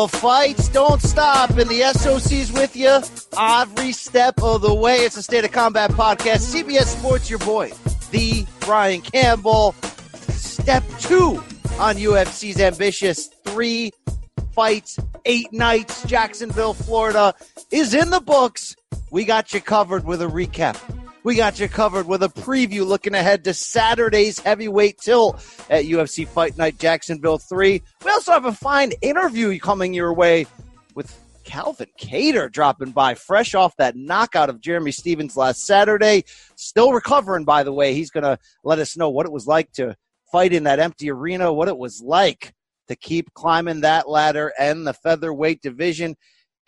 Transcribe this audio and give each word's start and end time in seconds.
the 0.00 0.08
fights 0.16 0.68
don't 0.68 1.02
stop, 1.02 1.50
and 1.50 1.68
the 1.68 1.82
SOC's 1.92 2.50
with 2.52 2.74
you 2.74 3.00
every 3.38 3.92
step 3.92 4.42
of 4.42 4.62
the 4.62 4.72
way. 4.74 5.00
It's 5.00 5.18
a 5.18 5.22
State 5.22 5.44
of 5.44 5.52
Combat 5.52 5.90
podcast. 5.90 6.54
CBS 6.54 6.96
Sports, 6.98 7.28
your 7.28 7.38
boy, 7.40 7.70
the 8.10 8.46
Brian 8.60 9.02
Campbell. 9.02 9.74
Step 10.30 10.82
two 11.00 11.42
on 11.78 11.96
UFC's 11.96 12.58
ambitious 12.60 13.28
three 13.44 13.90
fights, 14.52 14.98
eight 15.26 15.52
nights, 15.52 16.02
Jacksonville, 16.04 16.72
Florida 16.72 17.34
is 17.70 17.92
in 17.92 18.08
the 18.08 18.20
books. 18.20 18.76
We 19.10 19.26
got 19.26 19.52
you 19.52 19.60
covered 19.60 20.04
with 20.04 20.22
a 20.22 20.26
recap 20.26 20.78
we 21.22 21.34
got 21.34 21.60
you 21.60 21.68
covered 21.68 22.06
with 22.06 22.22
a 22.22 22.28
preview 22.28 22.86
looking 22.86 23.14
ahead 23.14 23.44
to 23.44 23.54
Saturday's 23.54 24.38
heavyweight 24.38 24.98
tilt 24.98 25.36
at 25.68 25.84
UFC 25.84 26.26
Fight 26.26 26.56
Night 26.56 26.78
Jacksonville 26.78 27.38
3. 27.38 27.82
We 28.04 28.10
also 28.10 28.32
have 28.32 28.46
a 28.46 28.52
fine 28.52 28.92
interview 29.02 29.58
coming 29.58 29.92
your 29.92 30.14
way 30.14 30.46
with 30.94 31.14
Calvin 31.44 31.88
Kattar 32.00 32.50
dropping 32.50 32.92
by 32.92 33.14
fresh 33.14 33.54
off 33.54 33.76
that 33.76 33.96
knockout 33.96 34.48
of 34.48 34.60
Jeremy 34.60 34.92
Stephens 34.92 35.36
last 35.36 35.66
Saturday. 35.66 36.24
Still 36.56 36.92
recovering, 36.92 37.44
by 37.44 37.64
the 37.64 37.72
way. 37.72 37.94
He's 37.94 38.10
going 38.10 38.24
to 38.24 38.38
let 38.64 38.78
us 38.78 38.96
know 38.96 39.10
what 39.10 39.26
it 39.26 39.32
was 39.32 39.46
like 39.46 39.72
to 39.72 39.96
fight 40.32 40.52
in 40.52 40.64
that 40.64 40.78
empty 40.78 41.10
arena, 41.10 41.52
what 41.52 41.68
it 41.68 41.76
was 41.76 42.00
like 42.00 42.54
to 42.88 42.96
keep 42.96 43.32
climbing 43.34 43.82
that 43.82 44.08
ladder 44.08 44.52
and 44.58 44.86
the 44.86 44.94
featherweight 44.94 45.60
division. 45.60 46.16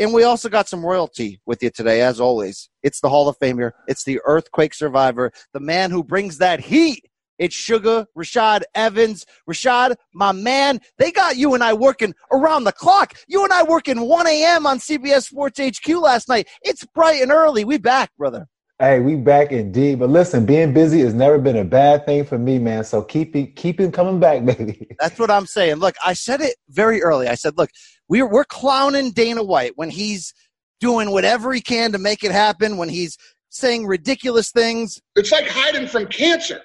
And 0.03 0.13
we 0.13 0.25
also 0.25 0.49
got 0.49 0.69
some 0.69 0.85
royalty 0.85 1.41
with 1.47 1.63
you 1.63 1.71
today, 1.71 2.01
as 2.01 2.19
always. 2.19 2.69
It's 2.83 3.01
the 3.01 3.09
Hall 3.09 3.29
of 3.29 3.39
Famer. 3.39 3.71
It's 3.87 4.03
the 4.03 4.19
earthquake 4.25 4.75
survivor, 4.75 5.31
the 5.53 5.61
man 5.61 5.93
who 5.93 6.03
brings 6.03 6.39
that 6.39 6.59
heat. 6.59 7.05
It's 7.39 7.55
Suga 7.55 8.07
Rashad 8.19 8.63
Evans. 8.75 9.25
Rashad, 9.49 9.95
my 10.13 10.33
man, 10.33 10.81
they 10.99 11.13
got 11.13 11.37
you 11.37 11.55
and 11.55 11.63
I 11.63 11.75
working 11.75 12.17
around 12.33 12.65
the 12.65 12.73
clock. 12.73 13.17
You 13.29 13.45
and 13.45 13.53
I 13.53 13.63
working 13.63 14.01
1 14.01 14.27
a.m. 14.27 14.67
on 14.67 14.81
CBS 14.81 15.29
Sports 15.29 15.61
HQ 15.61 15.89
last 15.91 16.29
night. 16.29 16.49
It's 16.63 16.85
bright 16.85 17.23
and 17.23 17.31
early. 17.31 17.65
We 17.65 17.79
back, 17.79 18.11
brother. 18.19 18.49
Hey, 18.83 18.99
we 18.99 19.15
back 19.15 19.53
indeed. 19.53 20.01
But 20.01 20.11
listen, 20.11 20.45
being 20.45 20.75
busy 20.75 20.99
has 21.03 21.15
never 21.15 21.39
been 21.39 21.59
a 21.59 21.65
bad 21.65 22.05
thing 22.05 22.25
for 22.25 22.37
me, 22.37 22.59
man. 22.59 22.83
So 22.83 23.01
keep 23.01 23.37
it, 23.37 23.55
keep 23.55 23.79
it 23.79 23.93
coming 23.93 24.19
back, 24.19 24.45
baby. 24.59 24.89
That's 24.99 25.21
what 25.21 25.31
I'm 25.31 25.47
saying. 25.47 25.77
Look, 25.77 25.95
I 26.05 26.15
said 26.15 26.41
it 26.41 26.57
very 26.69 27.01
early. 27.01 27.29
I 27.29 27.37
said, 27.37 27.57
look, 27.57 27.71
we're 28.13 28.27
we're 28.29 28.45
clowning 28.45 29.11
Dana 29.13 29.43
White 29.43 29.73
when 29.77 29.89
he's 29.89 30.35
doing 30.81 31.13
whatever 31.13 31.51
he 31.51 31.63
can 31.63 31.93
to 31.93 31.99
make 31.99 32.23
it 32.23 32.31
happen. 32.31 32.77
When 32.77 32.91
he's 32.91 33.17
saying 33.49 33.87
ridiculous 33.87 34.51
things. 34.51 35.01
It's 35.17 35.33
like 35.33 35.49
hiding 35.49 35.89
from 35.89 36.07
cancer. 36.07 36.61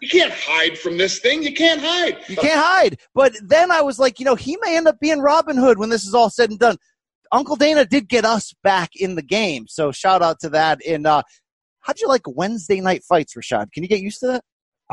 You 0.00 0.08
can't 0.08 0.32
hide 0.32 0.78
from 0.78 0.96
this 0.96 1.18
thing. 1.18 1.42
You 1.42 1.52
can't 1.52 1.80
hide. 1.80 2.18
You 2.28 2.36
can't 2.36 2.60
hide. 2.60 2.98
But 3.12 3.34
then 3.42 3.72
I 3.72 3.80
was 3.80 3.98
like, 3.98 4.20
you 4.20 4.24
know, 4.24 4.36
he 4.36 4.56
may 4.62 4.76
end 4.76 4.86
up 4.86 5.00
being 5.00 5.20
Robin 5.20 5.56
Hood 5.56 5.78
when 5.78 5.90
this 5.90 6.06
is 6.06 6.14
all 6.14 6.30
said 6.30 6.50
and 6.50 6.60
done. 6.60 6.76
Uncle 7.32 7.56
Dana 7.56 7.84
did 7.84 8.08
get 8.08 8.24
us 8.24 8.54
back 8.62 8.90
in 8.94 9.16
the 9.16 9.22
game, 9.22 9.66
so 9.66 9.90
shout 9.90 10.22
out 10.22 10.38
to 10.40 10.50
that. 10.50 10.78
And 10.86 11.08
uh, 11.08 11.22
how'd 11.80 11.98
you 12.00 12.06
like 12.06 12.22
Wednesday 12.26 12.80
night 12.80 13.02
fights, 13.02 13.34
Rashad? 13.34 13.72
Can 13.72 13.82
you 13.82 13.88
get 13.88 14.00
used 14.00 14.20
to 14.20 14.26
that? 14.28 14.44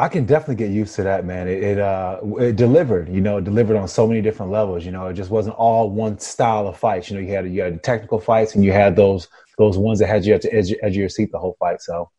I 0.02 0.10
can 0.10 0.26
definitely 0.26 0.56
get 0.56 0.72
used 0.72 0.96
to 0.96 1.04
that, 1.04 1.26
man. 1.26 1.48
It, 1.48 1.64
it 1.64 1.80
uh 1.80 2.20
it 2.40 2.56
delivered, 2.56 3.08
you 3.08 3.22
know, 3.22 3.38
it 3.38 3.44
delivered 3.44 3.78
on 3.78 3.88
so 3.88 4.08
many 4.08 4.20
different 4.20 4.52
levels. 4.52 4.84
You 4.84 4.92
know, 4.92 5.06
it 5.06 5.14
just 5.14 5.30
wasn't 5.30 5.58
all 5.58 5.92
one 5.92 6.18
style 6.18 6.68
of 6.68 6.76
fights. 6.76 7.12
You 7.12 7.18
know, 7.18 7.22
you 7.22 7.36
had 7.36 7.48
you 7.48 7.62
had 7.62 7.84
technical 7.84 8.20
fights 8.20 8.56
and 8.56 8.64
you 8.64 8.72
had 8.72 8.96
those 8.96 9.28
those 9.60 9.78
ones 9.78 10.00
that 10.00 10.08
had 10.08 10.26
you 10.26 10.34
at 10.34 10.42
the 10.42 10.52
edge, 10.52 10.74
edge 10.82 10.94
of 10.94 10.96
your 10.96 11.08
seat 11.08 11.32
the 11.32 11.38
whole 11.38 11.56
fight. 11.60 11.84
So, 11.84 12.10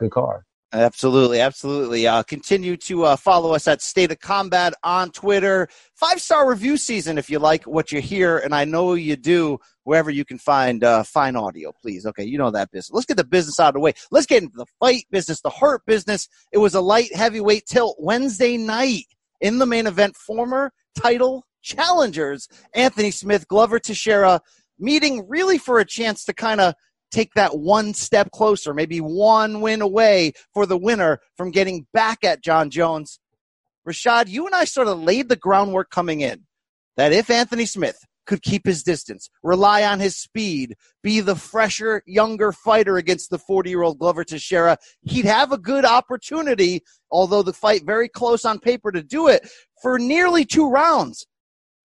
good 0.00 0.10
card. 0.10 0.42
Absolutely, 0.72 1.38
absolutely. 1.38 2.08
Uh, 2.08 2.24
continue 2.24 2.76
to 2.78 3.04
uh, 3.04 3.14
follow 3.14 3.54
us 3.54 3.68
at 3.68 3.82
State 3.82 4.10
of 4.10 4.18
Combat 4.18 4.74
on 4.82 5.12
Twitter. 5.12 5.68
Five 5.94 6.20
star 6.20 6.48
review 6.50 6.76
season 6.76 7.18
if 7.18 7.30
you 7.30 7.38
like 7.38 7.64
what 7.64 7.92
you 7.92 8.00
hear, 8.00 8.38
and 8.38 8.52
I 8.52 8.64
know 8.64 8.94
you 8.94 9.14
do. 9.14 9.60
Wherever 9.84 10.10
you 10.10 10.24
can 10.24 10.38
find 10.38 10.84
uh, 10.84 11.02
fine 11.02 11.36
audio, 11.36 11.72
please. 11.72 12.06
Okay, 12.06 12.24
you 12.24 12.38
know 12.38 12.50
that 12.50 12.70
business. 12.70 12.92
Let's 12.92 13.06
get 13.06 13.16
the 13.16 13.24
business 13.24 13.58
out 13.58 13.68
of 13.68 13.74
the 13.74 13.80
way. 13.80 13.94
Let's 14.10 14.26
get 14.26 14.42
into 14.42 14.56
the 14.56 14.66
fight 14.78 15.06
business, 15.10 15.40
the 15.40 15.50
hurt 15.50 15.84
business. 15.86 16.28
It 16.52 16.58
was 16.58 16.74
a 16.74 16.80
light 16.80 17.14
heavyweight 17.14 17.66
tilt 17.66 17.96
Wednesday 17.98 18.56
night 18.56 19.06
in 19.40 19.58
the 19.58 19.66
main 19.66 19.86
event. 19.86 20.16
Former 20.16 20.72
title 20.94 21.44
challengers 21.62 22.48
Anthony 22.74 23.10
Smith, 23.10 23.48
Glover 23.48 23.78
Teixeira, 23.78 24.40
meeting 24.78 25.26
really 25.28 25.58
for 25.58 25.78
a 25.78 25.84
chance 25.84 26.24
to 26.24 26.32
kind 26.32 26.60
of 26.60 26.74
take 27.10 27.34
that 27.34 27.58
one 27.58 27.94
step 27.94 28.30
closer, 28.30 28.72
maybe 28.72 28.98
one 28.98 29.60
win 29.60 29.82
away 29.82 30.32
for 30.54 30.66
the 30.66 30.78
winner 30.78 31.20
from 31.36 31.50
getting 31.50 31.86
back 31.92 32.24
at 32.24 32.42
Jon 32.42 32.70
Jones. 32.70 33.20
Rashad, 33.86 34.28
you 34.28 34.46
and 34.46 34.54
I 34.54 34.64
sort 34.64 34.88
of 34.88 35.00
laid 35.00 35.28
the 35.28 35.36
groundwork 35.36 35.90
coming 35.90 36.20
in 36.20 36.46
that 36.96 37.12
if 37.12 37.30
Anthony 37.30 37.66
Smith 37.66 37.98
could 38.26 38.42
keep 38.42 38.66
his 38.66 38.82
distance, 38.82 39.28
rely 39.42 39.84
on 39.84 40.00
his 40.00 40.16
speed, 40.16 40.76
be 41.02 41.20
the 41.20 41.34
fresher, 41.34 42.02
younger 42.06 42.52
fighter 42.52 42.96
against 42.96 43.30
the 43.30 43.38
40 43.38 43.70
year 43.70 43.82
old 43.82 43.98
Glover 43.98 44.24
Teixeira, 44.24 44.78
he'd 45.02 45.24
have 45.24 45.52
a 45.52 45.58
good 45.58 45.84
opportunity, 45.84 46.82
although 47.10 47.42
the 47.42 47.52
fight 47.52 47.84
very 47.84 48.08
close 48.08 48.44
on 48.44 48.58
paper 48.58 48.92
to 48.92 49.02
do 49.02 49.28
it, 49.28 49.48
for 49.82 49.98
nearly 49.98 50.44
two 50.44 50.68
rounds. 50.68 51.26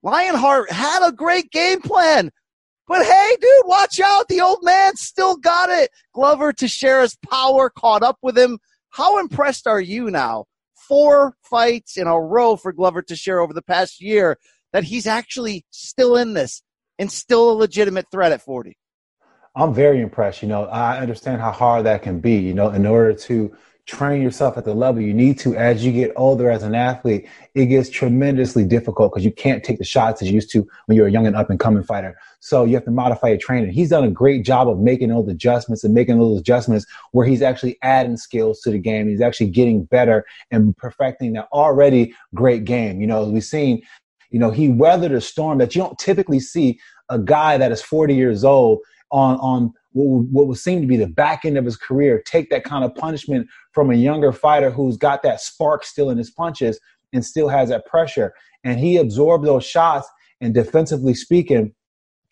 Lionheart 0.03 0.71
had 0.71 1.07
a 1.07 1.11
great 1.11 1.51
game 1.51 1.81
plan. 1.81 2.31
But 2.87 3.05
hey, 3.05 3.37
dude, 3.41 3.65
watch 3.65 3.99
out. 3.99 4.29
The 4.29 4.39
old 4.39 4.59
man 4.63 4.95
still 4.95 5.35
got 5.35 5.69
it. 5.69 5.89
Glover 6.13 6.53
Teixeira's 6.53 7.17
power 7.29 7.69
caught 7.69 8.01
up 8.01 8.17
with 8.21 8.37
him. 8.37 8.59
How 8.89 9.19
impressed 9.19 9.67
are 9.67 9.81
you 9.81 10.09
now? 10.09 10.45
Four 10.73 11.35
fights 11.41 11.97
in 11.97 12.07
a 12.07 12.17
row 12.17 12.55
for 12.55 12.71
Glover 12.71 13.01
Teixeira 13.01 13.43
over 13.43 13.53
the 13.53 13.61
past 13.61 14.01
year 14.01 14.37
that 14.73 14.83
he's 14.83 15.07
actually 15.07 15.65
still 15.71 16.17
in 16.17 16.33
this 16.33 16.61
and 16.99 17.11
still 17.11 17.51
a 17.51 17.53
legitimate 17.53 18.05
threat 18.11 18.31
at 18.31 18.41
40. 18.41 18.77
I'm 19.55 19.73
very 19.73 20.01
impressed. 20.01 20.41
You 20.41 20.49
know, 20.49 20.65
I 20.65 20.99
understand 20.99 21.41
how 21.41 21.51
hard 21.51 21.85
that 21.85 22.03
can 22.03 22.19
be, 22.19 22.35
you 22.35 22.53
know, 22.53 22.69
in 22.69 22.85
order 22.85 23.13
to 23.13 23.55
train 23.87 24.21
yourself 24.21 24.57
at 24.57 24.65
the 24.65 24.73
level 24.73 25.01
you 25.01 25.13
need 25.13 25.39
to 25.39 25.55
as 25.55 25.83
you 25.83 25.93
get 25.93 26.11
older 26.17 26.51
as 26.51 26.61
an 26.61 26.75
athlete 26.75 27.25
it 27.55 27.67
gets 27.67 27.89
tremendously 27.89 28.65
difficult 28.65 29.13
because 29.13 29.23
you 29.23 29.31
can't 29.31 29.63
take 29.63 29.77
the 29.77 29.85
shots 29.85 30.21
as 30.21 30.27
you 30.27 30.35
used 30.35 30.51
to 30.51 30.67
when 30.85 30.97
you're 30.97 31.07
a 31.07 31.11
young 31.11 31.25
and 31.25 31.37
up 31.37 31.49
and 31.49 31.59
coming 31.59 31.81
fighter. 31.81 32.15
So 32.41 32.65
you 32.65 32.75
have 32.75 32.83
to 32.83 32.91
modify 32.91 33.29
your 33.29 33.37
training. 33.37 33.71
He's 33.71 33.89
done 33.89 34.03
a 34.03 34.11
great 34.11 34.43
job 34.43 34.67
of 34.67 34.77
making 34.77 35.07
those 35.09 35.29
adjustments 35.29 35.85
and 35.85 35.93
making 35.93 36.19
those 36.19 36.39
adjustments 36.39 36.85
where 37.13 37.25
he's 37.25 37.41
actually 37.41 37.77
adding 37.81 38.17
skills 38.17 38.59
to 38.61 38.71
the 38.71 38.77
game. 38.77 39.07
He's 39.07 39.21
actually 39.21 39.51
getting 39.51 39.85
better 39.85 40.25
and 40.51 40.75
perfecting 40.75 41.33
that 41.33 41.47
already 41.53 42.13
great 42.35 42.65
game 42.65 42.99
you 42.99 43.07
know. 43.07 43.23
We've 43.23 43.43
seen 43.43 43.81
you 44.31 44.39
know 44.39 44.51
he 44.51 44.69
weathered 44.69 45.11
a 45.11 45.21
storm 45.21 45.57
that 45.57 45.75
you 45.75 45.81
don't 45.81 45.97
typically 45.97 46.39
see 46.39 46.79
a 47.09 47.19
guy 47.19 47.57
that 47.57 47.71
is 47.71 47.81
40 47.81 48.15
years 48.15 48.43
old 48.43 48.79
on 49.11 49.37
on 49.37 49.73
what, 49.93 50.25
what 50.31 50.47
would 50.47 50.57
seem 50.57 50.81
to 50.81 50.87
be 50.87 50.97
the 50.97 51.07
back 51.07 51.45
end 51.45 51.57
of 51.57 51.65
his 51.65 51.77
career 51.77 52.21
take 52.25 52.49
that 52.49 52.63
kind 52.63 52.83
of 52.83 52.93
punishment 52.95 53.47
from 53.71 53.91
a 53.91 53.95
younger 53.95 54.31
fighter 54.31 54.69
who's 54.69 54.97
got 54.97 55.23
that 55.23 55.41
spark 55.41 55.83
still 55.83 56.09
in 56.09 56.17
his 56.17 56.31
punches 56.31 56.79
and 57.13 57.25
still 57.25 57.47
has 57.47 57.69
that 57.69 57.85
pressure. 57.85 58.33
And 58.63 58.79
he 58.79 58.97
absorbed 58.97 59.45
those 59.45 59.65
shots 59.65 60.07
and 60.41 60.53
defensively 60.53 61.13
speaking, 61.13 61.73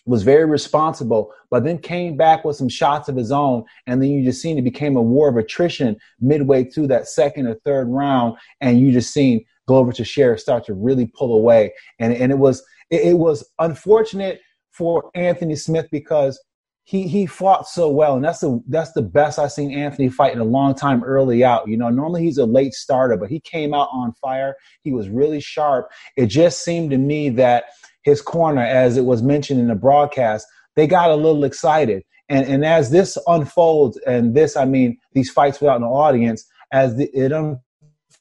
was 0.08 0.22
very 0.22 0.46
responsible, 0.46 1.34
but 1.50 1.64
then 1.64 1.80
came 1.80 2.16
back 2.16 2.46
with 2.46 2.56
some 2.56 2.70
shots 2.70 3.10
of 3.10 3.16
his 3.16 3.32
own. 3.32 3.64
And 3.88 4.02
then 4.02 4.12
you 4.12 4.24
just 4.24 4.42
seen 4.42 4.58
it 4.58 4.64
became 4.64 4.96
a 4.96 5.02
war 5.02 5.30
of 5.30 5.38
attrition 5.38 5.98
midway 6.20 6.66
through 6.66 6.88
that 6.88 7.08
second 7.08 7.48
or 7.48 7.56
third 7.66 7.88
round. 7.88 8.38
And 8.62 8.80
you 8.80 8.92
just 8.92 9.12
seen 9.12 9.44
Glover 9.68 9.92
Teixeira 9.92 10.38
start 10.38 10.66
to 10.66 10.74
really 10.74 11.08
pull 11.08 11.36
away. 11.36 11.74
And, 12.00 12.14
and 12.14 12.32
it 12.32 12.38
was, 12.38 12.64
it, 12.90 13.02
it 13.02 13.18
was 13.18 13.48
unfortunate 13.60 14.42
for 14.72 15.10
Anthony 15.16 15.56
Smith 15.56 15.88
because 15.92 16.40
he 16.86 17.08
he 17.08 17.26
fought 17.26 17.68
so 17.68 17.90
well, 17.90 18.16
and 18.16 18.24
that's 18.24 18.40
the 18.40 18.62
that's 18.68 18.92
the 18.92 19.02
best 19.02 19.40
I've 19.40 19.52
seen 19.52 19.72
Anthony 19.72 20.08
fight 20.08 20.34
in 20.34 20.40
a 20.40 20.46
long 20.46 20.76
time. 20.76 21.04
Early 21.04 21.44
out, 21.44 21.68
you 21.68 21.76
know, 21.76 21.90
normally 21.90 22.22
he's 22.24 22.38
a 22.38 22.46
late 22.46 22.74
starter, 22.74 23.18
but 23.18 23.30
he 23.32 23.40
came 23.40 23.74
out 23.74 23.90
on 23.92 24.14
fire. 24.14 24.56
He 24.84 24.92
was 24.92 25.10
really 25.10 25.40
sharp. 25.40 25.90
It 26.16 26.28
just 26.28 26.64
seemed 26.64 26.92
to 26.92 27.00
me 27.00 27.30
that 27.30 27.66
his 28.04 28.22
corner, 28.22 28.62
as 28.62 28.98
it 28.98 29.06
was 29.06 29.24
mentioned 29.24 29.60
in 29.60 29.68
the 29.68 29.76
broadcast, 29.76 30.46
they 30.76 30.86
got 30.86 31.10
a 31.10 31.16
little 31.16 31.44
excited. 31.44 32.04
And 32.30 32.48
and 32.48 32.64
as 32.64 32.92
this 32.92 33.18
unfolds, 33.26 33.98
and 34.06 34.36
this 34.36 34.56
I 34.56 34.66
mean 34.66 34.98
these 35.14 35.32
fights 35.32 35.60
without 35.60 35.78
an 35.78 35.86
audience, 35.86 36.46
as 36.72 36.98
the, 36.98 37.06
it 37.18 37.34
um, 37.34 37.62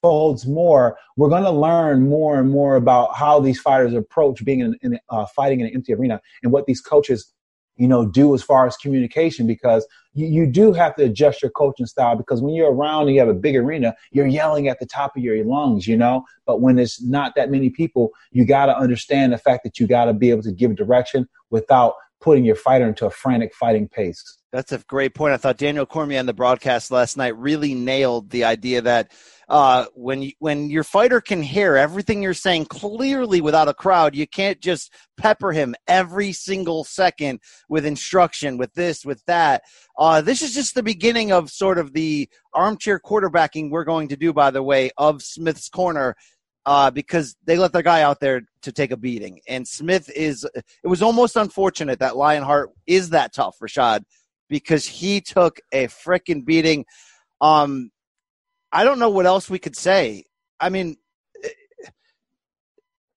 unfolds 0.04 0.46
more, 0.46 0.98
we're 1.16 1.30
going 1.30 1.44
to 1.44 1.50
learn 1.50 2.08
more 2.08 2.38
and 2.38 2.50
more 2.50 2.76
about 2.76 3.16
how 3.16 3.40
these 3.40 3.60
fighters 3.60 3.94
approach 3.94 4.44
being 4.44 4.60
in, 4.60 4.76
in 4.82 4.98
uh, 5.08 5.24
fighting 5.34 5.60
in 5.60 5.66
an 5.66 5.72
empty 5.74 5.94
arena 5.94 6.20
and 6.42 6.52
what 6.52 6.66
these 6.66 6.80
coaches 6.80 7.32
you 7.76 7.88
know, 7.88 8.06
do 8.06 8.34
as 8.34 8.42
far 8.42 8.68
as 8.68 8.76
communication 8.76 9.48
because 9.48 9.84
you, 10.12 10.26
you 10.26 10.46
do 10.46 10.72
have 10.72 10.94
to 10.94 11.02
adjust 11.02 11.42
your 11.42 11.50
coaching 11.50 11.86
style 11.86 12.14
because 12.14 12.40
when 12.40 12.54
you're 12.54 12.72
around 12.72 13.08
and 13.08 13.14
you 13.14 13.18
have 13.18 13.28
a 13.28 13.34
big 13.34 13.56
arena, 13.56 13.96
you're 14.12 14.28
yelling 14.28 14.68
at 14.68 14.78
the 14.78 14.86
top 14.86 15.16
of 15.16 15.22
your 15.24 15.44
lungs, 15.44 15.88
you 15.88 15.96
know. 15.96 16.24
But 16.46 16.60
when 16.60 16.76
there's 16.76 17.02
not 17.02 17.34
that 17.34 17.50
many 17.50 17.70
people, 17.70 18.10
you 18.30 18.46
got 18.46 18.66
to 18.66 18.78
understand 18.78 19.32
the 19.32 19.38
fact 19.38 19.64
that 19.64 19.80
you 19.80 19.88
got 19.88 20.04
to 20.04 20.12
be 20.12 20.30
able 20.30 20.42
to 20.42 20.52
give 20.52 20.76
direction 20.76 21.26
without 21.50 21.94
putting 22.20 22.44
your 22.44 22.54
fighter 22.54 22.86
into 22.86 23.06
a 23.06 23.10
frantic 23.10 23.52
fighting 23.54 23.88
pace. 23.88 24.38
That's 24.52 24.70
a 24.70 24.78
great 24.78 25.14
point. 25.14 25.34
I 25.34 25.36
thought 25.36 25.58
Daniel 25.58 25.84
Cormier 25.84 26.20
on 26.20 26.26
the 26.26 26.32
broadcast 26.32 26.92
last 26.92 27.16
night 27.16 27.36
really 27.36 27.74
nailed 27.74 28.30
the 28.30 28.44
idea 28.44 28.80
that 28.82 29.10
uh, 29.48 29.86
when 29.94 30.22
you, 30.22 30.32
when 30.38 30.70
your 30.70 30.84
fighter 30.84 31.20
can 31.20 31.42
hear 31.42 31.76
everything 31.76 32.22
you're 32.22 32.34
saying 32.34 32.66
clearly 32.66 33.40
without 33.40 33.68
a 33.68 33.74
crowd, 33.74 34.14
you 34.14 34.26
can't 34.26 34.60
just 34.60 34.92
pepper 35.16 35.52
him 35.52 35.74
every 35.86 36.32
single 36.32 36.84
second 36.84 37.40
with 37.68 37.84
instruction, 37.84 38.56
with 38.56 38.72
this, 38.74 39.04
with 39.04 39.24
that. 39.26 39.62
Uh, 39.98 40.20
this 40.20 40.42
is 40.42 40.54
just 40.54 40.74
the 40.74 40.82
beginning 40.82 41.32
of 41.32 41.50
sort 41.50 41.78
of 41.78 41.92
the 41.92 42.28
armchair 42.52 42.98
quarterbacking 42.98 43.70
we're 43.70 43.84
going 43.84 44.08
to 44.08 44.16
do, 44.16 44.32
by 44.32 44.50
the 44.50 44.62
way, 44.62 44.90
of 44.96 45.22
Smith's 45.22 45.68
corner. 45.68 46.16
Uh, 46.66 46.90
because 46.90 47.36
they 47.44 47.58
let 47.58 47.74
their 47.74 47.82
guy 47.82 48.00
out 48.00 48.20
there 48.20 48.40
to 48.62 48.72
take 48.72 48.90
a 48.90 48.96
beating. 48.96 49.38
And 49.46 49.68
Smith 49.68 50.10
is, 50.16 50.48
it 50.54 50.88
was 50.88 51.02
almost 51.02 51.36
unfortunate 51.36 51.98
that 51.98 52.16
Lionheart 52.16 52.70
is 52.86 53.10
that 53.10 53.34
tough, 53.34 53.58
Rashad, 53.62 54.04
because 54.48 54.86
he 54.86 55.20
took 55.20 55.60
a 55.72 55.88
freaking 55.88 56.42
beating. 56.42 56.86
Um, 57.42 57.90
I 58.74 58.82
don't 58.82 58.98
know 58.98 59.08
what 59.08 59.24
else 59.24 59.48
we 59.48 59.60
could 59.60 59.76
say. 59.76 60.24
I 60.58 60.68
mean, 60.68 60.96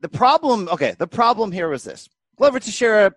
the 0.02 0.08
problem, 0.08 0.70
okay, 0.70 0.96
the 1.00 1.08
problem 1.08 1.52
here 1.52 1.68
was 1.68 1.84
this. 1.84 2.08
Glover 2.38 2.60
Teixeira, 2.60 3.14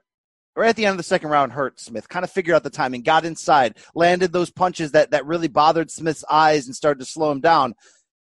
right 0.57 0.71
at 0.71 0.77
the 0.77 0.87
end 0.87 0.93
of 0.93 0.97
the 0.97 1.03
second 1.03 1.29
round, 1.29 1.53
hurt 1.53 1.79
Smith, 1.79 2.09
kind 2.09 2.25
of 2.25 2.31
figured 2.31 2.57
out 2.57 2.63
the 2.63 2.71
timing, 2.71 3.03
got 3.03 3.27
inside, 3.27 3.77
landed 3.95 4.33
those 4.33 4.51
punches 4.51 4.93
that, 4.93 5.11
that 5.11 5.27
really 5.27 5.49
bothered 5.49 5.91
Smith's 5.91 6.25
eyes 6.31 6.65
and 6.65 6.75
started 6.75 7.01
to 7.01 7.05
slow 7.05 7.31
him 7.31 7.41
down. 7.41 7.75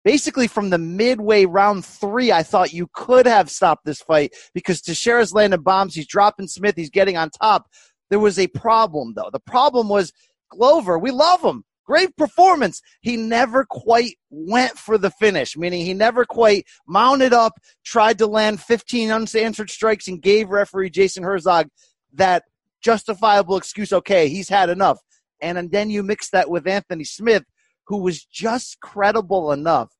Basically, 0.04 0.46
from 0.46 0.70
the 0.70 0.78
midway 0.78 1.44
round 1.44 1.84
three, 1.84 2.30
I 2.30 2.44
thought 2.44 2.72
you 2.72 2.88
could 2.92 3.26
have 3.26 3.50
stopped 3.50 3.84
this 3.84 4.00
fight 4.00 4.32
because 4.54 4.80
Teixeira's 4.80 5.32
landing 5.32 5.62
bombs. 5.62 5.96
He's 5.96 6.06
dropping 6.06 6.46
Smith. 6.46 6.76
He's 6.76 6.90
getting 6.90 7.16
on 7.16 7.30
top. 7.30 7.66
There 8.10 8.20
was 8.20 8.38
a 8.38 8.46
problem, 8.46 9.14
though. 9.16 9.30
The 9.32 9.40
problem 9.40 9.88
was 9.88 10.12
Glover. 10.50 11.00
We 11.00 11.10
love 11.10 11.42
him. 11.42 11.64
Great 11.84 12.16
performance. 12.16 12.80
He 13.02 13.16
never 13.16 13.64
quite 13.64 14.16
went 14.30 14.78
for 14.78 14.96
the 14.96 15.10
finish, 15.10 15.56
meaning 15.56 15.84
he 15.84 15.92
never 15.92 16.24
quite 16.24 16.66
mounted 16.86 17.32
up, 17.32 17.60
tried 17.84 18.18
to 18.18 18.26
land 18.26 18.60
15 18.60 19.10
unanswered 19.10 19.70
strikes, 19.70 20.08
and 20.08 20.22
gave 20.22 20.48
referee 20.48 20.90
Jason 20.90 21.22
Herzog 21.22 21.68
that 22.14 22.44
justifiable 22.82 23.56
excuse 23.56 23.92
okay, 23.92 24.28
he's 24.28 24.48
had 24.48 24.70
enough. 24.70 24.98
And, 25.42 25.70
then 25.70 25.90
you 25.90 26.02
mix 26.02 26.30
that 26.30 26.48
with 26.48 26.66
Anthony 26.66 27.04
Smith, 27.04 27.44
who 27.86 27.98
was 27.98 28.24
just 28.24 28.80
credible 28.80 29.52
enough 29.52 29.90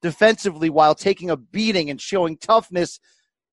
defensively 0.00 0.70
while 0.70 0.94
taking 0.94 1.28
a 1.28 1.36
beating 1.36 1.90
and 1.90 2.00
showing 2.00 2.36
toughness 2.36 3.00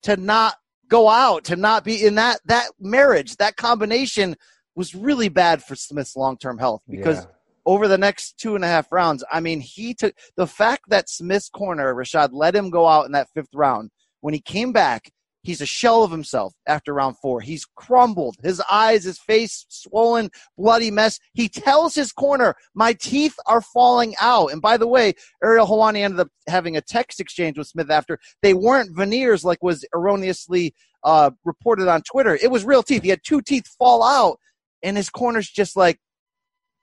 to 0.03 0.15
not 0.15 0.55
go 0.87 1.09
out, 1.09 1.45
to 1.45 1.55
not 1.55 1.83
be 1.83 2.05
in 2.05 2.15
that 2.15 2.39
that 2.45 2.69
marriage, 2.79 3.35
that 3.37 3.55
combination 3.55 4.35
was 4.75 4.93
really 4.93 5.29
bad 5.29 5.63
for 5.63 5.75
Smith's 5.75 6.15
long 6.15 6.37
term 6.37 6.59
health 6.59 6.81
because 6.87 7.17
yeah 7.17 7.31
over 7.69 7.87
the 7.87 7.99
next 7.99 8.39
two 8.39 8.55
and 8.55 8.63
a 8.63 8.67
half 8.67 8.91
rounds. 8.91 9.23
I 9.31 9.39
mean, 9.41 9.61
he 9.61 9.93
took 9.93 10.15
the 10.35 10.47
fact 10.47 10.85
that 10.87 11.07
Smith's 11.07 11.49
corner, 11.49 11.93
Rashad, 11.93 12.29
let 12.31 12.55
him 12.55 12.71
go 12.71 12.87
out 12.87 13.05
in 13.05 13.11
that 13.11 13.29
fifth 13.35 13.53
round. 13.53 13.91
When 14.21 14.33
he 14.33 14.41
came 14.41 14.73
back, 14.73 15.11
he's 15.43 15.61
a 15.61 15.67
shell 15.67 16.01
of 16.01 16.09
himself 16.09 16.55
after 16.65 16.95
round 16.95 17.17
four. 17.19 17.41
He's 17.41 17.65
crumbled. 17.75 18.37
His 18.41 18.59
eyes, 18.71 19.03
his 19.03 19.19
face 19.19 19.67
swollen, 19.69 20.31
bloody 20.57 20.89
mess. 20.89 21.19
He 21.33 21.47
tells 21.47 21.93
his 21.93 22.11
corner, 22.11 22.55
My 22.73 22.93
teeth 22.93 23.35
are 23.45 23.61
falling 23.61 24.15
out. 24.19 24.51
And 24.51 24.63
by 24.63 24.77
the 24.77 24.87
way, 24.87 25.13
Ariel 25.43 25.67
Helwani 25.67 25.99
ended 25.99 26.21
up 26.21 26.29
having 26.47 26.75
a 26.75 26.81
text 26.81 27.19
exchange 27.19 27.55
with 27.55 27.67
Smith 27.67 27.91
after. 27.91 28.17
They 28.41 28.55
weren't 28.55 28.97
veneers 28.97 29.45
like 29.45 29.61
was 29.61 29.85
erroneously 29.93 30.73
uh, 31.03 31.29
reported 31.45 31.87
on 31.87 32.01
Twitter. 32.01 32.35
It 32.41 32.49
was 32.49 32.65
real 32.65 32.81
teeth. 32.81 33.03
He 33.03 33.09
had 33.09 33.21
two 33.23 33.43
teeth 33.43 33.67
fall 33.77 34.01
out, 34.01 34.39
and 34.81 34.97
his 34.97 35.11
corner's 35.11 35.51
just 35.51 35.77
like, 35.77 35.99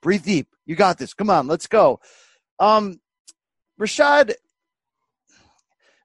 breathe 0.02 0.24
deep. 0.24 0.48
You 0.64 0.76
got 0.76 0.98
this. 0.98 1.14
Come 1.14 1.30
on, 1.30 1.46
let's 1.46 1.66
go. 1.66 2.00
Um, 2.58 3.00
Rashad, 3.80 4.34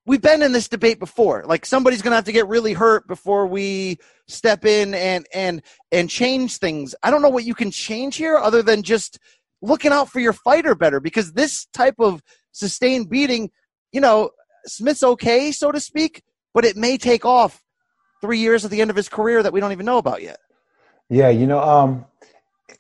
we've 0.05 0.21
been 0.21 0.41
in 0.41 0.51
this 0.51 0.67
debate 0.67 0.99
before. 0.99 1.43
Like 1.45 1.65
somebody's 1.65 2.01
going 2.01 2.11
to 2.11 2.15
have 2.15 2.25
to 2.25 2.31
get 2.31 2.47
really 2.47 2.73
hurt 2.73 3.07
before 3.07 3.47
we 3.47 3.97
step 4.27 4.65
in 4.65 4.93
and 4.93 5.25
and 5.33 5.61
and 5.91 6.09
change 6.09 6.57
things. 6.57 6.95
I 7.03 7.11
don't 7.11 7.21
know 7.21 7.29
what 7.29 7.45
you 7.45 7.55
can 7.55 7.71
change 7.71 8.15
here 8.15 8.38
other 8.38 8.61
than 8.61 8.83
just 8.83 9.19
looking 9.61 9.91
out 9.91 10.09
for 10.09 10.19
your 10.19 10.33
fighter 10.33 10.75
better 10.75 10.99
because 10.99 11.33
this 11.33 11.65
type 11.67 11.95
of 11.99 12.21
sustained 12.51 13.09
beating, 13.09 13.51
you 13.91 14.01
know, 14.01 14.31
Smith's 14.65 15.03
okay, 15.03 15.51
so 15.51 15.71
to 15.71 15.79
speak, 15.79 16.23
but 16.53 16.65
it 16.65 16.75
may 16.75 16.97
take 16.97 17.25
off 17.25 17.63
three 18.21 18.39
years 18.39 18.65
at 18.65 18.71
the 18.71 18.81
end 18.81 18.89
of 18.89 18.95
his 18.95 19.09
career 19.09 19.41
that 19.41 19.53
we 19.53 19.59
don't 19.59 19.71
even 19.71 19.85
know 19.85 19.97
about 19.97 20.21
yet. 20.21 20.39
Yeah, 21.09 21.29
you 21.29 21.47
know, 21.47 21.59
um, 21.59 22.05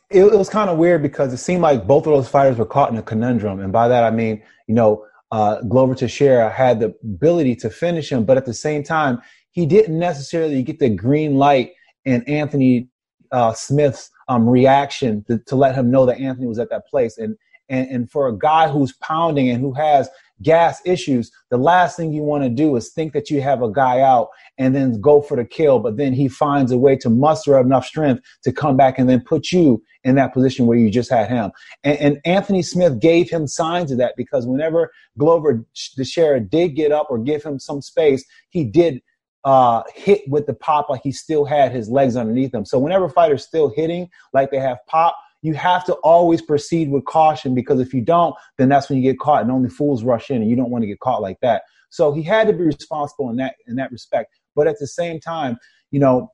it, 0.09 0.23
it 0.23 0.37
was 0.37 0.49
kind 0.49 0.69
of 0.69 0.77
weird 0.77 1.01
because 1.01 1.33
it 1.33 1.37
seemed 1.37 1.61
like 1.61 1.87
both 1.87 2.05
of 2.05 2.13
those 2.13 2.27
fighters 2.27 2.57
were 2.57 2.65
caught 2.65 2.91
in 2.91 2.97
a 2.97 3.01
conundrum, 3.01 3.59
and 3.59 3.71
by 3.71 3.87
that 3.87 4.03
I 4.03 4.11
mean, 4.11 4.41
you 4.67 4.75
know, 4.75 5.05
uh, 5.31 5.61
Glover 5.61 5.95
Teixeira 5.95 6.49
had 6.49 6.79
the 6.79 6.93
ability 7.03 7.55
to 7.57 7.69
finish 7.69 8.11
him, 8.11 8.25
but 8.25 8.37
at 8.37 8.45
the 8.45 8.53
same 8.53 8.83
time, 8.83 9.21
he 9.51 9.65
didn't 9.65 9.97
necessarily 9.97 10.61
get 10.63 10.79
the 10.79 10.89
green 10.89 11.35
light 11.35 11.71
in 12.05 12.23
Anthony 12.23 12.89
uh, 13.31 13.53
Smith's 13.53 14.09
um, 14.27 14.47
reaction 14.47 15.23
to, 15.25 15.37
to, 15.39 15.55
let 15.55 15.75
him 15.75 15.89
know 15.89 16.05
that 16.05 16.19
Anthony 16.19 16.47
was 16.47 16.59
at 16.59 16.69
that 16.69 16.85
place. 16.87 17.17
And, 17.17 17.37
and 17.71 17.89
and 17.89 18.11
for 18.11 18.27
a 18.27 18.37
guy 18.37 18.67
who's 18.67 18.93
pounding 18.93 19.49
and 19.49 19.59
who 19.59 19.73
has 19.73 20.09
gas 20.41 20.81
issues, 20.85 21.31
the 21.49 21.57
last 21.57 21.95
thing 21.95 22.11
you 22.11 22.23
want 22.23 22.43
to 22.43 22.49
do 22.49 22.75
is 22.75 22.91
think 22.91 23.13
that 23.13 23.29
you 23.29 23.41
have 23.41 23.61
a 23.61 23.71
guy 23.71 24.01
out 24.01 24.29
and 24.57 24.75
then 24.75 24.99
go 24.99 25.21
for 25.21 25.37
the 25.37 25.45
kill, 25.45 25.79
but 25.79 25.97
then 25.97 26.13
he 26.13 26.27
finds 26.27 26.71
a 26.71 26.77
way 26.77 26.95
to 26.95 27.09
muster 27.09 27.57
up 27.57 27.65
enough 27.65 27.85
strength 27.85 28.23
to 28.43 28.51
come 28.51 28.75
back 28.75 28.97
and 28.97 29.09
then 29.09 29.21
put 29.21 29.51
you 29.51 29.81
in 30.03 30.15
that 30.15 30.33
position 30.33 30.65
where 30.65 30.77
you 30.77 30.89
just 30.89 31.11
had 31.11 31.29
him. 31.29 31.51
And, 31.83 31.97
and 31.99 32.21
Anthony 32.25 32.63
Smith 32.63 32.99
gave 32.99 33.29
him 33.29 33.47
signs 33.47 33.91
of 33.91 33.97
that 33.99 34.15
because 34.17 34.47
whenever 34.47 34.91
Glover 35.17 35.63
Teixeira 35.95 36.39
did 36.39 36.75
get 36.75 36.91
up 36.91 37.07
or 37.09 37.19
give 37.19 37.43
him 37.43 37.59
some 37.59 37.81
space, 37.81 38.25
he 38.49 38.63
did 38.63 39.01
uh, 39.43 39.83
hit 39.95 40.21
with 40.27 40.45
the 40.45 40.53
pop 40.53 40.89
like 40.89 41.01
he 41.03 41.11
still 41.11 41.45
had 41.45 41.71
his 41.71 41.89
legs 41.89 42.15
underneath 42.15 42.53
him. 42.53 42.65
So 42.65 42.77
whenever 42.77 43.09
fighters 43.09 43.43
still 43.43 43.71
hitting 43.75 44.09
like 44.33 44.51
they 44.51 44.59
have 44.59 44.77
pop, 44.87 45.15
you 45.41 45.53
have 45.53 45.83
to 45.85 45.93
always 45.95 46.41
proceed 46.41 46.91
with 46.91 47.05
caution 47.05 47.55
because 47.55 47.79
if 47.79 47.93
you 47.93 48.01
don't, 48.01 48.35
then 48.57 48.69
that's 48.69 48.89
when 48.89 48.97
you 48.97 49.03
get 49.03 49.19
caught 49.19 49.41
and 49.41 49.51
only 49.51 49.69
fools 49.69 50.03
rush 50.03 50.29
in 50.29 50.41
and 50.41 50.49
you 50.49 50.55
don't 50.55 50.69
want 50.69 50.83
to 50.83 50.87
get 50.87 50.99
caught 50.99 51.21
like 51.21 51.39
that. 51.41 51.63
So 51.89 52.13
he 52.13 52.23
had 52.23 52.47
to 52.47 52.53
be 52.53 52.63
responsible 52.63 53.29
in 53.29 53.35
that 53.37 53.55
in 53.67 53.75
that 53.75 53.91
respect. 53.91 54.33
But 54.55 54.67
at 54.67 54.79
the 54.79 54.87
same 54.87 55.19
time, 55.19 55.57
you 55.91 55.99
know, 55.99 56.31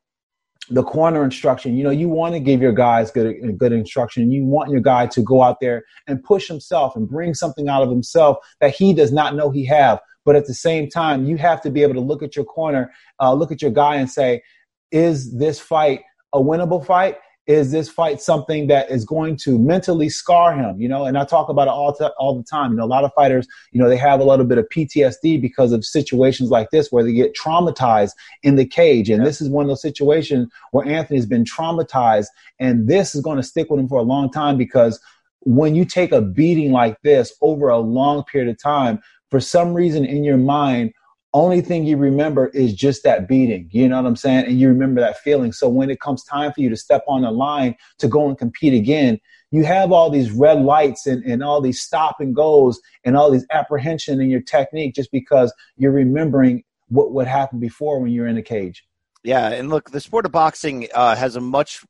the 0.69 0.83
corner 0.83 1.23
instruction, 1.23 1.77
you 1.77 1.83
know, 1.83 1.89
you 1.89 2.09
want 2.09 2.33
to 2.33 2.39
give 2.39 2.61
your 2.61 2.73
guys 2.73 3.11
good 3.11 3.57
good 3.57 3.71
instruction. 3.71 4.31
You 4.31 4.43
want 4.45 4.69
your 4.69 4.81
guy 4.81 5.07
to 5.07 5.21
go 5.21 5.41
out 5.41 5.59
there 5.61 5.83
and 6.07 6.23
push 6.23 6.47
himself 6.47 6.95
and 6.95 7.07
bring 7.07 7.33
something 7.33 7.69
out 7.69 7.83
of 7.83 7.89
himself 7.89 8.37
that 8.59 8.75
he 8.75 8.93
does 8.93 9.11
not 9.11 9.35
know 9.35 9.49
he 9.49 9.65
have. 9.65 9.99
But 10.25 10.35
at 10.35 10.45
the 10.45 10.53
same 10.53 10.89
time, 10.89 11.25
you 11.25 11.37
have 11.37 11.61
to 11.61 11.69
be 11.69 11.83
able 11.83 11.93
to 11.93 12.01
look 12.01 12.21
at 12.21 12.35
your 12.35 12.43
corner, 12.43 12.91
uh, 13.21 13.33
look 13.33 13.51
at 13.51 13.61
your 13.61 13.71
guy, 13.71 13.95
and 13.95 14.11
say, 14.11 14.41
is 14.91 15.37
this 15.37 15.59
fight 15.59 16.01
a 16.33 16.39
winnable 16.39 16.85
fight? 16.85 17.17
Is 17.47 17.71
this 17.71 17.89
fight 17.89 18.21
something 18.21 18.67
that 18.67 18.91
is 18.91 19.05
going 19.05 19.37
to 19.37 19.57
mentally 19.57 20.09
scar 20.09 20.53
him? 20.53 20.79
You 20.79 20.89
know, 20.89 21.05
and 21.05 21.17
I 21.17 21.23
talk 21.23 21.47
about 21.47 21.67
it 21.67 21.71
all, 21.71 21.93
t- 21.93 22.05
all 22.17 22.35
the 22.35 22.43
time. 22.43 22.71
You 22.71 22.77
know, 22.77 22.83
a 22.83 22.85
lot 22.85 23.05
of 23.05 23.13
fighters, 23.13 23.47
you 23.71 23.81
know, 23.81 23.87
they 23.87 23.97
have 23.97 24.19
a 24.19 24.25
little 24.25 24.45
bit 24.45 24.57
of 24.57 24.67
PTSD 24.69 25.41
because 25.41 25.71
of 25.71 25.85
situations 25.85 26.49
like 26.49 26.71
this 26.71 26.91
where 26.91 27.03
they 27.03 27.13
get 27.13 27.35
traumatized 27.35 28.11
in 28.43 28.57
the 28.57 28.65
cage. 28.65 29.09
And 29.09 29.21
yeah. 29.21 29.27
this 29.27 29.39
is 29.39 29.49
one 29.49 29.63
of 29.63 29.69
those 29.69 29.81
situations 29.81 30.51
where 30.71 30.85
Anthony's 30.85 31.25
been 31.25 31.45
traumatized, 31.45 32.27
and 32.59 32.87
this 32.87 33.15
is 33.15 33.21
going 33.21 33.37
to 33.37 33.43
stick 33.43 33.69
with 33.69 33.79
him 33.79 33.87
for 33.87 33.99
a 33.99 34.03
long 34.03 34.29
time 34.29 34.57
because 34.57 34.99
when 35.41 35.73
you 35.73 35.85
take 35.85 36.11
a 36.11 36.21
beating 36.21 36.73
like 36.73 37.01
this 37.03 37.33
over 37.41 37.69
a 37.69 37.77
long 37.77 38.23
period 38.25 38.49
of 38.49 38.61
time, 38.61 38.99
for 39.29 39.39
some 39.39 39.73
reason 39.73 40.03
in 40.05 40.23
your 40.23 40.37
mind, 40.37 40.93
only 41.33 41.61
thing 41.61 41.85
you 41.85 41.97
remember 41.97 42.47
is 42.47 42.73
just 42.73 43.03
that 43.03 43.27
beating. 43.27 43.69
You 43.71 43.89
know 43.89 44.01
what 44.01 44.07
I'm 44.07 44.15
saying? 44.15 44.45
And 44.45 44.59
you 44.59 44.67
remember 44.69 45.01
that 45.01 45.19
feeling. 45.19 45.51
So 45.51 45.69
when 45.69 45.89
it 45.89 45.99
comes 45.99 46.23
time 46.23 46.51
for 46.53 46.61
you 46.61 46.69
to 46.69 46.77
step 46.77 47.03
on 47.07 47.21
the 47.21 47.31
line 47.31 47.75
to 47.99 48.07
go 48.07 48.27
and 48.27 48.37
compete 48.37 48.73
again, 48.73 49.19
you 49.51 49.63
have 49.63 49.91
all 49.91 50.09
these 50.09 50.31
red 50.31 50.61
lights 50.61 51.05
and, 51.05 51.23
and 51.23 51.43
all 51.43 51.61
these 51.61 51.81
stop 51.81 52.17
and 52.19 52.35
goes 52.35 52.79
and 53.03 53.15
all 53.15 53.31
these 53.31 53.45
apprehension 53.51 54.19
in 54.19 54.29
your 54.29 54.41
technique 54.41 54.95
just 54.95 55.11
because 55.11 55.53
you're 55.77 55.91
remembering 55.91 56.63
what 56.89 57.11
what 57.11 57.27
happened 57.27 57.61
before 57.61 57.99
when 57.99 58.11
you 58.11 58.21
were 58.21 58.27
in 58.27 58.35
the 58.35 58.41
cage. 58.41 58.85
Yeah, 59.23 59.49
and 59.49 59.69
look, 59.69 59.91
the 59.91 59.99
sport 59.99 60.25
of 60.25 60.31
boxing 60.31 60.87
uh, 60.93 61.15
has 61.15 61.35
a 61.35 61.41
much 61.41 61.83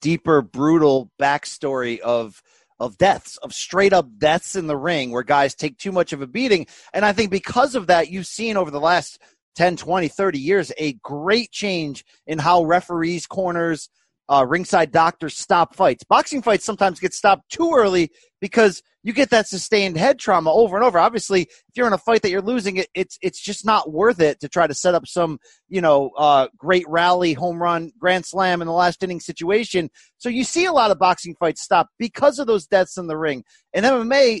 deeper, 0.00 0.42
brutal 0.42 1.10
backstory 1.18 1.98
of 2.00 2.42
of 2.80 2.98
deaths, 2.98 3.36
of 3.38 3.52
straight 3.52 3.92
up 3.92 4.08
deaths 4.18 4.56
in 4.56 4.66
the 4.66 4.76
ring 4.76 5.10
where 5.10 5.22
guys 5.22 5.54
take 5.54 5.78
too 5.78 5.92
much 5.92 6.12
of 6.12 6.20
a 6.20 6.26
beating. 6.26 6.66
And 6.92 7.04
I 7.04 7.12
think 7.12 7.30
because 7.30 7.74
of 7.74 7.86
that, 7.86 8.10
you've 8.10 8.26
seen 8.26 8.56
over 8.56 8.70
the 8.70 8.80
last 8.80 9.20
10, 9.56 9.76
20, 9.76 10.08
30 10.08 10.38
years 10.38 10.72
a 10.78 10.94
great 10.94 11.50
change 11.50 12.04
in 12.26 12.38
how 12.38 12.64
referees, 12.64 13.26
corners, 13.26 13.88
uh, 14.28 14.44
ringside 14.46 14.90
doctors 14.90 15.36
stop 15.36 15.74
fights. 15.74 16.02
Boxing 16.04 16.42
fights 16.42 16.64
sometimes 16.64 16.98
get 16.98 17.14
stopped 17.14 17.50
too 17.50 17.72
early 17.74 18.10
because 18.40 18.82
you 19.04 19.12
get 19.12 19.30
that 19.30 19.46
sustained 19.46 19.98
head 19.98 20.18
trauma 20.18 20.50
over 20.50 20.76
and 20.76 20.84
over. 20.84 20.98
Obviously, 20.98 21.42
if 21.42 21.76
you're 21.76 21.86
in 21.86 21.92
a 21.92 21.98
fight 21.98 22.22
that 22.22 22.30
you're 22.30 22.40
losing, 22.40 22.78
it, 22.78 22.88
it's 22.94 23.18
it's 23.20 23.40
just 23.40 23.64
not 23.64 23.92
worth 23.92 24.18
it 24.18 24.40
to 24.40 24.48
try 24.48 24.66
to 24.66 24.74
set 24.74 24.94
up 24.94 25.06
some 25.06 25.38
you 25.68 25.82
know 25.82 26.10
uh, 26.16 26.48
great 26.56 26.88
rally, 26.88 27.34
home 27.34 27.62
run, 27.62 27.92
grand 27.98 28.24
slam 28.24 28.62
in 28.62 28.66
the 28.66 28.72
last 28.72 29.02
inning 29.02 29.20
situation. 29.20 29.90
So 30.16 30.30
you 30.30 30.42
see 30.42 30.64
a 30.64 30.72
lot 30.72 30.90
of 30.90 30.98
boxing 30.98 31.36
fights 31.38 31.60
stop 31.60 31.90
because 31.98 32.38
of 32.38 32.46
those 32.46 32.66
deaths 32.66 32.96
in 32.96 33.06
the 33.06 33.18
ring. 33.18 33.44
And 33.74 33.84
MMA, 33.84 34.40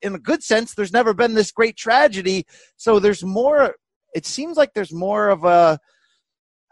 in 0.00 0.14
a 0.14 0.18
good 0.18 0.44
sense, 0.44 0.74
there's 0.74 0.92
never 0.92 1.12
been 1.12 1.34
this 1.34 1.50
great 1.50 1.76
tragedy. 1.76 2.46
So 2.76 3.00
there's 3.00 3.24
more. 3.24 3.74
It 4.14 4.26
seems 4.26 4.56
like 4.56 4.74
there's 4.74 4.92
more 4.92 5.28
of 5.28 5.42
a. 5.44 5.78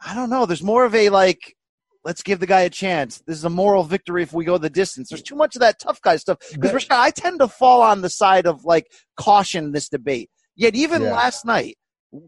I 0.02 0.14
don't 0.14 0.30
know. 0.30 0.46
There's 0.46 0.62
more 0.62 0.84
of 0.84 0.94
a 0.94 1.08
like. 1.08 1.56
Let's 2.04 2.22
give 2.22 2.40
the 2.40 2.46
guy 2.46 2.62
a 2.62 2.70
chance. 2.70 3.22
This 3.26 3.36
is 3.36 3.44
a 3.44 3.50
moral 3.50 3.84
victory 3.84 4.22
if 4.22 4.32
we 4.32 4.44
go 4.44 4.56
the 4.56 4.70
distance. 4.70 5.10
There's 5.10 5.22
too 5.22 5.36
much 5.36 5.54
of 5.54 5.60
that 5.60 5.78
tough 5.78 6.00
guy 6.00 6.16
stuff. 6.16 6.38
Because 6.58 6.86
I 6.90 7.10
tend 7.10 7.40
to 7.40 7.48
fall 7.48 7.82
on 7.82 8.00
the 8.00 8.08
side 8.08 8.46
of 8.46 8.64
like 8.64 8.86
caution 9.16 9.66
in 9.66 9.72
this 9.72 9.88
debate. 9.88 10.30
Yet 10.56 10.74
even 10.74 11.02
yeah. 11.02 11.12
last 11.12 11.44
night, 11.44 11.76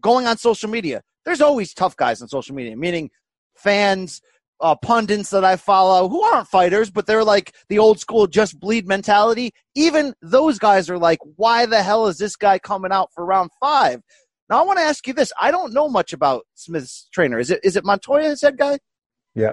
going 0.00 0.26
on 0.26 0.36
social 0.36 0.68
media, 0.68 1.02
there's 1.24 1.40
always 1.40 1.72
tough 1.72 1.96
guys 1.96 2.20
on 2.20 2.28
social 2.28 2.54
media, 2.54 2.76
meaning 2.76 3.10
fans, 3.56 4.20
uh, 4.60 4.76
pundits 4.76 5.30
that 5.30 5.44
I 5.44 5.56
follow 5.56 6.08
who 6.08 6.22
aren't 6.22 6.48
fighters, 6.48 6.90
but 6.90 7.06
they're 7.06 7.24
like 7.24 7.52
the 7.68 7.78
old 7.78 7.98
school 7.98 8.26
just 8.26 8.60
bleed 8.60 8.86
mentality. 8.86 9.52
Even 9.74 10.14
those 10.22 10.58
guys 10.58 10.88
are 10.88 10.98
like, 10.98 11.18
why 11.36 11.66
the 11.66 11.82
hell 11.82 12.06
is 12.06 12.18
this 12.18 12.36
guy 12.36 12.58
coming 12.58 12.92
out 12.92 13.10
for 13.14 13.24
round 13.24 13.50
five? 13.58 14.02
Now 14.48 14.60
I 14.60 14.66
want 14.66 14.78
to 14.78 14.84
ask 14.84 15.06
you 15.06 15.14
this. 15.14 15.32
I 15.40 15.50
don't 15.50 15.72
know 15.72 15.88
much 15.88 16.12
about 16.12 16.44
Smith's 16.54 17.08
trainer. 17.12 17.38
Is 17.38 17.50
it 17.50 17.60
is 17.64 17.74
it 17.74 17.84
Montoya, 17.84 18.28
his 18.28 18.42
head 18.42 18.56
guy? 18.56 18.78
Yeah. 19.34 19.52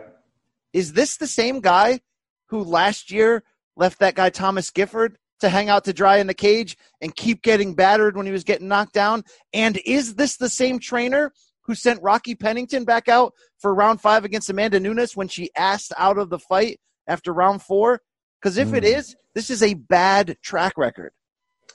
Is 0.73 0.93
this 0.93 1.17
the 1.17 1.27
same 1.27 1.61
guy 1.61 2.01
who 2.47 2.63
last 2.63 3.11
year 3.11 3.43
left 3.75 3.99
that 3.99 4.15
guy 4.15 4.29
Thomas 4.29 4.69
Gifford 4.69 5.17
to 5.39 5.49
hang 5.49 5.69
out 5.69 5.85
to 5.85 5.93
dry 5.93 6.17
in 6.17 6.27
the 6.27 6.33
cage 6.33 6.77
and 7.01 7.15
keep 7.15 7.41
getting 7.41 7.73
battered 7.73 8.15
when 8.15 8.25
he 8.25 8.31
was 8.31 8.43
getting 8.43 8.67
knocked 8.67 8.93
down? 8.93 9.23
And 9.53 9.79
is 9.85 10.15
this 10.15 10.37
the 10.37 10.49
same 10.49 10.79
trainer 10.79 11.31
who 11.61 11.75
sent 11.75 12.01
Rocky 12.01 12.35
Pennington 12.35 12.83
back 12.83 13.07
out 13.07 13.33
for 13.59 13.73
round 13.73 14.01
five 14.01 14.25
against 14.25 14.49
Amanda 14.49 14.79
Nunes 14.79 15.15
when 15.15 15.27
she 15.27 15.49
asked 15.55 15.93
out 15.97 16.17
of 16.17 16.29
the 16.29 16.39
fight 16.39 16.79
after 17.07 17.33
round 17.33 17.61
four? 17.61 18.01
Because 18.41 18.57
if 18.57 18.69
mm. 18.69 18.77
it 18.77 18.83
hmm. 18.83 19.13
this 19.35 19.49
is 19.49 19.63
a 19.63 19.73
bad 19.73 20.37
track 20.41 20.77
record. 20.77 21.11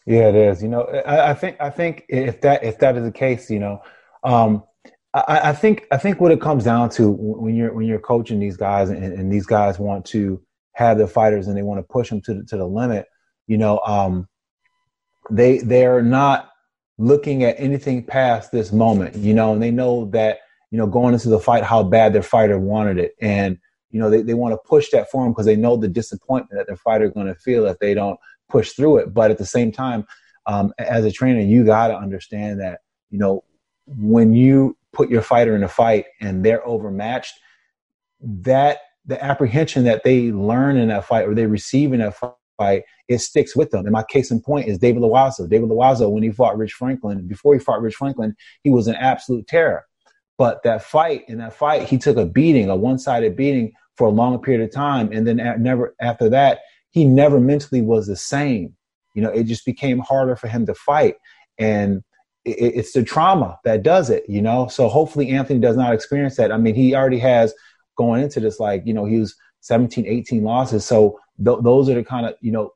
Yeah, 0.07 0.29
it 0.29 0.35
is. 0.35 0.63
You 0.63 0.69
know, 0.69 0.83
I, 0.83 1.31
I, 1.31 1.35
think 1.35 1.57
I 1.61 1.71
think 1.71 2.05
if 2.09 2.43
that 2.43 2.63
if 2.63 2.79
that 2.79 2.97
is 2.97 3.05
the 3.05 3.13
case, 3.13 3.51
you 3.51 3.59
know, 3.59 3.83
um, 4.23 4.65
I, 5.15 5.51
I, 5.51 5.53
think 5.53 5.87
I 5.93 5.97
think 5.97 6.21
what 6.21 6.33
it 6.33 6.41
comes 6.41 6.65
down 6.65 6.91
to 6.91 7.09
when 7.09 7.55
you're 7.55 7.73
when 7.73 7.87
you're 7.87 8.01
coaching 8.01 8.41
these 8.41 8.57
guys 8.57 8.91
and, 8.91 9.05
and 9.05 9.33
these 9.33 9.47
guys 9.47 9.79
want 9.79 10.05
to 10.07 10.43
have 10.73 10.99
the 10.99 11.07
fighters 11.07 11.47
and 11.47 11.57
they 11.57 11.63
want 11.63 11.79
to 11.79 11.85
push 11.85 12.11
them 12.11 12.21
to 12.23 12.35
the, 12.35 12.45
to 12.45 12.57
the 12.57 12.67
limit, 12.67 13.07
you 13.47 13.57
know, 13.57 13.79
um, 13.87 14.29
they 15.31 15.59
they're 15.59 16.03
not 16.03 16.51
looking 16.99 17.45
at 17.45 17.57
anything 17.59 18.05
past 18.05 18.53
this 18.53 18.73
moment, 18.73 19.17
you 19.17 19.35
know, 19.35 19.53
and 19.53 19.63
they 19.63 19.71
know 19.71 20.07
that, 20.07 20.39
you 20.71 20.79
know, 20.79 20.87
going 20.87 21.15
into 21.15 21.29
the 21.29 21.41
fight, 21.41 21.65
how 21.65 21.83
bad 21.83 22.13
their 22.13 22.23
fighter 22.23 22.59
wanted 22.59 22.99
it. 22.99 23.15
And, 23.21 23.59
you 23.91 24.01
know, 24.01 24.11
they, 24.11 24.23
they 24.23 24.35
want 24.35 24.53
to 24.53 24.69
push 24.69 24.91
that 24.91 25.11
for 25.11 25.23
them 25.23 25.33
because 25.33 25.47
they 25.47 25.57
know 25.57 25.77
the 25.77 25.89
disappointment 25.89 26.59
that 26.59 26.67
their 26.67 26.77
fighter 26.77 27.09
going 27.09 27.27
to 27.27 27.35
feel 27.37 27.67
if 27.67 27.79
they 27.79 27.95
don't 27.95 28.19
push 28.49 28.73
through 28.73 28.99
it. 28.99 29.15
But 29.15 29.31
at 29.31 29.39
the 29.39 29.47
same 29.47 29.73
time, 29.73 30.07
um, 30.47 30.73
as 30.79 31.05
a 31.05 31.11
trainer, 31.11 31.41
you 31.41 31.65
got 31.65 31.89
to 31.89 31.97
understand 31.97 32.61
that, 32.61 32.81
you 33.11 33.19
know, 33.19 33.45
when 33.87 34.33
you 34.33 34.77
put 34.95 35.11
your 35.11 35.23
fighter 35.23 35.55
in 35.55 35.63
a 35.63 35.69
fight 35.69 36.07
and 36.21 36.45
they're 36.45 36.67
overmatched, 36.67 37.35
that 38.21 38.79
the 39.05 39.23
apprehension 39.23 39.85
that 39.85 40.03
they 40.05 40.33
learn 40.33 40.77
in 40.77 40.89
that 40.89 41.05
fight 41.05 41.29
or 41.29 41.35
they 41.35 41.47
receive 41.47 41.93
in 41.93 42.01
that 42.01 42.17
fight 42.17 42.85
it 43.09 43.19
sticks 43.19 43.57
with 43.57 43.71
them. 43.71 43.85
And 43.85 43.93
my 43.93 44.05
case 44.09 44.31
in 44.31 44.41
point 44.41 44.69
is 44.69 44.79
David 44.79 45.03
Loiseau. 45.03 45.49
David 45.49 45.69
Loiseau, 45.69 46.11
when 46.11 46.23
he 46.23 46.31
fought 46.31 46.57
Rich 46.57 46.73
Franklin, 46.73 47.27
before 47.27 47.53
he 47.53 47.61
fought 47.61 47.83
Rich 47.83 47.97
Franklin, 47.97 48.35
he 48.63 48.71
was 48.71 48.87
an 48.87 48.95
absolute 48.95 49.47
terror. 49.47 49.85
But 50.39 50.63
that 50.63 50.83
fight, 50.83 51.25
in 51.29 51.39
that 51.39 51.53
fight, 51.53 51.89
he 51.89 51.99
took 51.99 52.17
a 52.17 52.25
beating, 52.25 52.69
a 52.69 52.77
one-sided 52.77 53.37
beating 53.37 53.73
for 53.97 54.07
a 54.07 54.11
long 54.11 54.41
period 54.41 54.63
of 54.63 54.73
time. 54.73 55.13
And 55.13 55.27
then 55.27 55.39
at, 55.39 55.61
never 55.61 55.95
after 56.01 56.29
that, 56.31 56.61
he 56.91 57.05
never 57.05 57.41
mentally 57.41 57.83
was 57.83 58.07
the 58.07 58.17
same. 58.17 58.75
You 59.15 59.23
know, 59.23 59.31
it 59.31 59.45
just 59.45 59.65
became 59.65 59.99
harder 59.99 60.35
for 60.35 60.49
him 60.49 60.67
to 60.67 60.75
fight. 60.75 61.17
And 61.59 62.03
it's 62.45 62.93
the 62.93 63.03
trauma 63.03 63.59
that 63.65 63.83
does 63.83 64.11
it, 64.11 64.25
you 64.29 64.43
know? 64.43 64.69
So 64.69 64.89
hopefully 64.89 65.31
Anthony 65.31 65.61
does 65.61 65.77
not 65.77 65.95
experience 65.95 66.37
that. 66.37 66.53
I 66.53 66.59
mean, 66.59 66.75
he 66.75 66.95
already 66.95 67.19
has 67.19 67.55
going 67.97 68.23
into 68.23 68.41
this, 68.41 68.61
like, 68.61 68.83
you 68.85 68.93
know, 68.93 69.05
he 69.05 69.19
was 69.19 69.35
17, 69.61 70.07
18 70.07 70.43
losses. 70.43 70.85
So 70.85 71.19
th- 71.43 71.59
those 71.63 71.89
are 71.89 71.95
the 71.95 72.05
kind 72.05 72.27
of, 72.27 72.35
you 72.41 72.53
know, 72.53 72.71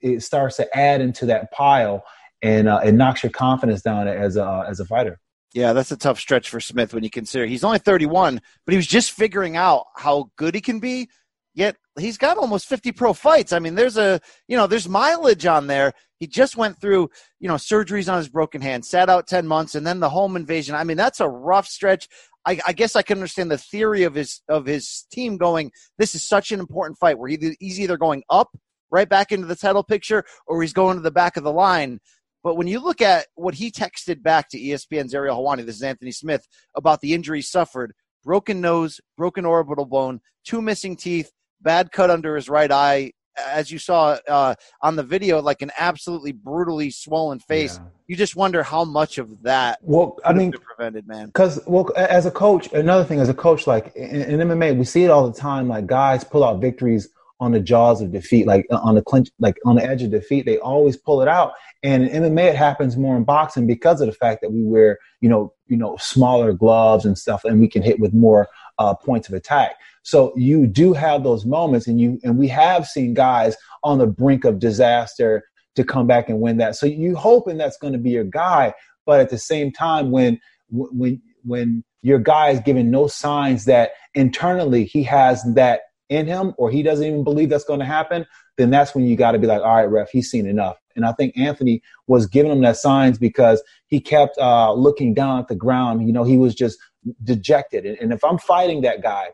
it 0.00 0.22
starts 0.22 0.56
to 0.56 0.76
add 0.76 1.00
into 1.00 1.26
that 1.26 1.50
pile 1.52 2.04
and 2.42 2.68
uh, 2.68 2.80
it 2.84 2.92
knocks 2.92 3.22
your 3.22 3.30
confidence 3.30 3.82
down 3.82 4.08
as 4.08 4.36
a 4.36 4.64
as 4.68 4.80
a 4.80 4.84
fighter. 4.84 5.18
Yeah, 5.52 5.72
that's 5.72 5.90
a 5.90 5.96
tough 5.96 6.18
stretch 6.20 6.48
for 6.48 6.60
Smith 6.60 6.94
when 6.94 7.02
you 7.02 7.10
consider 7.10 7.44
he's 7.44 7.64
only 7.64 7.78
31, 7.78 8.40
but 8.64 8.72
he 8.72 8.76
was 8.76 8.86
just 8.86 9.10
figuring 9.10 9.56
out 9.56 9.86
how 9.96 10.30
good 10.36 10.54
he 10.54 10.60
can 10.60 10.78
be. 10.78 11.08
Yet 11.54 11.76
he's 11.98 12.18
got 12.18 12.38
almost 12.38 12.68
50 12.68 12.92
pro 12.92 13.12
fights. 13.12 13.52
I 13.52 13.58
mean, 13.58 13.74
there's 13.74 13.96
a 13.96 14.20
you 14.48 14.56
know 14.56 14.66
there's 14.66 14.88
mileage 14.88 15.46
on 15.46 15.66
there. 15.66 15.92
He 16.18 16.26
just 16.26 16.56
went 16.56 16.80
through 16.80 17.10
you 17.40 17.48
know 17.48 17.54
surgeries 17.54 18.10
on 18.10 18.18
his 18.18 18.28
broken 18.28 18.60
hand, 18.60 18.84
sat 18.84 19.08
out 19.08 19.26
10 19.26 19.46
months, 19.46 19.74
and 19.74 19.86
then 19.86 20.00
the 20.00 20.10
home 20.10 20.36
invasion. 20.36 20.74
I 20.74 20.84
mean, 20.84 20.96
that's 20.96 21.20
a 21.20 21.28
rough 21.28 21.66
stretch. 21.66 22.08
I, 22.46 22.58
I, 22.66 22.72
guess 22.72 22.96
I 22.96 23.02
can 23.02 23.18
understand 23.18 23.50
the 23.50 23.58
theory 23.58 24.04
of 24.04 24.14
his 24.14 24.40
of 24.48 24.64
his 24.64 25.06
team 25.12 25.36
going. 25.36 25.72
This 25.98 26.14
is 26.14 26.26
such 26.26 26.52
an 26.52 26.60
important 26.60 26.98
fight 26.98 27.18
where 27.18 27.28
he, 27.28 27.56
he's 27.60 27.80
either 27.80 27.98
going 27.98 28.22
up 28.30 28.48
right 28.90 29.08
back 29.08 29.30
into 29.32 29.46
the 29.46 29.56
title 29.56 29.82
picture 29.82 30.24
or 30.46 30.62
he's 30.62 30.72
going 30.72 30.96
to 30.96 31.02
the 31.02 31.10
back 31.10 31.36
of 31.36 31.44
the 31.44 31.52
line. 31.52 32.00
But 32.42 32.56
when 32.56 32.66
you 32.66 32.80
look 32.80 33.02
at 33.02 33.26
what 33.34 33.54
he 33.54 33.70
texted 33.70 34.22
back 34.22 34.48
to 34.50 34.58
ESPN's 34.58 35.14
Ariel 35.14 35.36
Helwani, 35.36 35.66
this 35.66 35.76
is 35.76 35.82
Anthony 35.82 36.12
Smith, 36.12 36.46
about 36.74 37.00
the 37.00 37.12
injuries 37.12 37.50
suffered 37.50 37.92
broken 38.22 38.60
nose, 38.60 39.00
broken 39.16 39.44
orbital 39.44 39.86
bone, 39.86 40.20
two 40.44 40.62
missing 40.62 40.96
teeth, 40.96 41.32
bad 41.60 41.92
cut 41.92 42.10
under 42.10 42.36
his 42.36 42.48
right 42.48 42.70
eye. 42.70 43.12
As 43.38 43.70
you 43.70 43.78
saw 43.78 44.18
uh, 44.28 44.54
on 44.82 44.96
the 44.96 45.02
video, 45.02 45.40
like 45.40 45.62
an 45.62 45.70
absolutely 45.78 46.32
brutally 46.32 46.90
swollen 46.90 47.38
face. 47.38 47.78
Yeah. 47.78 47.88
You 48.08 48.16
just 48.16 48.36
wonder 48.36 48.62
how 48.62 48.84
much 48.84 49.18
of 49.18 49.42
that 49.42 49.78
well, 49.82 50.18
I 50.24 50.32
mean, 50.32 50.52
prevented, 50.52 51.06
man. 51.06 51.26
Because, 51.26 51.60
well, 51.66 51.90
as 51.96 52.26
a 52.26 52.30
coach, 52.30 52.70
another 52.72 53.04
thing, 53.04 53.20
as 53.20 53.28
a 53.28 53.34
coach, 53.34 53.66
like 53.66 53.94
in, 53.94 54.40
in 54.40 54.48
MMA, 54.48 54.76
we 54.76 54.84
see 54.84 55.04
it 55.04 55.10
all 55.10 55.30
the 55.30 55.38
time. 55.38 55.68
Like 55.68 55.86
guys 55.86 56.24
pull 56.24 56.44
out 56.44 56.60
victories 56.60 57.08
on 57.40 57.52
the 57.52 57.60
jaws 57.60 58.02
of 58.02 58.12
defeat, 58.12 58.46
like 58.46 58.66
uh, 58.70 58.78
on 58.82 58.94
the 58.94 59.02
clinch, 59.02 59.30
like 59.38 59.56
on 59.64 59.76
the 59.76 59.82
edge 59.82 60.02
of 60.02 60.10
defeat. 60.10 60.44
They 60.44 60.58
always 60.58 60.96
pull 60.96 61.22
it 61.22 61.28
out. 61.28 61.52
And 61.82 62.06
in 62.06 62.22
MMA, 62.22 62.50
it 62.50 62.56
happens 62.56 62.96
more 62.98 63.16
in 63.16 63.24
boxing 63.24 63.66
because 63.66 64.02
of 64.02 64.06
the 64.06 64.12
fact 64.12 64.42
that 64.42 64.52
we 64.52 64.62
wear, 64.62 64.98
you 65.20 65.28
know, 65.30 65.54
you 65.66 65.78
know, 65.78 65.96
smaller 65.98 66.52
gloves 66.52 67.06
and 67.06 67.16
stuff, 67.16 67.44
and 67.44 67.58
we 67.58 67.68
can 67.68 67.82
hit 67.82 67.98
with 67.98 68.12
more 68.12 68.48
uh, 68.80 68.94
points 68.94 69.28
of 69.28 69.34
attack. 69.34 69.76
So 70.02 70.32
you 70.36 70.66
do 70.66 70.94
have 70.94 71.22
those 71.22 71.44
moments, 71.44 71.86
and 71.86 72.00
you 72.00 72.18
and 72.24 72.38
we 72.38 72.48
have 72.48 72.86
seen 72.86 73.14
guys 73.14 73.56
on 73.84 73.98
the 73.98 74.06
brink 74.06 74.44
of 74.44 74.58
disaster 74.58 75.44
to 75.76 75.84
come 75.84 76.06
back 76.06 76.28
and 76.28 76.40
win 76.40 76.56
that. 76.56 76.74
So 76.74 76.86
you 76.86 77.14
hoping 77.14 77.58
that's 77.58 77.76
going 77.76 77.92
to 77.92 77.98
be 77.98 78.10
your 78.10 78.24
guy, 78.24 78.74
but 79.06 79.20
at 79.20 79.28
the 79.30 79.38
same 79.38 79.70
time, 79.70 80.10
when 80.10 80.40
when 80.70 81.20
when 81.44 81.84
your 82.02 82.18
guy 82.18 82.48
is 82.48 82.60
giving 82.60 82.90
no 82.90 83.06
signs 83.06 83.66
that 83.66 83.90
internally 84.14 84.84
he 84.84 85.02
has 85.02 85.44
that 85.54 85.82
in 86.08 86.26
him 86.26 86.54
or 86.56 86.70
he 86.70 86.82
doesn't 86.82 87.06
even 87.06 87.22
believe 87.22 87.50
that's 87.50 87.64
going 87.64 87.80
to 87.80 87.86
happen, 87.86 88.26
then 88.56 88.70
that's 88.70 88.94
when 88.94 89.04
you 89.04 89.16
got 89.16 89.32
to 89.32 89.38
be 89.38 89.46
like, 89.46 89.60
all 89.60 89.76
right, 89.76 89.90
ref, 89.90 90.10
he's 90.10 90.30
seen 90.30 90.46
enough. 90.46 90.76
And 90.96 91.04
I 91.04 91.12
think 91.12 91.36
Anthony 91.36 91.82
was 92.06 92.26
giving 92.26 92.50
him 92.50 92.62
that 92.62 92.76
signs 92.76 93.18
because 93.18 93.62
he 93.86 94.00
kept 94.00 94.36
uh, 94.38 94.72
looking 94.72 95.14
down 95.14 95.38
at 95.38 95.48
the 95.48 95.54
ground. 95.54 96.06
You 96.06 96.12
know, 96.12 96.24
he 96.24 96.36
was 96.36 96.54
just 96.54 96.78
dejected. 97.24 97.86
And, 97.86 97.98
and 97.98 98.12
if 98.12 98.22
I'm 98.24 98.38
fighting 98.38 98.82
that 98.82 99.02
guy, 99.02 99.28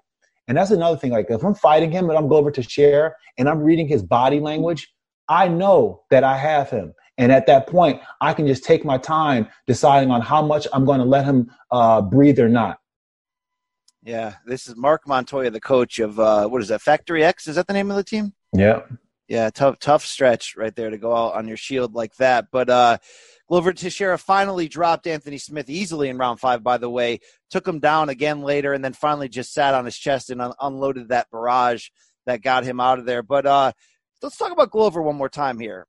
and 0.48 0.56
that's 0.56 0.70
another 0.70 0.96
thing, 0.96 1.10
like 1.10 1.30
if 1.30 1.42
I'm 1.42 1.54
fighting 1.54 1.90
him 1.90 2.08
and 2.08 2.18
I'm 2.18 2.28
going 2.28 2.40
over 2.40 2.50
to 2.52 2.62
share 2.62 3.16
and 3.38 3.48
I'm 3.48 3.60
reading 3.60 3.88
his 3.88 4.02
body 4.02 4.40
language, 4.40 4.92
I 5.28 5.48
know 5.48 6.02
that 6.10 6.22
I 6.22 6.36
have 6.36 6.70
him. 6.70 6.94
And 7.18 7.32
at 7.32 7.46
that 7.46 7.66
point, 7.66 8.00
I 8.20 8.34
can 8.34 8.46
just 8.46 8.62
take 8.62 8.84
my 8.84 8.98
time 8.98 9.48
deciding 9.66 10.10
on 10.10 10.20
how 10.20 10.42
much 10.42 10.66
I'm 10.72 10.84
going 10.84 11.00
to 11.00 11.04
let 11.04 11.24
him 11.24 11.50
uh, 11.70 12.02
breathe 12.02 12.38
or 12.38 12.48
not. 12.48 12.78
Yeah, 14.02 14.34
this 14.46 14.68
is 14.68 14.76
Mark 14.76 15.08
Montoya, 15.08 15.50
the 15.50 15.60
coach 15.60 15.98
of 15.98 16.20
uh, 16.20 16.46
what 16.46 16.62
is 16.62 16.68
that? 16.68 16.80
Factory 16.80 17.24
X? 17.24 17.48
Is 17.48 17.56
that 17.56 17.66
the 17.66 17.72
name 17.72 17.90
of 17.90 17.96
the 17.96 18.04
team? 18.04 18.34
Yeah. 18.52 18.82
Yeah, 19.26 19.50
tough 19.50 19.80
tough 19.80 20.04
stretch 20.06 20.54
right 20.56 20.74
there 20.76 20.90
to 20.90 20.98
go 20.98 21.16
out 21.16 21.34
on 21.34 21.48
your 21.48 21.56
shield 21.56 21.94
like 21.94 22.14
that. 22.16 22.46
But 22.52 22.70
uh, 22.70 22.98
Glover 23.48 23.72
Teixeira 23.72 24.18
finally 24.18 24.68
dropped 24.68 25.06
Anthony 25.06 25.38
Smith 25.38 25.70
easily 25.70 26.08
in 26.08 26.18
round 26.18 26.40
five. 26.40 26.62
By 26.62 26.78
the 26.78 26.90
way, 26.90 27.20
took 27.50 27.66
him 27.66 27.78
down 27.78 28.08
again 28.08 28.42
later, 28.42 28.72
and 28.72 28.84
then 28.84 28.92
finally 28.92 29.28
just 29.28 29.52
sat 29.52 29.74
on 29.74 29.84
his 29.84 29.96
chest 29.96 30.30
and 30.30 30.42
un- 30.42 30.54
unloaded 30.60 31.08
that 31.08 31.30
barrage 31.30 31.88
that 32.26 32.42
got 32.42 32.64
him 32.64 32.80
out 32.80 32.98
of 32.98 33.06
there. 33.06 33.22
But 33.22 33.46
uh, 33.46 33.72
let's 34.22 34.36
talk 34.36 34.52
about 34.52 34.72
Glover 34.72 35.00
one 35.00 35.16
more 35.16 35.28
time 35.28 35.60
here. 35.60 35.86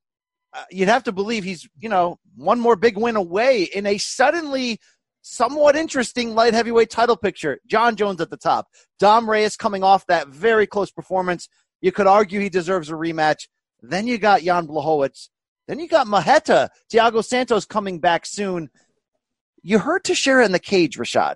Uh, 0.54 0.64
you'd 0.72 0.88
have 0.88 1.04
to 1.04 1.12
believe 1.12 1.44
he's 1.44 1.68
you 1.80 1.90
know 1.90 2.20
one 2.36 2.60
more 2.60 2.76
big 2.76 2.98
win 2.98 3.16
away 3.16 3.64
in 3.64 3.86
a 3.86 3.98
suddenly 3.98 4.80
somewhat 5.22 5.76
interesting 5.76 6.36
light 6.36 6.54
heavyweight 6.54 6.90
title 6.90 7.18
picture. 7.18 7.60
Jon 7.68 7.96
Jones 7.96 8.22
at 8.22 8.30
the 8.30 8.38
top. 8.38 8.68
Dom 9.00 9.30
Reyes 9.30 9.58
coming 9.58 9.84
off 9.84 10.06
that 10.06 10.28
very 10.28 10.68
close 10.68 10.92
performance. 10.92 11.50
You 11.82 11.92
could 11.92 12.08
argue 12.08 12.40
he 12.40 12.50
deserves 12.50 12.90
a 12.90 12.94
rematch. 12.94 13.48
Then 13.82 14.08
you 14.08 14.18
got 14.18 14.42
Jan 14.42 14.68
Blachowicz. 14.68 15.30
Then 15.68 15.80
you 15.80 15.88
got 15.88 16.08
Marreta, 16.08 16.70
Thiago 16.92 17.24
Santos 17.24 17.66
coming 17.66 18.00
back 18.00 18.26
soon. 18.26 18.70
You 19.62 19.80
heard 19.80 20.04
Teixeira 20.04 20.46
in 20.46 20.52
the 20.52 20.60
cage, 20.60 20.98
Rashad. 20.98 21.36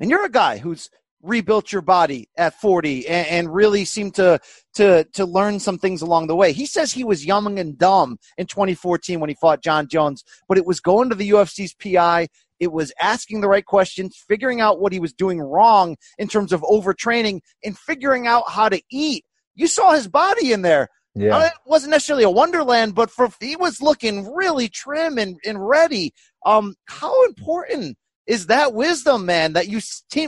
And 0.00 0.10
you're 0.10 0.24
a 0.24 0.30
guy 0.30 0.58
who's 0.58 0.90
rebuilt 1.22 1.70
your 1.70 1.82
body 1.82 2.28
at 2.36 2.60
40 2.60 3.06
and, 3.06 3.26
and, 3.28 3.54
really 3.54 3.84
seemed 3.84 4.14
to 4.16 4.40
to 4.74 5.04
to 5.12 5.24
learn 5.24 5.60
some 5.60 5.78
things 5.78 6.02
along 6.02 6.26
the 6.26 6.34
way. 6.34 6.52
He 6.52 6.66
says 6.66 6.92
he 6.92 7.04
was 7.04 7.24
young 7.24 7.58
and 7.58 7.78
dumb 7.78 8.18
in 8.36 8.46
2014 8.46 9.20
when 9.20 9.30
he 9.30 9.36
fought 9.40 9.62
Jon 9.62 9.86
Jones, 9.88 10.24
but 10.48 10.58
it 10.58 10.66
was 10.66 10.80
going 10.80 11.08
to 11.08 11.14
the 11.14 11.30
UFC's 11.30 11.74
PI. 11.74 12.28
It 12.58 12.72
was 12.72 12.92
asking 13.00 13.40
the 13.40 13.48
right 13.48 13.64
questions, 13.64 14.16
figuring 14.28 14.60
out 14.60 14.80
what 14.80 14.92
he 14.92 15.00
was 15.00 15.12
doing 15.12 15.40
wrong 15.40 15.96
in 16.18 16.28
terms 16.28 16.52
of 16.52 16.62
overtraining, 16.62 17.40
and 17.64 17.78
figuring 17.78 18.26
out 18.26 18.50
how 18.50 18.68
to 18.68 18.80
eat. 18.90 19.24
You 19.54 19.66
saw 19.66 19.92
his 19.92 20.08
body 20.08 20.52
in 20.52 20.62
there. 20.62 20.88
Yeah. 21.14 21.46
It 21.46 21.52
wasn't 21.66 21.90
necessarily 21.90 22.24
a 22.24 22.30
wonderland, 22.30 22.94
but 22.94 23.10
for 23.10 23.28
he 23.40 23.56
was 23.56 23.82
looking 23.82 24.32
really 24.32 24.68
trim 24.68 25.18
and, 25.18 25.38
and 25.44 25.66
ready. 25.66 26.14
Um, 26.46 26.74
how 26.86 27.24
important 27.26 27.98
is 28.26 28.46
that 28.46 28.72
wisdom, 28.72 29.26
man, 29.26 29.52
that 29.52 29.68
you 29.68 29.80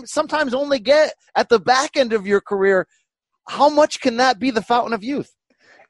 sometimes 0.04 0.52
only 0.52 0.78
get 0.78 1.14
at 1.36 1.48
the 1.48 1.58
back 1.58 1.96
end 1.96 2.12
of 2.12 2.26
your 2.26 2.40
career. 2.40 2.86
How 3.48 3.68
much 3.68 4.00
can 4.00 4.16
that 4.18 4.38
be 4.38 4.50
the 4.50 4.62
fountain 4.62 4.92
of 4.92 5.02
youth? 5.02 5.32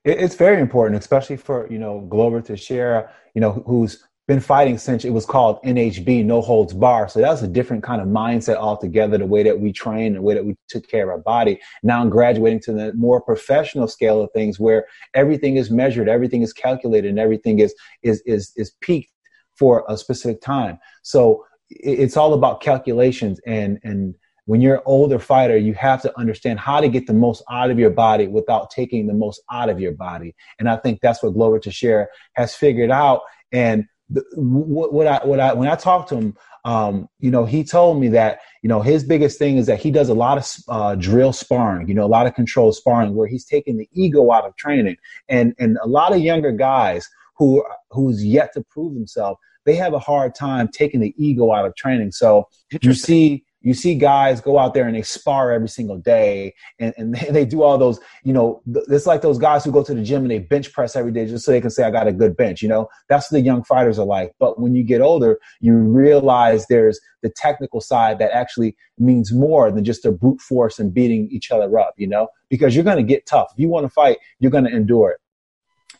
It's 0.04 0.34
very 0.34 0.60
important, 0.60 1.00
especially 1.00 1.36
for 1.36 1.66
you 1.70 1.78
know 1.78 2.02
Glover 2.02 2.42
Teixeira, 2.42 3.10
you 3.34 3.40
know, 3.40 3.64
who's 3.66 4.04
been 4.26 4.40
fighting 4.40 4.78
since 4.78 5.04
it 5.04 5.10
was 5.10 5.26
called 5.26 5.62
NHB, 5.64 6.24
no 6.24 6.40
holds 6.40 6.72
bar. 6.72 7.08
So 7.08 7.20
that 7.20 7.30
was 7.30 7.42
a 7.42 7.48
different 7.48 7.82
kind 7.82 8.00
of 8.00 8.08
mindset 8.08 8.56
altogether, 8.56 9.18
the 9.18 9.26
way 9.26 9.42
that 9.42 9.58
we 9.58 9.70
train, 9.70 10.14
the 10.14 10.22
way 10.22 10.32
that 10.32 10.44
we 10.44 10.56
took 10.68 10.88
care 10.88 11.02
of 11.04 11.10
our 11.10 11.18
body. 11.18 11.60
Now 11.82 12.00
I'm 12.00 12.08
graduating 12.08 12.60
to 12.60 12.72
the 12.72 12.94
more 12.94 13.20
professional 13.20 13.86
scale 13.86 14.22
of 14.22 14.30
things 14.32 14.58
where 14.58 14.86
everything 15.14 15.56
is 15.56 15.70
measured, 15.70 16.08
everything 16.08 16.40
is 16.40 16.54
calculated, 16.54 17.08
and 17.08 17.18
everything 17.18 17.58
is 17.58 17.74
is 18.02 18.22
is 18.24 18.52
is 18.56 18.72
peaked 18.80 19.12
for 19.58 19.84
a 19.88 19.98
specific 19.98 20.40
time. 20.40 20.78
So 21.02 21.44
it's 21.68 22.16
all 22.16 22.34
about 22.34 22.60
calculations 22.60 23.40
and 23.46 23.78
and 23.84 24.14
when 24.46 24.60
you're 24.60 24.76
an 24.76 24.82
older 24.84 25.18
fighter 25.18 25.56
you 25.56 25.72
have 25.74 26.02
to 26.02 26.18
understand 26.18 26.60
how 26.60 26.78
to 26.78 26.88
get 26.88 27.06
the 27.06 27.14
most 27.14 27.42
out 27.50 27.70
of 27.70 27.78
your 27.78 27.90
body 27.90 28.26
without 28.26 28.70
taking 28.70 29.06
the 29.06 29.14
most 29.14 29.42
out 29.50 29.70
of 29.70 29.80
your 29.80 29.92
body 29.92 30.34
and 30.58 30.68
i 30.68 30.76
think 30.76 31.00
that's 31.00 31.22
what 31.22 31.32
glover 31.32 31.58
teixeira 31.58 32.06
has 32.34 32.54
figured 32.54 32.90
out 32.90 33.22
and 33.50 33.86
the, 34.10 34.22
what, 34.34 34.92
what 34.92 35.06
i 35.06 35.20
what 35.24 35.40
i 35.40 35.52
when 35.52 35.68
i 35.68 35.74
talked 35.74 36.08
to 36.08 36.16
him 36.16 36.36
um, 36.66 37.08
you 37.20 37.30
know 37.30 37.44
he 37.44 37.62
told 37.62 38.00
me 38.00 38.08
that 38.08 38.40
you 38.62 38.68
know 38.68 38.80
his 38.80 39.04
biggest 39.04 39.38
thing 39.38 39.58
is 39.58 39.66
that 39.66 39.80
he 39.80 39.90
does 39.90 40.08
a 40.08 40.14
lot 40.14 40.38
of 40.38 40.46
uh, 40.68 40.94
drill 40.94 41.32
sparring 41.32 41.88
you 41.88 41.94
know 41.94 42.04
a 42.04 42.06
lot 42.06 42.26
of 42.26 42.34
controlled 42.34 42.74
sparring 42.74 43.14
where 43.14 43.28
he's 43.28 43.44
taking 43.44 43.76
the 43.76 43.88
ego 43.92 44.30
out 44.30 44.46
of 44.46 44.56
training 44.56 44.96
and 45.28 45.54
and 45.58 45.76
a 45.82 45.88
lot 45.88 46.12
of 46.12 46.20
younger 46.20 46.52
guys 46.52 47.08
who 47.36 47.64
who's 47.90 48.24
yet 48.24 48.52
to 48.54 48.62
prove 48.70 48.94
himself 48.94 49.38
they 49.64 49.74
have 49.74 49.94
a 49.94 49.98
hard 49.98 50.34
time 50.34 50.68
taking 50.68 51.00
the 51.00 51.14
ego 51.16 51.52
out 51.52 51.66
of 51.66 51.74
training. 51.74 52.12
So 52.12 52.48
you 52.82 52.94
see 52.94 53.44
you 53.64 53.72
see 53.72 53.94
guys 53.94 54.42
go 54.42 54.58
out 54.58 54.74
there 54.74 54.86
and 54.86 54.94
they 54.94 55.02
spar 55.02 55.50
every 55.50 55.68
single 55.68 55.96
day 55.96 56.54
and, 56.78 56.94
and 56.98 57.14
they, 57.30 57.44
do 57.44 57.62
all 57.62 57.78
those, 57.78 57.98
you 58.22 58.32
know, 58.32 58.62
th- 58.72 58.84
it's 58.88 59.06
like 59.06 59.22
those 59.22 59.38
guys 59.38 59.64
who 59.64 59.72
go 59.72 59.82
to 59.82 59.94
the 59.94 60.02
gym 60.02 60.22
and 60.22 60.30
they 60.30 60.38
bench 60.38 60.72
press 60.72 60.94
every 60.94 61.10
day 61.10 61.26
just 61.26 61.44
so 61.44 61.50
they 61.50 61.60
can 61.60 61.70
say, 61.70 61.82
I 61.82 61.90
got 61.90 62.06
a 62.06 62.12
good 62.12 62.36
bench, 62.36 62.62
you 62.62 62.68
know, 62.68 62.88
that's 63.08 63.30
what 63.30 63.38
the 63.38 63.44
young 63.44 63.64
fighters 63.64 63.98
are 63.98 64.06
like. 64.06 64.34
But 64.38 64.60
when 64.60 64.74
you 64.74 64.84
get 64.84 65.00
older, 65.00 65.38
you 65.60 65.74
realize 65.74 66.66
there's 66.66 67.00
the 67.22 67.30
technical 67.30 67.80
side 67.80 68.18
that 68.18 68.32
actually 68.32 68.76
means 68.98 69.32
more 69.32 69.72
than 69.72 69.82
just 69.82 70.04
a 70.04 70.12
brute 70.12 70.40
force 70.40 70.78
and 70.78 70.92
beating 70.92 71.28
each 71.30 71.50
other 71.50 71.78
up, 71.78 71.94
you 71.96 72.06
know, 72.06 72.28
because 72.50 72.74
you're 72.74 72.84
going 72.84 72.98
to 72.98 73.02
get 73.02 73.26
tough. 73.26 73.48
If 73.52 73.58
you 73.58 73.68
want 73.68 73.86
to 73.86 73.90
fight, 73.90 74.18
you're 74.40 74.50
going 74.50 74.64
to 74.64 74.74
endure 74.74 75.10
it. 75.10 75.20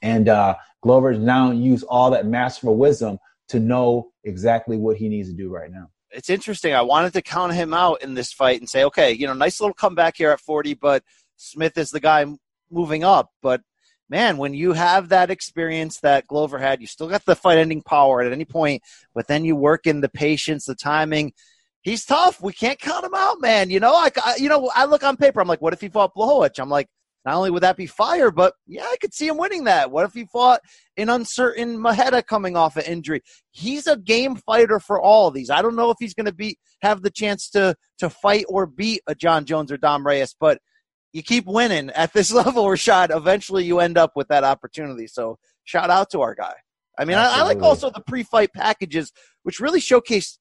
And 0.03 0.29
uh, 0.29 0.57
Glover's 0.83 1.19
now 1.19 1.51
use 1.51 1.83
all 1.83 2.11
that 2.11 2.27
masterful 2.27 2.77
wisdom 2.77 3.19
to 3.49 3.59
know 3.59 4.11
exactly 4.25 4.77
what 4.77 4.99
he 4.99 5.09
needs 5.09 5.31
to 5.31 5.35
do 5.35 5.51
right 5.51 5.71
now. 5.71 5.89
It's 6.15 6.31
interesting. 6.31 6.75
I 6.75 6.83
wanted 6.83 7.13
to 7.15 7.23
count 7.23 7.55
him 7.55 7.75
out 7.75 8.03
in 8.03 8.15
this 8.15 8.33
fight 8.33 8.61
and 8.61 8.69
say, 8.69 8.85
okay, 8.85 9.13
you 9.13 9.27
know, 9.27 9.33
nice 9.33 9.61
little 9.61 9.75
comeback 9.75 10.17
here 10.17 10.31
at 10.31 10.41
40, 10.41 10.75
but 10.75 11.03
Smith 11.37 11.77
is 11.77 11.91
the 11.91 12.01
guy 12.01 12.25
moving 12.71 13.05
up. 13.05 13.31
But 13.43 13.63
man, 14.09 14.37
when 14.37 14.55
you 14.55 14.73
have 14.73 15.09
that 15.09 15.31
experience 15.31 16.01
that 16.01 16.27
Glover 16.27 16.59
had, 16.59 16.81
you 16.81 16.87
still 16.87 17.09
got 17.09 17.25
the 17.25 17.35
fight 17.35 17.59
ending 17.59 17.83
power 17.83 18.23
at 18.23 18.33
any 18.33 18.45
point, 18.45 18.83
but 19.15 19.27
then 19.27 19.45
you 19.45 19.57
work 19.57 19.87
in 19.87 20.01
the 20.01 20.09
patience, 20.09 20.67
the 20.67 20.75
timing. 20.75 21.33
He's 21.83 22.05
tough. 22.05 22.41
We 22.41 22.53
can't 22.53 22.79
count 22.79 23.05
him 23.05 23.15
out, 23.15 23.41
man. 23.41 23.71
You 23.71 23.81
know, 23.81 23.95
I, 23.95 24.11
you 24.39 24.49
know, 24.49 24.71
I 24.75 24.87
look 24.87 25.05
on 25.05 25.17
paper. 25.17 25.41
I'm 25.41 25.49
like, 25.49 25.61
what 25.61 25.75
if 25.75 25.81
he 25.81 25.89
fought 25.89 26.15
Blachowicz? 26.15 26.59
I'm 26.59 26.71
like, 26.71 26.89
not 27.25 27.37
only 27.37 27.51
would 27.51 27.63
that 27.63 27.77
be 27.77 27.87
fire, 27.87 28.31
but 28.31 28.55
yeah, 28.67 28.85
I 28.85 28.97
could 29.01 29.15
see 29.15 29.27
him 29.27 29.39
winning 29.39 29.65
that. 29.65 29.91
What 29.91 30.05
if 30.05 30.13
he 30.13 30.27
fought 30.27 30.61
an 30.97 31.09
uncertain 31.09 31.79
Marreta 31.79 32.25
coming 32.25 32.57
off 32.57 32.77
an 32.77 32.85
injury? 32.85 33.23
He's 33.51 33.87
a 33.87 33.97
game 33.97 34.37
fighter 34.37 34.79
for 34.79 35.01
all 35.01 35.29
of 35.29 35.35
these. 35.35 35.49
I 35.49 35.63
don't 35.63 35.77
know 35.77 35.91
if 35.91 35.97
he's 35.99 36.15
going 36.15 36.27
to 36.27 36.35
be 36.35 36.59
have 36.83 37.03
the 37.03 37.11
chance 37.11 37.49
to 37.51 37.77
to 37.99 38.11
fight 38.11 38.45
or 38.49 38.67
beat 38.67 39.01
a 39.07 39.15
Jon 39.15 39.47
Jones 39.47 39.73
or 39.73 39.79
Dom 39.79 40.07
Reyes, 40.07 40.35
but 40.39 40.59
you 41.13 41.23
keep 41.23 41.47
winning 41.47 41.91
at 41.91 42.13
this 42.13 42.31
level, 42.33 42.65
Rashad. 42.65 43.15
Eventually, 43.15 43.65
you 43.65 43.81
end 43.81 43.97
up 43.97 44.13
with 44.15 44.29
that 44.29 44.45
opportunity. 44.45 45.07
So, 45.07 45.39
shout 45.65 45.89
out 45.89 46.11
to 46.11 46.21
our 46.21 46.35
guy. 46.35 46.55
I 46.99 47.07
mean, 47.07 47.17
I, 47.17 47.41
I, 47.41 47.43
like 47.43 47.61
also 47.61 47.91
the 47.91 48.03
pre-fight 48.07 48.53
packages, 48.53 49.11
which 49.43 49.59
really 49.59 49.81
showcase 49.81 50.39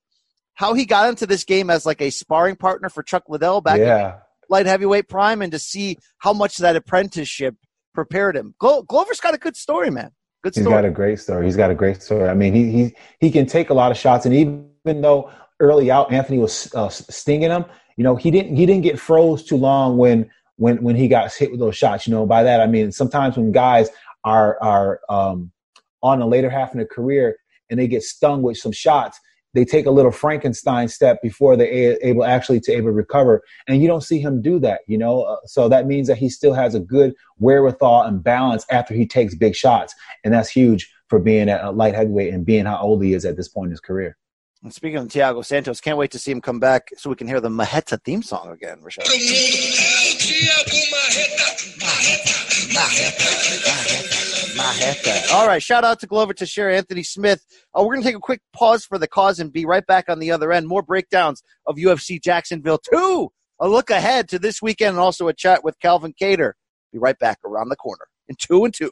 how 0.53 0.75
he 0.75 0.85
got 0.85 1.09
into 1.09 1.25
this 1.25 1.43
game 1.45 1.71
as 1.71 1.83
like 1.83 1.99
a 1.99 2.11
sparring 2.11 2.57
partner 2.57 2.89
for 2.89 3.01
Chuck 3.01 3.23
Liddell 3.27 3.61
back 3.61 3.79
yeah 3.79 4.19
light 4.49 4.65
heavyweight 4.65 5.09
prime 5.09 5.41
and 5.41 5.51
to 5.51 5.59
see 5.59 5.97
how 6.19 6.33
much 6.33 6.57
that 6.57 6.75
apprenticeship 6.75 7.55
prepared 7.93 8.35
him. 8.35 8.55
Glo- 8.57 8.83
Glover's 8.83 9.19
got 9.19 9.33
a 9.33 9.37
good 9.37 9.55
story, 9.55 9.89
man. 9.89 10.11
Good 10.43 10.55
story. 10.55 10.65
He's 10.65 10.73
got 10.73 10.85
a 10.85 10.91
great 10.91 11.19
story. 11.19 11.45
He's 11.45 11.55
got 11.55 11.71
a 11.71 11.75
great 11.75 12.01
story. 12.01 12.27
I 12.27 12.33
mean, 12.33 12.53
he 12.53 12.71
he 12.71 12.95
he 13.19 13.31
can 13.31 13.45
take 13.45 13.69
a 13.69 13.73
lot 13.73 13.91
of 13.91 13.97
shots, 13.97 14.25
and 14.25 14.35
even 14.35 15.01
though 15.01 15.31
early 15.59 15.89
out 15.89 16.11
Anthony 16.11 16.37
was 16.37 16.73
uh, 16.75 16.89
stinging 16.89 17.49
him, 17.49 17.63
you 17.95 18.03
know, 18.03 18.15
he 18.15 18.29
didn't 18.29 18.55
he 18.55 18.65
didn't 18.65 18.83
get 18.83 18.99
froze 18.99 19.43
too 19.43 19.55
long 19.55 19.97
when 19.97 20.29
when 20.57 20.83
when 20.83 20.95
he 20.95 21.07
got 21.07 21.33
hit 21.33 21.51
with 21.51 21.61
those 21.61 21.77
shots. 21.77 22.07
You 22.07 22.13
know, 22.13 22.25
by 22.25 22.43
that 22.43 22.59
I 22.59 22.67
mean 22.67 22.91
sometimes 22.91 23.37
when 23.37 23.53
guys 23.53 23.89
are 24.25 24.61
are 24.61 24.99
um, 25.09 25.51
on 26.01 26.19
the 26.19 26.25
later 26.25 26.49
half 26.49 26.71
of 26.71 26.77
their 26.77 26.85
career 26.85 27.37
and 27.69 27.79
they 27.79 27.87
get 27.87 28.03
stung 28.03 28.41
with 28.41 28.57
some 28.57 28.73
shots, 28.73 29.19
they 29.53 29.65
take 29.65 29.85
a 29.85 29.91
little 29.91 30.11
Frankenstein 30.11 30.87
step 30.87 31.21
before 31.21 31.55
they're 31.55 31.97
able 32.01 32.25
actually 32.25 32.59
to 32.61 32.71
able 32.71 32.87
to 32.87 32.93
recover. 32.93 33.43
And 33.67 33.81
you 33.81 33.87
don't 33.87 34.03
see 34.03 34.19
him 34.19 34.41
do 34.41 34.59
that, 34.59 34.81
you 34.87 34.97
know. 34.97 35.23
Uh, 35.23 35.37
so 35.45 35.69
that 35.69 35.87
means 35.87 36.07
that 36.07 36.17
he 36.17 36.29
still 36.29 36.53
has 36.53 36.75
a 36.75 36.79
good 36.79 37.13
wherewithal 37.37 38.03
and 38.03 38.23
balance 38.23 38.65
after 38.69 38.93
he 38.93 39.05
takes 39.05 39.35
big 39.35 39.55
shots, 39.55 39.93
and 40.23 40.33
that's 40.33 40.49
huge 40.49 40.91
for 41.07 41.19
being 41.19 41.49
a 41.49 41.71
light 41.71 41.93
heavyweight 41.93 42.33
and 42.33 42.45
being 42.45 42.65
how 42.65 42.77
old 42.77 43.03
he 43.03 43.13
is 43.13 43.25
at 43.25 43.37
this 43.37 43.47
point 43.47 43.67
in 43.67 43.71
his 43.71 43.79
career. 43.79 44.17
And 44.63 44.73
speaking 44.73 44.97
of 44.97 45.07
Thiago 45.09 45.43
Santos, 45.43 45.81
can't 45.81 45.97
wait 45.97 46.11
to 46.11 46.19
see 46.19 46.31
him 46.31 46.39
come 46.39 46.59
back 46.59 46.89
so 46.95 47.09
we 47.09 47.17
can 47.17 47.27
hear 47.27 47.41
the 47.41 47.49
Marreta 47.49 48.01
theme 48.01 48.23
song 48.23 48.49
again, 48.49 48.79
Rashad. 48.81 49.03
All 55.31 55.47
right, 55.47 55.61
shout 55.61 55.83
out 55.83 55.99
to 55.99 56.07
Glover 56.07 56.33
Teixeira 56.33 56.75
Anthony 56.75 57.03
Smith. 57.03 57.45
Uh, 57.73 57.83
we're 57.83 57.93
going 57.93 58.01
to 58.01 58.07
take 58.07 58.15
a 58.15 58.19
quick 58.19 58.41
pause 58.53 58.85
for 58.85 58.97
the 58.97 59.07
cause 59.07 59.39
and 59.39 59.51
be 59.51 59.65
right 59.65 59.85
back 59.85 60.09
on 60.09 60.19
the 60.19 60.31
other 60.31 60.51
end. 60.51 60.67
More 60.67 60.81
breakdowns 60.81 61.43
of 61.65 61.75
UFC 61.75 62.21
Jacksonville 62.21 62.79
2. 62.91 63.29
A 63.59 63.69
look 63.69 63.89
ahead 63.89 64.27
to 64.29 64.39
this 64.39 64.61
weekend 64.61 64.91
and 64.91 64.99
also 64.99 65.27
a 65.27 65.33
chat 65.33 65.63
with 65.63 65.79
Calvin 65.79 66.13
Kattar. 66.19 66.53
Be 66.91 66.99
right 66.99 67.17
back 67.17 67.39
around 67.45 67.69
the 67.69 67.75
corner 67.75 68.05
in 68.27 68.35
2 68.37 68.65
and 68.65 68.73
2. 68.73 68.91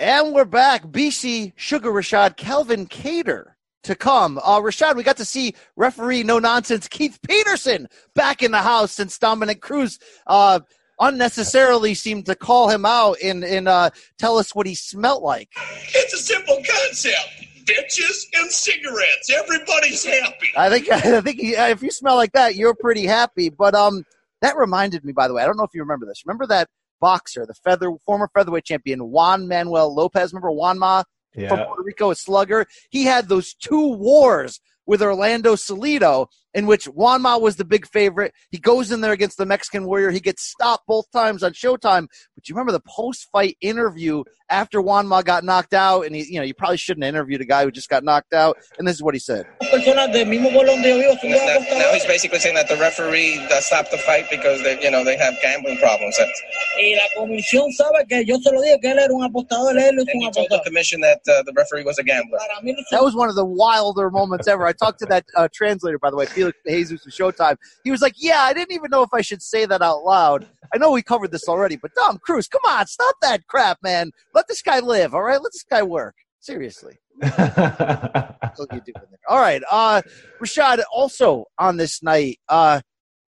And 0.00 0.34
we're 0.34 0.44
back. 0.44 0.82
BC 0.86 1.54
Suga 1.54 1.84
Rashad 1.84 2.36
Calvin 2.36 2.86
Kattar 2.86 3.52
to 3.84 3.94
come. 3.94 4.38
Uh, 4.38 4.60
Rashad, 4.60 4.96
we 4.96 5.04
got 5.04 5.18
to 5.18 5.24
see 5.24 5.54
referee 5.76 6.24
no 6.24 6.40
nonsense 6.40 6.88
Keith 6.88 7.20
Peterson 7.22 7.88
back 8.14 8.42
in 8.42 8.50
the 8.50 8.58
house 8.58 8.90
since 8.90 9.16
Dominick 9.18 9.60
Cruz 9.60 10.00
uh, 10.26 10.58
unnecessarily 10.98 11.94
seemed 11.94 12.26
to 12.26 12.34
call 12.34 12.68
him 12.68 12.84
out 12.84 13.18
and 13.22 13.44
and 13.44 13.68
uh, 13.68 13.90
tell 14.18 14.36
us 14.36 14.52
what 14.52 14.66
he 14.66 14.74
smelt 14.74 15.22
like. 15.22 15.50
It's 15.94 16.12
a 16.12 16.18
simple 16.18 16.56
concept. 16.56 17.46
Bitches 17.64 18.26
and 18.34 18.50
cigarettes. 18.50 19.30
Everybody's 19.32 20.04
happy. 20.04 20.52
I 20.56 20.70
think 20.70 20.90
I 20.92 21.20
think 21.20 21.38
if 21.40 21.82
you 21.82 21.90
smell 21.92 22.16
like 22.16 22.32
that, 22.32 22.56
you're 22.56 22.74
pretty 22.74 23.06
happy. 23.06 23.48
But 23.48 23.76
um, 23.76 24.04
that 24.42 24.56
reminded 24.56 25.04
me, 25.04 25.12
by 25.12 25.28
the 25.28 25.34
way, 25.34 25.42
I 25.42 25.46
don't 25.46 25.56
know 25.56 25.64
if 25.64 25.72
you 25.72 25.82
remember 25.82 26.04
this. 26.04 26.24
Remember 26.26 26.48
that 26.48 26.68
boxer, 27.08 27.44
the 27.46 27.54
feather 27.66 27.88
former 28.06 28.28
featherweight 28.34 28.64
champion 28.64 29.10
Juan 29.14 29.46
Manuel 29.46 29.94
Lopez. 29.94 30.32
Remember 30.32 30.50
Juan 30.60 30.78
Ma 30.78 31.02
Yeah. 31.36 31.48
from 31.50 31.58
Puerto 31.66 31.82
Rico, 31.82 32.10
a 32.10 32.14
slugger. 32.14 32.60
He 32.96 33.02
had 33.04 33.28
those 33.28 33.48
two 33.66 33.86
wars 34.08 34.60
with 34.86 35.02
Orlando 35.02 35.54
Salido, 35.54 36.26
in 36.58 36.66
which 36.66 36.84
Juanma 36.86 37.40
was 37.40 37.56
the 37.56 37.64
big 37.74 37.86
favorite. 37.98 38.32
He 38.50 38.58
goes 38.58 38.90
in 38.92 39.00
there 39.00 39.12
against 39.12 39.38
the 39.38 39.46
Mexican 39.54 39.84
Warrior. 39.86 40.10
He 40.10 40.20
gets 40.20 40.42
stopped 40.54 40.86
both 40.86 41.06
times 41.10 41.42
on 41.42 41.52
Showtime. 41.52 42.06
But 42.34 42.48
you 42.48 42.54
remember 42.54 42.72
the 42.72 42.80
post-fight 42.80 43.56
interview 43.60 44.24
after 44.50 44.82
Juanma 44.82 45.24
got 45.24 45.44
knocked 45.44 45.72
out, 45.72 46.04
and 46.04 46.14
he, 46.14 46.24
you 46.24 46.38
know, 46.38 46.44
you 46.44 46.52
probably 46.52 46.76
shouldn't 46.76 47.04
have 47.04 47.14
interviewed 47.14 47.40
a 47.40 47.44
guy 47.44 47.64
who 47.64 47.70
just 47.70 47.88
got 47.88 48.04
knocked 48.04 48.34
out. 48.34 48.58
And 48.78 48.86
this 48.86 48.96
is 48.96 49.02
what 49.02 49.14
he 49.14 49.20
said. 49.20 49.46
personas 49.72 50.12
del 50.12 50.26
mismo 50.26 50.50
bolón 50.50 50.82
de 50.82 50.94
Dios 51.00 51.20
son 51.20 51.30
dos 51.30 51.40
Now, 51.40 51.78
now 51.78 51.92
he's 51.94 52.04
basically 52.06 52.38
saying 52.40 52.54
that 52.56 52.68
the 52.68 52.76
referee 52.76 53.38
stopped 53.60 53.90
the 53.90 53.98
fight 53.98 54.26
because 54.30 54.62
they, 54.62 54.80
you 54.82 54.90
know, 54.90 55.04
they 55.04 55.16
have 55.16 55.34
gambling 55.42 55.78
problems. 55.78 56.18
And, 56.18 56.30
Y 56.78 56.94
la 56.96 57.20
comisión 57.22 57.70
sabe 57.72 58.04
que 58.08 58.24
yo 58.26 58.36
se 58.40 58.50
lo 58.50 58.60
dije 58.60 58.80
que 58.80 58.90
él 58.90 58.98
era 58.98 59.14
un 59.14 59.22
apostador, 59.22 59.76
él 59.78 59.98
es 59.98 60.06
un 60.14 60.22
he 60.22 60.30
told 60.32 60.48
the 60.50 60.60
commission 60.64 61.00
that 61.00 61.20
uh, 61.28 61.42
the 61.44 61.52
referee 61.56 61.84
was 61.84 61.98
a 61.98 62.02
gambler. 62.02 62.38
Para 62.38 62.60
mí 62.62 62.72
no 62.76 62.82
se- 62.82 62.96
That 62.96 63.02
was 63.04 63.14
one 63.14 63.28
of 63.28 63.36
the 63.36 63.44
wilder 63.44 64.10
moments 64.10 64.48
ever. 64.48 64.66
I 64.66 64.72
talked 64.72 64.98
to 65.00 65.06
that 65.06 65.24
uh, 65.36 65.48
translator, 65.52 65.98
by 66.00 66.10
the 66.10 66.16
way, 66.16 66.26
Felix 66.26 66.58
Jesus 66.66 67.06
of 67.06 67.12
Showtime. 67.12 67.56
He 67.84 67.90
was 67.92 68.02
like, 68.02 68.14
"Yeah, 68.16 68.40
I 68.40 68.52
didn't 68.52 68.72
even 68.72 68.90
know 68.90 69.02
if 69.02 69.10
I 69.14 69.20
should 69.22 69.40
say 69.42 69.64
that 69.66 69.82
out 69.82 70.02
loud. 70.04 70.48
I 70.74 70.78
know 70.78 70.90
we 70.90 71.02
covered 71.02 71.30
this 71.30 71.48
already, 71.48 71.76
but 71.76 71.94
Dom 71.94 72.18
Cruz, 72.24 72.48
come 72.48 72.62
on, 72.66 72.86
stop 72.86 73.14
that 73.22 73.46
crap, 73.46 73.78
man. 73.82 74.10
Let 74.34 74.48
this 74.48 74.62
guy 74.62 74.80
live, 74.80 75.14
all 75.14 75.22
right? 75.22 75.40
Let 75.40 75.52
this 75.52 75.64
guy 75.68 75.82
work. 75.82 76.14
Seriously." 76.40 76.98
That's 77.20 78.58
what 78.58 78.72
you 78.72 78.80
do 78.84 78.92
there. 78.92 79.04
All 79.28 79.38
right, 79.40 79.62
uh, 79.70 80.02
Rashad. 80.42 80.82
Also 80.92 81.44
on 81.58 81.76
this 81.76 82.02
night, 82.02 82.38
uh, 82.48 82.80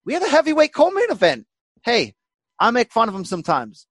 we 0.04 0.12
had 0.12 0.22
a 0.22 0.28
heavyweight 0.28 0.74
co-main 0.74 1.10
event. 1.10 1.46
Hey, 1.84 2.14
I 2.58 2.70
make 2.70 2.92
fun 2.92 3.08
of 3.08 3.14
him 3.14 3.24
sometimes. 3.24 3.86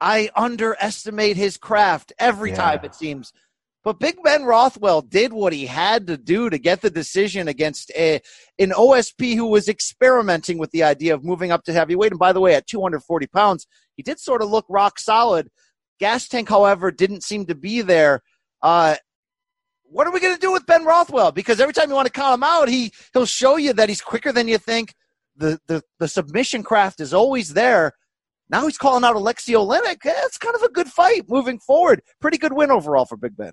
I 0.00 0.30
underestimate 0.36 1.36
his 1.36 1.56
craft 1.56 2.12
every 2.18 2.50
Yeah. 2.50 2.56
time 2.56 2.80
it 2.84 2.94
seems. 2.94 3.32
But 3.84 4.00
Big 4.00 4.16
Ben 4.24 4.44
Rothwell 4.44 5.02
did 5.02 5.34
what 5.34 5.52
he 5.52 5.66
had 5.66 6.06
to 6.06 6.16
do 6.16 6.48
to 6.48 6.56
get 6.58 6.80
the 6.80 6.88
decision 6.88 7.48
against 7.48 7.90
a, 7.90 8.22
an 8.58 8.70
OSP 8.70 9.36
who 9.36 9.46
was 9.46 9.68
experimenting 9.68 10.56
with 10.56 10.70
the 10.70 10.82
idea 10.82 11.14
of 11.14 11.22
moving 11.22 11.52
up 11.52 11.64
to 11.64 11.72
heavyweight. 11.72 12.12
And 12.12 12.18
by 12.18 12.32
the 12.32 12.40
way, 12.40 12.54
at 12.54 12.66
240 12.66 13.26
pounds, 13.26 13.66
he 13.94 14.02
did 14.02 14.18
sort 14.18 14.40
of 14.40 14.48
look 14.48 14.64
rock 14.70 14.98
solid. 14.98 15.50
Gas 16.00 16.26
tank, 16.28 16.48
however, 16.48 16.90
didn't 16.90 17.24
seem 17.24 17.44
to 17.46 17.54
be 17.54 17.82
there. 17.82 18.22
Uh, 18.62 18.96
what 19.82 20.06
are 20.06 20.12
we 20.12 20.18
going 20.18 20.34
to 20.34 20.40
do 20.40 20.50
with 20.50 20.66
Ben 20.66 20.86
Rothwell? 20.86 21.30
Because 21.30 21.60
every 21.60 21.74
time 21.74 21.90
you 21.90 21.94
want 21.94 22.06
to 22.06 22.12
count 22.12 22.34
him 22.34 22.42
out, 22.42 22.68
he 22.68 22.90
he'll 23.12 23.26
show 23.26 23.58
you 23.58 23.74
that 23.74 23.90
he's 23.90 24.00
quicker 24.00 24.32
than 24.32 24.48
you 24.48 24.56
think. 24.56 24.94
The 25.36 25.60
the 25.66 25.82
the 25.98 26.08
submission 26.08 26.62
craft 26.62 27.00
is 27.00 27.12
always 27.12 27.52
there. 27.52 27.92
Now 28.48 28.64
he's 28.64 28.78
calling 28.78 29.04
out 29.04 29.14
Aleksei 29.14 29.54
Oleinik. 29.54 29.98
It's 30.04 30.38
kind 30.38 30.54
of 30.54 30.62
a 30.62 30.70
good 30.70 30.88
fight 30.88 31.28
moving 31.28 31.58
forward. 31.58 32.02
Pretty 32.20 32.38
good 32.38 32.54
win 32.54 32.70
overall 32.70 33.04
for 33.04 33.16
Big 33.16 33.36
Ben. 33.36 33.52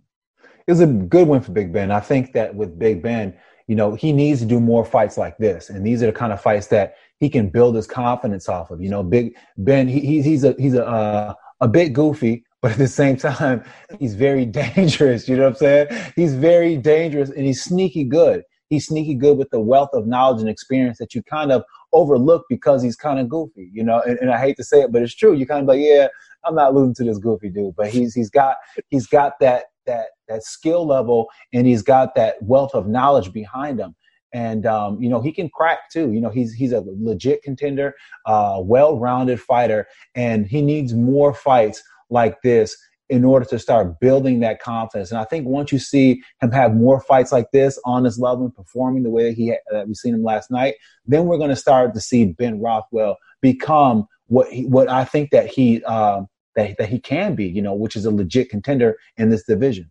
It 0.67 0.71
was 0.71 0.79
a 0.79 0.87
good 0.87 1.27
win 1.27 1.41
for 1.41 1.51
Big 1.51 1.73
Ben. 1.73 1.91
I 1.91 1.99
think 1.99 2.33
that 2.33 2.55
with 2.55 2.77
Big 2.77 3.01
Ben, 3.01 3.37
you 3.67 3.75
know, 3.75 3.95
he 3.95 4.11
needs 4.11 4.39
to 4.41 4.45
do 4.45 4.59
more 4.59 4.83
fights 4.83 5.17
like 5.17 5.37
this, 5.37 5.69
and 5.69 5.85
these 5.85 6.03
are 6.03 6.07
the 6.07 6.11
kind 6.11 6.33
of 6.33 6.41
fights 6.41 6.67
that 6.67 6.95
he 7.19 7.29
can 7.29 7.49
build 7.49 7.75
his 7.75 7.87
confidence 7.87 8.49
off 8.49 8.71
of. 8.71 8.81
You 8.81 8.89
know, 8.89 9.03
Big 9.03 9.35
Ben, 9.57 9.87
he, 9.87 9.99
he's 10.01 10.25
he's 10.25 10.43
a 10.43 10.55
he's 10.57 10.73
a 10.73 10.85
uh, 10.85 11.33
a 11.61 11.67
bit 11.67 11.93
goofy, 11.93 12.43
but 12.61 12.71
at 12.71 12.77
the 12.77 12.87
same 12.87 13.17
time, 13.17 13.63
he's 13.99 14.15
very 14.15 14.45
dangerous. 14.45 15.27
You 15.27 15.37
know 15.37 15.43
what 15.43 15.49
I'm 15.49 15.55
saying? 15.55 15.87
He's 16.15 16.33
very 16.33 16.77
dangerous, 16.77 17.29
and 17.29 17.45
he's 17.45 17.63
sneaky 17.63 18.03
good. 18.03 18.43
He's 18.69 18.87
sneaky 18.87 19.15
good 19.15 19.37
with 19.37 19.49
the 19.49 19.59
wealth 19.59 19.89
of 19.93 20.07
knowledge 20.07 20.39
and 20.39 20.49
experience 20.49 20.97
that 20.99 21.13
you 21.13 21.21
kind 21.23 21.51
of 21.51 21.63
overlook 21.93 22.45
because 22.49 22.81
he's 22.81 22.95
kind 22.95 23.19
of 23.19 23.29
goofy. 23.29 23.69
You 23.73 23.83
know, 23.83 24.01
and, 24.01 24.17
and 24.19 24.31
I 24.31 24.39
hate 24.39 24.57
to 24.57 24.63
say 24.63 24.81
it, 24.81 24.91
but 24.91 25.01
it's 25.01 25.15
true. 25.15 25.33
You 25.33 25.45
kind 25.45 25.61
of 25.61 25.67
like, 25.67 25.81
yeah, 25.81 26.07
I'm 26.45 26.55
not 26.55 26.73
losing 26.73 26.95
to 26.95 27.03
this 27.03 27.17
goofy 27.17 27.49
dude, 27.49 27.75
but 27.75 27.87
he's 27.87 28.13
he's 28.13 28.29
got 28.29 28.57
he's 28.89 29.07
got 29.07 29.39
that 29.39 29.65
that 29.85 30.07
that 30.31 30.43
skill 30.43 30.85
level 30.85 31.29
and 31.53 31.67
he's 31.67 31.81
got 31.81 32.15
that 32.15 32.41
wealth 32.41 32.73
of 32.73 32.87
knowledge 32.87 33.31
behind 33.33 33.79
him. 33.79 33.95
And 34.33 34.65
um, 34.65 35.01
you 35.01 35.09
know 35.09 35.21
he 35.21 35.33
can 35.33 35.49
crack 35.49 35.89
too. 35.91 36.13
You 36.13 36.21
know 36.21 36.29
he's 36.29 36.53
he's 36.53 36.71
a 36.71 36.83
legit 36.85 37.43
contender 37.43 37.93
uh, 38.25 38.61
well-rounded 38.63 39.41
fighter 39.41 39.87
and 40.15 40.47
he 40.47 40.61
needs 40.61 40.93
more 40.93 41.33
fights 41.33 41.83
like 42.09 42.41
this 42.41 42.77
in 43.09 43.25
order 43.25 43.45
to 43.45 43.59
start 43.59 43.99
building 43.99 44.39
that 44.39 44.61
confidence. 44.61 45.11
And 45.11 45.19
i 45.19 45.25
think 45.25 45.45
once 45.45 45.73
you 45.73 45.79
see 45.79 46.23
him 46.41 46.51
have 46.51 46.73
more 46.73 47.01
fights 47.01 47.33
like 47.33 47.51
this 47.51 47.77
on 47.83 48.03
this 48.03 48.17
level 48.17 48.45
and 48.45 48.55
performing 48.55 49.03
the 49.03 49.09
way 49.09 49.23
that 49.23 49.33
he 49.33 49.53
that 49.69 49.85
we've 49.85 49.97
seen 49.97 50.13
him 50.13 50.23
last 50.23 50.49
night 50.49 50.75
then 51.05 51.25
we're 51.25 51.37
going 51.37 51.49
to 51.49 51.55
start 51.57 51.93
to 51.93 51.99
see 51.99 52.23
ben 52.25 52.61
rothwell 52.61 53.17
become 53.41 54.05
what 54.27 54.47
he, 54.47 54.65
what 54.65 54.89
i 54.89 55.03
think 55.03 55.31
that 55.31 55.47
he 55.47 55.83
um, 55.83 56.29
that, 56.55 56.77
that 56.77 56.89
he 56.89 56.99
can 56.99 57.35
be, 57.35 57.45
you 57.45 57.61
know, 57.61 57.73
which 57.73 57.95
is 57.95 58.05
a 58.05 58.11
legit 58.11 58.49
contender 58.49 58.97
in 59.17 59.29
this 59.29 59.43
division. 59.43 59.89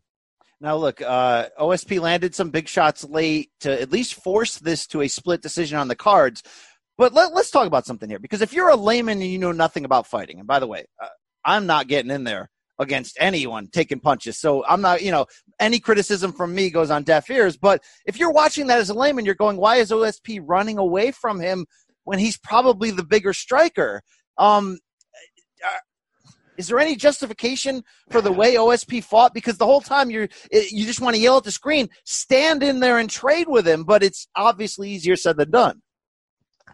Now, 0.61 0.77
look, 0.77 1.01
uh, 1.01 1.47
OSP 1.59 2.01
landed 2.01 2.35
some 2.35 2.51
big 2.51 2.69
shots 2.69 3.03
late 3.05 3.51
to 3.61 3.81
at 3.81 3.91
least 3.91 4.23
force 4.23 4.59
this 4.59 4.87
to 4.89 5.01
a 5.01 5.09
split 5.09 5.41
decision 5.41 5.79
on 5.79 5.89
the 5.89 5.97
cards. 5.97 6.43
But 6.99 7.15
let, 7.15 7.33
us 7.33 7.51
talk 7.51 7.67
about 7.67 7.87
something 7.87 8.11
here 8.11 8.19
because 8.19 8.43
if 8.43 8.53
you're 8.53 8.69
a 8.69 8.77
layman 8.77 9.23
and 9.23 9.31
you 9.31 9.39
know 9.39 9.53
nothing 9.53 9.87
about 9.87 10.07
fighting, 10.07 10.39
and 10.39 10.47
by 10.47 10.59
the 10.59 10.67
way, 10.67 10.85
uh, 11.03 11.09
I'm 11.47 11.65
not 11.65 11.89
getting 11.89 12.11
in 12.11 12.25
there 12.25 12.51
against 12.79 13.17
anyone 13.19 13.69
taking 13.69 14.01
punches. 14.01 14.39
So 14.39 14.65
I'm 14.67 14.83
not, 14.83 15.03
you 15.03 15.11
know, 15.11 15.27
any 15.59 15.81
criticism 15.81 16.33
from 16.33 16.55
me 16.55 16.69
goes 16.69 16.91
on 16.91 17.05
deaf 17.05 17.31
ears. 17.31 17.57
But 17.57 17.83
if 18.05 18.19
you're 18.19 18.33
watching 18.33 18.67
that 18.67 18.79
as 18.79 18.91
a 18.91 18.95
layman, 18.95 19.25
you're 19.25 19.35
going, 19.35 19.57
why 19.57 19.77
is 19.77 19.91
OSP 19.91 20.43
running 20.45 20.77
away 20.77 21.11
from 21.11 21.41
him 21.41 21.67
when 22.05 22.19
he's 22.19 22.37
probably 22.37 22.91
the 22.91 23.05
bigger 23.05 23.33
striker? 23.33 24.03
Um, 24.37 24.79
is 26.61 26.69
there 26.69 26.79
any 26.79 26.95
justification 26.95 27.83
for 28.11 28.21
the 28.21 28.31
way 28.31 28.57
OSP 28.57 29.03
fought? 29.03 29.33
Because 29.33 29.57
the 29.57 29.65
whole 29.65 29.81
time 29.81 30.11
you're 30.11 30.29
you 30.53 30.85
just 30.85 31.01
want 31.01 31.17
to 31.17 31.23
yell 31.23 31.39
at 31.39 31.45
the 31.45 31.51
screen, 31.51 31.89
stand 32.05 32.63
in 32.63 32.81
there 32.81 32.99
and 32.99 33.09
trade 33.09 33.49
with 33.49 33.67
him, 33.67 33.83
but 33.83 34.03
it's 34.03 34.29
obviously 34.37 34.91
easier 34.91 35.17
said 35.17 35.39
than 35.39 35.51
done. 35.51 35.81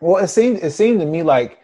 Well, 0.01 0.23
it 0.23 0.27
seemed 0.27 0.59
it 0.59 0.73
seemed 0.73 0.99
to 1.01 1.07
me 1.07 1.23
like 1.23 1.61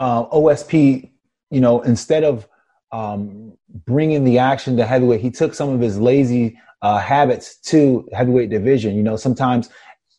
uh, 0.00 0.26
OSP, 0.26 1.10
you 1.50 1.60
know, 1.60 1.80
instead 1.82 2.24
of 2.24 2.48
um, 2.90 3.52
bringing 3.86 4.24
the 4.24 4.38
action 4.38 4.76
to 4.76 4.84
heavyweight, 4.84 5.20
he 5.20 5.30
took 5.30 5.54
some 5.54 5.68
of 5.68 5.80
his 5.80 5.96
lazy 5.96 6.58
uh, 6.82 6.98
habits 6.98 7.56
to 7.70 8.08
heavyweight 8.12 8.50
division. 8.50 8.96
You 8.96 9.04
know, 9.04 9.16
sometimes 9.16 9.70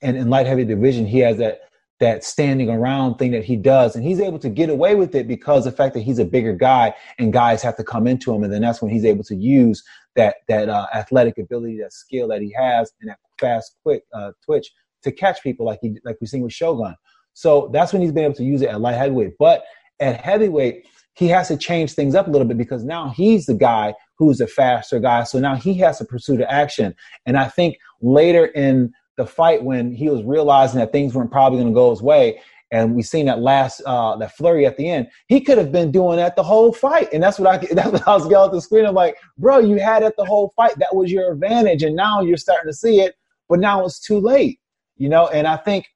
in, 0.02 0.16
in 0.16 0.30
light 0.30 0.48
heavy 0.48 0.64
division, 0.64 1.06
he 1.06 1.20
has 1.20 1.38
that 1.40 1.64
that 2.02 2.24
standing 2.24 2.70
around 2.70 3.16
thing 3.16 3.32
that 3.32 3.46
he 3.46 3.56
does, 3.56 3.96
and 3.96 4.04
he's 4.04 4.20
able 4.20 4.40
to 4.40 4.50
get 4.50 4.70
away 4.70 4.96
with 4.96 5.16
it 5.16 5.28
because 5.28 5.64
the 5.64 5.72
fact 5.72 5.94
that 5.94 6.02
he's 6.02 6.20
a 6.20 6.26
bigger 6.26 6.54
guy 6.54 6.94
and 7.20 7.32
guys 7.32 7.62
have 7.62 7.78
to 7.78 7.84
come 7.84 8.08
into 8.08 8.34
him, 8.34 8.44
and 8.44 8.52
then 8.52 8.62
that's 8.62 8.82
when 8.82 8.92
he's 8.92 9.06
able 9.06 9.24
to 9.24 9.36
use 9.36 9.84
that 10.16 10.38
that 10.50 10.68
uh, 10.68 10.88
athletic 10.94 11.38
ability, 11.38 11.80
that 11.80 11.94
skill 11.94 12.28
that 12.28 12.42
he 12.42 12.52
has, 12.52 12.92
and 13.00 13.10
that 13.10 13.20
fast, 13.40 13.78
quick 13.84 14.04
uh, 14.14 14.32
twitch 14.44 14.72
to 15.04 15.12
catch 15.12 15.42
people 15.42 15.66
like 15.66 15.80
he 15.82 15.98
like 16.04 16.18
we've 16.20 16.30
seen 16.30 16.42
with 16.42 16.52
Shogun. 16.52 16.96
So 17.34 17.70
that's 17.72 17.94
when 17.94 18.02
he's 18.02 18.12
been 18.12 18.26
able 18.26 18.36
to 18.36 18.44
use 18.44 18.62
it 18.62 18.70
at 18.70 18.82
light 18.82 18.98
heavyweight. 18.98 19.38
But 19.40 19.64
at 20.00 20.20
heavyweight, 20.20 20.86
he 21.14 21.28
has 21.28 21.50
to 21.50 21.58
change 21.58 21.94
things 21.94 22.16
up 22.16 22.28
a 22.28 22.32
little 22.32 22.48
bit 22.48 22.58
because 22.58 22.84
now 22.84 23.10
he's 23.10 23.46
the 23.46 23.54
guy 23.54 23.94
who's 24.16 24.42
a 24.42 24.48
faster 24.48 25.00
guy. 25.00 25.24
So 25.24 25.40
now 25.40 25.56
he 25.56 25.76
has 25.76 25.98
to 26.00 26.06
pursue 26.06 26.38
the 26.38 26.52
action. 26.52 26.96
And 27.26 27.38
I 27.38 27.48
think 27.48 27.78
later 28.02 28.46
in 28.48 28.94
the 29.17 29.26
fight, 29.26 29.63
when 29.63 29.93
he 29.93 30.10
was 30.10 30.24
realizing 30.24 30.80
that 30.80 30.91
things 30.91 31.13
weren't 31.13 31.32
probably 31.32 31.60
going 31.60 31.71
to 31.71 31.76
go 31.76 31.89
his 31.89 32.02
way, 32.02 32.39
and 32.71 32.95
we 32.95 33.04
seen 33.04 33.26
that 33.26 33.39
last 33.39 33.82
uh, 33.86 34.15
that 34.15 34.36
flurry 34.36 34.65
at 34.65 34.78
the 34.78 34.89
end, 34.89 35.08
he 35.28 35.41
could 35.41 35.58
have 35.58 35.71
been 35.71 35.91
doing 35.91 36.15
that 36.17 36.38
the 36.38 36.43
whole 36.43 36.71
fight. 36.71 37.10
And 37.12 37.21
that's 37.21 37.38
what 37.38 37.54
I 37.54 37.58
that's 37.74 37.91
what 37.91 38.08
I 38.08 38.15
was 38.15 38.30
yelling 38.30 38.50
at 38.50 38.54
the 38.54 38.62
screen. 38.62 38.86
I'm 38.86 38.95
like, 38.95 39.17
bro, 39.38 39.60
you 39.60 39.78
had 39.80 40.04
it 40.04 40.13
the 40.17 40.26
whole 40.26 40.54
fight. 40.56 40.78
That 40.80 40.95
was 40.95 41.12
your 41.12 41.34
advantage, 41.34 41.84
and 41.84 41.95
now 41.95 42.21
you're 42.21 42.38
starting 42.38 42.69
to 42.69 42.76
see 42.76 43.02
it, 43.02 43.15
but 43.50 43.60
now 43.60 43.86
it's 43.86 44.00
too 44.00 44.19
late. 44.19 44.60
You 44.97 45.10
know, 45.10 45.28
and 45.28 45.47
I 45.47 45.58
think 45.58 45.88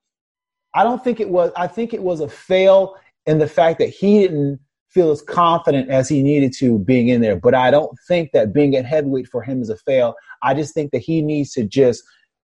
I 0.74 0.84
don't 0.84 1.04
think 1.04 1.20
it 1.20 1.30
was. 1.30 1.52
I 1.56 1.68
think 1.68 1.94
it 1.94 2.04
was 2.04 2.20
a 2.20 2.28
fail 2.28 2.96
in 3.26 3.40
the 3.40 3.48
fact 3.48 3.80
that 3.80 3.90
he 3.90 4.20
didn't 4.20 4.60
feel 4.90 5.12
as 5.12 5.22
confident 5.22 5.90
as 5.90 6.08
he 6.08 6.24
needed 6.24 6.54
to 6.54 6.80
being 6.80 7.10
in 7.10 7.22
there. 7.22 7.36
But 7.36 7.54
I 7.54 7.70
don't 7.70 7.98
think 8.08 8.32
that 8.32 8.54
being 8.54 8.76
at 8.76 8.86
heavyweight 8.86 9.28
for 9.28 9.42
him 9.42 9.62
is 9.62 9.70
a 9.70 9.78
fail. 9.78 10.16
I 10.42 10.54
just 10.54 10.74
think 10.74 10.92
that 10.92 11.00
he 11.00 11.22
needs 11.22 11.52
to 11.52 11.64
just 11.64 12.04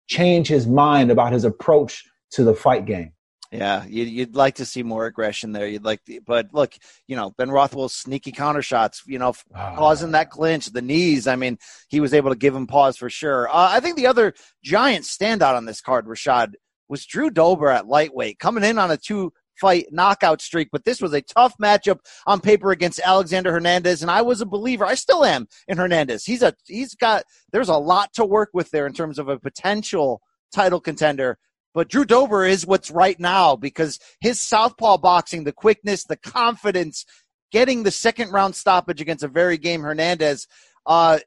change 0.08 0.48
his 0.48 0.66
mind 0.66 1.10
about 1.10 1.32
his 1.32 1.44
approach 1.44 2.04
to 2.32 2.44
the 2.44 2.54
fight 2.54 2.86
game. 2.86 3.12
Yeah, 3.50 3.84
you'd, 3.86 4.08
you'd 4.08 4.34
like 4.34 4.54
to 4.54 4.64
see 4.64 4.82
more 4.82 5.04
aggression 5.04 5.52
there. 5.52 5.66
You'd 5.66 5.84
like, 5.84 6.02
to, 6.06 6.20
but 6.26 6.48
look, 6.54 6.72
you 7.06 7.16
know, 7.16 7.32
Ben 7.36 7.50
Rothwell's 7.50 7.94
sneaky 7.94 8.32
counter 8.32 8.62
shots, 8.62 9.02
you 9.06 9.18
know, 9.18 9.34
Ah. 9.54 9.76
causing 9.76 10.12
that 10.12 10.30
clinch, 10.30 10.66
the 10.66 10.80
knees. 10.80 11.26
I 11.26 11.36
mean, 11.36 11.58
he 11.88 12.00
was 12.00 12.14
able 12.14 12.30
to 12.30 12.36
give 12.36 12.56
him 12.56 12.66
pause 12.66 12.96
for 12.96 13.10
sure. 13.10 13.48
Uh, 13.50 13.68
I 13.70 13.80
think 13.80 13.96
the 13.96 14.06
other 14.06 14.32
giant 14.64 15.04
standout 15.04 15.54
on 15.54 15.66
this 15.66 15.82
card, 15.82 16.06
Rashad, 16.06 16.54
was 16.88 17.04
Drew 17.04 17.28
Dober 17.30 17.68
at 17.68 17.86
lightweight, 17.86 18.38
coming 18.38 18.64
in 18.64 18.78
on 18.78 18.90
a 18.90 18.96
two 18.96 19.34
fight 19.62 19.86
knockout 19.92 20.42
streak. 20.42 20.68
But 20.72 20.84
this 20.84 21.00
was 21.00 21.14
a 21.14 21.22
tough 21.22 21.54
matchup 21.62 22.00
on 22.26 22.40
paper 22.40 22.72
against 22.72 23.00
Alexander 23.00 23.52
Hernandez, 23.52 24.02
and 24.02 24.10
I 24.10 24.22
was 24.22 24.40
a 24.40 24.46
believer. 24.46 24.84
I 24.84 24.96
still 24.96 25.24
am 25.24 25.46
in 25.68 25.78
Hernandez. 25.78 26.24
He's 26.24 26.42
a 26.42 26.52
he's 26.66 26.96
got 26.96 27.22
there's 27.52 27.68
a 27.68 27.76
lot 27.76 28.12
to 28.14 28.24
work 28.24 28.50
with 28.52 28.70
there 28.70 28.86
in 28.86 28.92
terms 28.92 29.18
of 29.20 29.28
a 29.28 29.38
potential 29.38 30.20
title 30.52 30.80
contender. 30.80 31.38
But 31.74 31.88
Drew 31.88 32.04
Dober 32.04 32.44
is 32.44 32.66
what's 32.66 32.90
right 32.90 33.18
now 33.18 33.56
because 33.56 33.98
his 34.20 34.42
southpaw 34.42 34.98
boxing, 34.98 35.44
the 35.44 35.52
quickness, 35.52 36.04
the 36.04 36.16
confidence, 36.16 37.06
getting 37.50 37.84
the 37.84 37.90
second 37.90 38.32
round 38.32 38.56
stoppage 38.56 39.00
against 39.00 39.24
a 39.24 39.28
very 39.28 39.56
game 39.56 39.82
Hernandez, 39.82 40.46
uh, 40.86 41.20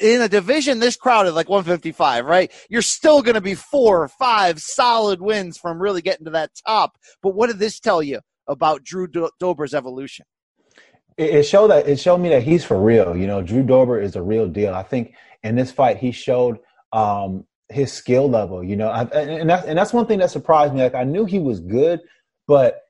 in 0.00 0.20
a 0.22 0.28
division 0.28 0.78
this 0.78 0.96
crowded, 0.96 1.32
like 1.32 1.48
155, 1.48 2.24
right? 2.24 2.50
You're 2.70 2.82
still 2.82 3.22
going 3.22 3.34
to 3.34 3.40
be 3.40 3.54
four 3.54 4.02
or 4.02 4.08
five 4.08 4.60
solid 4.60 5.20
wins 5.20 5.58
from 5.58 5.80
really 5.80 6.02
getting 6.02 6.24
to 6.24 6.30
that 6.32 6.50
top. 6.66 6.96
But 7.22 7.34
what 7.34 7.48
did 7.48 7.58
this 7.58 7.80
tell 7.80 8.02
you 8.02 8.20
about 8.46 8.84
Drew 8.84 9.06
Do- 9.06 9.30
Dober's 9.38 9.74
evolution? 9.74 10.24
it, 11.16 11.42
showed 11.44 11.68
that 11.68 11.88
it 11.88 11.98
showed 11.98 12.18
me 12.18 12.30
that 12.30 12.42
he's 12.42 12.64
for 12.64 12.80
real. 12.80 13.16
You 13.16 13.26
know, 13.26 13.42
Drew 13.42 13.62
Dober 13.62 14.00
is 14.00 14.16
a 14.16 14.22
real 14.22 14.48
deal. 14.48 14.74
I 14.74 14.82
think 14.82 15.14
in 15.42 15.56
this 15.56 15.70
fight 15.70 15.98
he 15.98 16.12
showed 16.12 16.58
um, 16.92 17.44
his 17.68 17.92
skill 17.92 18.28
level. 18.28 18.62
You 18.62 18.76
know, 18.76 18.88
I, 18.88 19.02
and 19.02 19.30
and 19.30 19.50
that's 19.50 19.66
and 19.66 19.78
that's 19.78 19.92
one 19.92 20.06
thing 20.06 20.18
that 20.20 20.30
surprised 20.30 20.74
me. 20.74 20.82
Like 20.82 20.94
I 20.94 21.04
knew 21.04 21.24
he 21.24 21.38
was 21.38 21.60
good, 21.60 22.00
but 22.46 22.80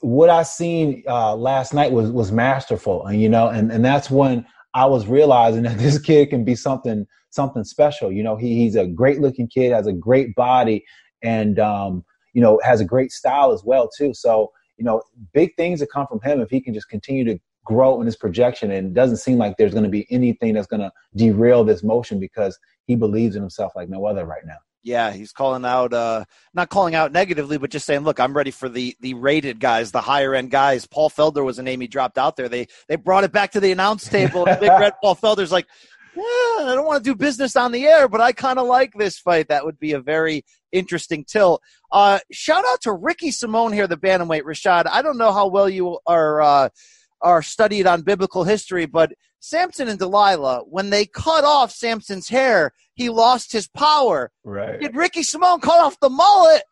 what 0.00 0.30
I 0.30 0.42
seen 0.42 1.02
uh, 1.08 1.34
last 1.36 1.72
night 1.72 1.92
was 1.92 2.10
was 2.10 2.32
masterful. 2.32 3.06
And 3.06 3.20
you 3.20 3.28
know, 3.28 3.48
and 3.48 3.70
and 3.70 3.84
that's 3.84 4.10
when 4.10 4.46
I 4.74 4.86
was 4.86 5.06
realizing 5.06 5.62
that 5.64 5.78
this 5.78 5.98
kid 5.98 6.30
can 6.30 6.44
be 6.44 6.54
something 6.54 7.06
something 7.30 7.62
special. 7.62 8.10
You 8.10 8.22
know, 8.22 8.36
he, 8.36 8.56
he's 8.56 8.74
a 8.74 8.86
great 8.86 9.20
looking 9.20 9.48
kid, 9.48 9.72
has 9.72 9.86
a 9.86 9.92
great 9.92 10.34
body, 10.34 10.84
and 11.22 11.58
um, 11.58 12.04
you 12.34 12.40
know 12.40 12.60
has 12.64 12.80
a 12.80 12.84
great 12.84 13.12
style 13.12 13.52
as 13.52 13.62
well 13.64 13.88
too. 13.96 14.14
So 14.14 14.50
you 14.80 14.84
know, 14.84 15.02
big 15.34 15.54
things 15.56 15.78
that 15.80 15.90
come 15.92 16.06
from 16.06 16.20
him 16.22 16.40
if 16.40 16.48
he 16.48 16.60
can 16.60 16.72
just 16.72 16.88
continue 16.88 17.22
to 17.24 17.38
grow 17.66 18.00
in 18.00 18.06
his 18.06 18.16
projection. 18.16 18.70
And 18.70 18.88
it 18.88 18.94
doesn't 18.94 19.18
seem 19.18 19.36
like 19.36 19.56
there's 19.58 19.72
going 19.74 19.84
to 19.84 19.90
be 19.90 20.06
anything 20.10 20.54
that's 20.54 20.66
going 20.66 20.80
to 20.80 20.90
derail 21.14 21.64
this 21.64 21.82
motion 21.82 22.18
because 22.18 22.58
he 22.86 22.96
believes 22.96 23.36
in 23.36 23.42
himself 23.42 23.72
like 23.76 23.90
no 23.90 24.06
other 24.06 24.24
right 24.24 24.44
now. 24.46 24.56
Yeah, 24.82 25.12
he's 25.12 25.32
calling 25.32 25.64
out, 25.64 25.92
uh, 25.92 26.24
not 26.54 26.70
calling 26.70 26.94
out 26.94 27.12
negatively, 27.12 27.58
but 27.58 27.70
just 27.70 27.84
saying, 27.84 28.00
"Look, 28.00 28.18
I'm 28.18 28.34
ready 28.34 28.50
for 28.50 28.68
the 28.68 28.96
the 29.00 29.14
rated 29.14 29.60
guys, 29.60 29.92
the 29.92 30.00
higher 30.00 30.34
end 30.34 30.50
guys." 30.50 30.86
Paul 30.86 31.10
Felder 31.10 31.44
was 31.44 31.58
a 31.58 31.62
name 31.62 31.80
he 31.80 31.86
dropped 31.86 32.16
out 32.16 32.36
there. 32.36 32.48
They 32.48 32.66
they 32.88 32.96
brought 32.96 33.24
it 33.24 33.32
back 33.32 33.52
to 33.52 33.60
the 33.60 33.72
announce 33.72 34.08
table. 34.08 34.46
and 34.46 34.58
Big 34.58 34.70
Red 34.70 34.94
Paul 35.02 35.16
Felder's 35.16 35.52
like, 35.52 35.66
yeah, 36.16 36.22
I 36.22 36.72
don't 36.74 36.86
want 36.86 37.04
to 37.04 37.10
do 37.10 37.14
business 37.14 37.56
on 37.56 37.72
the 37.72 37.86
air, 37.86 38.08
but 38.08 38.20
I 38.20 38.32
kind 38.32 38.58
of 38.58 38.66
like 38.66 38.92
this 38.94 39.18
fight. 39.18 39.48
That 39.48 39.64
would 39.64 39.78
be 39.78 39.92
a 39.92 40.00
very 40.00 40.44
interesting 40.72 41.24
tilt. 41.24 41.62
Uh, 41.92 42.18
shout 42.32 42.64
out 42.66 42.80
to 42.82 42.92
Ricky 42.92 43.30
Simón 43.30 43.72
here, 43.72 43.86
the 43.86 43.96
bantamweight. 43.96 44.42
Rashad, 44.42 44.86
I 44.90 45.02
don't 45.02 45.18
know 45.18 45.32
how 45.32 45.46
well 45.46 45.68
you 45.68 45.98
are 46.06 46.42
uh, 46.42 46.68
are 47.22 47.42
studied 47.42 47.86
on 47.86 48.02
biblical 48.02 48.44
history, 48.44 48.86
but 48.86 49.12
Samson 49.40 49.88
and 49.88 49.98
Delilah, 49.98 50.62
when 50.66 50.90
they 50.90 51.06
cut 51.06 51.44
off 51.44 51.72
Samson's 51.72 52.28
hair, 52.28 52.72
he 52.94 53.08
lost 53.08 53.52
his 53.52 53.68
power. 53.68 54.30
Right. 54.44 54.80
Did 54.80 54.96
Ricky 54.96 55.22
Simón 55.22 55.62
cut 55.62 55.80
off 55.80 55.98
the 56.00 56.10
mullet, 56.10 56.62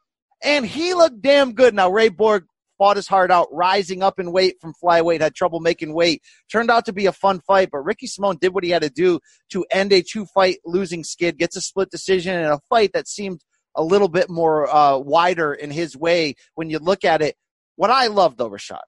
and 0.42 0.66
he 0.66 0.94
looked 0.94 1.22
damn 1.22 1.52
good. 1.52 1.74
Now 1.74 1.90
Ray 1.90 2.10
Borg 2.10 2.44
fought 2.76 2.96
his 2.96 3.08
heart 3.08 3.30
out, 3.30 3.48
rising 3.50 4.02
up 4.02 4.20
in 4.20 4.30
weight 4.30 4.56
from 4.60 4.72
flyweight, 4.82 5.20
had 5.20 5.34
trouble 5.34 5.60
making 5.60 5.92
weight. 5.94 6.22
Turned 6.50 6.70
out 6.70 6.84
to 6.86 6.92
be 6.92 7.06
a 7.06 7.12
fun 7.12 7.40
fight, 7.40 7.70
but 7.72 7.78
Ricky 7.78 8.06
Simón 8.06 8.38
did 8.38 8.54
what 8.54 8.64
he 8.64 8.70
had 8.70 8.82
to 8.82 8.90
do 8.90 9.18
to 9.50 9.66
end 9.70 9.92
a 9.92 10.02
two-fight 10.02 10.58
losing 10.64 11.02
skid, 11.02 11.38
gets 11.38 11.56
a 11.56 11.60
split 11.60 11.90
decision 11.90 12.38
in 12.38 12.46
a 12.46 12.60
fight 12.68 12.92
that 12.92 13.08
seemed 13.08 13.40
a 13.74 13.82
little 13.82 14.08
bit 14.08 14.30
more 14.30 14.72
uh, 14.72 14.96
wider 14.96 15.52
in 15.52 15.70
his 15.70 15.96
way 15.96 16.34
when 16.54 16.70
you 16.70 16.78
look 16.78 17.04
at 17.04 17.20
it. 17.20 17.36
What 17.76 17.90
I 17.90 18.06
loved, 18.06 18.38
though, 18.38 18.50
Rashad, 18.50 18.78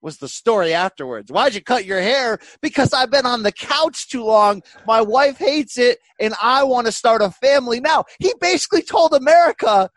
was 0.00 0.18
the 0.18 0.28
story 0.28 0.72
afterwards. 0.72 1.30
Why'd 1.30 1.54
you 1.54 1.62
cut 1.62 1.84
your 1.84 2.00
hair? 2.00 2.38
Because 2.60 2.92
I've 2.92 3.10
been 3.10 3.26
on 3.26 3.42
the 3.42 3.52
couch 3.52 4.08
too 4.08 4.24
long. 4.24 4.62
My 4.86 5.00
wife 5.00 5.38
hates 5.38 5.78
it, 5.78 5.98
and 6.20 6.34
I 6.40 6.62
want 6.62 6.86
to 6.86 6.92
start 6.92 7.22
a 7.22 7.30
family 7.30 7.80
now. 7.80 8.04
He 8.18 8.32
basically 8.40 8.82
told 8.82 9.12
America, 9.12 9.90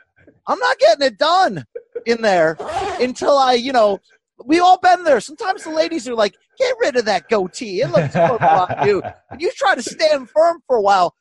I'm 0.48 0.60
not 0.60 0.80
getting 0.80 1.06
it 1.06 1.18
done 1.18 1.66
in 2.06 2.22
there 2.22 2.58
until 3.00 3.38
I, 3.38 3.54
you 3.54 3.72
know, 3.72 4.00
we 4.44 4.60
all 4.60 4.80
been 4.80 5.04
there. 5.04 5.20
Sometimes 5.20 5.64
the 5.64 5.70
ladies 5.70 6.08
are 6.08 6.16
like, 6.16 6.36
get 6.58 6.76
rid 6.80 6.96
of 6.96 7.06
that 7.06 7.30
goatee. 7.30 7.82
It 7.82 7.92
looks 7.92 8.14
good 8.14 8.42
on 8.42 8.88
you. 8.88 9.04
And 9.30 9.42
you 9.42 9.52
try 9.56 9.76
to 9.76 9.84
stand 9.84 10.30
firm 10.30 10.62
for 10.66 10.78
a 10.78 10.82
while. 10.82 11.16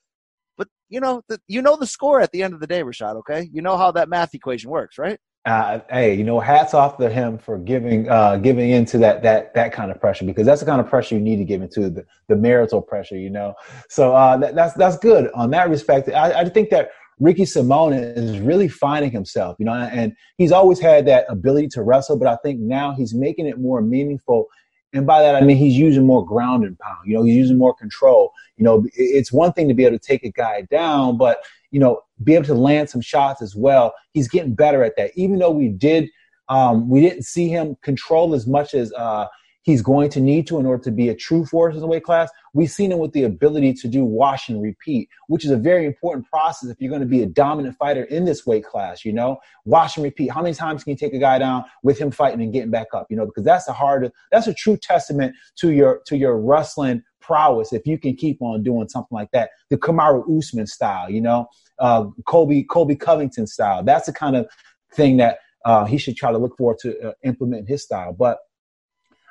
But 0.56 0.68
you 0.88 1.00
know, 1.00 1.22
the, 1.28 1.38
you 1.48 1.60
know 1.60 1.76
the 1.76 1.86
score 1.86 2.20
at 2.20 2.32
the 2.32 2.42
end 2.42 2.54
of 2.54 2.60
the 2.60 2.66
day, 2.66 2.82
Rashad. 2.82 3.16
Okay, 3.16 3.48
you 3.52 3.60
know 3.60 3.76
how 3.76 3.90
that 3.92 4.08
math 4.08 4.34
equation 4.34 4.70
works, 4.70 4.98
right? 4.98 5.18
Uh, 5.46 5.80
hey, 5.88 6.12
you 6.14 6.22
know, 6.22 6.38
hats 6.38 6.74
off 6.74 6.98
to 6.98 7.08
him 7.08 7.38
for 7.38 7.56
giving 7.56 8.06
uh, 8.10 8.36
giving 8.36 8.70
into 8.70 8.98
that 8.98 9.22
that 9.22 9.54
that 9.54 9.72
kind 9.72 9.90
of 9.90 9.98
pressure 9.98 10.26
because 10.26 10.44
that's 10.44 10.60
the 10.60 10.66
kind 10.66 10.82
of 10.82 10.86
pressure 10.86 11.14
you 11.14 11.20
need 11.20 11.36
to 11.36 11.44
give 11.44 11.62
into 11.62 11.88
the, 11.88 12.04
the 12.28 12.36
marital 12.36 12.82
pressure, 12.82 13.16
you 13.16 13.30
know. 13.30 13.54
So 13.88 14.14
uh, 14.14 14.36
that, 14.36 14.54
that's 14.54 14.74
that's 14.74 14.98
good 14.98 15.30
on 15.34 15.50
that 15.52 15.70
respect. 15.70 16.10
I, 16.10 16.40
I 16.40 16.48
think 16.50 16.68
that 16.70 16.90
Ricky 17.20 17.44
Simón 17.44 18.16
is 18.16 18.38
really 18.38 18.68
finding 18.68 19.10
himself, 19.10 19.56
you 19.58 19.64
know, 19.64 19.72
and 19.72 20.14
he's 20.36 20.52
always 20.52 20.78
had 20.78 21.06
that 21.06 21.24
ability 21.28 21.68
to 21.68 21.82
wrestle, 21.82 22.18
but 22.18 22.28
I 22.28 22.36
think 22.36 22.60
now 22.60 22.92
he's 22.92 23.14
making 23.14 23.46
it 23.46 23.58
more 23.58 23.80
meaningful. 23.80 24.46
And 24.92 25.06
by 25.06 25.22
that 25.22 25.36
I 25.36 25.40
mean 25.42 25.56
he's 25.56 25.76
using 25.76 26.06
more 26.06 26.24
ground 26.24 26.64
and 26.64 26.78
pound. 26.78 27.06
You 27.06 27.14
know, 27.16 27.22
he's 27.22 27.36
using 27.36 27.56
more 27.58 27.74
control. 27.74 28.32
You 28.56 28.64
know, 28.64 28.86
it's 28.94 29.32
one 29.32 29.52
thing 29.52 29.68
to 29.68 29.74
be 29.74 29.84
able 29.84 29.98
to 29.98 30.04
take 30.04 30.24
a 30.24 30.30
guy 30.30 30.62
down, 30.70 31.16
but 31.16 31.44
you 31.70 31.80
know, 31.80 32.00
be 32.22 32.34
able 32.34 32.46
to 32.46 32.54
land 32.54 32.90
some 32.90 33.00
shots 33.00 33.42
as 33.42 33.54
well. 33.54 33.94
He's 34.12 34.28
getting 34.28 34.54
better 34.54 34.82
at 34.84 34.96
that. 34.96 35.12
Even 35.14 35.38
though 35.38 35.50
we 35.50 35.68
did, 35.68 36.08
um, 36.48 36.88
we 36.88 37.00
didn't 37.00 37.24
see 37.24 37.48
him 37.48 37.76
control 37.82 38.34
as 38.34 38.46
much 38.46 38.74
as 38.74 38.92
uh, 38.94 39.26
he's 39.62 39.82
going 39.82 40.10
to 40.10 40.20
need 40.20 40.46
to 40.48 40.58
in 40.58 40.66
order 40.66 40.82
to 40.82 40.90
be 40.90 41.08
a 41.08 41.14
true 41.14 41.44
force 41.44 41.74
in 41.74 41.80
the 41.80 41.86
weight 41.86 42.04
class. 42.04 42.30
We've 42.54 42.70
seen 42.70 42.90
him 42.90 42.98
with 42.98 43.12
the 43.12 43.22
ability 43.24 43.74
to 43.74 43.88
do 43.88 44.04
wash 44.04 44.48
and 44.48 44.60
repeat, 44.60 45.08
which 45.28 45.44
is 45.44 45.50
a 45.50 45.56
very 45.56 45.86
important 45.86 46.26
process 46.26 46.70
if 46.70 46.80
you're 46.80 46.90
going 46.90 47.02
to 47.02 47.06
be 47.06 47.22
a 47.22 47.26
dominant 47.26 47.76
fighter 47.76 48.04
in 48.04 48.24
this 48.24 48.46
weight 48.46 48.64
class. 48.64 49.04
You 49.04 49.12
know, 49.12 49.38
wash 49.64 49.96
and 49.96 50.04
repeat. 50.04 50.30
How 50.30 50.42
many 50.42 50.54
times 50.54 50.82
can 50.82 50.90
you 50.90 50.96
take 50.96 51.14
a 51.14 51.18
guy 51.18 51.38
down 51.38 51.64
with 51.82 51.98
him 51.98 52.10
fighting 52.10 52.42
and 52.42 52.52
getting 52.52 52.70
back 52.70 52.88
up? 52.92 53.06
You 53.10 53.16
know, 53.16 53.26
because 53.26 53.44
that's 53.44 53.68
a 53.68 53.72
hard, 53.72 54.10
that's 54.32 54.48
a 54.48 54.54
true 54.54 54.76
testament 54.76 55.36
to 55.56 55.70
your 55.70 56.00
to 56.06 56.16
your 56.16 56.38
wrestling 56.40 57.02
prowess 57.20 57.72
if 57.72 57.86
you 57.86 57.98
can 57.98 58.16
keep 58.16 58.40
on 58.40 58.62
doing 58.62 58.88
something 58.88 59.14
like 59.14 59.30
that. 59.32 59.50
The 59.68 59.76
Kamaru 59.76 60.38
Usman 60.38 60.66
style, 60.66 61.10
you 61.10 61.20
know, 61.20 61.48
uh, 61.78 62.06
Colby 62.26 62.64
Colby 62.64 62.96
Covington 62.96 63.46
style. 63.46 63.82
That's 63.82 64.06
the 64.06 64.12
kind 64.12 64.36
of 64.36 64.48
thing 64.94 65.16
that 65.18 65.38
uh, 65.64 65.84
he 65.84 65.98
should 65.98 66.16
try 66.16 66.32
to 66.32 66.38
look 66.38 66.56
forward 66.56 66.78
to 66.80 67.10
uh, 67.10 67.12
implement 67.24 67.68
his 67.68 67.82
style. 67.82 68.12
But 68.12 68.38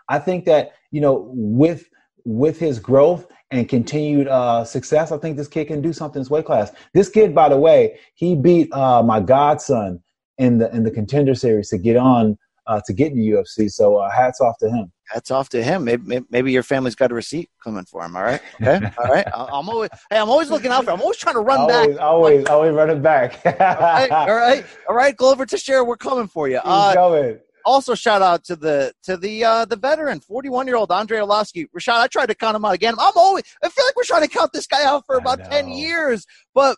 I 0.08 0.20
think 0.20 0.46
that 0.46 0.74
you 0.92 1.02
know 1.02 1.30
with 1.34 1.86
with 2.26 2.60
his 2.60 2.80
growth 2.80 3.28
and 3.52 3.68
continued 3.68 4.28
uh, 4.28 4.64
success, 4.64 5.12
I 5.12 5.18
think 5.18 5.38
this 5.38 5.48
kid 5.48 5.66
can 5.66 5.82
do 5.82 5.94
something 5.94 6.20
in 6.20 6.22
his 6.22 6.30
weight 6.30 6.46
class. 6.46 6.72
This 6.94 7.10
kid, 7.10 7.34
by 7.34 7.50
the 7.50 7.58
way, 7.58 8.00
he 8.14 8.36
beat 8.36 8.72
uh, 8.74 9.02
my 9.04 9.20
godson 9.20 10.04
in 10.38 10.58
the 10.58 10.74
in 10.76 10.84
the 10.84 10.92
contender 10.92 11.36
series 11.36 11.70
to 11.70 11.78
get 11.78 11.98
on 11.98 12.38
uh, 12.68 12.82
to 12.86 12.94
get 12.94 13.12
in 13.12 13.20
the 13.20 13.28
UFC. 13.30 13.70
So 13.70 13.98
uh, 13.98 14.10
hats 14.10 14.42
off 14.42 14.58
to 14.60 14.70
him. 14.70 14.92
Hats 15.10 15.32
off 15.32 15.50
to 15.50 15.64
him. 15.64 15.86
Maybe, 15.86 16.22
maybe 16.30 16.52
your 16.52 16.62
family's 16.64 16.96
got 16.96 17.12
a 17.12 17.16
receipt 17.16 17.50
coming 17.64 17.86
for 17.86 18.04
him. 18.06 18.16
All 18.16 18.22
right. 18.24 18.42
Okay. 18.62 18.80
All 18.98 19.06
right. 19.12 19.26
I'm 19.34 19.68
always. 19.68 19.90
Hey, 20.10 20.20
I'm 20.20 20.30
always 20.30 20.50
looking 20.52 20.72
out 20.72 20.86
for. 20.86 20.92
Him. 20.92 20.98
I'm 20.98 21.02
always 21.02 21.18
trying 21.18 21.36
to 21.36 21.42
run 21.42 21.62
always, 21.62 21.96
back. 21.96 22.02
Always, 22.02 22.46
always 22.46 22.74
running 22.74 23.02
back. 23.02 23.40
all 23.46 23.52
right. 23.60 24.12
All 24.12 24.28
right. 24.36 24.66
All 24.88 24.96
right. 24.96 25.16
Glover 25.16 25.46
Teixeira, 25.46 25.84
we're 25.84 25.98
coming 25.98 26.28
for 26.28 26.48
you. 26.48 26.58
He's 26.58 26.64
Uh, 26.66 26.94
going. 26.94 27.40
also, 27.66 27.96
shout 27.96 28.22
out 28.22 28.44
to 28.46 28.56
the 28.56 28.94
to 29.04 29.18
the 29.18 29.44
uh, 29.44 29.66
the 29.66 29.76
veteran, 29.76 30.20
41 30.20 30.68
year 30.68 30.76
old 30.76 30.92
Andre 30.92 31.20
Arlovsky. 31.20 31.66
Rashad, 31.76 31.96
I 31.96 32.08
tried 32.08 32.28
to 32.28 32.36
count 32.36 32.56
him 32.56 32.66
out 32.66 32.74
again. 32.76 32.94
I'm 33.00 33.14
always. 33.16 33.44
I 33.64 33.70
feel 33.70 33.86
like 33.86 33.96
we're 33.96 34.04
trying 34.04 34.22
to 34.24 34.28
count 34.30 34.52
this 34.54 34.68
guy 34.68 34.86
out 34.86 35.06
for 35.08 35.16
about 35.18 35.44
10 35.50 35.70
years. 35.70 36.26
But 36.54 36.78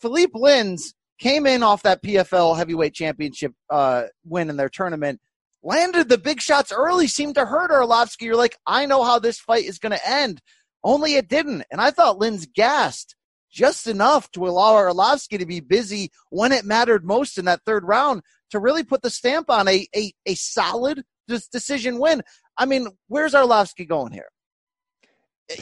Philippe 0.00 0.32
Lins 0.38 0.94
came 1.20 1.46
in 1.46 1.62
off 1.62 1.82
that 1.82 2.02
PFL 2.02 2.56
heavyweight 2.56 2.94
championship 2.94 3.52
uh, 3.70 4.04
win 4.24 4.48
in 4.50 4.56
their 4.56 4.68
tournament. 4.68 5.20
Landed 5.68 6.08
the 6.08 6.16
big 6.16 6.40
shots 6.40 6.72
early, 6.72 7.06
seemed 7.06 7.34
to 7.34 7.44
hurt 7.44 7.70
Arlovsky. 7.70 8.22
You're 8.22 8.36
like, 8.36 8.56
I 8.66 8.86
know 8.86 9.04
how 9.04 9.18
this 9.18 9.38
fight 9.38 9.64
is 9.64 9.78
going 9.78 9.92
to 9.92 10.08
end. 10.08 10.40
Only 10.82 11.16
it 11.16 11.28
didn't. 11.28 11.64
And 11.70 11.78
I 11.78 11.90
thought 11.90 12.18
Lins 12.18 12.50
gassed 12.50 13.14
just 13.52 13.86
enough 13.86 14.30
to 14.30 14.46
allow 14.46 14.72
Arlovsky 14.72 15.38
to 15.38 15.44
be 15.44 15.60
busy 15.60 16.10
when 16.30 16.52
it 16.52 16.64
mattered 16.64 17.04
most 17.04 17.36
in 17.36 17.44
that 17.44 17.60
third 17.66 17.84
round 17.84 18.22
to 18.50 18.58
really 18.58 18.82
put 18.82 19.02
the 19.02 19.10
stamp 19.10 19.50
on 19.50 19.68
a 19.68 19.86
a, 19.94 20.10
a 20.24 20.36
solid 20.36 21.02
decision 21.26 21.98
win. 21.98 22.22
I 22.56 22.64
mean, 22.64 22.88
where's 23.08 23.34
Arlovsky 23.34 23.86
going 23.86 24.12
here? 24.12 24.30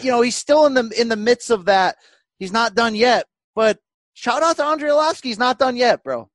You 0.01 0.13
know, 0.13 0.21
he's 0.21 0.37
still 0.37 0.67
in 0.67 0.75
the 0.75 0.89
in 0.97 1.09
the 1.09 1.17
midst 1.17 1.51
of 1.51 1.65
that. 1.65 1.97
He's 2.39 2.53
not 2.53 2.77
done 2.77 2.95
yet. 2.95 3.27
But 3.57 3.81
shout 4.15 4.45
out 4.45 4.55
to 4.59 4.65
Andre 4.65 4.91
Arlovsky. 4.91 5.25
He's 5.25 5.39
not 5.41 5.59
done 5.59 5.75
yet, 5.75 6.05
bro. 6.05 6.31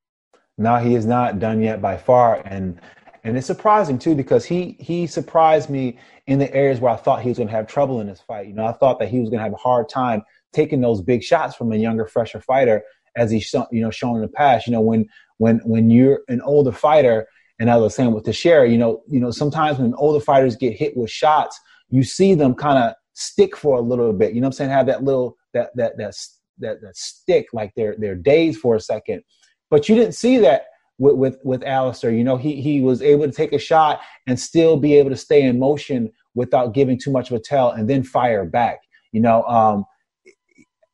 No, 0.58 0.76
he 0.76 0.94
is 0.94 1.06
not 1.06 1.38
done 1.38 1.62
yet 1.62 1.80
by 1.80 1.96
far, 1.96 2.42
and 2.44 2.78
and 3.24 3.36
it's 3.36 3.46
surprising 3.46 3.98
too 3.98 4.14
because 4.14 4.44
he 4.44 4.76
he 4.80 5.06
surprised 5.06 5.70
me 5.70 5.98
in 6.26 6.38
the 6.38 6.52
areas 6.54 6.80
where 6.80 6.92
I 6.92 6.96
thought 6.96 7.22
he 7.22 7.28
was 7.28 7.38
going 7.38 7.48
to 7.48 7.54
have 7.54 7.66
trouble 7.66 8.00
in 8.00 8.06
this 8.06 8.20
fight. 8.20 8.48
You 8.48 8.54
know, 8.54 8.66
I 8.66 8.72
thought 8.72 8.98
that 8.98 9.08
he 9.08 9.20
was 9.20 9.28
going 9.28 9.38
to 9.38 9.44
have 9.44 9.52
a 9.52 9.56
hard 9.56 9.88
time 9.88 10.22
taking 10.52 10.80
those 10.80 11.00
big 11.00 11.22
shots 11.22 11.54
from 11.54 11.72
a 11.72 11.76
younger, 11.76 12.06
fresher 12.06 12.40
fighter, 12.40 12.82
as 13.16 13.30
he's 13.30 13.52
you 13.70 13.82
know 13.82 13.90
shown 13.90 14.16
in 14.16 14.22
the 14.22 14.28
past. 14.28 14.66
You 14.66 14.72
know, 14.72 14.80
when 14.80 15.08
when 15.38 15.58
when 15.64 15.90
you're 15.90 16.22
an 16.28 16.40
older 16.42 16.72
fighter, 16.72 17.26
and 17.58 17.70
I 17.70 17.76
was 17.76 17.94
saying 17.94 18.12
with 18.12 18.24
Teixeira, 18.24 18.68
you 18.68 18.78
know, 18.78 19.02
you 19.08 19.20
know, 19.20 19.30
sometimes 19.30 19.78
when 19.78 19.94
older 19.94 20.20
fighters 20.20 20.56
get 20.56 20.74
hit 20.74 20.96
with 20.96 21.10
shots, 21.10 21.58
you 21.90 22.02
see 22.02 22.34
them 22.34 22.54
kind 22.54 22.78
of 22.78 22.94
stick 23.12 23.56
for 23.56 23.78
a 23.78 23.82
little 23.82 24.12
bit. 24.12 24.32
You 24.32 24.40
know 24.40 24.46
what 24.46 24.54
I'm 24.54 24.56
saying? 24.56 24.70
Have 24.70 24.86
that 24.86 25.04
little 25.04 25.36
that 25.54 25.70
that 25.76 25.96
that 25.96 26.14
that 26.58 26.80
that 26.80 26.96
stick 26.96 27.46
like 27.52 27.72
they're 27.76 27.94
they're 27.98 28.16
dazed 28.16 28.60
for 28.60 28.74
a 28.74 28.80
second. 28.80 29.22
But 29.70 29.88
you 29.88 29.94
didn't 29.94 30.14
see 30.14 30.38
that 30.38 30.66
with 31.02 31.16
with 31.16 31.38
with 31.42 31.62
Alistair. 31.64 32.12
You 32.12 32.24
know, 32.24 32.36
he 32.36 32.62
he 32.62 32.80
was 32.80 33.02
able 33.02 33.26
to 33.26 33.32
take 33.32 33.52
a 33.52 33.58
shot 33.58 34.00
and 34.26 34.38
still 34.38 34.76
be 34.76 34.94
able 34.94 35.10
to 35.10 35.16
stay 35.16 35.42
in 35.42 35.58
motion 35.58 36.12
without 36.34 36.72
giving 36.72 36.98
too 36.98 37.10
much 37.10 37.30
of 37.30 37.36
a 37.36 37.40
tell 37.40 37.70
and 37.70 37.90
then 37.90 38.02
fire 38.04 38.44
back. 38.44 38.80
You 39.10 39.20
know, 39.20 39.42
um, 39.44 39.84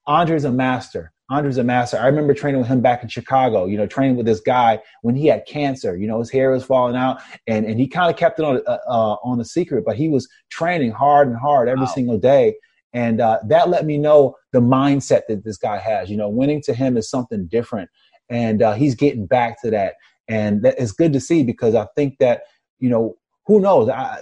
Andre's 0.07 0.44
a 0.44 0.51
master. 0.51 1.12
Andre's 1.31 1.59
a 1.59 1.64
master. 1.64 1.99
I 1.99 2.07
remember 2.07 2.33
training 2.33 2.59
with 2.59 2.68
him 2.68 2.81
back 2.81 3.03
in 3.03 3.11
Chicago, 3.11 3.66
you 3.66 3.77
know, 3.77 3.87
training 3.87 4.16
with 4.16 4.25
this 4.25 4.40
guy 4.40 4.81
when 5.03 5.14
he 5.14 5.27
had 5.27 5.44
cancer. 5.47 5.94
You 5.94 6.07
know, 6.07 6.18
his 6.21 6.31
hair 6.31 6.51
was 6.51 6.64
falling 6.64 6.97
out 6.97 7.21
and, 7.47 7.66
and 7.66 7.79
he 7.79 7.87
kind 7.87 8.11
of 8.11 8.16
kept 8.16 8.38
it 8.38 8.47
on, 8.47 8.62
uh, 8.66 8.79
uh, 8.88 9.16
on 9.23 9.37
the 9.37 9.44
secret, 9.44 9.85
but 9.85 9.97
he 9.97 10.09
was 10.09 10.27
training 10.49 10.92
hard 10.92 11.29
and 11.29 11.37
hard 11.37 11.68
every 11.68 11.85
wow. 11.85 11.92
single 11.92 12.18
day. 12.18 12.55
And 12.94 13.21
uh, 13.21 13.40
that 13.49 13.68
let 13.68 13.85
me 13.85 13.99
know 13.99 14.37
the 14.53 14.61
mindset 14.61 15.27
that 15.29 15.44
this 15.44 15.59
guy 15.59 15.77
has. 15.77 16.09
You 16.09 16.16
know, 16.16 16.31
winning 16.31 16.62
to 16.62 16.73
him 16.73 16.97
is 16.97 17.11
something 17.11 17.47
different. 17.47 17.90
And 18.31 18.62
uh, 18.62 18.75
he's 18.75 18.95
getting 18.95 19.27
back 19.27 19.61
to 19.62 19.71
that. 19.71 19.95
And 20.29 20.64
it's 20.64 20.93
good 20.93 21.12
to 21.14 21.21
see 21.21 21.43
because 21.43 21.75
I 21.75 21.87
think 21.97 22.19
that, 22.19 22.43
you 22.79 22.91
know, 22.91 23.17
who 23.47 23.61
knows? 23.61 23.88
I, 23.88 24.21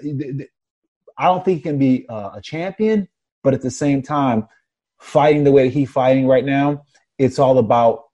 I 1.19 1.25
don't 1.25 1.45
think 1.45 1.59
he 1.59 1.63
can 1.63 1.79
be 1.79 2.07
uh, 2.09 2.31
a 2.35 2.41
champion, 2.41 3.09
but 3.43 3.55
at 3.55 3.63
the 3.63 3.71
same 3.71 4.03
time, 4.03 4.47
fighting 4.99 5.45
the 5.45 5.53
way 5.53 5.69
he's 5.69 5.91
fighting 5.91 6.27
right 6.27 6.45
now, 6.45 6.85
it's 7.19 7.39
all 7.39 7.59
about 7.59 8.05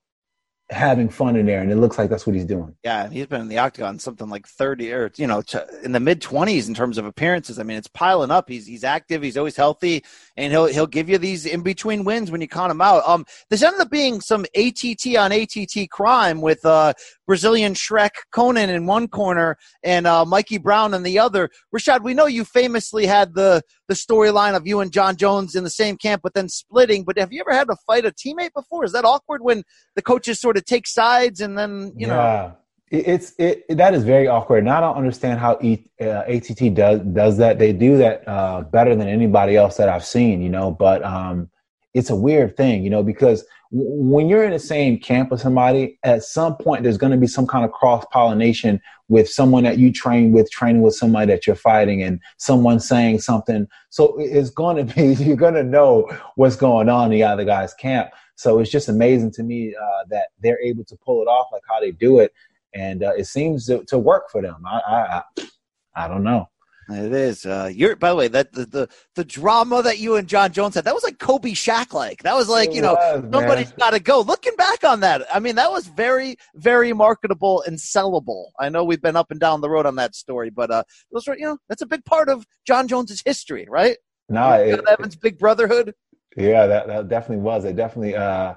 having 0.69 1.09
fun 1.09 1.35
in 1.35 1.45
there, 1.45 1.61
and 1.61 1.71
it 1.71 1.75
looks 1.75 1.97
like 1.97 2.09
that's 2.09 2.25
what 2.25 2.35
he's 2.35 2.45
doing. 2.45 2.75
Yeah, 2.83 3.09
he's 3.09 3.27
been 3.27 3.41
in 3.41 3.47
the 3.47 3.57
octagon 3.57 3.99
something 3.99 4.29
like 4.29 4.47
thirty 4.47 4.91
or 4.91 5.11
you 5.15 5.27
know 5.27 5.43
in 5.83 5.91
the 5.91 5.99
mid 5.99 6.21
twenties 6.21 6.67
in 6.67 6.73
terms 6.73 6.97
of 6.97 7.05
appearances. 7.05 7.59
I 7.59 7.63
mean, 7.63 7.77
it's 7.77 7.87
piling 7.87 8.31
up. 8.31 8.49
He's 8.49 8.65
he's 8.65 8.83
active. 8.83 9.21
He's 9.21 9.37
always 9.37 9.55
healthy, 9.55 10.03
and 10.37 10.51
he'll 10.51 10.65
he'll 10.65 10.87
give 10.87 11.09
you 11.09 11.17
these 11.17 11.45
in 11.45 11.61
between 11.61 12.03
wins 12.03 12.31
when 12.31 12.41
you 12.41 12.47
count 12.47 12.71
him 12.71 12.81
out. 12.81 13.07
Um, 13.07 13.25
this 13.49 13.63
ended 13.63 13.81
up 13.81 13.89
being 13.89 14.21
some 14.21 14.45
ATT 14.55 15.15
on 15.17 15.31
ATT 15.31 15.89
crime 15.89 16.41
with 16.41 16.65
uh 16.65 16.93
Brazilian 17.27 17.73
Shrek 17.73 18.11
Conan 18.31 18.69
in 18.69 18.85
one 18.85 19.07
corner 19.07 19.57
and 19.83 20.05
uh, 20.07 20.25
Mikey 20.25 20.57
Brown 20.57 20.93
in 20.93 21.03
the 21.03 21.19
other. 21.19 21.49
Rashad, 21.73 22.03
we 22.03 22.13
know 22.13 22.25
you 22.25 22.43
famously 22.43 23.05
had 23.05 23.33
the 23.33 23.61
the 23.87 23.93
storyline 23.93 24.55
of 24.55 24.65
you 24.65 24.79
and 24.79 24.91
Jon 24.91 25.15
Jones 25.15 25.55
in 25.55 25.63
the 25.63 25.69
same 25.69 25.97
camp, 25.97 26.21
but 26.23 26.33
then 26.33 26.49
splitting. 26.49 27.03
But 27.03 27.17
have 27.17 27.33
you 27.33 27.41
ever 27.41 27.53
had 27.53 27.67
to 27.67 27.75
fight 27.87 28.05
a 28.05 28.11
teammate 28.11 28.53
before? 28.55 28.85
Is 28.85 28.93
that 28.93 29.05
awkward 29.05 29.41
when 29.41 29.63
the 29.95 30.01
coaches 30.01 30.39
sort 30.39 30.57
of 30.57 30.65
take 30.65 30.87
sides 30.87 31.41
and 31.41 31.57
then 31.57 31.93
you 31.95 32.07
know? 32.07 32.15
Yeah. 32.15 32.51
It's 32.91 33.33
it 33.39 33.65
that 33.75 33.95
is 33.95 34.03
very 34.03 34.27
awkward, 34.27 34.59
and 34.59 34.69
I 34.69 34.79
don't 34.79 34.95
understand 34.95 35.39
how 35.39 35.57
e, 35.63 35.83
uh, 35.99 36.25
ATT 36.27 36.75
does 36.75 36.99
does 36.99 37.37
that. 37.37 37.57
They 37.57 37.73
do 37.73 37.97
that 37.97 38.27
uh, 38.27 38.61
better 38.61 38.95
than 38.95 39.07
anybody 39.07 39.55
else 39.55 39.77
that 39.77 39.89
I've 39.89 40.05
seen, 40.05 40.43
you 40.43 40.49
know. 40.49 40.69
But 40.69 41.03
um, 41.03 41.49
it's 41.95 42.11
a 42.11 42.15
weird 42.15 42.55
thing, 42.55 42.83
you 42.83 42.91
know, 42.91 43.01
because 43.01 43.45
when 43.71 44.29
you're 44.29 44.43
in 44.43 44.51
the 44.51 44.59
same 44.59 44.99
camp 44.99 45.31
with 45.31 45.41
somebody, 45.41 45.97
at 46.03 46.21
some 46.21 46.55
point 46.57 46.83
there's 46.83 46.97
going 46.97 47.11
to 47.11 47.17
be 47.17 47.25
some 47.25 47.47
kind 47.47 47.65
of 47.65 47.71
cross 47.71 48.05
pollination 48.11 48.79
with 49.13 49.29
someone 49.29 49.63
that 49.63 49.77
you 49.77 49.93
train 49.93 50.31
with, 50.31 50.49
training 50.49 50.81
with 50.81 50.95
somebody 50.95 51.31
that 51.31 51.45
you're 51.45 51.55
fighting, 51.55 52.01
and 52.01 52.19
someone 52.37 52.79
saying 52.79 53.19
something. 53.19 53.67
So 53.91 54.15
it's 54.19 54.49
going 54.49 54.85
to 54.87 54.93
be 54.95 55.13
you're 55.23 55.37
going 55.37 55.53
to 55.53 55.63
know 55.63 56.09
what's 56.35 56.55
going 56.55 56.89
on 56.89 57.05
in 57.05 57.11
the 57.11 57.23
other 57.23 57.45
guy's 57.45 57.73
camp. 57.75 58.09
So 58.35 58.59
it's 58.59 58.71
just 58.71 58.89
amazing 58.89 59.31
to 59.33 59.43
me 59.43 59.75
uh, 59.75 60.05
that 60.09 60.29
they're 60.41 60.59
able 60.59 60.83
to 60.85 60.97
pull 60.97 61.21
it 61.21 61.27
off, 61.27 61.47
like 61.53 61.61
how 61.69 61.79
they 61.79 61.91
do 61.91 62.19
it, 62.19 62.33
and 62.73 63.03
uh, 63.03 63.13
it 63.15 63.25
seems 63.25 63.67
to, 63.67 63.83
to, 63.85 63.99
work 63.99 64.31
for 64.31 64.41
them. 64.41 64.63
I, 64.65 65.21
I 65.37 65.47
I 65.95 66.07
don't 66.07 66.23
know. 66.23 66.49
It 66.89 67.13
is. 67.13 67.45
Uh, 67.45 67.71
you're 67.73 67.95
by 67.95 68.09
the 68.09 68.15
way 68.15 68.27
that 68.27 68.51
the, 68.51 68.65
the 68.65 68.89
the 69.15 69.23
drama 69.23 69.81
that 69.83 69.99
you 69.99 70.15
and 70.15 70.27
Jon 70.27 70.51
Jones 70.51 70.75
had 70.75 70.83
that 70.83 70.93
was 70.93 71.03
like 71.03 71.17
Kobe 71.17 71.51
Shaq 71.51 71.93
like 71.93 72.23
that 72.23 72.35
was 72.35 72.49
like 72.49 72.69
it 72.69 72.75
you 72.75 72.81
know 72.81 72.93
was, 72.95 73.21
somebody's 73.31 73.71
got 73.73 73.91
to 73.91 73.99
go. 73.99 74.21
Looking 74.21 74.55
back 74.57 74.83
on 74.83 74.99
that, 74.99 75.25
I 75.33 75.39
mean 75.39 75.55
that 75.55 75.71
was 75.71 75.87
very 75.87 76.35
very 76.55 76.91
marketable 76.91 77.63
and 77.65 77.77
sellable. 77.77 78.47
I 78.59 78.69
know 78.69 78.83
we've 78.83 79.01
been 79.01 79.15
up 79.15 79.31
and 79.31 79.39
down 79.39 79.61
the 79.61 79.69
road 79.69 79.85
on 79.85 79.95
that 79.95 80.15
story, 80.15 80.49
but 80.49 80.71
uh, 80.71 80.83
those 81.11 81.27
were 81.27 81.37
you 81.37 81.45
know 81.45 81.57
that's 81.69 81.81
a 81.81 81.87
big 81.87 82.03
part 82.03 82.27
of 82.27 82.45
Jon 82.67 82.87
Jones's 82.87 83.21
history, 83.25 83.65
right? 83.69 83.97
No, 84.27 84.51
it, 84.53 84.81
Evans' 84.87 85.15
big 85.15 85.37
brotherhood. 85.37 85.93
Yeah, 86.35 86.65
that 86.67 86.87
that 86.87 87.07
definitely 87.07 87.43
was. 87.43 87.63
It 87.65 87.75
definitely 87.75 88.15
uh 88.15 88.55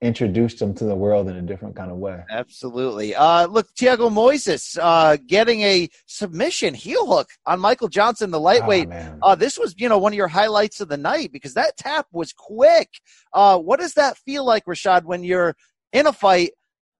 introduced 0.00 0.58
them 0.58 0.74
to 0.74 0.84
the 0.84 0.94
world 0.94 1.28
in 1.28 1.36
a 1.36 1.42
different 1.42 1.74
kind 1.74 1.90
of 1.90 1.96
way. 1.96 2.22
Absolutely. 2.30 3.14
Uh, 3.14 3.46
look, 3.46 3.66
Thiago 3.74 4.10
Moises 4.10 4.78
uh, 4.80 5.16
getting 5.26 5.62
a 5.62 5.88
submission 6.06 6.74
heel 6.74 7.06
hook 7.06 7.30
on 7.46 7.60
Michael 7.60 7.88
Johnson, 7.88 8.30
the 8.30 8.40
lightweight. 8.40 8.88
Oh, 8.90 9.18
uh, 9.22 9.34
this 9.34 9.58
was, 9.58 9.74
you 9.78 9.88
know, 9.88 9.98
one 9.98 10.12
of 10.12 10.16
your 10.16 10.28
highlights 10.28 10.80
of 10.80 10.88
the 10.88 10.96
night 10.96 11.32
because 11.32 11.54
that 11.54 11.76
tap 11.76 12.06
was 12.12 12.32
quick. 12.32 12.90
Uh, 13.32 13.58
what 13.58 13.80
does 13.80 13.94
that 13.94 14.18
feel 14.18 14.44
like, 14.44 14.66
Rashad, 14.66 15.04
when 15.04 15.24
you're 15.24 15.56
in 15.92 16.06
a 16.06 16.12
fight 16.12 16.50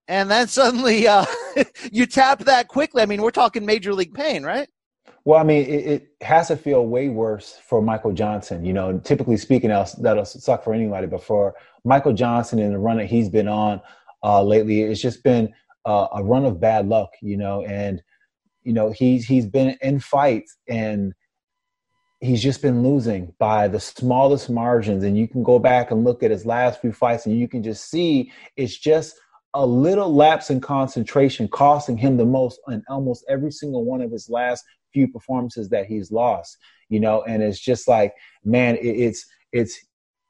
and 0.09 0.31
then 0.31 0.49
suddenly 0.49 1.07
uh, 1.07 1.27
you 1.93 2.07
tap 2.07 2.41
that 2.41 2.69
quickly? 2.69 3.03
I 3.03 3.07
mean, 3.07 3.23
we're 3.23 3.31
talking 3.31 3.67
major 3.67 3.93
league 3.93 4.15
pain, 4.15 4.45
right? 4.45 4.69
Well, 5.25 5.41
I 5.41 5.43
mean, 5.43 5.65
it, 5.65 5.87
it, 5.87 6.09
has 6.21 6.49
to 6.49 6.57
feel 6.57 6.87
way 6.87 7.09
worse 7.09 7.59
for 7.67 7.81
Michael 7.81 8.13
Johnson. 8.13 8.65
You 8.65 8.75
know, 8.75 8.99
typically 8.99 9.39
speaking, 9.39 9.71
that'll 9.71 10.25
suck 10.25 10.63
for 10.65 10.75
anybody, 10.75 11.07
but 11.07 11.23
for 11.23 11.55
Michael 11.85 12.13
Johnson 12.13 12.59
and 12.59 12.75
the 12.75 12.79
run 12.79 12.99
that 12.99 13.07
he's 13.07 13.29
been 13.29 13.49
on 13.49 13.81
uh, 14.23 14.43
lately, 14.43 14.83
it's 14.83 15.01
just 15.01 15.23
been 15.23 15.53
uh, 15.87 16.09
a 16.13 16.23
run 16.23 16.45
of 16.45 16.61
bad 16.61 16.89
luck. 16.89 17.11
You 17.23 17.39
know, 17.39 17.65
and 17.65 18.03
you 18.63 18.73
know 18.73 18.93
he's 18.93 19.27
he's 19.27 19.47
been 19.47 19.77
in 19.81 20.01
fights 20.01 20.57
and 20.69 21.15
he's 22.21 22.43
just 22.43 22.63
been 22.63 22.83
losing 22.83 23.35
by 23.39 23.69
the 23.69 23.81
smallest 23.81 24.49
margins. 24.51 25.05
And 25.05 25.17
you 25.17 25.29
can 25.29 25.43
go 25.43 25.59
back 25.59 25.91
and 25.91 26.05
look 26.05 26.23
at 26.23 26.31
his 26.31 26.45
last 26.45 26.81
few 26.83 26.93
fights, 26.93 27.25
and 27.25 27.39
you 27.39 27.49
can 27.49 27.63
just 27.63 27.91
see 27.91 28.31
it's 28.57 28.77
just 28.77 29.17
a 29.55 29.65
little 29.65 30.15
lapse 30.15 30.51
in 30.51 30.61
concentration 30.61 31.49
costing 31.49 31.97
him 31.97 32.17
the 32.19 32.27
most 32.27 32.61
in 32.69 32.83
almost 32.89 33.25
every 33.29 33.53
single 33.53 33.85
one 33.85 34.03
of 34.03 34.11
his 34.11 34.29
last 34.29 34.65
few 34.95 35.07
performances 35.07 35.69
that 35.69 35.85
he's 35.85 36.11
lost, 36.11 36.57
you 36.89 37.01
know, 37.01 37.23
and 37.25 37.43
it's 37.43 37.61
just 37.61 37.87
like, 37.87 38.15
man, 38.45 38.77
it, 38.77 38.87
it's 38.87 39.27
it's 39.53 39.79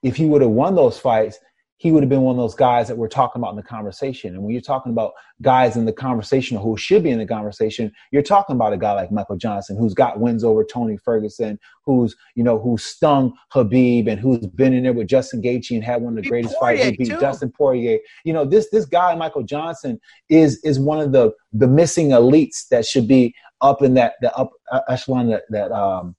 if 0.02 0.16
he 0.16 0.24
would 0.24 0.42
have 0.42 0.50
won 0.50 0.74
those 0.74 0.98
fights, 0.98 1.38
he 1.84 1.92
would 1.92 2.02
have 2.02 2.08
been 2.08 2.22
one 2.22 2.36
of 2.36 2.40
those 2.40 2.54
guys 2.54 2.88
that 2.88 2.96
we're 2.96 3.08
talking 3.08 3.40
about 3.40 3.50
in 3.50 3.56
the 3.56 3.62
conversation. 3.62 4.34
And 4.34 4.42
when 4.42 4.52
you're 4.52 4.62
talking 4.62 4.92
about 4.92 5.12
guys 5.42 5.76
in 5.76 5.84
the 5.84 5.92
conversation 5.92 6.56
who 6.56 6.76
should 6.76 7.02
be 7.02 7.10
in 7.10 7.18
the 7.18 7.26
conversation, 7.26 7.92
you're 8.12 8.22
talking 8.22 8.56
about 8.56 8.72
a 8.72 8.78
guy 8.78 8.92
like 8.92 9.12
Michael 9.12 9.36
Johnson, 9.36 9.76
who's 9.76 9.92
got 9.92 10.20
wins 10.20 10.44
over 10.44 10.64
Tony 10.64 10.96
Ferguson, 10.96 11.58
who's, 11.84 12.16
you 12.36 12.44
know, 12.44 12.58
who's 12.58 12.84
stung 12.84 13.34
Khabib 13.52 14.08
and 14.08 14.20
who's 14.20 14.46
been 14.46 14.72
in 14.72 14.84
there 14.84 14.92
with 14.92 15.08
Justin 15.08 15.42
Gaethje 15.42 15.74
and 15.74 15.84
had 15.84 16.00
one 16.00 16.16
of 16.16 16.22
the 16.22 16.30
greatest 16.30 16.56
fights. 16.58 16.84
He 16.84 16.96
beat 16.96 17.08
too. 17.08 17.18
Dustin 17.18 17.50
Poirier. 17.50 17.98
You 18.24 18.32
know, 18.32 18.44
this 18.44 18.70
this 18.70 18.86
guy, 18.86 19.14
Michael 19.14 19.42
Johnson, 19.42 20.00
is 20.28 20.64
is 20.64 20.78
one 20.78 21.00
of 21.00 21.12
the 21.12 21.32
the 21.52 21.68
missing 21.68 22.10
elites 22.10 22.68
that 22.70 22.86
should 22.86 23.06
be 23.08 23.34
up 23.60 23.82
in 23.82 23.94
that 23.94 24.14
the 24.20 24.34
up 24.34 24.50
echelon 24.88 25.28
that 25.28 25.42
that 25.50 25.72
um 25.72 26.16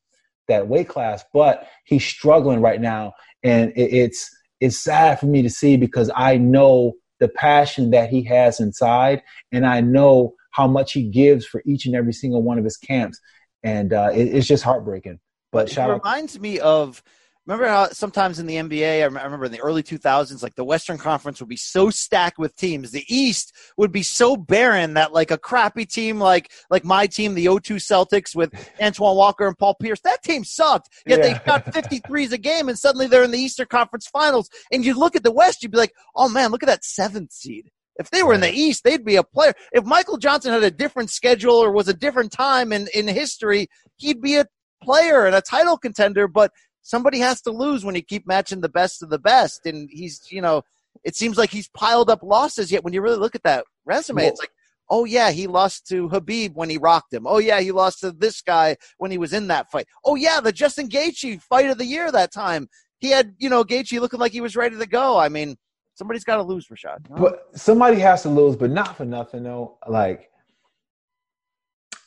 that 0.48 0.68
weight 0.68 0.88
class, 0.88 1.24
but 1.34 1.68
he's 1.86 2.06
struggling 2.06 2.62
right 2.62 2.80
now, 2.80 3.14
and 3.44 3.72
it, 3.76 3.94
it's 3.94 4.30
it's 4.60 4.78
sad 4.78 5.20
for 5.20 5.26
me 5.26 5.42
to 5.42 5.50
see 5.50 5.78
because 5.78 6.12
I 6.16 6.38
know 6.38 6.94
the 7.20 7.28
passion 7.28 7.92
that 7.92 8.10
he 8.10 8.24
has 8.24 8.60
inside, 8.60 9.22
and 9.52 9.66
I 9.66 9.82
know 9.82 10.34
how 10.52 10.68
much 10.68 10.94
he 10.94 11.04
gives 11.04 11.46
for 11.46 11.62
each 11.66 11.86
and 11.86 11.96
every 11.96 12.14
single 12.14 12.44
one 12.44 12.58
of 12.58 12.64
his 12.64 12.78
camps, 12.78 13.20
and 13.64 13.94
uh, 13.94 14.12
it, 14.14 14.36
it's 14.36 14.48
just 14.48 14.64
heartbreaking. 14.64 15.20
But 15.52 15.72
it 15.72 15.78
reminds 15.78 16.36
out- 16.36 16.42
me 16.42 16.60
of 16.60 17.04
remember 17.46 17.68
how 17.68 17.90
sometimes 17.90 18.40
in 18.40 18.48
the 18.48 18.56
NBA, 18.56 19.02
I 19.02 19.06
remember 19.06 19.46
in 19.46 19.52
the 19.52 19.62
early 19.62 19.84
2000s, 19.84 20.42
like 20.42 20.56
the 20.56 20.64
Western 20.64 20.98
Conference 20.98 21.40
would 21.40 21.50
be 21.50 21.56
so 21.56 21.90
stacked 21.90 22.40
with 22.40 22.56
teams. 22.56 22.92
The 22.92 23.06
East 23.08 23.54
would 23.78 23.92
be 23.92 24.04
so 24.04 24.36
barren 24.36 24.96
that 24.96 25.14
like 25.14 25.32
a 25.32 25.38
crappy 25.38 25.86
team 25.86 26.20
like 26.20 26.52
like 26.70 26.84
my 26.84 27.08
team, 27.08 27.34
the 27.34 27.46
O2 27.46 27.76
Celtics 27.76 28.36
with 28.36 28.54
Antoine 28.82 29.16
Walker 29.16 29.48
and 29.48 29.58
Paul 29.58 29.76
Pierce, 29.76 30.02
that 30.02 30.24
team 30.24 30.44
sucked. 30.44 30.90
Yet 31.06 31.20
yeah. 31.20 31.34
they 31.34 31.46
got 31.46 31.66
53s 31.66 32.32
a 32.32 32.38
game 32.38 32.70
and 32.70 32.78
suddenly 32.78 33.08
they're 33.08 33.24
in 33.24 33.32
the 33.32 33.40
Eastern 33.40 33.68
Conference 33.68 34.08
Finals. 34.08 34.50
And 34.72 34.84
you 34.84 34.98
look 34.98 35.16
at 35.16 35.24
the 35.24 35.32
West, 35.32 35.62
you'd 35.62 35.72
be 35.72 35.78
like, 35.78 35.94
oh 36.16 36.30
man, 36.30 36.52
look 36.52 36.64
at 36.64 36.68
that 36.68 36.84
seventh 36.84 37.32
seed. 37.32 37.70
If 37.98 38.10
they 38.10 38.24
were 38.24 38.34
in 38.34 38.42
the 38.42 38.52
East, 38.52 38.84
they'd 38.84 39.06
be 39.06 39.16
a 39.16 39.24
player. 39.24 39.54
If 39.72 39.86
Michael 39.86 40.18
Johnson 40.18 40.52
had 40.52 40.64
a 40.64 40.72
different 40.72 41.10
schedule 41.10 41.56
or 41.56 41.72
was 41.72 41.88
a 41.88 41.94
different 41.94 42.32
time 42.32 42.74
in, 42.74 42.88
in 42.94 43.08
history, 43.08 43.68
he'd 43.98 44.22
be 44.22 44.36
a 44.36 44.48
player 44.84 45.26
and 45.26 45.36
a 45.36 45.42
title 45.42 45.78
contender. 45.78 46.28
But 46.28 46.52
somebody 46.86 47.18
has 47.18 47.42
to 47.42 47.52
lose 47.52 47.84
when 47.84 47.96
you 47.96 48.04
keep 48.04 48.28
matching 48.28 48.62
the 48.62 48.70
best 48.70 49.02
of 49.02 49.10
the 49.10 49.18
best. 49.18 49.66
And 49.66 49.90
he's, 49.92 50.22
you 50.30 50.40
know, 50.40 50.62
it 51.04 51.16
seems 51.16 51.36
like 51.36 51.50
he's 51.50 51.68
piled 51.70 52.12
up 52.12 52.22
losses. 52.22 52.72
Yet 52.72 52.84
when 52.84 52.94
you 52.94 53.02
really 53.02 53.18
look 53.18 53.36
at 53.36 53.44
that 53.44 53.66
resume, 53.86 54.28
it's 54.28 54.40
like, 54.40 54.52
oh 54.90 55.04
yeah, 55.04 55.32
he 55.32 55.48
lost 55.48 55.88
to 55.88 56.08
Khabib 56.10 56.54
when 56.54 56.70
he 56.70 56.78
rocked 56.78 57.12
him. 57.12 57.26
Oh 57.26 57.40
yeah, 57.40 57.60
he 57.60 57.72
lost 57.72 58.02
to 58.02 58.12
this 58.12 58.40
guy 58.42 58.78
when 59.00 59.10
he 59.10 59.18
was 59.18 59.34
in 59.34 59.48
that 59.48 59.72
fight. 59.72 59.88
Oh 60.06 60.14
yeah, 60.14 60.40
the 60.40 60.52
Justin 60.52 60.88
Gaethje 60.88 61.42
fight 61.42 61.72
of 61.72 61.80
the 61.80 61.86
year 61.86 62.12
that 62.12 62.32
time. 62.32 62.70
He 63.00 63.10
had 63.10 63.34
you 63.40 63.50
know 63.50 63.64
Gaethje 63.64 64.00
looking 64.00 64.20
like 64.20 64.32
he 64.32 64.42
was 64.42 64.56
ready 64.56 64.78
to 64.78 64.86
go. 64.86 65.18
I 65.18 65.28
mean, 65.28 65.58
somebody's 65.96 66.24
got 66.24 66.38
to 66.38 66.44
lose, 66.44 66.68
Rashad. 66.68 67.10
know? 67.10 67.16
But 67.18 67.48
somebody 67.60 68.00
has 68.00 68.22
to 68.22 68.30
lose, 68.30 68.56
but 68.56 68.70
not 68.70 68.96
for 68.96 69.06
nothing 69.06 69.42
though. 69.42 69.80
Like 69.88 70.30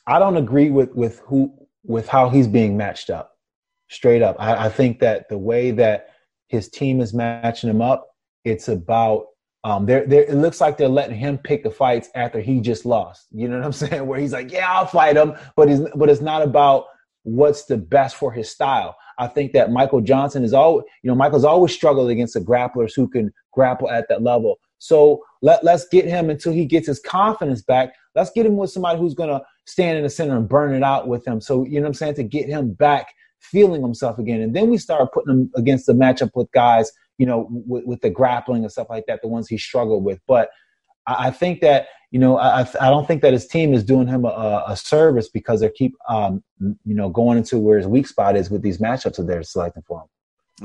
I 0.07 0.19
don't 0.19 0.37
agree 0.37 0.69
with 0.69 0.95
with 0.95 1.19
who 1.19 1.53
with 1.83 2.07
how 2.07 2.29
he's 2.29 2.47
being 2.47 2.77
matched 2.77 3.09
up. 3.09 3.35
Straight 3.89 4.21
up. 4.21 4.35
I, 4.39 4.65
I 4.65 4.69
think 4.69 4.99
that 4.99 5.29
the 5.29 5.37
way 5.37 5.71
that 5.71 6.09
his 6.47 6.69
team 6.69 7.01
is 7.01 7.13
matching 7.13 7.69
him 7.69 7.81
up, 7.81 8.07
it's 8.43 8.67
about 8.67 9.27
um 9.65 9.85
they're, 9.85 10.05
they're 10.05 10.23
it 10.23 10.35
looks 10.35 10.61
like 10.61 10.77
they're 10.77 10.87
letting 10.87 11.17
him 11.17 11.37
pick 11.37 11.63
the 11.63 11.71
fights 11.71 12.09
after 12.15 12.39
he 12.39 12.61
just 12.61 12.85
lost. 12.85 13.27
You 13.31 13.47
know 13.47 13.57
what 13.57 13.65
I'm 13.65 13.71
saying? 13.73 14.05
Where 14.05 14.19
he's 14.19 14.33
like, 14.33 14.51
Yeah, 14.51 14.71
I'll 14.71 14.85
fight 14.85 15.17
him, 15.17 15.33
but 15.55 15.69
he's 15.69 15.81
but 15.95 16.09
it's 16.09 16.21
not 16.21 16.41
about 16.41 16.85
what's 17.23 17.65
the 17.65 17.77
best 17.77 18.15
for 18.15 18.31
his 18.31 18.49
style. 18.49 18.95
I 19.17 19.27
think 19.27 19.51
that 19.51 19.71
Michael 19.71 20.01
Johnson 20.01 20.43
is 20.43 20.53
all, 20.53 20.77
you 21.03 21.09
know, 21.09 21.15
Michael's 21.15 21.43
always 21.43 21.73
struggled 21.73 22.09
against 22.09 22.33
the 22.33 22.39
grapplers 22.39 22.95
who 22.95 23.07
can 23.07 23.33
grapple 23.51 23.89
at 23.89 24.07
that 24.07 24.23
level. 24.23 24.59
So 24.77 25.21
let, 25.41 25.63
let's 25.63 25.87
get 25.89 26.05
him 26.05 26.29
until 26.29 26.53
he 26.53 26.65
gets 26.65 26.87
his 26.87 27.01
confidence 27.01 27.61
back. 27.61 27.93
Let's 28.15 28.31
get 28.31 28.45
him 28.45 28.55
with 28.55 28.71
somebody 28.71 28.97
who's 28.97 29.13
going 29.13 29.29
to 29.29 29.41
stand 29.65 29.97
in 29.97 30.03
the 30.03 30.09
center 30.09 30.37
and 30.37 30.47
burn 30.47 30.73
it 30.73 30.83
out 30.83 31.09
with 31.09 31.27
him. 31.27 31.41
So, 31.41 31.65
you 31.65 31.75
know 31.75 31.81
what 31.81 31.87
I'm 31.87 31.93
saying? 31.95 32.15
To 32.15 32.23
get 32.23 32.47
him 32.47 32.71
back 32.71 33.13
feeling 33.39 33.81
himself 33.81 34.19
again. 34.19 34.41
And 34.41 34.55
then 34.55 34.69
we 34.69 34.77
start 34.77 35.11
putting 35.13 35.31
him 35.31 35.51
against 35.55 35.85
the 35.85 35.93
matchup 35.93 36.31
with 36.35 36.51
guys, 36.51 36.91
you 37.17 37.25
know, 37.25 37.47
with, 37.49 37.85
with 37.85 38.01
the 38.01 38.09
grappling 38.09 38.63
and 38.63 38.71
stuff 38.71 38.89
like 38.89 39.05
that, 39.07 39.21
the 39.21 39.27
ones 39.27 39.47
he 39.47 39.57
struggled 39.57 40.03
with. 40.03 40.19
But 40.27 40.49
I, 41.07 41.27
I 41.27 41.31
think 41.31 41.61
that, 41.61 41.87
you 42.11 42.19
know, 42.19 42.37
I, 42.37 42.61
I 42.81 42.89
don't 42.89 43.07
think 43.07 43.21
that 43.21 43.33
his 43.33 43.47
team 43.47 43.73
is 43.73 43.83
doing 43.83 44.07
him 44.07 44.25
a, 44.25 44.63
a 44.67 44.75
service 44.75 45.29
because 45.29 45.61
they 45.61 45.69
keep, 45.69 45.95
um, 46.07 46.43
you 46.59 46.95
know, 46.95 47.09
going 47.09 47.37
into 47.37 47.57
where 47.59 47.77
his 47.77 47.87
weak 47.87 48.07
spot 48.07 48.35
is 48.35 48.49
with 48.49 48.61
these 48.61 48.79
matchups 48.79 49.17
that 49.17 49.27
they're 49.27 49.43
selecting 49.43 49.83
for 49.87 50.01
him. 50.01 50.07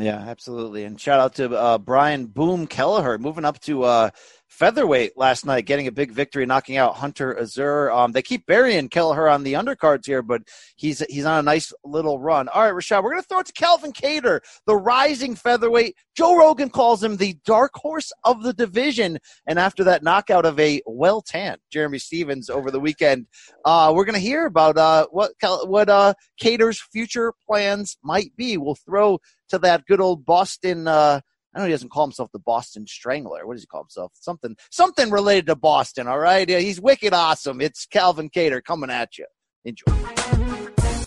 Yeah, 0.02 0.16
absolutely. 0.16 0.84
And 0.84 1.00
shout 1.00 1.20
out 1.20 1.34
to 1.36 1.54
uh, 1.54 1.78
Brian 1.78 2.26
Boom 2.26 2.66
Kelleher 2.66 3.16
moving 3.18 3.44
up 3.44 3.60
to 3.60 3.84
uh, 3.84 4.10
featherweight 4.54 5.16
last 5.16 5.44
night, 5.44 5.66
getting 5.66 5.88
a 5.88 5.92
big 5.92 6.12
victory, 6.12 6.46
knocking 6.46 6.76
out 6.76 6.94
Hunter 6.94 7.38
Azure. 7.38 7.90
Um, 7.90 8.12
they 8.12 8.22
keep 8.22 8.46
burying 8.46 8.88
Kelleher 8.88 9.28
on 9.28 9.42
the 9.42 9.54
undercards 9.54 10.06
here, 10.06 10.22
but 10.22 10.42
he's 10.76 11.00
he's 11.10 11.24
on 11.24 11.40
a 11.40 11.42
nice 11.42 11.72
little 11.84 12.20
run. 12.20 12.48
All 12.48 12.62
right, 12.62 12.72
Rashad, 12.72 13.02
we're 13.02 13.10
going 13.10 13.22
to 13.22 13.28
throw 13.28 13.40
it 13.40 13.46
to 13.46 13.52
Calvin 13.52 13.92
Kattar, 13.92 14.40
the 14.66 14.76
rising 14.76 15.34
featherweight. 15.34 15.96
Joe 16.16 16.38
Rogan 16.38 16.70
calls 16.70 17.02
him 17.02 17.16
the 17.16 17.36
dark 17.44 17.72
horse 17.74 18.12
of 18.22 18.42
the 18.44 18.52
division. 18.52 19.18
And 19.46 19.58
after 19.58 19.82
that 19.84 20.04
knockout 20.04 20.46
of 20.46 20.58
a 20.60 20.80
well 20.86 21.20
tanned 21.20 21.60
Jeremy 21.72 21.98
Stephens 21.98 22.48
over 22.48 22.70
the 22.70 22.80
weekend, 22.80 23.26
uh, 23.64 23.92
we're 23.94 24.04
going 24.04 24.14
to 24.14 24.20
hear 24.20 24.46
about 24.46 24.78
uh, 24.78 25.06
what 25.10 25.32
what 25.42 25.88
uh, 25.88 26.14
Kattar's 26.40 26.80
future 26.80 27.32
plans 27.46 27.98
might 28.04 28.34
be. 28.36 28.56
We'll 28.56 28.76
throw 28.76 29.18
to 29.48 29.58
that 29.58 29.84
good 29.86 30.00
old 30.00 30.24
Boston. 30.24 30.86
Uh, 30.86 31.20
I 31.54 31.60
know 31.60 31.66
he 31.66 31.72
doesn't 31.72 31.90
call 31.90 32.06
himself 32.06 32.32
the 32.32 32.38
Boston 32.38 32.86
Strangler. 32.86 33.46
What 33.46 33.54
does 33.54 33.62
he 33.62 33.66
call 33.66 33.84
himself? 33.84 34.12
Something, 34.14 34.56
something 34.70 35.10
related 35.10 35.46
to 35.46 35.54
Boston. 35.54 36.08
All 36.08 36.18
right, 36.18 36.48
yeah, 36.48 36.58
he's 36.58 36.80
wicked 36.80 37.14
awesome. 37.14 37.60
It's 37.60 37.86
Calvin 37.86 38.28
Kattar 38.28 38.62
coming 38.62 38.90
at 38.90 39.18
you. 39.18 39.26
Enjoy. 39.64 39.84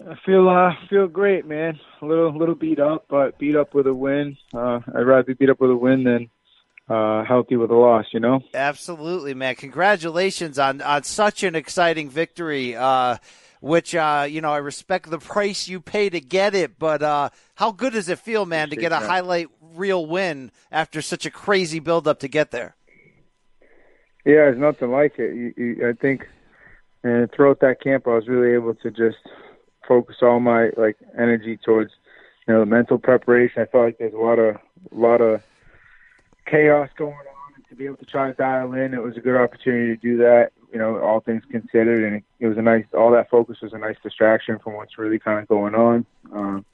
I 0.10 0.16
feel 0.26 0.48
uh 0.48 0.72
feel 0.90 1.08
great, 1.08 1.46
man. 1.46 1.78
A 2.02 2.06
little 2.06 2.36
little 2.36 2.56
beat 2.56 2.80
up, 2.80 3.06
but 3.10 3.38
beat 3.38 3.58
up 3.58 3.74
with 3.74 3.88
a 3.88 3.94
win. 3.94 4.38
Uh, 4.54 4.80
I'd 4.96 5.02
rather 5.02 5.24
be 5.24 5.34
beat 5.34 5.50
up 5.50 5.60
with 5.60 5.70
a 5.70 5.76
win 5.76 6.06
than 6.06 6.30
uh, 6.90 7.26
healthy 7.26 7.58
with 7.58 7.72
a 7.72 7.76
loss. 7.76 8.06
You 8.14 8.22
know. 8.22 8.40
Absolutely, 8.54 9.34
man. 9.34 9.56
Congratulations 9.56 10.58
on 10.58 10.82
on 10.82 11.04
such 11.04 11.44
an 11.44 11.56
exciting 11.56 12.10
victory. 12.10 12.74
Uh, 12.74 13.18
which 13.60 13.96
uh, 13.96 14.28
you 14.30 14.42
know, 14.42 14.52
I 14.52 14.58
respect 14.58 15.10
the 15.10 15.20
price 15.20 15.68
you 15.68 15.82
pay 15.82 16.10
to 16.10 16.20
get 16.20 16.56
it, 16.56 16.78
but 16.78 17.02
uh, 17.02 17.30
how 17.56 17.72
good 17.72 17.94
does 17.94 18.10
it 18.10 18.20
feel, 18.20 18.46
man, 18.46 18.70
to 18.70 18.76
get 18.76 18.92
a 18.92 19.00
that. 19.00 19.04
highlight 19.04 19.48
reel 19.78 20.06
win 20.06 20.52
after 20.72 21.02
such 21.02 21.26
a 21.26 21.32
crazy 21.32 21.80
build 21.80 22.08
up 22.08 22.20
to 22.20 22.28
get 22.28 22.52
there? 22.52 22.76
Yeah, 24.26 24.44
there's 24.44 24.60
nothing 24.60 24.92
like 24.92 25.18
it. 25.20 25.36
You, 25.36 25.54
you, 25.56 25.90
I 25.90 25.94
think, 25.94 26.28
and 27.04 27.32
throughout 27.32 27.62
that 27.62 27.82
camp, 27.82 28.08
I 28.08 28.16
was 28.16 28.28
really 28.28 28.54
able 28.54 28.76
to 28.76 28.92
just 28.92 29.18
focus 29.88 30.18
all 30.22 30.42
my 30.42 30.72
like 30.76 30.98
energy 31.18 31.58
towards, 31.58 31.94
you 32.46 32.54
know, 32.54 32.60
the 32.60 32.66
mental 32.66 32.98
preparation. 32.98 33.62
I 33.62 33.66
felt 33.68 33.86
like 33.86 33.98
there's 34.00 34.14
a 34.14 34.18
lot 34.18 34.38
of 34.38 34.56
a 34.56 34.96
lot 34.96 35.22
of 35.22 35.42
chaos 36.46 36.90
going 36.98 37.14
on, 37.14 37.54
and 37.56 37.66
to 37.70 37.76
be 37.76 37.86
able 37.86 37.98
to 37.98 38.06
try 38.06 38.28
to 38.28 38.34
dial 38.34 38.74
in, 38.74 38.94
it 38.94 39.02
was 39.02 39.16
a 39.16 39.22
good 39.22 39.40
opportunity 39.40 39.96
to 39.96 40.02
do 40.02 40.18
that. 40.18 40.52
You 40.74 40.80
know, 40.80 41.00
all 41.00 41.22
things 41.22 41.44
considered, 41.50 42.04
and 42.04 42.18
it, 42.18 42.24
it 42.42 42.48
was 42.48 42.58
a 42.58 42.62
nice. 42.62 42.84
All 42.94 43.12
that 43.12 43.30
focus 43.30 43.62
was 43.62 43.72
a 43.72 43.78
nice 43.78 43.96
distraction 44.04 44.60
from 44.60 44.74
what's 44.74 44.98
really 44.98 45.20
kind 45.20 45.40
of 45.40 45.48
going 45.48 45.74
on. 45.74 46.06
Um, 46.34 46.66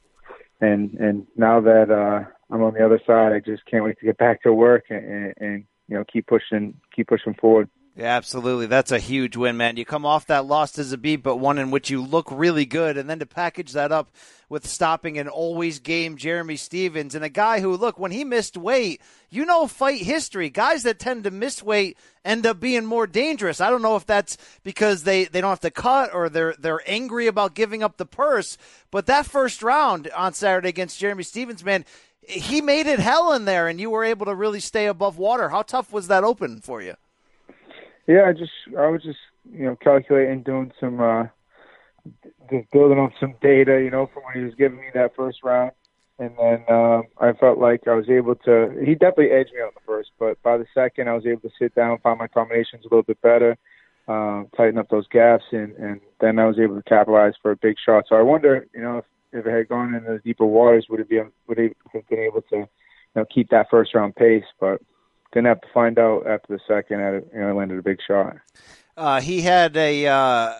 and 0.60 0.94
and 0.94 1.26
now 1.36 1.60
that 1.60 1.90
uh, 1.90 2.28
I'm 2.52 2.62
on 2.62 2.74
the 2.74 2.84
other 2.84 3.00
side, 3.06 3.32
I 3.32 3.40
just 3.40 3.64
can't 3.66 3.84
wait 3.84 3.98
to 3.98 4.06
get 4.06 4.18
back 4.18 4.42
to 4.42 4.52
work 4.52 4.84
and, 4.90 5.04
and, 5.04 5.34
and 5.38 5.64
you 5.88 5.96
know 5.96 6.04
keep 6.10 6.26
pushing 6.26 6.74
keep 6.94 7.08
pushing 7.08 7.34
forward. 7.34 7.68
Yeah, 7.96 8.16
absolutely. 8.16 8.66
That's 8.66 8.90
a 8.90 8.98
huge 8.98 9.36
win, 9.36 9.56
man. 9.56 9.76
You 9.76 9.84
come 9.84 10.04
off 10.04 10.26
that 10.26 10.46
loss 10.46 10.72
to 10.72 10.80
Zabit, 10.80 11.22
but 11.22 11.36
one 11.36 11.58
in 11.58 11.70
which 11.70 11.90
you 11.90 12.02
look 12.02 12.26
really 12.28 12.66
good, 12.66 12.96
and 12.96 13.08
then 13.08 13.20
to 13.20 13.26
package 13.26 13.70
that 13.72 13.92
up 13.92 14.10
with 14.48 14.66
stopping 14.66 15.16
an 15.16 15.28
always 15.28 15.78
game 15.78 16.16
Jeremy 16.16 16.56
Stephens 16.56 17.14
and 17.14 17.24
a 17.24 17.28
guy 17.28 17.60
who, 17.60 17.76
look, 17.76 17.96
when 17.96 18.10
he 18.10 18.24
missed 18.24 18.56
weight, 18.56 19.00
you 19.30 19.46
know, 19.46 19.68
fight 19.68 20.02
history. 20.02 20.50
Guys 20.50 20.82
that 20.82 20.98
tend 20.98 21.22
to 21.22 21.30
miss 21.30 21.62
weight 21.62 21.96
end 22.24 22.44
up 22.46 22.58
being 22.58 22.84
more 22.84 23.06
dangerous. 23.06 23.60
I 23.60 23.70
don't 23.70 23.82
know 23.82 23.94
if 23.94 24.06
that's 24.06 24.38
because 24.64 25.04
they, 25.04 25.26
they 25.26 25.40
don't 25.40 25.50
have 25.50 25.60
to 25.60 25.70
cut 25.70 26.12
or 26.12 26.28
they're 26.28 26.54
they're 26.58 26.82
angry 26.90 27.28
about 27.28 27.54
giving 27.54 27.84
up 27.84 27.96
the 27.96 28.06
purse, 28.06 28.58
but 28.90 29.06
that 29.06 29.24
first 29.24 29.62
round 29.62 30.10
on 30.16 30.32
Saturday 30.32 30.68
against 30.68 30.98
Jeremy 30.98 31.22
Stephens, 31.22 31.64
man, 31.64 31.84
he 32.26 32.60
made 32.60 32.88
it 32.88 32.98
hell 32.98 33.32
in 33.32 33.44
there, 33.44 33.68
and 33.68 33.80
you 33.80 33.88
were 33.90 34.02
able 34.02 34.26
to 34.26 34.34
really 34.34 34.60
stay 34.60 34.86
above 34.86 35.16
water. 35.16 35.50
How 35.50 35.62
tough 35.62 35.92
was 35.92 36.08
that 36.08 36.24
open 36.24 36.60
for 36.60 36.82
you? 36.82 36.94
Yeah, 38.06 38.24
I 38.28 38.32
just 38.32 38.52
I 38.78 38.86
was 38.88 39.02
just 39.02 39.18
you 39.50 39.64
know 39.64 39.76
calculating, 39.76 40.42
doing 40.42 40.72
some 40.78 41.00
uh 41.00 41.24
just 42.50 42.70
building 42.70 42.98
up 42.98 43.10
some 43.18 43.34
data, 43.40 43.80
you 43.82 43.90
know, 43.90 44.08
from 44.12 44.24
when 44.24 44.34
he 44.34 44.44
was 44.44 44.54
giving 44.56 44.78
me 44.78 44.88
that 44.94 45.16
first 45.16 45.38
round, 45.42 45.72
and 46.18 46.32
then 46.38 46.64
um, 46.68 47.04
I 47.18 47.32
felt 47.32 47.58
like 47.58 47.88
I 47.88 47.94
was 47.94 48.08
able 48.10 48.34
to. 48.36 48.76
He 48.84 48.94
definitely 48.94 49.30
edged 49.30 49.52
me 49.54 49.60
on 49.60 49.70
the 49.74 49.80
first, 49.86 50.10
but 50.18 50.40
by 50.42 50.58
the 50.58 50.66
second, 50.74 51.08
I 51.08 51.14
was 51.14 51.26
able 51.26 51.40
to 51.42 51.50
sit 51.58 51.74
down, 51.74 51.98
find 51.98 52.18
my 52.18 52.28
combinations 52.28 52.84
a 52.84 52.88
little 52.88 53.02
bit 53.02 53.20
better, 53.22 53.56
um, 54.08 54.48
tighten 54.56 54.78
up 54.78 54.88
those 54.90 55.08
gaps, 55.08 55.44
and 55.52 55.74
and 55.76 56.00
then 56.20 56.38
I 56.38 56.46
was 56.46 56.58
able 56.58 56.76
to 56.76 56.82
capitalize 56.82 57.34
for 57.40 57.52
a 57.52 57.56
big 57.56 57.76
shot. 57.84 58.04
So 58.08 58.16
I 58.16 58.22
wonder, 58.22 58.66
you 58.74 58.82
know, 58.82 58.98
if, 58.98 59.04
if 59.32 59.46
it 59.46 59.50
had 59.50 59.68
gone 59.68 59.94
into 59.94 60.12
the 60.12 60.18
deeper 60.18 60.46
waters, 60.46 60.86
would 60.90 61.00
it 61.00 61.08
be 61.08 61.20
would 61.48 61.58
it 61.58 61.76
have 61.92 62.08
been 62.08 62.20
able 62.20 62.42
to, 62.42 62.56
you 62.56 62.68
know, 63.16 63.24
keep 63.34 63.48
that 63.50 63.70
first 63.70 63.94
round 63.94 64.14
pace? 64.14 64.44
But 64.60 64.82
didn't 65.34 65.48
have 65.48 65.60
to 65.60 65.68
find 65.74 65.98
out 65.98 66.26
after 66.26 66.56
the 66.56 66.60
second. 66.66 67.00
I 67.00 67.14
you 67.36 67.40
know, 67.40 67.56
landed 67.56 67.78
a 67.78 67.82
big 67.82 67.98
shot. 68.06 68.36
Uh, 68.96 69.20
he 69.20 69.42
had 69.42 69.76
a 69.76 70.06
uh, 70.06 70.52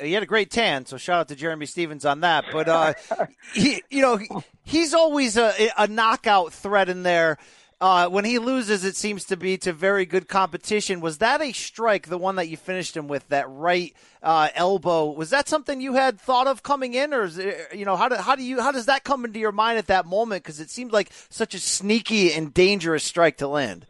he 0.00 0.12
had 0.12 0.22
a 0.22 0.26
great 0.26 0.50
tan, 0.50 0.84
so 0.84 0.96
shout 0.96 1.20
out 1.20 1.28
to 1.28 1.36
Jeremy 1.36 1.66
Stephens 1.66 2.04
on 2.04 2.20
that. 2.20 2.44
But 2.52 2.68
uh, 2.68 2.94
he, 3.54 3.82
you 3.88 4.02
know, 4.02 4.16
he, 4.16 4.28
he's 4.64 4.92
always 4.92 5.36
a, 5.36 5.70
a 5.78 5.86
knockout 5.86 6.52
threat 6.52 6.88
in 6.88 7.04
there. 7.04 7.38
Uh, 7.78 8.08
when 8.08 8.24
he 8.24 8.38
loses, 8.38 8.84
it 8.84 8.96
seems 8.96 9.24
to 9.26 9.36
be 9.36 9.58
to 9.58 9.70
very 9.70 10.06
good 10.06 10.28
competition. 10.28 11.00
Was 11.00 11.18
that 11.18 11.42
a 11.42 11.52
strike, 11.52 12.08
the 12.08 12.16
one 12.16 12.36
that 12.36 12.48
you 12.48 12.56
finished 12.56 12.96
him 12.96 13.06
with, 13.06 13.28
that 13.28 13.44
right 13.50 13.94
uh, 14.22 14.48
elbow? 14.54 15.10
Was 15.10 15.28
that 15.28 15.46
something 15.46 15.82
you 15.82 15.92
had 15.92 16.18
thought 16.18 16.46
of 16.46 16.62
coming 16.62 16.94
in, 16.94 17.12
or 17.12 17.24
it, 17.24 17.74
you 17.74 17.84
know 17.84 17.94
how 17.94 18.08
do 18.08 18.16
how 18.16 18.34
do 18.34 18.42
you 18.42 18.62
how 18.62 18.72
does 18.72 18.86
that 18.86 19.04
come 19.04 19.26
into 19.26 19.38
your 19.38 19.52
mind 19.52 19.78
at 19.78 19.88
that 19.88 20.06
moment? 20.06 20.42
Because 20.42 20.58
it 20.58 20.70
seemed 20.70 20.90
like 20.90 21.10
such 21.28 21.54
a 21.54 21.58
sneaky 21.58 22.32
and 22.32 22.52
dangerous 22.52 23.04
strike 23.04 23.36
to 23.36 23.46
land. 23.46 23.86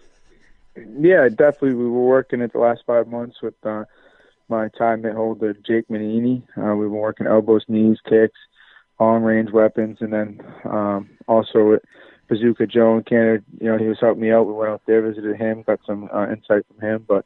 Yeah, 0.76 1.28
definitely. 1.28 1.74
We 1.74 1.88
were 1.88 2.06
working 2.06 2.40
it 2.40 2.52
the 2.52 2.58
last 2.58 2.82
five 2.86 3.08
months 3.08 3.36
with 3.42 3.54
uh, 3.64 3.84
my 4.48 4.68
time 4.78 5.02
mitt 5.02 5.14
holder 5.14 5.54
Jake 5.66 5.88
Manini. 5.90 6.42
Uh, 6.56 6.74
we've 6.74 6.88
been 6.88 6.92
working 6.92 7.26
elbows, 7.26 7.64
knees, 7.68 7.98
kicks, 8.08 8.38
long 9.00 9.22
range 9.22 9.50
weapons, 9.50 9.98
and 10.00 10.12
then 10.12 10.40
um, 10.64 11.10
also 11.28 11.70
with 11.70 11.82
Bazooka 12.28 12.66
Joe 12.66 12.98
in 12.98 13.04
Canada. 13.04 13.42
You 13.60 13.70
know, 13.70 13.78
he 13.78 13.86
was 13.86 13.98
helping 14.00 14.22
me 14.22 14.30
out. 14.30 14.46
We 14.46 14.52
went 14.52 14.72
out 14.72 14.82
there, 14.86 15.02
visited 15.02 15.36
him, 15.36 15.62
got 15.62 15.80
some 15.86 16.08
uh, 16.12 16.28
insight 16.28 16.64
from 16.66 16.80
him, 16.86 17.04
but 17.08 17.24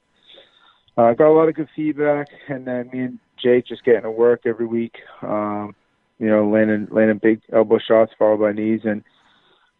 uh, 0.96 1.12
got 1.14 1.30
a 1.30 1.34
lot 1.34 1.48
of 1.48 1.54
good 1.54 1.68
feedback. 1.74 2.28
And 2.48 2.66
then 2.66 2.90
me 2.92 3.00
and 3.00 3.18
Jake 3.42 3.66
just 3.66 3.84
getting 3.84 4.02
to 4.02 4.10
work 4.10 4.42
every 4.44 4.66
week. 4.66 4.96
Um, 5.22 5.74
you 6.18 6.28
know, 6.28 6.48
landing 6.48 6.88
landing 6.90 7.18
big 7.18 7.40
elbow 7.52 7.78
shots 7.78 8.12
followed 8.18 8.40
by 8.40 8.52
knees 8.52 8.82
and 8.84 9.02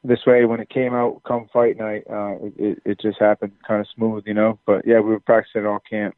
this 0.02 0.24
way 0.26 0.44
when 0.44 0.60
it 0.60 0.68
came 0.68 0.94
out 0.94 1.22
come 1.24 1.48
fight 1.52 1.76
night 1.76 2.04
uh 2.10 2.36
it, 2.56 2.82
it, 2.84 3.00
just 3.00 3.18
happened 3.18 3.52
kind 3.66 3.80
of 3.80 3.86
smooth 3.94 4.24
you 4.26 4.34
know? 4.34 4.58
But 4.66 4.86
yeah 4.86 5.00
we 5.00 5.10
were 5.10 5.20
practicing 5.20 5.66
all 5.66 5.80
camp. 5.80 6.14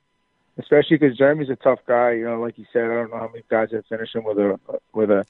Especially 0.58 0.98
because 0.98 1.16
jeremy's 1.16 1.50
a 1.50 1.56
tough 1.56 1.80
guy 1.86 2.12
you 2.12 2.24
know 2.24 2.40
like 2.40 2.58
you 2.58 2.66
said 2.72 2.84
i 2.84 2.94
don't 2.94 3.10
know 3.10 3.18
how 3.18 3.28
many 3.28 3.44
guys 3.48 3.70
have 3.72 3.86
finished 3.86 4.14
him 4.14 4.24
with 4.24 4.38
a 4.38 4.58
with 4.92 5.10
a 5.10 5.24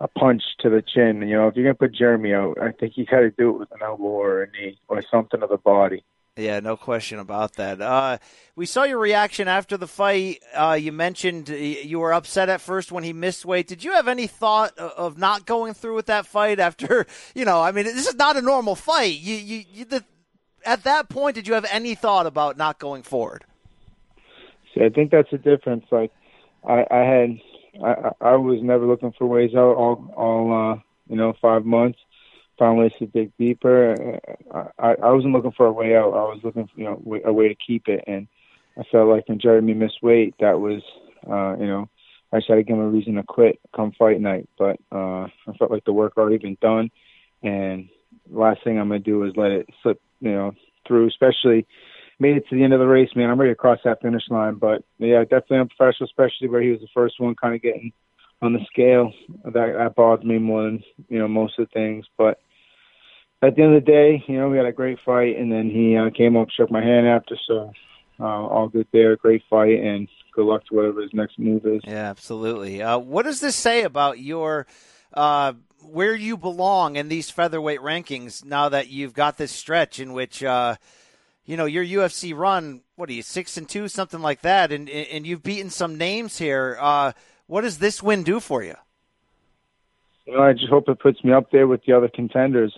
a 0.00 0.06
punch 0.06 0.42
to 0.60 0.70
the 0.70 0.80
chin 0.80 1.22
you 1.22 1.34
know? 1.36 1.48
If 1.48 1.56
you're 1.56 1.64
gonna 1.64 1.74
put 1.74 1.92
jeremy 1.92 2.34
out 2.34 2.58
i 2.60 2.70
think 2.72 2.96
you 2.96 3.04
got 3.04 3.20
to 3.20 3.30
do 3.30 3.50
it 3.50 3.58
with 3.58 3.72
an 3.72 3.82
elbow 3.82 4.04
or 4.04 4.42
a 4.42 4.50
knee 4.50 4.78
or 4.88 5.02
something 5.10 5.40
to 5.40 5.46
the 5.46 5.58
body 5.58 6.04
Yeah, 6.38 6.60
no 6.60 6.76
question 6.76 7.18
about 7.18 7.54
that. 7.54 7.80
Uh, 7.80 8.18
we 8.54 8.64
saw 8.64 8.84
your 8.84 9.00
reaction 9.00 9.48
after 9.48 9.76
the 9.76 9.88
fight. 9.88 10.40
Uh, 10.54 10.78
you 10.80 10.92
mentioned 10.92 11.48
you 11.48 11.98
were 11.98 12.12
upset 12.12 12.48
at 12.48 12.60
first 12.60 12.92
when 12.92 13.02
he 13.02 13.12
missed 13.12 13.44
weight. 13.44 13.66
Did 13.66 13.82
you 13.82 13.92
have 13.92 14.06
any 14.06 14.28
thought 14.28 14.78
of 14.78 15.18
not 15.18 15.46
going 15.46 15.74
through 15.74 15.96
with 15.96 16.06
that 16.06 16.26
fight 16.26 16.60
after? 16.60 17.06
You 17.34 17.44
know, 17.44 17.60
I 17.60 17.72
mean, 17.72 17.84
this 17.84 18.08
is 18.08 18.14
not 18.14 18.36
a 18.36 18.42
normal 18.42 18.74
fight. 18.74 19.18
You, 19.18 19.34
you, 19.34 19.64
you 19.72 19.84
the, 19.84 20.04
at 20.64 20.84
that 20.84 21.08
point, 21.08 21.34
did 21.34 21.46
you 21.46 21.54
have 21.54 21.66
any 21.70 21.94
thought 21.94 22.26
about 22.26 22.56
not 22.56 22.78
going 22.78 23.02
forward? 23.02 23.44
See, 24.74 24.82
I 24.84 24.88
think 24.88 25.10
that's 25.10 25.30
the 25.30 25.38
difference. 25.38 25.84
Like, 25.90 26.12
I, 26.66 26.84
I 26.90 26.98
had, 26.98 27.40
I, 27.84 28.10
I 28.20 28.36
was 28.36 28.60
never 28.62 28.86
looking 28.86 29.12
for 29.18 29.26
ways 29.26 29.50
out 29.54 29.76
all, 29.76 30.12
all, 30.16 30.72
uh, 30.72 30.80
you 31.08 31.16
know, 31.16 31.34
five 31.40 31.64
months 31.64 31.98
found 32.58 32.78
ways 32.78 32.92
to 32.98 33.06
dig 33.06 33.32
deeper. 33.38 34.18
I, 34.52 34.94
I 35.02 35.12
wasn't 35.12 35.32
looking 35.32 35.52
for 35.52 35.66
a 35.66 35.72
way 35.72 35.96
out. 35.96 36.12
I 36.12 36.24
was 36.24 36.40
looking 36.42 36.66
for 36.66 36.80
you 36.80 36.84
know 36.84 37.20
a 37.24 37.32
way 37.32 37.48
to 37.48 37.54
keep 37.54 37.88
it, 37.88 38.04
and 38.06 38.26
I 38.78 38.82
felt 38.90 39.08
like 39.08 39.28
when 39.28 39.40
Jeremy 39.40 39.74
missed 39.74 40.02
weight, 40.02 40.34
that 40.40 40.60
was 40.60 40.82
uh, 41.26 41.56
you 41.58 41.66
know 41.66 41.88
I 42.32 42.38
just 42.38 42.48
had 42.48 42.56
to 42.56 42.62
give 42.62 42.76
him 42.76 42.82
a 42.82 42.88
reason 42.88 43.14
to 43.14 43.22
quit 43.22 43.60
come 43.74 43.92
fight 43.98 44.20
night. 44.20 44.48
But 44.58 44.78
uh, 44.92 45.24
I 45.24 45.56
felt 45.58 45.70
like 45.70 45.84
the 45.84 45.92
work 45.92 46.16
already 46.16 46.38
been 46.38 46.58
done, 46.60 46.90
and 47.42 47.88
last 48.30 48.62
thing 48.64 48.78
I'm 48.78 48.88
gonna 48.88 49.00
do 49.00 49.24
is 49.24 49.32
let 49.36 49.50
it 49.50 49.68
slip 49.82 50.00
you 50.20 50.32
know 50.32 50.52
through. 50.86 51.08
Especially 51.08 51.66
made 52.18 52.36
it 52.36 52.44
to 52.48 52.56
the 52.56 52.64
end 52.64 52.72
of 52.72 52.80
the 52.80 52.86
race, 52.86 53.10
man. 53.14 53.30
I'm 53.30 53.40
ready 53.40 53.52
to 53.52 53.56
cross 53.56 53.78
that 53.84 54.02
finish 54.02 54.24
line. 54.28 54.54
But 54.54 54.82
yeah, 54.98 55.22
definitely 55.22 55.58
unprofessional, 55.58 56.08
especially 56.08 56.48
where 56.48 56.62
he 56.62 56.70
was 56.70 56.80
the 56.80 56.88
first 56.92 57.20
one, 57.20 57.34
kind 57.34 57.54
of 57.54 57.62
getting 57.62 57.92
on 58.42 58.52
the 58.52 58.60
scale. 58.70 59.12
That 59.44 59.74
that 59.76 59.94
bothered 59.96 60.26
me 60.26 60.38
more 60.38 60.64
than 60.64 60.82
you 61.08 61.18
know 61.18 61.28
most 61.28 61.58
of 61.58 61.68
the 61.68 61.72
things, 61.72 62.06
but 62.16 62.40
at 63.42 63.54
the 63.54 63.62
end 63.62 63.76
of 63.76 63.84
the 63.84 63.90
day, 63.90 64.24
you 64.26 64.38
know, 64.38 64.48
we 64.48 64.56
had 64.56 64.66
a 64.66 64.72
great 64.72 64.98
fight, 65.04 65.36
and 65.36 65.50
then 65.50 65.70
he 65.70 65.96
uh, 65.96 66.10
came 66.10 66.36
up, 66.36 66.48
shook 66.50 66.70
my 66.70 66.82
hand 66.82 67.06
after, 67.06 67.36
so 67.46 67.72
uh, 68.18 68.24
all 68.24 68.68
good 68.68 68.88
there. 68.92 69.16
Great 69.16 69.42
fight, 69.48 69.78
and 69.78 70.08
good 70.32 70.44
luck 70.44 70.66
to 70.66 70.74
whatever 70.74 71.02
his 71.02 71.14
next 71.14 71.38
move 71.38 71.64
is. 71.64 71.80
Yeah, 71.84 72.10
absolutely. 72.10 72.82
Uh, 72.82 72.98
what 72.98 73.24
does 73.24 73.40
this 73.40 73.54
say 73.54 73.82
about 73.82 74.18
your 74.18 74.66
uh, 75.14 75.52
where 75.82 76.16
you 76.16 76.36
belong 76.36 76.96
in 76.96 77.08
these 77.08 77.30
featherweight 77.30 77.80
rankings 77.80 78.44
now 78.44 78.68
that 78.68 78.88
you've 78.88 79.14
got 79.14 79.38
this 79.38 79.52
stretch 79.52 80.00
in 80.00 80.12
which 80.12 80.42
uh, 80.42 80.74
you 81.44 81.56
know 81.56 81.66
your 81.66 81.84
UFC 81.84 82.36
run? 82.36 82.82
What 82.96 83.08
are 83.08 83.12
you 83.12 83.22
six 83.22 83.56
and 83.56 83.68
two, 83.68 83.86
something 83.86 84.20
like 84.20 84.40
that, 84.40 84.72
and 84.72 84.90
and 84.90 85.24
you've 85.24 85.44
beaten 85.44 85.70
some 85.70 85.96
names 85.96 86.38
here. 86.38 86.76
Uh, 86.80 87.12
what 87.46 87.60
does 87.60 87.78
this 87.78 88.02
win 88.02 88.24
do 88.24 88.40
for 88.40 88.64
you? 88.64 88.74
You 90.26 90.34
know, 90.34 90.42
I 90.42 90.52
just 90.54 90.68
hope 90.68 90.88
it 90.88 90.98
puts 90.98 91.22
me 91.22 91.32
up 91.32 91.52
there 91.52 91.68
with 91.68 91.84
the 91.86 91.92
other 91.94 92.10
contenders 92.12 92.76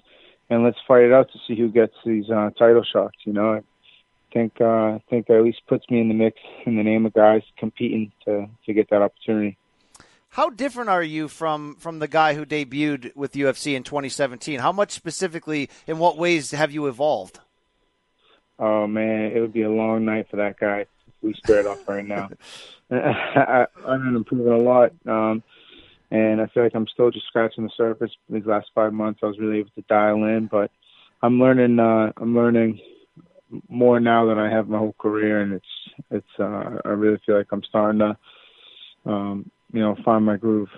and 0.51 0.65
let's 0.65 0.79
fight 0.87 1.05
it 1.05 1.13
out 1.13 1.31
to 1.33 1.39
see 1.47 1.57
who 1.57 1.69
gets 1.69 1.95
these 2.05 2.29
uh, 2.29 2.51
title 2.59 2.85
shots. 2.85 3.17
You 3.25 3.33
know, 3.33 3.55
I 3.55 3.63
think 4.33 4.61
uh, 4.61 4.65
I 4.65 5.03
think 5.09 5.29
that 5.29 5.37
at 5.37 5.45
least 5.45 5.63
puts 5.69 5.89
me 5.89 6.01
in 6.01 6.09
the 6.09 6.15
mix 6.15 6.39
in 6.67 6.77
the 6.77 6.83
name 6.83 7.07
of 7.07 7.15
guys 7.15 7.43
competing 7.57 8.13
to 8.25 8.49
to 8.67 8.73
get 8.73 8.91
that 8.91 9.01
opportunity. 9.01 9.57
How 10.31 10.51
different 10.51 10.91
are 10.91 11.03
you 11.03 11.29
from 11.29 11.77
from 11.77 12.01
the 12.01 12.09
guy 12.09 12.35
who 12.35 12.45
debuted 12.45 13.15
with 13.17 13.33
UFC 13.33 13.75
in 13.75 13.85
2017? 13.85 14.61
How 14.61 14.73
much 14.73 14.93
specifically, 14.93 15.71
in 15.87 15.99
what 15.99 16.19
ways 16.19 16.51
have 16.51 16.73
you 16.73 16.87
evolved? 16.89 17.41
Oh 18.59 18.87
man, 18.87 19.33
it 19.35 19.41
would 19.41 19.53
be 19.53 19.63
a 19.63 19.71
long 19.71 20.05
night 20.05 20.29
for 20.31 20.37
that 20.37 20.59
guy. 20.59 20.87
we 21.23 21.33
squared 21.35 21.67
off 21.67 21.89
right 21.89 22.05
now. 22.05 22.29
I, 22.91 23.67
I've 23.87 24.01
been 24.03 24.17
improving 24.17 24.53
a 24.53 24.59
lot. 24.59 24.93
Um, 25.07 25.43
and 26.11 26.41
I 26.41 26.47
feel 26.49 26.63
like 26.63 26.75
I'm 26.75 26.89
still 26.89 27.11
just 27.11 27.27
scratching 27.27 27.65
the 27.65 27.71
surface. 27.77 28.11
These 28.29 28.47
last 28.47 28.71
five 28.75 28.93
months, 28.93 29.21
I 29.23 29.27
was 29.27 29.39
really 29.39 29.59
able 29.59 29.71
to 29.77 29.85
dial 29.89 30.25
in, 30.25 30.49
but 30.51 30.71
I'm 31.23 31.39
learning. 31.39 31.79
Uh, 31.79 32.13
I'm 32.17 32.35
learning 32.35 32.81
more 33.69 34.01
now 34.01 34.27
than 34.27 34.39
I 34.39 34.51
have 34.51 34.69
my 34.69 34.79
whole 34.79 34.95
career, 34.99 35.41
and 35.41 35.53
it's 35.53 35.67
it's. 36.11 36.39
Uh, 36.39 36.79
I 36.85 36.89
really 36.89 37.21
feel 37.25 37.37
like 37.37 37.49
I'm 37.53 37.63
starting 37.69 38.01
to, 38.01 38.17
um, 39.07 39.51
you 39.73 39.81
know, 39.81 39.97
find 40.05 40.25
my 40.25 40.37
groove. 40.37 40.69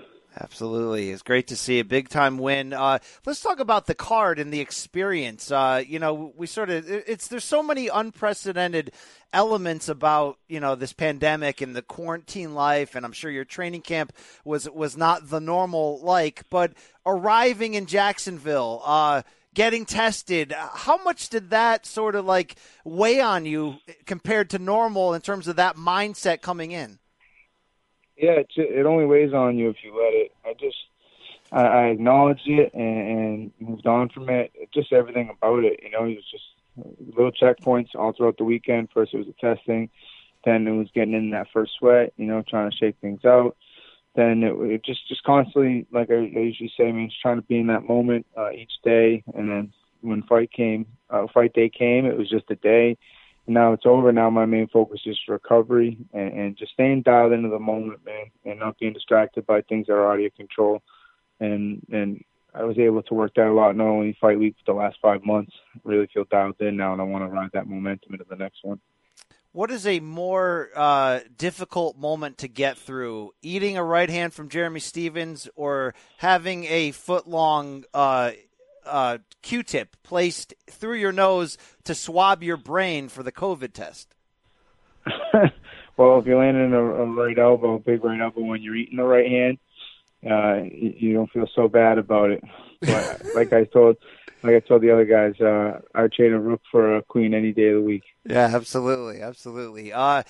Absolutely. 0.41 1.11
It's 1.11 1.23
great 1.23 1.49
to 1.49 1.57
see 1.57 1.79
a 1.79 1.85
big 1.85 2.09
time 2.09 2.39
win. 2.39 2.73
Uh, 2.73 2.99
let's 3.27 3.43
talk 3.43 3.61
about 3.61 3.87
the 3.87 3.95
card 3.95 4.39
and 4.39 4.53
the 4.53 4.61
experience. 4.61 5.51
Uh, 5.51 5.83
you 5.87 5.99
know, 5.99 6.33
we 6.37 6.47
sort 6.47 6.71
of, 6.71 6.89
it's, 6.89 7.29
there's 7.29 7.45
so 7.45 7.63
many 7.63 7.89
unprecedented 7.89 8.93
elements 9.35 9.91
about, 9.91 10.39
you 10.49 10.59
know, 10.59 10.75
this 10.75 10.95
pandemic 10.95 11.61
and 11.61 11.77
the 11.77 11.83
quarantine 11.83 12.55
life. 12.55 12.95
And 12.95 13.05
I'm 13.05 13.13
sure 13.13 13.31
your 13.31 13.45
training 13.45 13.83
camp 13.83 14.15
was, 14.45 14.69
was 14.71 14.97
not 14.97 15.29
the 15.29 15.41
normal 15.41 16.01
like, 16.03 16.49
but 16.49 16.73
arriving 17.05 17.75
in 17.75 17.85
Jacksonville, 17.85 18.81
uh, 18.85 19.23
getting 19.55 19.85
tested, 19.85 20.55
how 20.57 21.03
much 21.03 21.29
did 21.29 21.51
that 21.51 21.85
sort 21.85 22.15
of 22.15 22.25
like 22.25 22.57
weigh 22.85 23.21
on 23.21 23.45
you 23.45 23.77
compared 24.07 24.49
to 24.51 24.59
normal 24.59 25.13
in 25.13 25.21
terms 25.21 25.47
of 25.47 25.57
that 25.57 25.77
mindset 25.77 26.41
coming 26.41 26.73
in? 26.73 26.99
Yeah, 28.17 28.33
it, 28.33 28.47
it 28.57 28.87
only 28.87 29.07
weighs 29.07 29.33
on 29.33 29.59
you 29.59 29.71
if 29.71 29.77
you 29.83 29.93
let 29.93 30.13
it. 30.13 30.33
I 30.45 30.55
just 30.55 30.77
I, 31.51 31.63
I 31.63 31.83
acknowledged 31.87 32.47
it 32.47 32.73
and, 32.75 33.09
and 33.09 33.53
moved 33.61 33.87
on 33.87 34.09
from 34.09 34.29
it. 34.29 34.53
Just 34.73 34.93
everything 34.93 35.31
about 35.31 35.65
it, 35.65 35.81
you 35.83 35.91
know, 35.91 36.05
it 36.05 36.17
was 36.17 36.31
just 36.31 36.45
little 37.15 37.33
checkpoints 37.33 37.95
all 37.95 38.13
throughout 38.13 38.39
the 38.39 38.45
weekend. 38.45 38.89
First, 38.93 39.15
it 39.15 39.19
was 39.19 39.27
the 39.27 39.35
testing, 39.35 39.91
then 40.45 40.67
it 40.67 40.73
was 40.73 40.89
getting 40.95 41.15
in 41.15 41.31
that 41.31 41.49
first 41.53 41.73
sweat, 41.79 42.13
you 42.17 42.27
know, 42.27 42.43
trying 42.49 42.71
to 42.71 42.77
shake 42.77 42.97
things 43.01 43.25
out. 43.25 43.57
Then 44.15 44.43
it, 44.43 44.55
it 44.71 44.85
just 44.85 45.07
just 45.09 45.23
constantly, 45.25 45.87
like 45.93 46.11
I, 46.11 46.15
I 46.15 46.19
usually 46.19 46.73
say, 46.77 46.89
I 46.89 46.93
mean, 46.93 47.09
just 47.09 47.21
trying 47.21 47.37
to 47.37 47.47
be 47.47 47.59
in 47.59 47.69
that 47.69 47.89
moment 47.89 48.27
uh, 48.37 48.51
each 48.51 48.73
day. 48.85 49.23
And 49.35 49.51
then 49.51 49.73
when 50.01 50.23
fight 50.25 50.53
came, 50.53 50.87
uh, 51.11 51.27
fight 51.33 51.55
day 51.55 51.71
came, 51.71 52.05
it 52.05 52.17
was 52.17 52.29
just 52.29 52.51
a 52.51 52.57
day 52.57 52.99
now 53.47 53.73
it's 53.73 53.87
over. 53.87 54.13
Now 54.13 54.31
my 54.31 54.47
main 54.47 54.69
focus 54.69 55.01
is 55.07 55.19
recovery 55.29 55.99
and, 56.13 56.33
and 56.33 56.57
just 56.57 56.73
staying 56.73 57.03
dialed 57.03 57.33
into 57.33 57.49
the 57.49 57.59
moment, 57.59 58.05
man, 58.05 58.27
and 58.45 58.59
not 58.59 58.79
being 58.79 58.93
distracted 58.93 59.47
by 59.47 59.63
things 59.63 59.87
that 59.87 59.95
are 59.95 60.11
out 60.11 60.17
of 60.17 60.21
your 60.21 60.31
control. 60.31 60.83
And 61.41 61.85
and 61.91 62.25
I 62.55 62.65
was 62.65 62.79
able 62.79 63.03
to 63.05 63.15
work 63.15 63.35
that 63.35 63.47
a 63.47 63.53
lot, 63.53 63.77
not 63.77 63.87
only 63.87 64.17
fight 64.21 64.39
week 64.39 64.57
but 64.59 64.73
the 64.73 64.79
last 64.79 64.99
five 65.01 65.25
months. 65.25 65.53
Really 65.85 66.09
feel 66.13 66.25
dialed 66.25 66.61
in 66.61 66.77
now, 66.77 66.93
and 66.93 67.01
I 67.01 67.05
want 67.05 67.25
to 67.25 67.29
ride 67.29 67.51
that 67.55 67.67
momentum 67.67 68.13
into 68.13 68.27
the 68.29 68.37
next 68.37 68.59
one. 68.63 68.81
What 69.53 69.71
is 69.71 69.87
a 69.87 70.01
more 70.01 70.71
uh, 70.75 71.21
difficult 71.37 71.99
moment 71.99 72.39
to 72.39 72.49
get 72.49 72.79
through? 72.79 73.33
Eating 73.43 73.77
a 73.77 73.85
right 73.85 74.09
hand 74.09 74.33
from 74.33 74.49
Jeremy 74.49 74.81
Stephens 74.81 75.47
or 75.55 75.95
having 76.17 76.65
a 76.65 76.93
foot 76.93 77.29
long 77.29 77.85
uh, 77.93 78.33
uh, 78.87 79.19
Q-tip 79.43 79.97
placed 80.03 80.55
through 80.71 80.97
your 80.97 81.13
nose 81.13 81.59
to 81.85 81.95
swab 81.95 82.43
your 82.43 82.57
brain 82.57 83.09
for 83.09 83.23
the 83.23 83.33
COVID 83.33 83.73
test? 83.73 84.15
well, 85.97 86.19
if 86.19 86.27
you 86.27 86.37
land 86.37 86.57
in 86.57 86.73
a, 86.73 86.83
a 86.83 87.07
right 87.07 87.39
elbow, 87.39 87.75
a 87.75 87.79
big 87.79 88.05
right 88.05 88.21
elbow, 88.21 88.43
when 88.43 88.63
you're 88.63 88.77
eating 88.77 88.97
the 88.97 89.05
right 89.05 89.29
hand, 89.29 89.59
uh, 90.29 90.63
you, 90.63 90.95
you 90.99 91.15
don't 91.15 91.31
feel 91.31 91.49
so 91.55 91.69
bad 91.69 91.99
about 91.99 92.31
it. 92.31 92.43
But 92.81 93.23
like 93.35 93.53
I 93.53 93.65
told, 93.65 93.97
like 94.43 94.55
I 94.55 94.61
told 94.61 94.83
the 94.83 94.91
other 94.91 95.05
guys, 95.05 95.41
uh, 95.41 95.81
I'd 95.95 96.13
trade 96.13 96.33
a 96.33 96.39
rook 96.39 96.61
for 96.71 96.97
a 96.97 97.03
queen 97.03 97.35
any 97.35 97.53
day 97.53 97.69
of 97.69 97.77
the 97.77 97.87
week. 97.87 98.05
Yeah, 98.25 98.51
absolutely, 98.53 99.21
absolutely. 99.23 99.93
Uh, 99.93 100.23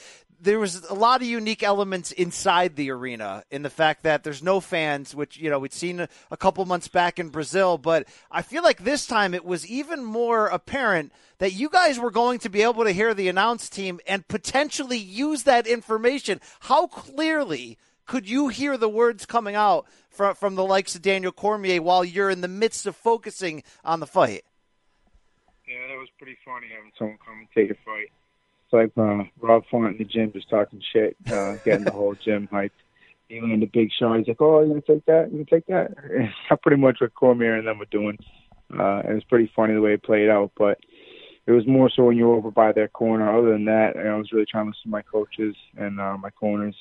there 0.43 0.59
was 0.59 0.85
a 0.85 0.95
lot 0.95 1.23
of 1.23 1.29
unique 1.29 1.63
elements 1.63 2.11
inside 2.11 2.75
the 2.75 2.91
arena 2.91 3.45
in 3.51 3.63
the 3.63 3.71
fact 3.71 4.03
that 4.03 4.25
there's 4.25 4.43
no 4.43 4.61
fans, 4.61 5.15
which 5.15 5.39
you 5.39 5.49
know 5.49 5.61
we'd 5.61 5.73
seen 5.73 6.01
a, 6.31 6.37
couple 6.37 6.65
months 6.65 6.89
back 6.89 7.21
in 7.21 7.29
Brazil, 7.29 7.79
but 7.79 8.09
I 8.31 8.43
feel 8.43 8.65
like 8.65 8.83
this 8.83 9.07
time 9.07 9.35
it 9.35 9.45
was 9.45 9.65
even 9.67 10.05
more 10.05 10.49
apparent 10.49 11.13
that 11.39 11.53
you 11.53 11.69
guys 11.69 12.01
were 12.01 12.11
going 12.11 12.41
to 12.41 12.49
be 12.49 12.63
able 12.63 12.83
to 12.83 12.91
hear 12.91 13.15
the 13.15 13.29
announce 13.29 13.69
team 13.69 14.01
and 14.09 14.27
potentially 14.27 14.99
use 14.99 15.45
that 15.45 15.69
information. 15.69 16.41
How 16.61 16.89
clearly 16.89 17.79
could 18.07 18.29
you 18.29 18.49
hear 18.49 18.77
the 18.77 18.89
words 18.89 19.25
coming 19.25 19.55
out 19.55 19.87
from 20.11 20.35
from 20.35 20.57
the 20.57 20.65
likes 20.65 20.97
of 20.97 21.03
Daniel 21.03 21.33
Cormier 21.33 21.81
while 21.81 22.05
you're 22.05 22.31
in 22.31 22.41
the 22.41 22.49
midst 22.49 22.87
of 22.87 22.97
focusing 22.97 23.63
on 23.85 24.01
the 24.01 24.09
fight? 24.09 24.45
Yeah, 25.69 25.87
that 25.87 25.99
was 25.99 26.09
pretty 26.19 26.37
funny 26.45 26.67
having 26.75 26.91
someone 26.99 27.19
commentate 27.25 27.71
a 27.71 27.77
fight 27.85 28.11
like 28.73 28.93
uh, 28.97 29.25
Rob 29.41 29.65
Font 29.71 29.93
in 29.93 29.99
the 29.99 30.05
gym 30.05 30.33
just 30.33 30.49
talking 30.49 30.83
shit, 30.93 31.17
uh, 31.31 31.57
getting 31.65 31.85
the 31.85 31.93
whole 31.93 32.15
gym 32.15 32.49
hyped. 32.53 32.71
He 33.29 33.41
landed 33.41 33.69
a 33.69 33.71
big 33.73 33.91
shot. 33.99 34.19
He's 34.19 34.29
like, 34.29 34.41
"Oh, 34.41 34.63
you 34.63 34.69
gonna 34.69 34.83
take 34.83 35.05
that? 35.07 35.31
You 35.33 35.45
gonna 35.45 35.61
take 35.61 35.67
that?" 35.67 35.95
That's 36.51 36.63
pretty 36.63 36.81
much 36.81 37.01
what 37.01 37.15
Cormier 37.15 37.55
and 37.55 37.67
them 37.67 37.79
were 37.79 37.87
doing. 37.87 38.19
Uh, 38.73 39.03
it 39.09 39.15
was 39.15 39.25
pretty 39.25 39.51
funny 39.55 39.75
the 39.75 39.81
way 39.81 39.95
it 39.95 40.03
played 40.03 40.29
out, 40.29 40.53
but 40.57 40.79
it 41.47 41.53
was 41.53 41.67
more 41.67 41.91
so 41.91 42.05
when 42.05 42.17
you 42.17 42.29
were 42.29 42.35
over 42.35 42.51
by 42.51 42.73
their 42.73 42.89
corner. 42.89 43.37
Other 43.37 43.51
than 43.53 43.65
that, 43.67 43.97
I 43.97 44.15
was 44.17 44.33
really 44.33 44.47
trying 44.47 44.67
to 44.67 44.69
listen 44.71 44.83
to 44.85 44.89
my 44.89 45.03
coaches 45.03 45.55
and 45.77 46.01
uh, 46.01 46.17
my 46.17 46.31
corners. 46.31 46.77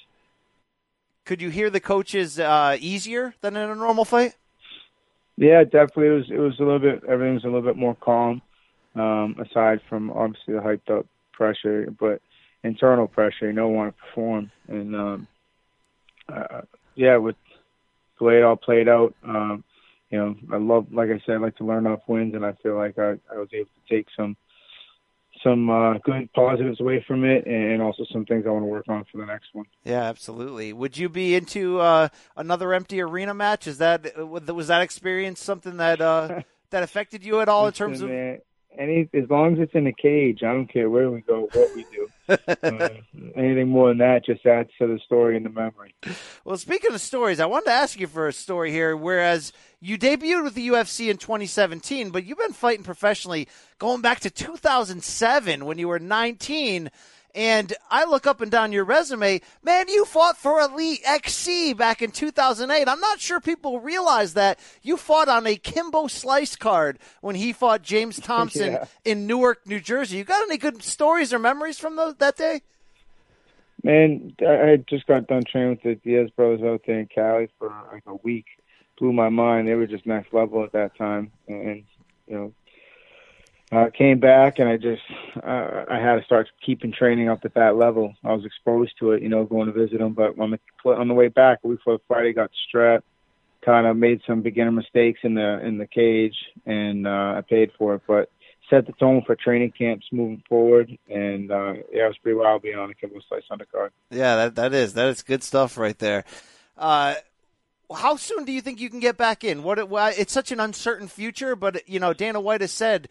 Could 1.26 1.42
you 1.42 1.50
hear 1.50 1.70
the 1.70 1.80
coaches 1.80 2.40
uh, 2.40 2.78
easier 2.80 3.36
than 3.42 3.56
in 3.56 3.70
a 3.70 3.76
normal 3.76 4.06
fight? 4.06 4.36
Yeah, 5.38 5.64
definitely. 5.64 6.08
It 6.08 6.12
was. 6.12 6.32
It 6.32 6.40
was 6.40 6.60
a 6.60 6.64
little 6.64 6.80
bit. 6.80 7.04
Everything 7.08 7.36
was 7.36 7.44
a 7.44 7.48
little 7.48 7.62
bit 7.62 7.78
more 7.78 7.96
calm. 7.96 8.42
Um, 8.94 9.38
aside 9.40 9.80
from 9.88 10.12
obviously 10.12 10.54
the 10.54 10.60
hyped 10.60 10.90
up 10.90 11.06
pressure, 11.34 11.94
but 12.00 12.22
internal 12.64 13.08
pressure. 13.08 13.48
You 13.48 13.54
don't 13.54 13.74
want 13.74 13.96
to 13.96 14.02
perform, 14.04 14.52
and 14.68 14.96
um, 14.96 15.28
uh, 16.30 16.62
yeah, 16.96 17.18
with 17.18 17.36
the 18.20 18.26
way 18.26 18.38
it 18.38 18.44
all 18.44 18.56
played 18.56 18.88
out, 18.88 19.16
um, 19.24 19.64
you 20.10 20.18
know, 20.18 20.36
I 20.52 20.58
love, 20.58 20.88
like 20.92 21.10
I 21.10 21.22
said, 21.26 21.36
I 21.36 21.38
like 21.38 21.58
to 21.58 21.66
learn 21.66 21.88
off 21.88 22.02
wins, 22.08 22.36
and 22.36 22.46
I 22.46 22.54
feel 22.62 22.76
like 22.76 23.00
I, 23.00 23.12
I 23.32 23.38
was 23.38 23.50
able 23.54 23.66
to 23.66 23.96
take 23.96 24.08
some 24.16 24.36
some 25.44 25.70
uh, 25.70 25.94
good 26.00 26.32
positives 26.34 26.80
away 26.80 27.04
from 27.08 27.24
it, 27.24 27.48
and 27.48 27.82
also 27.82 28.04
some 28.12 28.26
things 28.26 28.46
I 28.46 28.52
want 28.52 28.64
to 28.64 28.68
work 28.68 28.86
on 28.90 29.06
for 29.12 29.18
the 29.18 29.26
next 29.26 29.48
one. 29.54 29.66
Yeah, 29.84 30.04
absolutely. 30.04 30.72
Would 30.72 30.98
you 30.98 31.10
be 31.10 31.36
into 31.36 31.80
uh, 31.80 32.10
another 32.38 32.74
empty 32.74 33.02
arena 33.02 33.34
match? 33.34 33.66
Is 33.66 33.80
that 33.80 34.28
was 34.28 34.68
that 34.68 34.82
experience 34.82 35.42
something 35.42 35.78
that 35.78 36.02
uh, 36.02 36.42
that 36.70 36.84
affected 36.84 37.26
you 37.26 37.40
at 37.42 37.50
all 37.50 37.66
in 37.68 37.74
terms 37.74 38.02
of? 38.02 38.10
Man, 38.10 38.40
any 38.78 39.10
as 39.14 39.30
long 39.30 39.54
as 39.54 39.60
it's 39.60 39.74
in 39.74 39.88
a 39.88 39.94
cage, 39.94 40.44
I 40.44 40.54
don't 40.54 40.72
care 40.72 40.90
where 40.90 41.10
we 41.10 41.22
go, 41.22 41.50
what 41.52 41.76
we 41.76 41.86
do. 41.92 42.08
uh, 42.30 42.90
anything 43.36 43.68
more 43.68 43.90
than 43.90 43.98
that 43.98 44.26
just 44.26 44.46
adds 44.46 44.70
to 44.80 44.88
the 44.88 45.00
story 45.06 45.36
and 45.36 45.46
the 45.46 45.50
memory. 45.50 45.94
Well, 46.46 46.58
speaking 46.58 46.94
of 46.94 47.02
stories, 47.02 47.40
I 47.40 47.46
wanted 47.46 47.66
to 47.66 47.72
ask 47.72 48.00
you 48.00 48.08
for 48.08 48.28
a 48.28 48.34
story 48.34 48.72
here. 48.72 48.96
Whereas 48.96 49.52
you 49.80 49.98
debuted 49.98 50.44
with 50.44 50.54
the 50.54 50.70
UFC 50.70 51.10
in 51.10 51.18
2017, 51.18 52.12
but 52.12 52.24
you've 52.24 52.38
been 52.38 52.54
fighting 52.54 52.84
professionally 52.84 53.48
going 53.80 54.02
back 54.02 54.22
to 54.22 54.30
2007 54.30 55.66
when 55.66 55.78
you 55.78 55.88
were 55.88 56.00
19. 56.00 56.90
And 57.34 57.74
I 57.90 58.06
look 58.06 58.28
up 58.28 58.42
and 58.42 58.52
down 58.52 58.72
your 58.72 58.84
resume, 58.84 59.42
man, 59.64 59.88
you 59.88 60.06
fought 60.06 60.38
for 60.38 60.60
Elite 60.60 61.02
XC 61.06 61.74
back 61.74 62.02
in 62.02 62.12
2008. 62.12 62.88
I'm 62.88 63.00
not 63.00 63.20
sure 63.20 63.40
people 63.40 63.80
realize 63.80 64.34
that. 64.34 64.60
You 64.82 64.98
fought 64.98 65.30
on 65.30 65.48
a 65.48 65.56
Kimbo 65.56 66.08
Slice 66.08 66.56
card 66.56 67.00
when 67.22 67.36
he 67.36 67.54
fought 67.54 67.82
James 67.84 68.20
Thompson 68.22 68.74
Yeah. 68.74 68.86
in 69.06 69.28
Newark, 69.28 69.66
New 69.66 69.80
Jersey. 69.80 70.18
You 70.18 70.24
got 70.24 70.44
any 70.44 70.58
good 70.58 70.84
stories 70.84 71.32
or 71.34 71.40
memories 71.40 71.80
from 71.80 71.96
those, 71.96 72.16
that 72.16 72.36
day? 72.38 72.62
Man, 73.84 74.36
I 74.42 74.72
I 74.72 74.76
just 74.88 75.08
got 75.08 75.28
done 75.28 75.44
training 75.44 75.72
with 75.72 75.82
the 75.84 75.96
Diaz 75.96 76.30
brothers 76.36 76.62
out 76.62 76.82
there 76.86 77.00
in 77.00 77.08
Cali 77.08 77.48
for 77.58 77.74
like 77.92 78.04
a 78.06 78.16
week. 78.16 78.46
Blew 79.00 79.12
my 79.12 79.30
mind. 79.30 79.68
They 79.68 79.74
were 79.74 79.88
just 79.88 80.06
next 80.06 80.32
level 80.34 80.64
at 80.64 80.74
that 80.74 80.96
time, 80.96 81.32
and 81.48 81.84
you 82.28 82.36
know, 82.36 82.54
I 83.72 83.90
came 83.90 84.20
back 84.20 84.60
and 84.60 84.68
I 84.68 84.76
just 84.76 85.02
uh, 85.42 85.86
I 85.90 85.98
had 85.98 86.16
to 86.16 86.24
start 86.26 86.50
keeping 86.66 86.92
training 86.92 87.30
up 87.30 87.46
at 87.46 87.54
that 87.54 87.78
level. 87.78 88.14
I 88.24 88.34
was 88.34 88.44
exposed 88.44 88.94
to 89.00 89.12
it, 89.12 89.22
you 89.22 89.30
know, 89.30 89.46
going 89.46 89.68
to 89.68 89.72
visit 89.72 90.00
them. 90.00 90.14
But 90.14 90.38
on 90.38 90.52
the 90.52 90.90
on 90.90 91.08
the 91.08 91.14
way 91.14 91.30
back, 91.30 91.60
a 91.64 91.68
week 91.68 91.80
before 91.80 92.00
Friday, 92.08 92.34
got 92.34 92.52
strapped. 92.68 93.06
Kind 93.64 93.86
of 93.86 93.96
made 93.96 94.22
some 94.26 94.42
beginner 94.42 94.72
mistakes 94.72 95.20
in 95.24 95.36
the 95.36 95.66
in 95.66 95.78
the 95.78 95.86
cage, 95.86 96.36
and 96.66 97.08
uh, 97.08 97.36
I 97.38 97.44
paid 97.48 97.72
for 97.78 97.96
it. 97.96 98.02
But 98.08 98.30
set 98.70 98.88
the 98.88 98.94
tone 98.94 99.22
for 99.26 99.36
training 99.36 99.72
camps 99.78 100.08
moving 100.12 100.44
forward, 100.50 100.98
and 101.08 101.52
uh, 101.52 101.74
yeah, 101.92 102.06
it 102.06 102.08
was 102.08 102.18
pretty 102.24 102.38
wild 102.38 102.64
being 102.64 102.78
on 102.78 102.90
the 102.90 102.96
Kimbo 102.96 103.20
Slice 103.30 103.44
undercard. 103.52 103.90
Yeah, 104.10 104.36
that 104.36 104.56
that 104.56 104.74
is 104.74 104.96
that 104.96 105.10
is 105.10 105.22
good 105.22 105.44
stuff 105.44 105.78
right 105.78 105.98
there. 106.00 106.26
Uh, 106.76 107.16
how 107.94 108.16
soon 108.16 108.46
do 108.46 108.52
you 108.52 108.62
think 108.62 108.80
you 108.80 108.90
can 108.90 109.00
get 109.00 109.18
back 109.18 109.44
in? 109.44 109.64
What 109.64 109.78
it, 109.78 109.88
it's 110.18 110.34
such 110.34 110.52
an 110.52 110.60
uncertain 110.60 111.08
future, 111.08 111.56
but 111.56 111.88
you 111.88 112.00
know 112.00 112.14
Dana 112.14 112.42
White 112.42 112.62
has 112.62 112.72
said 112.72 113.08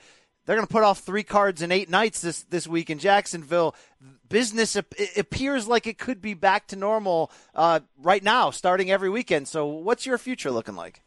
they're 0.50 0.56
going 0.56 0.66
to 0.66 0.72
put 0.72 0.82
off 0.82 0.98
three 0.98 1.22
cards 1.22 1.62
in 1.62 1.70
eight 1.70 1.88
nights 1.88 2.22
this 2.22 2.42
this 2.42 2.66
week 2.66 2.90
in 2.90 2.98
Jacksonville. 2.98 3.72
Business 4.28 4.74
ap- 4.74 4.92
appears 5.16 5.68
like 5.68 5.86
it 5.86 5.96
could 5.96 6.20
be 6.20 6.34
back 6.34 6.66
to 6.68 6.76
normal 6.76 7.30
uh, 7.54 7.78
right 8.02 8.20
now, 8.20 8.50
starting 8.50 8.90
every 8.90 9.08
weekend. 9.08 9.46
So, 9.46 9.64
what's 9.66 10.06
your 10.06 10.18
future 10.18 10.50
looking 10.50 10.74
like? 10.74 11.02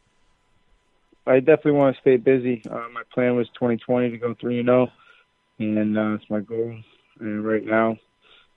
I 1.26 1.40
definitely 1.40 1.72
want 1.72 1.94
to 1.94 2.00
stay 2.00 2.16
busy. 2.16 2.62
Uh, 2.70 2.86
my 2.94 3.02
plan 3.12 3.36
was 3.36 3.46
2020 3.48 4.12
to 4.12 4.16
go 4.16 4.34
three 4.40 4.60
and 4.60 4.66
zero, 4.66 4.88
and 5.58 5.98
uh, 5.98 6.14
it's 6.14 6.30
my 6.30 6.40
goal. 6.40 6.78
And 7.20 7.44
right 7.44 7.66
now, 7.66 7.98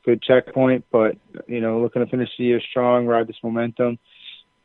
good 0.06 0.22
checkpoint, 0.22 0.86
but 0.90 1.18
you 1.50 1.60
know, 1.60 1.82
looking 1.82 2.02
to 2.02 2.10
finish 2.10 2.30
the 2.38 2.46
year 2.46 2.62
strong, 2.62 3.06
ride 3.06 3.28
this 3.28 3.44
momentum, 3.44 4.00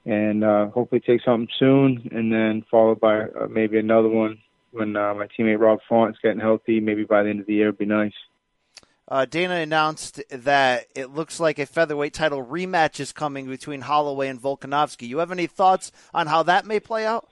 and 0.04 0.44
uh, 0.44 0.68
hopefully 0.68 1.02
take 1.04 1.22
something 1.24 1.48
soon, 1.58 2.08
and 2.12 2.32
then 2.32 2.64
followed 2.70 3.00
by 3.00 3.22
uh, 3.22 3.48
maybe 3.50 3.76
another 3.76 4.08
one 4.08 4.38
when 4.72 4.96
uh, 4.96 5.14
my 5.14 5.28
teammate 5.38 5.60
Rob 5.60 5.78
Font's 5.88 6.18
getting 6.22 6.40
healthy. 6.40 6.80
Maybe 6.80 7.04
by 7.04 7.22
the 7.22 7.30
end 7.30 7.40
of 7.40 7.46
the 7.46 7.54
year, 7.54 7.66
would 7.66 7.78
be 7.78 7.86
nice. 7.86 8.12
Uh, 9.08 9.26
Dana 9.26 9.56
announced 9.56 10.22
that 10.30 10.86
it 10.94 11.10
looks 11.10 11.38
like 11.38 11.58
a 11.58 11.66
featherweight 11.66 12.14
title 12.14 12.44
rematch 12.44 12.98
is 12.98 13.12
coming 13.12 13.46
between 13.46 13.82
Holloway 13.82 14.28
and 14.28 14.40
Volkanovski. 14.40 15.06
You 15.06 15.18
have 15.18 15.30
any 15.32 15.46
thoughts 15.46 15.92
on 16.14 16.28
how 16.28 16.42
that 16.44 16.66
may 16.66 16.80
play 16.80 17.04
out? 17.04 17.28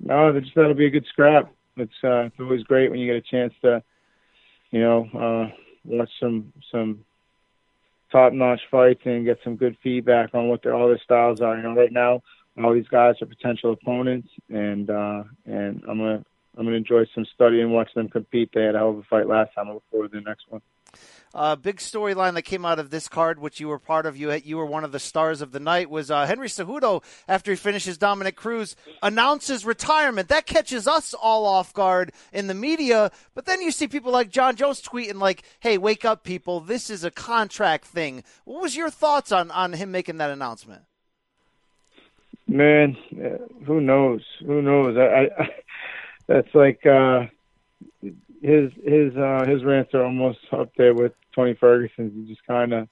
No, 0.00 0.32
that 0.32 0.42
just 0.42 0.54
that'll 0.54 0.74
be 0.74 0.86
a 0.86 0.90
good 0.90 1.06
scrap. 1.10 1.52
It's 1.76 1.92
uh, 2.02 2.26
it's 2.26 2.40
always 2.40 2.62
great 2.62 2.90
when 2.90 3.00
you 3.00 3.06
get 3.06 3.16
a 3.16 3.30
chance 3.30 3.52
to, 3.62 3.82
you 4.70 4.80
know, 4.80 5.08
uh, 5.14 5.54
watch 5.84 6.10
some 6.20 6.52
some 6.72 7.04
top 8.10 8.32
notch 8.32 8.60
fights 8.70 9.02
and 9.04 9.24
get 9.24 9.38
some 9.42 9.56
good 9.56 9.76
feedback 9.82 10.34
on 10.34 10.48
what 10.48 10.62
their 10.62 10.74
all 10.74 10.88
their 10.88 11.00
styles 11.04 11.40
are. 11.40 11.56
You 11.56 11.62
know, 11.64 11.74
right 11.74 11.92
now 11.92 12.22
all 12.64 12.72
these 12.72 12.88
guys 12.88 13.16
are 13.20 13.26
potential 13.26 13.72
opponents, 13.72 14.28
and 14.48 14.88
uh, 14.88 15.24
and 15.44 15.82
I'm 15.88 15.98
gonna 15.98 16.24
I'm 16.56 16.64
gonna 16.64 16.76
enjoy 16.76 17.04
some 17.14 17.26
study 17.34 17.60
and 17.60 17.72
watch 17.72 17.92
them 17.94 18.08
compete. 18.08 18.50
They 18.54 18.62
had 18.62 18.74
a 18.74 18.78
hell 18.78 18.90
of 18.90 18.98
a 18.98 19.02
fight 19.02 19.26
last 19.28 19.54
time. 19.54 19.68
I 19.68 19.74
look 19.74 19.84
forward 19.90 20.12
to 20.12 20.20
the 20.20 20.24
next 20.24 20.44
one. 20.48 20.62
Uh, 21.34 21.54
big 21.54 21.76
storyline 21.76 22.32
that 22.32 22.42
came 22.42 22.64
out 22.64 22.78
of 22.78 22.88
this 22.88 23.08
card, 23.08 23.38
which 23.38 23.60
you 23.60 23.68
were 23.68 23.78
part 23.78 24.06
of. 24.06 24.16
You 24.16 24.32
you 24.32 24.56
were 24.56 24.64
one 24.64 24.84
of 24.84 24.92
the 24.92 24.98
stars 24.98 25.42
of 25.42 25.52
the 25.52 25.60
night. 25.60 25.90
Was 25.90 26.10
uh, 26.10 26.24
Henry 26.24 26.48
Cejudo 26.48 27.02
after 27.28 27.50
he 27.50 27.56
finishes 27.56 27.98
Dominick 27.98 28.36
Cruz 28.36 28.74
announces 29.02 29.66
retirement. 29.66 30.28
That 30.28 30.46
catches 30.46 30.88
us 30.88 31.12
all 31.12 31.44
off 31.44 31.74
guard 31.74 32.12
in 32.32 32.46
the 32.46 32.54
media. 32.54 33.10
But 33.34 33.44
then 33.44 33.60
you 33.60 33.70
see 33.70 33.86
people 33.86 34.12
like 34.12 34.30
Jon 34.30 34.56
Jones 34.56 34.80
tweeting 34.80 35.20
like, 35.20 35.42
"Hey, 35.60 35.76
wake 35.76 36.06
up, 36.06 36.24
people! 36.24 36.60
This 36.60 36.88
is 36.88 37.04
a 37.04 37.10
contract 37.10 37.84
thing." 37.84 38.24
What 38.44 38.62
was 38.62 38.76
your 38.76 38.88
thoughts 38.88 39.30
on 39.30 39.50
on 39.50 39.74
him 39.74 39.90
making 39.90 40.16
that 40.16 40.30
announcement? 40.30 40.84
Man, 42.48 42.96
who 43.66 43.80
knows? 43.80 44.22
Who 44.44 44.62
knows? 44.62 44.96
I, 44.96 45.30
I 45.42 45.48
that's 46.26 46.54
like 46.54 46.84
uh, 46.86 47.26
his 48.42 48.72
his 48.84 49.16
uh, 49.16 49.44
his 49.46 49.64
rants 49.64 49.94
are 49.94 50.04
almost 50.04 50.38
up 50.52 50.70
there 50.76 50.94
with 50.94 51.12
Tony 51.34 51.54
Ferguson's. 51.54 52.14
You 52.14 52.26
just 52.26 52.46
kind 52.46 52.72
of, 52.72 52.88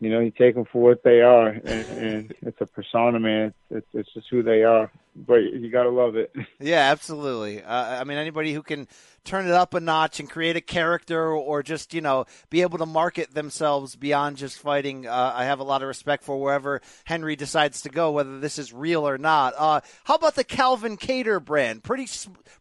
you 0.00 0.10
know, 0.10 0.20
you 0.20 0.30
take 0.30 0.54
them 0.54 0.66
for 0.70 0.82
what 0.82 1.02
they 1.02 1.22
are, 1.22 1.48
and, 1.48 1.64
and 1.66 2.34
it's 2.42 2.60
a 2.60 2.66
persona, 2.66 3.18
man. 3.18 3.54
It's, 3.70 3.86
it's 3.94 4.12
just 4.12 4.28
who 4.30 4.42
they 4.42 4.64
are. 4.64 4.90
But 5.26 5.42
you 5.52 5.70
gotta 5.70 5.90
love 5.90 6.16
it. 6.16 6.32
Yeah, 6.60 6.90
absolutely. 6.90 7.62
Uh, 7.62 8.00
I 8.00 8.04
mean, 8.04 8.18
anybody 8.18 8.52
who 8.52 8.62
can 8.62 8.88
turn 9.24 9.46
it 9.46 9.52
up 9.52 9.74
a 9.74 9.80
notch 9.80 10.18
and 10.18 10.28
create 10.28 10.56
a 10.56 10.60
character 10.60 11.30
or 11.32 11.62
just, 11.62 11.94
you 11.94 12.00
know, 12.00 12.26
be 12.50 12.62
able 12.62 12.78
to 12.78 12.86
market 12.86 13.32
themselves 13.32 13.94
beyond 13.94 14.36
just 14.36 14.58
fighting, 14.58 15.06
uh, 15.06 15.32
I 15.34 15.44
have 15.44 15.60
a 15.60 15.64
lot 15.64 15.82
of 15.82 15.88
respect 15.88 16.24
for 16.24 16.40
wherever 16.40 16.80
Henry 17.04 17.36
decides 17.36 17.82
to 17.82 17.88
go, 17.90 18.10
whether 18.10 18.40
this 18.40 18.58
is 18.58 18.72
real 18.72 19.08
or 19.08 19.18
not. 19.18 19.54
Uh, 19.56 19.80
how 20.04 20.16
about 20.16 20.34
the 20.34 20.44
Calvin 20.44 20.96
Kattar 20.96 21.44
brand? 21.44 21.84
Pretty, 21.84 22.08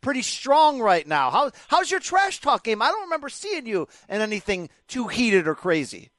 pretty 0.01 0.21
strong 0.21 0.79
right 0.79 1.07
now. 1.07 1.31
How, 1.31 1.51
how's 1.67 1.89
your 1.89 1.99
trash 1.99 2.39
talk 2.39 2.63
game? 2.63 2.81
I 2.81 2.91
don't 2.91 3.03
remember 3.03 3.29
seeing 3.29 3.65
you 3.65 3.87
in 4.07 4.21
anything 4.21 4.69
too 4.87 5.07
heated 5.07 5.47
or 5.47 5.55
crazy. 5.55 6.11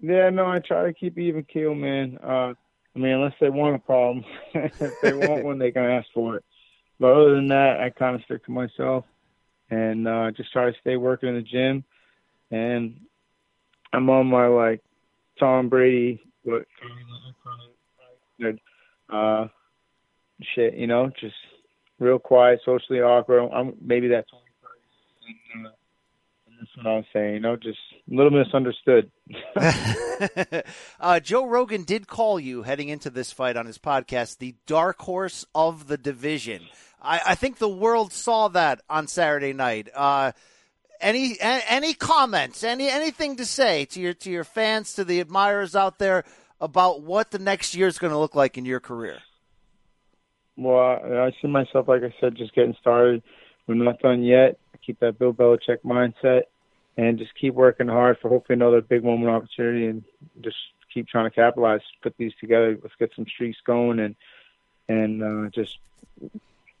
Yeah, 0.00 0.30
no, 0.30 0.46
I 0.46 0.58
try 0.60 0.84
to 0.86 0.92
keep 0.92 1.18
even 1.18 1.44
keel, 1.44 1.74
man. 1.74 2.18
Uh, 2.22 2.54
I 2.94 2.98
mean, 2.98 3.12
unless 3.12 3.34
they 3.40 3.50
want 3.50 3.76
a 3.76 3.78
problem, 3.78 4.24
if 4.54 4.94
they 5.00 5.12
want 5.12 5.44
one, 5.44 5.58
they 5.58 5.70
can 5.70 5.84
ask 5.84 6.08
for 6.12 6.36
it. 6.36 6.44
But 6.98 7.12
other 7.12 7.34
than 7.34 7.48
that, 7.48 7.80
I 7.80 7.90
kind 7.90 8.16
of 8.16 8.22
stick 8.24 8.44
to 8.44 8.50
myself 8.50 9.04
and 9.70 10.06
uh, 10.06 10.30
just 10.32 10.52
try 10.52 10.70
to 10.70 10.76
stay 10.80 10.96
working 10.96 11.28
in 11.28 11.36
the 11.36 11.42
gym. 11.42 11.84
And 12.50 13.00
I'm 13.92 14.10
on 14.10 14.26
my 14.26 14.46
like 14.48 14.82
Tom 15.38 15.68
Brady, 15.68 16.22
what 16.42 16.66
uh, 19.08 19.46
shit, 20.54 20.74
you 20.74 20.86
know, 20.86 21.10
just 21.20 21.34
real 21.98 22.18
quiet, 22.18 22.60
socially 22.64 23.00
awkward. 23.00 23.50
I'm 23.52 23.74
maybe 23.80 24.08
that's 24.08 24.28
uh, 24.32 25.68
that's 26.60 26.76
what 26.76 26.86
I 26.86 26.96
was 26.96 27.04
saying, 27.12 27.34
you 27.34 27.40
know, 27.40 27.56
just 27.56 27.78
a 28.10 28.14
little 28.14 28.30
misunderstood. 28.30 29.10
uh, 31.00 31.20
Joe 31.20 31.46
Rogan 31.46 31.84
did 31.84 32.06
call 32.06 32.38
you 32.38 32.62
heading 32.62 32.90
into 32.90 33.08
this 33.08 33.32
fight 33.32 33.56
on 33.56 33.64
his 33.64 33.78
podcast 33.78 34.38
the 34.38 34.54
dark 34.66 34.98
horse 35.00 35.46
of 35.54 35.86
the 35.86 35.96
division. 35.96 36.62
I, 37.00 37.20
I 37.28 37.34
think 37.34 37.56
the 37.56 37.68
world 37.68 38.12
saw 38.12 38.48
that 38.48 38.82
on 38.90 39.06
Saturday 39.06 39.54
night. 39.54 39.88
Uh, 39.94 40.32
any 41.00 41.38
any 41.40 41.94
comments? 41.94 42.62
Any 42.62 42.90
anything 42.90 43.36
to 43.36 43.46
say 43.46 43.86
to 43.86 44.00
your 44.00 44.12
to 44.12 44.30
your 44.30 44.44
fans, 44.44 44.92
to 44.94 45.04
the 45.04 45.20
admirers 45.20 45.74
out 45.74 45.98
there 45.98 46.24
about 46.60 47.00
what 47.00 47.30
the 47.30 47.38
next 47.38 47.74
year 47.74 47.86
is 47.86 47.98
going 47.98 48.12
to 48.12 48.18
look 48.18 48.34
like 48.34 48.58
in 48.58 48.66
your 48.66 48.80
career? 48.80 49.18
Well, 50.58 50.78
I 50.78 51.28
I 51.28 51.30
see 51.40 51.48
myself, 51.48 51.88
like 51.88 52.02
I 52.02 52.12
said, 52.20 52.36
just 52.36 52.54
getting 52.54 52.76
started. 52.78 53.22
We're 53.66 53.76
not 53.76 53.98
done 54.00 54.22
yet. 54.22 54.58
Keep 54.90 54.98
that 54.98 55.20
Bill 55.20 55.32
Belichick 55.32 55.78
mindset 55.84 56.42
and 56.96 57.16
just 57.16 57.30
keep 57.40 57.54
working 57.54 57.86
hard 57.86 58.18
for 58.20 58.28
hopefully 58.28 58.54
another 58.56 58.80
big 58.80 59.04
moment 59.04 59.30
opportunity 59.30 59.86
and 59.86 60.02
just 60.40 60.56
keep 60.92 61.06
trying 61.06 61.26
to 61.26 61.30
capitalize, 61.30 61.78
put 62.02 62.12
these 62.18 62.32
together. 62.40 62.76
Let's 62.82 62.96
get 62.98 63.12
some 63.14 63.24
streaks 63.32 63.58
going 63.64 64.00
and 64.00 64.16
and 64.88 65.22
uh, 65.22 65.48
just 65.50 65.78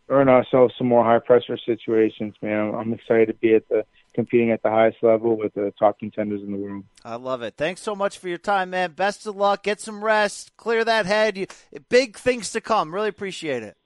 earn 0.08 0.28
ourselves 0.28 0.74
some 0.76 0.88
more 0.88 1.04
high 1.04 1.20
pressure 1.20 1.56
situations, 1.56 2.34
man. 2.42 2.74
I'm 2.74 2.92
excited 2.92 3.28
to 3.28 3.34
be 3.34 3.54
at 3.54 3.68
the 3.68 3.84
competing 4.12 4.50
at 4.50 4.60
the 4.64 4.70
highest 4.70 5.00
level 5.04 5.36
with 5.36 5.54
the 5.54 5.72
top 5.78 6.00
contenders 6.00 6.42
in 6.42 6.50
the 6.50 6.58
world. 6.58 6.82
I 7.04 7.14
love 7.14 7.42
it. 7.42 7.54
Thanks 7.56 7.80
so 7.80 7.94
much 7.94 8.18
for 8.18 8.26
your 8.26 8.38
time, 8.38 8.70
man. 8.70 8.90
Best 8.90 9.24
of 9.24 9.36
luck. 9.36 9.62
Get 9.62 9.80
some 9.80 10.04
rest. 10.04 10.56
Clear 10.56 10.84
that 10.84 11.06
head. 11.06 11.38
You, 11.38 11.46
big 11.88 12.18
things 12.18 12.50
to 12.50 12.60
come. 12.60 12.92
Really 12.92 13.08
appreciate 13.08 13.62
it. 13.62 13.76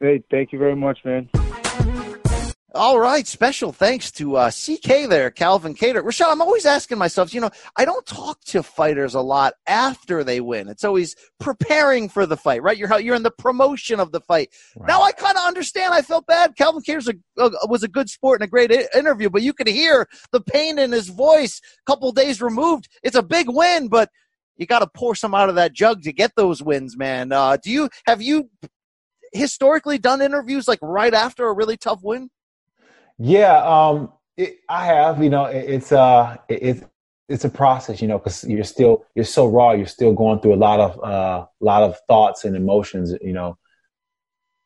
Hey, 0.00 0.22
thank 0.30 0.50
you 0.54 0.58
very 0.58 0.76
much, 0.76 1.00
man. 1.04 1.28
All 2.72 3.00
right, 3.00 3.26
special 3.26 3.72
thanks 3.72 4.12
to 4.12 4.36
uh, 4.36 4.48
CK 4.48 5.08
there, 5.08 5.32
Calvin 5.32 5.74
Kattar. 5.74 6.04
Rashad, 6.04 6.30
I'm 6.30 6.40
always 6.40 6.64
asking 6.64 6.98
myself, 6.98 7.34
you 7.34 7.40
know, 7.40 7.50
I 7.76 7.84
don't 7.84 8.06
talk 8.06 8.40
to 8.44 8.62
fighters 8.62 9.14
a 9.14 9.20
lot 9.20 9.54
after 9.66 10.22
they 10.22 10.40
win. 10.40 10.68
It's 10.68 10.84
always 10.84 11.16
preparing 11.40 12.08
for 12.08 12.26
the 12.26 12.36
fight, 12.36 12.62
right? 12.62 12.78
You're 12.78 13.00
you're 13.00 13.16
in 13.16 13.24
the 13.24 13.32
promotion 13.32 13.98
of 13.98 14.12
the 14.12 14.20
fight. 14.20 14.50
Right. 14.76 14.86
Now 14.86 15.02
I 15.02 15.10
kind 15.10 15.36
of 15.36 15.44
understand. 15.44 15.94
I 15.94 16.02
felt 16.02 16.26
bad. 16.26 16.54
Calvin 16.56 16.82
a, 17.38 17.50
was 17.66 17.82
a 17.82 17.88
good 17.88 18.08
sport 18.08 18.40
and 18.40 18.46
a 18.46 18.50
great 18.50 18.70
I- 18.70 18.86
interview, 18.96 19.30
but 19.30 19.42
you 19.42 19.52
could 19.52 19.66
hear 19.66 20.06
the 20.30 20.40
pain 20.40 20.78
in 20.78 20.92
his 20.92 21.08
voice. 21.08 21.60
A 21.84 21.90
couple 21.90 22.12
days 22.12 22.40
removed, 22.40 22.88
it's 23.02 23.16
a 23.16 23.22
big 23.22 23.48
win, 23.48 23.88
but 23.88 24.10
you 24.56 24.66
got 24.66 24.78
to 24.78 24.86
pour 24.86 25.16
some 25.16 25.34
out 25.34 25.48
of 25.48 25.56
that 25.56 25.72
jug 25.72 26.02
to 26.02 26.12
get 26.12 26.36
those 26.36 26.62
wins, 26.62 26.96
man. 26.96 27.32
Uh, 27.32 27.56
do 27.56 27.68
you 27.68 27.88
have 28.06 28.22
you 28.22 28.48
historically 29.32 29.98
done 29.98 30.22
interviews 30.22 30.68
like 30.68 30.78
right 30.80 31.14
after 31.14 31.48
a 31.48 31.52
really 31.52 31.76
tough 31.76 32.00
win? 32.04 32.30
Yeah, 33.22 33.58
um, 33.58 34.12
it, 34.38 34.60
I 34.68 34.86
have. 34.86 35.22
You 35.22 35.28
know, 35.28 35.44
it, 35.44 35.68
it's 35.68 35.92
uh, 35.92 36.38
it, 36.48 36.62
it's 36.62 36.84
it's 37.28 37.44
a 37.44 37.50
process. 37.50 38.00
You 38.00 38.08
know, 38.08 38.18
because 38.18 38.44
you're 38.44 38.64
still 38.64 39.04
you're 39.14 39.26
so 39.26 39.46
raw. 39.46 39.72
You're 39.72 39.86
still 39.86 40.14
going 40.14 40.40
through 40.40 40.54
a 40.54 40.56
lot 40.56 40.80
of 40.80 41.04
uh, 41.04 41.46
lot 41.60 41.82
of 41.82 41.98
thoughts 42.08 42.44
and 42.44 42.56
emotions. 42.56 43.14
You 43.20 43.34
know. 43.34 43.58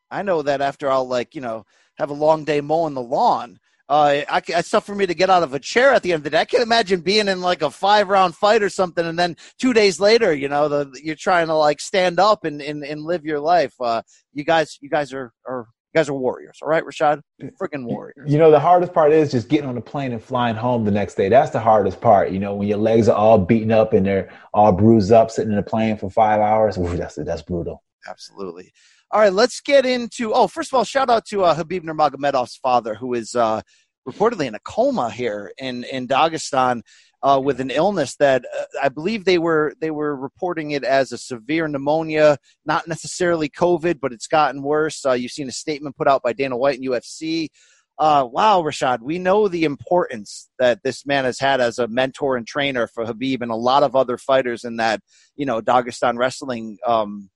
I 0.08 0.22
know 0.22 0.42
that 0.42 0.60
after 0.60 0.88
I'll 0.88 1.08
like 1.08 1.34
you 1.34 1.40
know 1.40 1.64
have 1.98 2.10
a 2.10 2.14
long 2.14 2.44
day 2.44 2.60
mowing 2.60 2.94
the 2.94 3.02
lawn. 3.02 3.58
Uh, 3.86 4.22
I, 4.30 4.40
it's 4.46 4.70
tough 4.70 4.86
for 4.86 4.94
me 4.94 5.04
to 5.04 5.14
get 5.14 5.28
out 5.28 5.42
of 5.42 5.52
a 5.52 5.58
chair 5.58 5.92
at 5.92 6.02
the 6.02 6.12
end 6.12 6.20
of 6.20 6.24
the 6.24 6.30
day. 6.30 6.40
I 6.40 6.46
can't 6.46 6.62
imagine 6.62 7.00
being 7.00 7.28
in 7.28 7.40
like 7.42 7.60
a 7.60 7.70
five 7.70 8.08
round 8.08 8.34
fight 8.34 8.62
or 8.62 8.70
something, 8.70 9.04
and 9.04 9.18
then 9.18 9.36
two 9.58 9.74
days 9.74 10.00
later, 10.00 10.32
you 10.32 10.48
know, 10.48 10.68
the, 10.68 10.98
you're 11.02 11.16
trying 11.16 11.48
to 11.48 11.54
like 11.54 11.80
stand 11.80 12.18
up 12.18 12.44
and, 12.44 12.62
and, 12.62 12.82
and 12.82 13.02
live 13.02 13.26
your 13.26 13.40
life. 13.40 13.74
Uh, 13.78 14.00
you 14.32 14.42
guys, 14.42 14.78
you 14.80 14.88
guys 14.88 15.12
are, 15.12 15.34
are 15.46 15.66
you 15.94 16.00
guys 16.00 16.08
are 16.08 16.14
warriors, 16.14 16.58
all 16.60 16.68
right, 16.68 16.82
Rashad? 16.82 17.22
Freaking 17.60 17.84
warriors. 17.84 18.30
You 18.30 18.36
know, 18.36 18.50
the 18.50 18.58
hardest 18.58 18.92
part 18.92 19.12
is 19.12 19.30
just 19.30 19.48
getting 19.48 19.68
on 19.68 19.76
the 19.76 19.80
plane 19.80 20.10
and 20.10 20.20
flying 20.20 20.56
home 20.56 20.84
the 20.84 20.90
next 20.90 21.14
day. 21.14 21.28
That's 21.28 21.52
the 21.52 21.60
hardest 21.60 22.00
part. 22.00 22.32
You 22.32 22.40
know, 22.40 22.56
when 22.56 22.66
your 22.66 22.78
legs 22.78 23.08
are 23.08 23.16
all 23.16 23.38
beaten 23.38 23.70
up 23.70 23.92
and 23.92 24.04
they're 24.04 24.32
all 24.52 24.72
bruised 24.72 25.12
up, 25.12 25.30
sitting 25.30 25.50
in 25.50 25.56
the 25.56 25.62
plane 25.62 25.96
for 25.96 26.10
five 26.10 26.40
hours. 26.40 26.76
Ooh, 26.78 26.96
that's 26.96 27.14
that's 27.14 27.42
brutal. 27.42 27.84
Absolutely. 28.08 28.72
All 29.12 29.20
right, 29.20 29.32
let's 29.32 29.60
get 29.60 29.86
into. 29.86 30.32
Oh, 30.34 30.48
first 30.48 30.72
of 30.72 30.76
all, 30.76 30.84
shout 30.84 31.10
out 31.10 31.26
to 31.26 31.44
uh, 31.44 31.54
Khabib 31.54 31.84
Nurmagomedov's 31.84 32.56
father, 32.56 32.96
who 32.96 33.14
is 33.14 33.36
uh, 33.36 33.62
reportedly 34.08 34.46
in 34.46 34.56
a 34.56 34.60
coma 34.60 35.10
here 35.10 35.52
in 35.58 35.84
in 35.84 36.08
Dagestan 36.08 36.82
uh, 37.24 37.40
with 37.42 37.58
an 37.58 37.70
illness 37.70 38.16
that 38.16 38.44
uh, 38.56 38.64
I 38.82 38.90
believe 38.90 39.24
they 39.24 39.38
were 39.38 39.72
they 39.80 39.90
were 39.90 40.14
reporting 40.14 40.72
it 40.72 40.84
as 40.84 41.10
a 41.10 41.18
severe 41.18 41.66
pneumonia, 41.66 42.36
not 42.66 42.86
necessarily 42.86 43.48
COVID, 43.48 43.98
but 43.98 44.12
it's 44.12 44.26
gotten 44.26 44.62
worse. 44.62 45.04
Uh, 45.04 45.12
you've 45.12 45.32
seen 45.32 45.48
a 45.48 45.52
statement 45.52 45.96
put 45.96 46.06
out 46.06 46.22
by 46.22 46.34
Dana 46.34 46.56
White 46.56 46.78
and 46.78 46.86
UFC. 46.86 47.48
Uh, 47.98 48.26
wow, 48.30 48.60
Rashad, 48.60 49.00
we 49.00 49.18
know 49.18 49.48
the 49.48 49.64
importance 49.64 50.50
that 50.58 50.80
this 50.82 51.06
man 51.06 51.24
has 51.24 51.38
had 51.38 51.60
as 51.60 51.78
a 51.78 51.88
mentor 51.88 52.36
and 52.36 52.46
trainer 52.46 52.88
for 52.88 53.04
Khabib 53.04 53.40
and 53.40 53.52
a 53.52 53.56
lot 53.56 53.84
of 53.84 53.94
other 53.94 54.18
fighters 54.18 54.64
in 54.64 54.76
that, 54.76 55.00
you 55.36 55.46
know, 55.46 55.60
Dagestan 55.60 56.18
wrestling 56.18 56.76
um, 56.84 57.30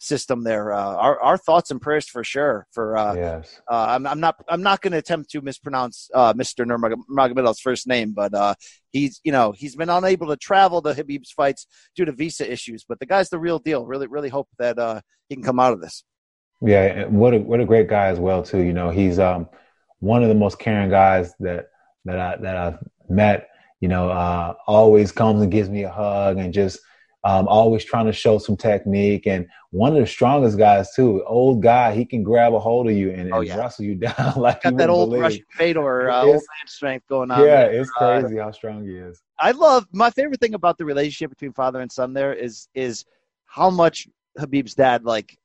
system 0.00 0.42
there. 0.42 0.72
Uh, 0.72 0.96
our, 0.96 1.20
our 1.20 1.38
thoughts 1.38 1.70
and 1.70 1.80
prayers 1.80 2.08
for 2.08 2.24
sure. 2.24 2.66
For 2.72 2.96
uh, 2.96 3.14
yes, 3.14 3.60
uh, 3.70 3.86
I'm, 3.90 4.06
I'm 4.06 4.18
not 4.18 4.36
I'm 4.48 4.62
not 4.62 4.80
going 4.80 4.92
to 4.92 4.98
attempt 4.98 5.30
to 5.30 5.40
mispronounce 5.40 6.10
uh, 6.14 6.32
Mr. 6.32 6.66
Nurmagomedov's 6.66 7.60
first 7.60 7.86
name, 7.86 8.12
but 8.12 8.34
uh, 8.34 8.54
he's 8.90 9.20
you 9.22 9.30
know 9.30 9.52
he's 9.52 9.76
been 9.76 9.90
unable 9.90 10.26
to 10.28 10.36
travel 10.36 10.82
to 10.82 10.94
Khabib's 10.94 11.30
fights 11.30 11.66
due 11.94 12.04
to 12.04 12.12
visa 12.12 12.50
issues. 12.50 12.84
But 12.88 12.98
the 12.98 13.06
guy's 13.06 13.28
the 13.28 13.38
real 13.38 13.58
deal. 13.58 13.86
Really, 13.86 14.08
really 14.08 14.30
hope 14.30 14.48
that 14.58 14.78
uh, 14.78 15.00
he 15.28 15.36
can 15.36 15.44
come 15.44 15.60
out 15.60 15.72
of 15.72 15.80
this. 15.80 16.02
Yeah, 16.62 17.06
what 17.06 17.34
a 17.34 17.38
what 17.38 17.60
a 17.60 17.64
great 17.64 17.88
guy 17.88 18.06
as 18.06 18.18
well 18.18 18.42
too. 18.42 18.60
You 18.60 18.72
know, 18.72 18.90
he's 18.90 19.18
um 19.18 19.48
one 20.00 20.22
of 20.22 20.28
the 20.28 20.34
most 20.34 20.58
caring 20.58 20.90
guys 20.90 21.34
that 21.40 21.68
that 22.06 22.18
I 22.18 22.36
that 22.40 22.56
I've 22.56 22.78
met. 23.08 23.48
You 23.80 23.88
know, 23.88 24.10
uh, 24.10 24.54
always 24.66 25.10
comes 25.10 25.40
and 25.40 25.50
gives 25.50 25.70
me 25.70 25.84
a 25.84 25.90
hug 25.90 26.36
and 26.36 26.52
just 26.52 26.80
um, 27.24 27.46
always 27.48 27.84
trying 27.84 28.06
to 28.06 28.12
show 28.12 28.38
some 28.38 28.56
technique 28.56 29.26
and 29.26 29.46
one 29.70 29.92
of 29.94 30.00
the 30.00 30.06
strongest 30.06 30.56
guys 30.56 30.94
too. 30.94 31.22
Old 31.26 31.62
guy, 31.62 31.94
he 31.94 32.04
can 32.04 32.22
grab 32.22 32.54
a 32.54 32.58
hold 32.58 32.88
of 32.88 32.94
you 32.94 33.10
and, 33.10 33.32
oh, 33.32 33.40
yeah. 33.40 33.56
wrestle 33.56 33.84
you 33.84 33.94
down 33.96 34.34
like 34.36 34.62
got 34.62 34.76
that 34.76 34.88
old 34.88 35.10
believe. 35.10 35.22
Russian 35.22 35.44
Fedor 35.50 36.10
uh, 36.10 36.22
old 36.22 36.34
man 36.34 36.66
strength 36.66 37.06
going 37.08 37.30
on. 37.30 37.40
Yeah, 37.40 37.66
there. 37.66 37.80
it's 37.80 37.90
uh, 38.00 38.20
crazy 38.20 38.38
uh, 38.38 38.44
how 38.44 38.50
strong 38.52 38.84
he 38.84 38.94
is. 38.94 39.22
I 39.38 39.52
love 39.52 39.86
my 39.92 40.10
favorite 40.10 40.40
thing 40.40 40.54
about 40.54 40.78
the 40.78 40.84
relationship 40.84 41.30
between 41.30 41.52
father 41.52 41.80
and 41.80 41.90
son. 41.90 42.12
There 42.12 42.34
is 42.34 42.68
is 42.74 43.04
how 43.46 43.70
much 43.70 44.08
Khabib's 44.38 44.74
dad 44.74 45.04
like 45.04 45.36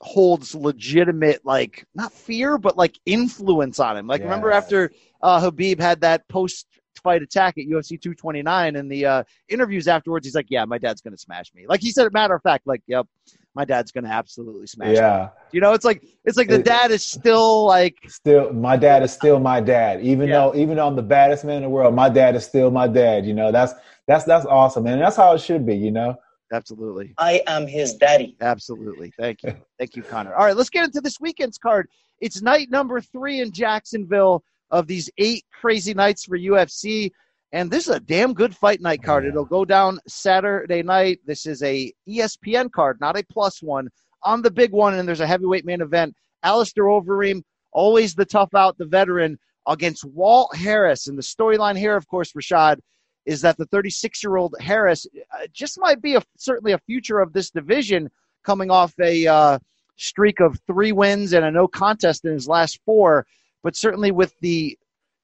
holds 0.00 0.54
legitimate 0.54 1.40
like 1.44 1.86
not 1.94 2.12
fear 2.12 2.58
but 2.58 2.76
like 2.76 2.98
influence 3.06 3.80
on 3.80 3.96
him. 3.96 4.06
Like 4.06 4.20
yes. 4.20 4.26
remember 4.26 4.52
after 4.52 4.92
uh, 5.22 5.40
Khabib 5.40 5.80
had 5.80 6.02
that 6.02 6.28
post 6.28 6.66
fight 7.00 7.22
attack 7.22 7.58
at 7.58 7.66
UFC 7.66 8.00
229 8.00 8.76
and 8.76 8.90
the 8.90 9.04
uh, 9.06 9.22
interviews 9.48 9.88
afterwards, 9.88 10.26
he's 10.26 10.34
like, 10.34 10.46
"Yeah, 10.48 10.64
my 10.64 10.78
dad's 10.78 11.00
gonna 11.00 11.18
smash 11.18 11.52
me." 11.54 11.66
Like 11.68 11.80
he 11.80 11.90
said, 11.90 12.06
a 12.06 12.10
matter 12.10 12.34
of 12.34 12.42
fact, 12.42 12.66
like, 12.66 12.82
"Yep, 12.86 13.06
my 13.54 13.64
dad's 13.64 13.92
gonna 13.92 14.08
absolutely 14.08 14.66
smash 14.66 14.96
yeah. 14.96 15.28
me." 15.30 15.48
You 15.52 15.60
know, 15.60 15.72
it's 15.72 15.84
like 15.84 16.04
it's 16.24 16.36
like 16.36 16.48
the 16.48 16.62
dad 16.62 16.90
is 16.90 17.04
still 17.04 17.66
like 17.66 17.96
still 18.08 18.52
my 18.52 18.76
dad 18.76 19.02
is 19.02 19.12
still 19.12 19.38
my 19.38 19.60
dad, 19.60 20.00
even 20.02 20.28
yeah. 20.28 20.34
though 20.34 20.54
even 20.54 20.76
though 20.76 20.86
I'm 20.86 20.96
the 20.96 21.02
baddest 21.02 21.44
man 21.44 21.56
in 21.56 21.62
the 21.62 21.68
world, 21.68 21.94
my 21.94 22.08
dad 22.08 22.34
is 22.34 22.44
still 22.44 22.70
my 22.70 22.88
dad. 22.88 23.26
You 23.26 23.34
know, 23.34 23.52
that's 23.52 23.74
that's 24.06 24.24
that's 24.24 24.46
awesome, 24.46 24.86
and 24.86 25.00
that's 25.00 25.16
how 25.16 25.32
it 25.34 25.40
should 25.40 25.66
be. 25.66 25.76
You 25.76 25.90
know. 25.90 26.16
Absolutely. 26.52 27.12
I 27.18 27.42
am 27.48 27.66
his 27.66 27.94
daddy. 27.94 28.36
Absolutely. 28.40 29.12
Thank 29.18 29.42
you. 29.42 29.56
Thank 29.80 29.96
you, 29.96 30.02
Connor. 30.04 30.32
All 30.32 30.46
right, 30.46 30.56
let's 30.56 30.70
get 30.70 30.84
into 30.84 31.00
this 31.00 31.18
weekend's 31.20 31.58
card. 31.58 31.88
It's 32.20 32.40
night 32.40 32.70
number 32.70 33.00
three 33.00 33.40
in 33.40 33.52
Jacksonville 33.52 34.42
of 34.70 34.86
these 34.86 35.10
eight 35.18 35.44
crazy 35.50 35.94
nights 35.94 36.24
for 36.24 36.38
UFC. 36.38 37.10
And 37.52 37.70
this 37.70 37.86
is 37.88 37.94
a 37.94 38.00
damn 38.00 38.34
good 38.34 38.54
fight 38.54 38.80
night 38.80 39.02
card. 39.02 39.24
It'll 39.24 39.44
go 39.44 39.64
down 39.64 39.98
Saturday 40.08 40.82
night. 40.82 41.20
This 41.26 41.46
is 41.46 41.62
a 41.62 41.92
ESPN 42.08 42.70
card, 42.70 42.98
not 43.00 43.18
a 43.18 43.24
plus 43.30 43.62
one. 43.62 43.88
On 44.22 44.42
the 44.42 44.50
big 44.50 44.72
one, 44.72 44.94
and 44.94 45.06
there's 45.06 45.20
a 45.20 45.26
heavyweight 45.26 45.64
main 45.64 45.80
event. 45.80 46.14
Alistair 46.42 46.84
Overeem, 46.84 47.42
always 47.72 48.14
the 48.14 48.24
tough 48.24 48.54
out, 48.54 48.76
the 48.78 48.86
veteran, 48.86 49.38
against 49.68 50.04
Walt 50.04 50.54
Harris. 50.56 51.06
And 51.06 51.16
the 51.16 51.22
storyline 51.22 51.78
here, 51.78 51.96
of 51.96 52.06
course, 52.08 52.32
Rashad, 52.32 52.78
is 53.24 53.40
that 53.42 53.56
the 53.56 53.66
36 53.66 54.22
year 54.22 54.36
old 54.36 54.54
Harris 54.60 55.06
uh, 55.32 55.46
just 55.52 55.78
might 55.78 56.00
be 56.00 56.14
a, 56.14 56.22
certainly 56.38 56.72
a 56.72 56.78
future 56.78 57.20
of 57.20 57.32
this 57.32 57.50
division 57.50 58.08
coming 58.44 58.70
off 58.70 58.94
a 59.00 59.26
uh, 59.26 59.58
streak 59.96 60.40
of 60.40 60.58
three 60.66 60.92
wins 60.92 61.32
and 61.32 61.44
a 61.44 61.50
no 61.50 61.66
contest 61.66 62.24
in 62.24 62.32
his 62.32 62.48
last 62.48 62.80
four 62.84 63.26
but 63.66 63.74
certainly 63.74 64.12
with 64.12 64.32
the 64.42 64.78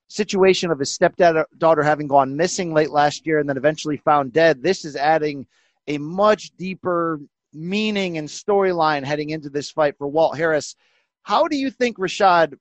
situation 0.09 0.72
of 0.72 0.80
his 0.80 0.90
stepdaughter 0.90 1.82
having 1.84 2.09
gone 2.09 2.36
missing 2.36 2.74
late 2.74 2.90
last 2.90 3.24
year 3.24 3.38
and 3.38 3.49
then 3.49 3.57
eventually 3.57 3.97
found 3.99 4.32
dead, 4.32 4.64
this 4.64 4.84
is 4.84 4.97
adding 4.97 5.47
a 5.86 5.97
much 5.99 6.51
deeper 6.59 7.20
meaning 7.53 8.18
and 8.18 8.26
storyline 8.26 9.05
heading 9.05 9.30
into 9.30 9.49
this 9.49 9.70
fight 9.70 9.97
for 9.97 10.09
Walt 10.09 10.36
Harris. 10.36 10.74
How 11.22 11.47
do 11.47 11.57
you 11.57 11.70
think, 11.70 11.99
Rashad, 11.99 12.55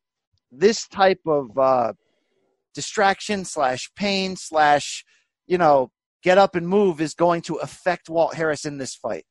this 0.51 0.88
type 0.88 1.21
of 1.25 1.57
uh, 1.57 1.93
distraction 2.75 3.43
slash 3.43 3.89
pain 3.95 4.36
slash, 4.36 5.03
you 5.47 5.57
know, 5.57 5.89
get 6.21 6.38
up 6.38 6.53
and 6.53 6.67
move 6.67 7.01
is 7.01 7.15
going 7.15 7.41
to 7.41 7.55
affect 7.55 8.07
Walt 8.07 8.36
Harris 8.36 8.65
in 8.65 8.77
this 8.77 8.93
fight? 8.93 9.25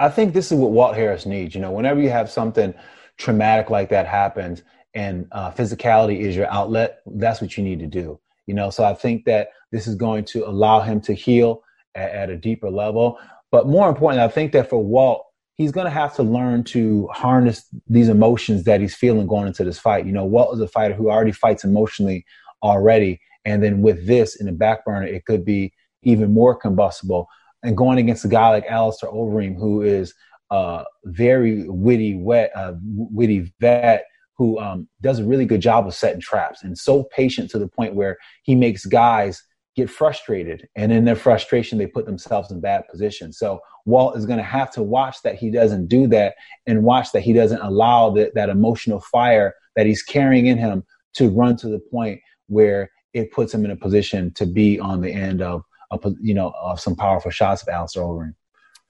I 0.00 0.08
think 0.08 0.32
this 0.32 0.50
is 0.50 0.58
what 0.58 0.70
Walt 0.70 0.96
Harris 0.96 1.26
needs. 1.26 1.54
You 1.54 1.60
know, 1.60 1.72
whenever 1.72 2.00
you 2.00 2.08
have 2.08 2.30
something 2.30 2.72
traumatic 3.18 3.68
like 3.68 3.90
that 3.90 4.06
happens, 4.06 4.62
and 4.94 5.26
uh, 5.32 5.50
physicality 5.50 6.20
is 6.20 6.36
your 6.36 6.50
outlet, 6.50 7.00
that's 7.06 7.40
what 7.40 7.56
you 7.56 7.64
need 7.64 7.80
to 7.80 7.86
do. 7.86 8.18
You 8.46 8.54
know, 8.54 8.70
so 8.70 8.84
I 8.84 8.94
think 8.94 9.24
that 9.26 9.50
this 9.72 9.86
is 9.86 9.94
going 9.94 10.24
to 10.26 10.48
allow 10.48 10.80
him 10.80 11.00
to 11.02 11.12
heal 11.12 11.62
at, 11.94 12.10
at 12.10 12.30
a 12.30 12.36
deeper 12.36 12.70
level. 12.70 13.18
But 13.50 13.66
more 13.66 13.88
importantly, 13.88 14.24
I 14.24 14.28
think 14.28 14.52
that 14.52 14.70
for 14.70 14.82
Walt, 14.82 15.24
he's 15.56 15.72
going 15.72 15.84
to 15.84 15.90
have 15.90 16.14
to 16.16 16.22
learn 16.22 16.64
to 16.64 17.08
harness 17.12 17.66
these 17.88 18.08
emotions 18.08 18.64
that 18.64 18.80
he's 18.80 18.94
feeling 18.94 19.26
going 19.26 19.46
into 19.46 19.64
this 19.64 19.78
fight. 19.78 20.06
You 20.06 20.12
know, 20.12 20.24
Walt 20.24 20.54
is 20.54 20.60
a 20.60 20.68
fighter 20.68 20.94
who 20.94 21.10
already 21.10 21.32
fights 21.32 21.64
emotionally 21.64 22.24
already. 22.62 23.20
And 23.44 23.62
then 23.62 23.82
with 23.82 24.06
this 24.06 24.36
in 24.36 24.46
the 24.46 24.52
back 24.52 24.84
burner, 24.84 25.06
it 25.06 25.24
could 25.24 25.44
be 25.44 25.72
even 26.02 26.32
more 26.32 26.54
combustible. 26.54 27.28
And 27.62 27.76
going 27.76 27.98
against 27.98 28.24
a 28.24 28.28
guy 28.28 28.50
like 28.50 28.66
Alistair 28.66 29.10
Overeem, 29.10 29.56
who 29.58 29.82
is 29.82 30.14
a 30.50 30.84
very 31.04 31.68
witty, 31.68 32.14
wet, 32.14 32.52
uh, 32.54 32.74
witty 32.80 33.52
vet 33.60 34.04
who 34.38 34.58
um, 34.60 34.88
does 35.02 35.18
a 35.18 35.24
really 35.24 35.44
good 35.44 35.60
job 35.60 35.86
of 35.86 35.94
setting 35.94 36.20
traps 36.20 36.62
and 36.62 36.78
so 36.78 37.04
patient 37.04 37.50
to 37.50 37.58
the 37.58 37.68
point 37.68 37.94
where 37.94 38.16
he 38.42 38.54
makes 38.54 38.86
guys 38.86 39.42
get 39.76 39.90
frustrated 39.90 40.66
and 40.74 40.90
in 40.90 41.04
their 41.04 41.16
frustration 41.16 41.78
they 41.78 41.86
put 41.86 42.06
themselves 42.06 42.50
in 42.50 42.60
bad 42.60 42.82
positions 42.90 43.38
so 43.38 43.60
walt 43.84 44.16
is 44.16 44.26
going 44.26 44.38
to 44.38 44.44
have 44.44 44.70
to 44.70 44.82
watch 44.82 45.16
that 45.22 45.36
he 45.36 45.50
doesn't 45.50 45.86
do 45.86 46.06
that 46.06 46.34
and 46.66 46.82
watch 46.82 47.12
that 47.12 47.22
he 47.22 47.32
doesn't 47.32 47.60
allow 47.60 48.10
that, 48.10 48.34
that 48.34 48.48
emotional 48.48 49.00
fire 49.00 49.54
that 49.76 49.86
he's 49.86 50.02
carrying 50.02 50.46
in 50.46 50.58
him 50.58 50.82
to 51.14 51.28
run 51.30 51.56
to 51.56 51.68
the 51.68 51.80
point 51.90 52.20
where 52.48 52.90
it 53.14 53.32
puts 53.32 53.52
him 53.52 53.64
in 53.64 53.70
a 53.70 53.76
position 53.76 54.32
to 54.34 54.46
be 54.46 54.78
on 54.78 55.00
the 55.00 55.12
end 55.12 55.42
of, 55.42 55.62
a, 55.92 56.12
you 56.20 56.34
know 56.34 56.52
of 56.60 56.80
some 56.80 56.94
powerful 56.94 57.30
shots 57.30 57.62
of 57.62 57.68
Alistair 57.68 58.02
Overeem. 58.02 58.34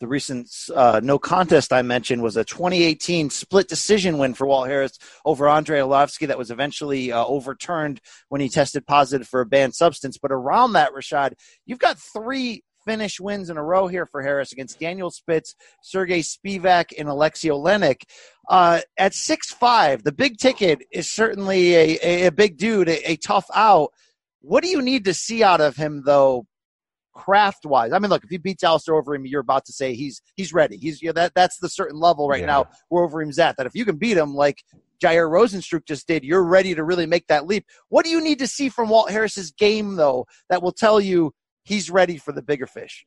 The 0.01 0.07
recent 0.07 0.49
uh, 0.75 1.01
no 1.03 1.19
contest 1.19 1.73
I 1.73 1.83
mentioned 1.83 2.23
was 2.23 2.37
a 2.37 2.45
2018 2.45 3.31
split 3.31 3.69
decision 3.69 4.19
win 4.19 4.35
for 4.35 4.47
Walt 4.47 4.69
Harris 4.69 4.97
over 5.25 5.49
Andrei 5.49 5.81
Arlovski 5.81 6.29
that 6.29 6.39
was 6.39 6.53
eventually 6.53 7.11
uh, 7.11 7.25
overturned 7.25 8.01
when 8.29 8.41
he 8.41 8.49
tested 8.49 8.87
positive 8.87 9.27
for 9.27 9.41
a 9.41 9.47
banned 9.47 9.75
substance. 9.75 10.17
But 10.17 10.31
around 10.31 10.75
that, 10.75 10.93
Rashad, 10.93 11.33
you've 11.67 11.81
got 11.81 11.99
three 11.99 12.63
finish 12.89 13.21
wins 13.21 13.51
in 13.51 13.59
a 13.59 13.63
row 13.63 13.87
here 13.87 14.07
for 14.07 14.23
Harris 14.23 14.53
against 14.53 14.81
Daniel 14.81 15.11
Spitz, 15.11 15.55
Sergey 15.83 16.21
Spivak, 16.21 16.93
and 16.99 17.09
Aleksei 17.09 17.51
Oleinik. 17.51 18.03
Uh, 18.49 18.81
at 18.97 19.15
six 19.15 19.53
five, 19.53 20.05
the 20.05 20.13
big 20.13 20.39
ticket 20.39 20.81
is 20.91 21.11
certainly 21.11 21.75
a, 21.75 21.99
a, 22.03 22.27
a 22.27 22.33
big 22.33 22.57
dude, 22.57 22.89
a, 22.89 23.11
a 23.11 23.17
tough 23.17 23.47
out. 23.55 23.93
What 24.41 24.63
do 24.63 24.71
you 24.71 24.81
need 24.81 25.05
to 25.05 25.13
see 25.13 25.43
out 25.43 25.61
of 25.61 25.77
him, 25.77 26.03
though, 26.07 26.47
craft 27.19 27.67
wise. 27.67 27.93
I 27.93 27.99
mean, 27.99 28.11
look, 28.11 28.23
if 28.23 28.31
he 28.31 28.39
beats 28.39 28.63
Alistair 28.63 28.95
Overeem, 28.95 29.29
you're 29.29 29.41
about 29.41 29.65
to 29.65 29.73
say 29.73 29.95
he's 29.95 30.23
he's 30.37 30.53
ready. 30.53 30.77
He's 30.77 31.03
you 31.03 31.09
know, 31.09 31.15
that 31.15 31.35
that's 31.35 31.59
the 31.59 31.69
certain 31.69 31.99
level 31.99 32.29
right 32.29 32.41
yeah. 32.41 32.47
now 32.47 32.67
where 32.89 33.07
Overeem's 33.07 33.39
at. 33.39 33.57
That 33.57 33.67
if 33.67 33.75
you 33.75 33.85
can 33.85 33.97
beat 33.97 34.17
him 34.17 34.35
like 34.35 34.63
Jair 35.03 35.29
Rozenstruik 35.29 35.85
just 35.85 36.07
did, 36.07 36.25
you're 36.25 36.45
ready 36.45 36.75
to 36.77 36.85
really 36.85 37.07
make 37.07 37.27
that 37.27 37.47
leap. 37.47 37.67
What 37.89 38.05
do 38.05 38.11
you 38.11 38.23
need 38.23 38.39
to 38.39 38.47
see 38.47 38.69
from 38.69 38.89
Walt 38.89 39.11
Harris's 39.11 39.51
game 39.51 39.97
though 39.97 40.27
that 40.49 40.63
will 40.63 40.73
tell 40.73 41.01
you 41.01 41.35
he's 41.65 41.91
ready 41.91 42.19
for 42.19 42.33
the 42.33 42.43
bigger 42.43 42.67
fish? 42.67 43.05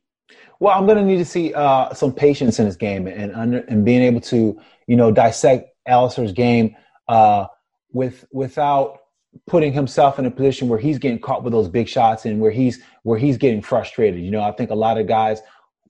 Well, 0.60 0.78
I'm 0.78 0.86
going 0.86 0.98
to 0.98 1.04
need 1.04 1.18
to 1.18 1.26
see 1.26 1.54
uh, 1.54 1.94
some 1.94 2.14
patience 2.14 2.60
in 2.60 2.66
his 2.66 2.78
game 2.78 3.08
and 3.08 3.34
under, 3.34 3.60
and 3.60 3.84
being 3.86 4.02
able 4.02 4.22
to 4.22 4.60
you 4.88 4.96
know 4.98 5.12
dissect 5.12 5.70
Alistair's 5.88 6.34
game 6.34 6.76
uh, 7.08 7.48
with 7.94 8.26
without 8.34 9.00
putting 9.48 9.74
himself 9.74 10.20
in 10.20 10.26
a 10.26 10.32
position 10.32 10.68
where 10.68 10.80
he's 10.80 10.98
getting 10.98 11.20
caught 11.20 11.44
with 11.44 11.54
those 11.54 11.70
big 11.70 11.88
shots 11.88 12.26
and 12.26 12.40
where 12.40 12.52
he's 12.52 12.82
where 13.04 13.18
he's 13.18 13.38
getting 13.38 13.62
frustrated. 13.62 14.22
You 14.22 14.32
know, 14.32 14.42
I 14.42 14.52
think 14.52 14.70
a 14.70 14.76
lot 14.76 14.98
of 14.98 15.08
guys 15.08 15.42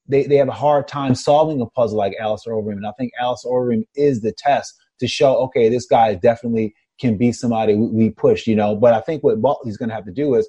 they, 0.07 0.23
they 0.23 0.35
have 0.35 0.49
a 0.49 0.53
hard 0.53 0.87
time 0.87 1.15
solving 1.15 1.61
a 1.61 1.65
puzzle 1.65 1.97
like 1.97 2.15
Alistair 2.19 2.53
Overeem. 2.53 2.73
And 2.73 2.87
I 2.87 2.91
think 2.97 3.11
Alistair 3.19 3.51
Overeem 3.51 3.83
is 3.95 4.21
the 4.21 4.33
test 4.37 4.73
to 4.99 5.07
show, 5.07 5.37
okay, 5.43 5.69
this 5.69 5.85
guy 5.85 6.13
definitely 6.15 6.75
can 6.99 7.17
be 7.17 7.31
somebody 7.31 7.75
we 7.75 8.09
push, 8.11 8.45
you 8.45 8.55
know. 8.55 8.75
But 8.75 8.93
I 8.93 9.01
think 9.01 9.23
what 9.23 9.41
Buckley's 9.41 9.77
going 9.77 9.89
to 9.89 9.95
have 9.95 10.05
to 10.05 10.11
do 10.11 10.35
is 10.35 10.47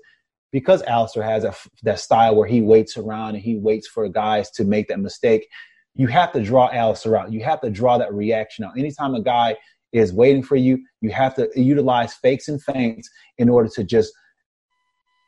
because 0.51 0.82
Alistair 0.82 1.22
has 1.22 1.45
a, 1.45 1.55
that 1.84 2.01
style 2.01 2.34
where 2.34 2.47
he 2.47 2.61
waits 2.61 2.97
around 2.97 3.36
and 3.36 3.45
he 3.45 3.57
waits 3.57 3.88
for 3.88 4.07
guys 4.09 4.51
to 4.53 4.64
make 4.64 4.88
that 4.88 5.01
mistake, 5.01 5.49
you 5.95 6.09
have 6.09 6.32
to 6.32 6.43
draw 6.43 6.68
Alistair 6.70 7.16
out. 7.16 7.32
You 7.32 7.43
have 7.45 7.61
to 7.62 7.70
draw 7.70 7.99
that 7.99 8.12
reaction 8.12 8.64
out. 8.64 8.76
Anytime 8.76 9.14
a 9.14 9.22
guy 9.22 9.57
is 9.93 10.12
waiting 10.12 10.43
for 10.43 10.57
you. 10.57 10.82
You 11.01 11.11
have 11.11 11.34
to 11.36 11.49
utilize 11.55 12.14
fakes 12.14 12.49
and 12.49 12.62
feints 12.62 13.09
in 13.38 13.49
order 13.49 13.68
to 13.70 13.84
just 13.84 14.12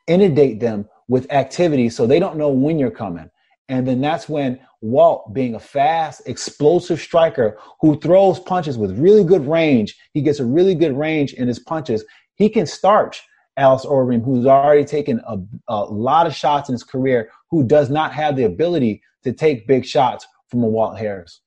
inundate 0.07 0.61
them 0.61 0.89
with 1.09 1.31
activity 1.31 1.89
so 1.89 2.07
they 2.07 2.19
don't 2.19 2.37
know 2.37 2.49
when 2.49 2.79
you're 2.79 2.91
coming. 2.91 3.31
And 3.69 3.87
then 3.89 4.01
that's 4.01 4.29
when 4.29 4.61
Walt, 4.83 5.33
being 5.33 5.55
a 5.55 5.61
fast, 5.61 6.23
explosive 6.27 7.01
striker 7.01 7.59
who 7.81 7.99
throws 7.99 8.39
punches 8.39 8.77
with 8.77 8.99
really 8.99 9.25
good 9.25 9.47
range, 9.47 9.97
he 10.13 10.21
gets 10.21 10.41
a 10.41 10.45
really 10.45 10.75
good 10.75 10.97
range 10.97 11.33
in 11.33 11.49
his 11.49 11.59
punches. 11.59 12.05
He 12.35 12.51
can 12.51 12.67
starch 12.67 13.23
Alice 13.57 13.87
Overeem, 13.87 14.25
who's 14.25 14.47
already 14.47 14.85
taken 14.85 15.21
a, 15.27 15.39
a 15.69 15.85
lot 15.85 16.27
of 16.27 16.35
shots 16.35 16.69
in 16.69 16.75
his 16.75 16.85
career, 16.85 17.31
who 17.51 17.65
does 17.65 17.89
not 17.89 18.13
have 18.13 18.37
the 18.37 18.45
ability 18.45 19.03
to 19.23 19.33
take 19.33 19.67
big 19.67 19.87
shots 19.87 20.27
from 20.49 20.63
a 20.63 20.69
Walt 20.69 20.99
Harris. 20.99 21.41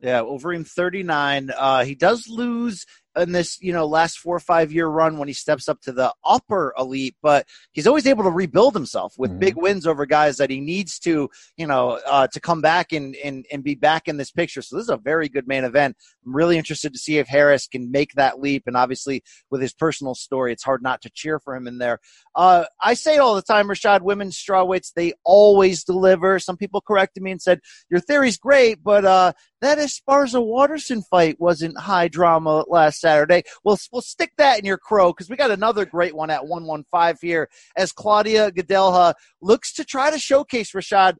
Yeah, 0.00 0.20
Overeem 0.20 0.66
39. 0.66 1.50
Uh, 1.56 1.84
he 1.84 1.94
does 1.94 2.28
lose 2.28 2.86
in 3.16 3.32
this, 3.32 3.60
you 3.60 3.72
know, 3.72 3.86
last 3.86 4.18
four 4.18 4.36
or 4.36 4.40
five 4.40 4.72
year 4.72 4.86
run 4.86 5.18
when 5.18 5.28
he 5.28 5.34
steps 5.34 5.68
up 5.68 5.80
to 5.82 5.92
the 5.92 6.12
upper 6.24 6.74
elite, 6.78 7.16
but 7.22 7.46
he's 7.72 7.86
always 7.86 8.06
able 8.06 8.24
to 8.24 8.30
rebuild 8.30 8.74
himself 8.74 9.14
with 9.18 9.30
mm-hmm. 9.30 9.40
big 9.40 9.56
wins 9.56 9.86
over 9.86 10.06
guys 10.06 10.36
that 10.38 10.50
he 10.50 10.60
needs 10.60 10.98
to, 11.00 11.30
you 11.56 11.66
know, 11.66 12.00
uh, 12.06 12.26
to 12.28 12.40
come 12.40 12.60
back 12.60 12.92
and, 12.92 13.14
and, 13.16 13.46
and 13.52 13.62
be 13.62 13.74
back 13.74 14.08
in 14.08 14.16
this 14.16 14.30
picture. 14.30 14.62
So 14.62 14.76
this 14.76 14.84
is 14.84 14.90
a 14.90 14.96
very 14.96 15.28
good 15.28 15.46
main 15.46 15.64
event. 15.64 15.96
I'm 16.26 16.34
really 16.34 16.58
interested 16.58 16.92
to 16.92 16.98
see 16.98 17.18
if 17.18 17.28
Harris 17.28 17.66
can 17.66 17.90
make 17.90 18.14
that 18.14 18.40
leap. 18.40 18.64
And 18.66 18.76
obviously 18.76 19.22
with 19.50 19.60
his 19.60 19.72
personal 19.72 20.14
story, 20.14 20.52
it's 20.52 20.64
hard 20.64 20.82
not 20.82 21.02
to 21.02 21.10
cheer 21.10 21.38
for 21.38 21.54
him 21.54 21.66
in 21.66 21.78
there. 21.78 22.00
Uh, 22.34 22.64
I 22.82 22.94
say 22.94 23.18
all 23.18 23.34
the 23.34 23.42
time, 23.42 23.68
Rashad, 23.68 24.02
women's 24.02 24.36
strawweights, 24.36 24.92
they 24.94 25.12
always 25.24 25.84
deliver. 25.84 26.38
Some 26.38 26.56
people 26.56 26.80
corrected 26.80 27.22
me 27.22 27.30
and 27.30 27.40
said, 27.40 27.60
your 27.90 28.00
theory's 28.00 28.38
great, 28.38 28.82
but, 28.82 29.04
uh, 29.04 29.32
that 29.60 29.78
Esparza 29.78 30.44
Waterson 30.44 31.00
fight 31.00 31.40
wasn't 31.40 31.78
high 31.78 32.08
drama 32.08 32.64
last 32.68 33.00
Saturday. 33.04 33.42
We'll, 33.64 33.78
we'll 33.92 34.00
stick 34.00 34.32
that 34.38 34.58
in 34.58 34.64
your 34.64 34.78
crow 34.78 35.12
because 35.12 35.28
we 35.28 35.36
got 35.36 35.50
another 35.50 35.84
great 35.84 36.16
one 36.16 36.30
at 36.30 36.46
115 36.46 37.16
here 37.20 37.50
as 37.76 37.92
Claudia 37.92 38.50
Gadelha 38.50 39.12
looks 39.42 39.74
to 39.74 39.84
try 39.84 40.10
to 40.10 40.18
showcase 40.18 40.72
Rashad 40.72 41.16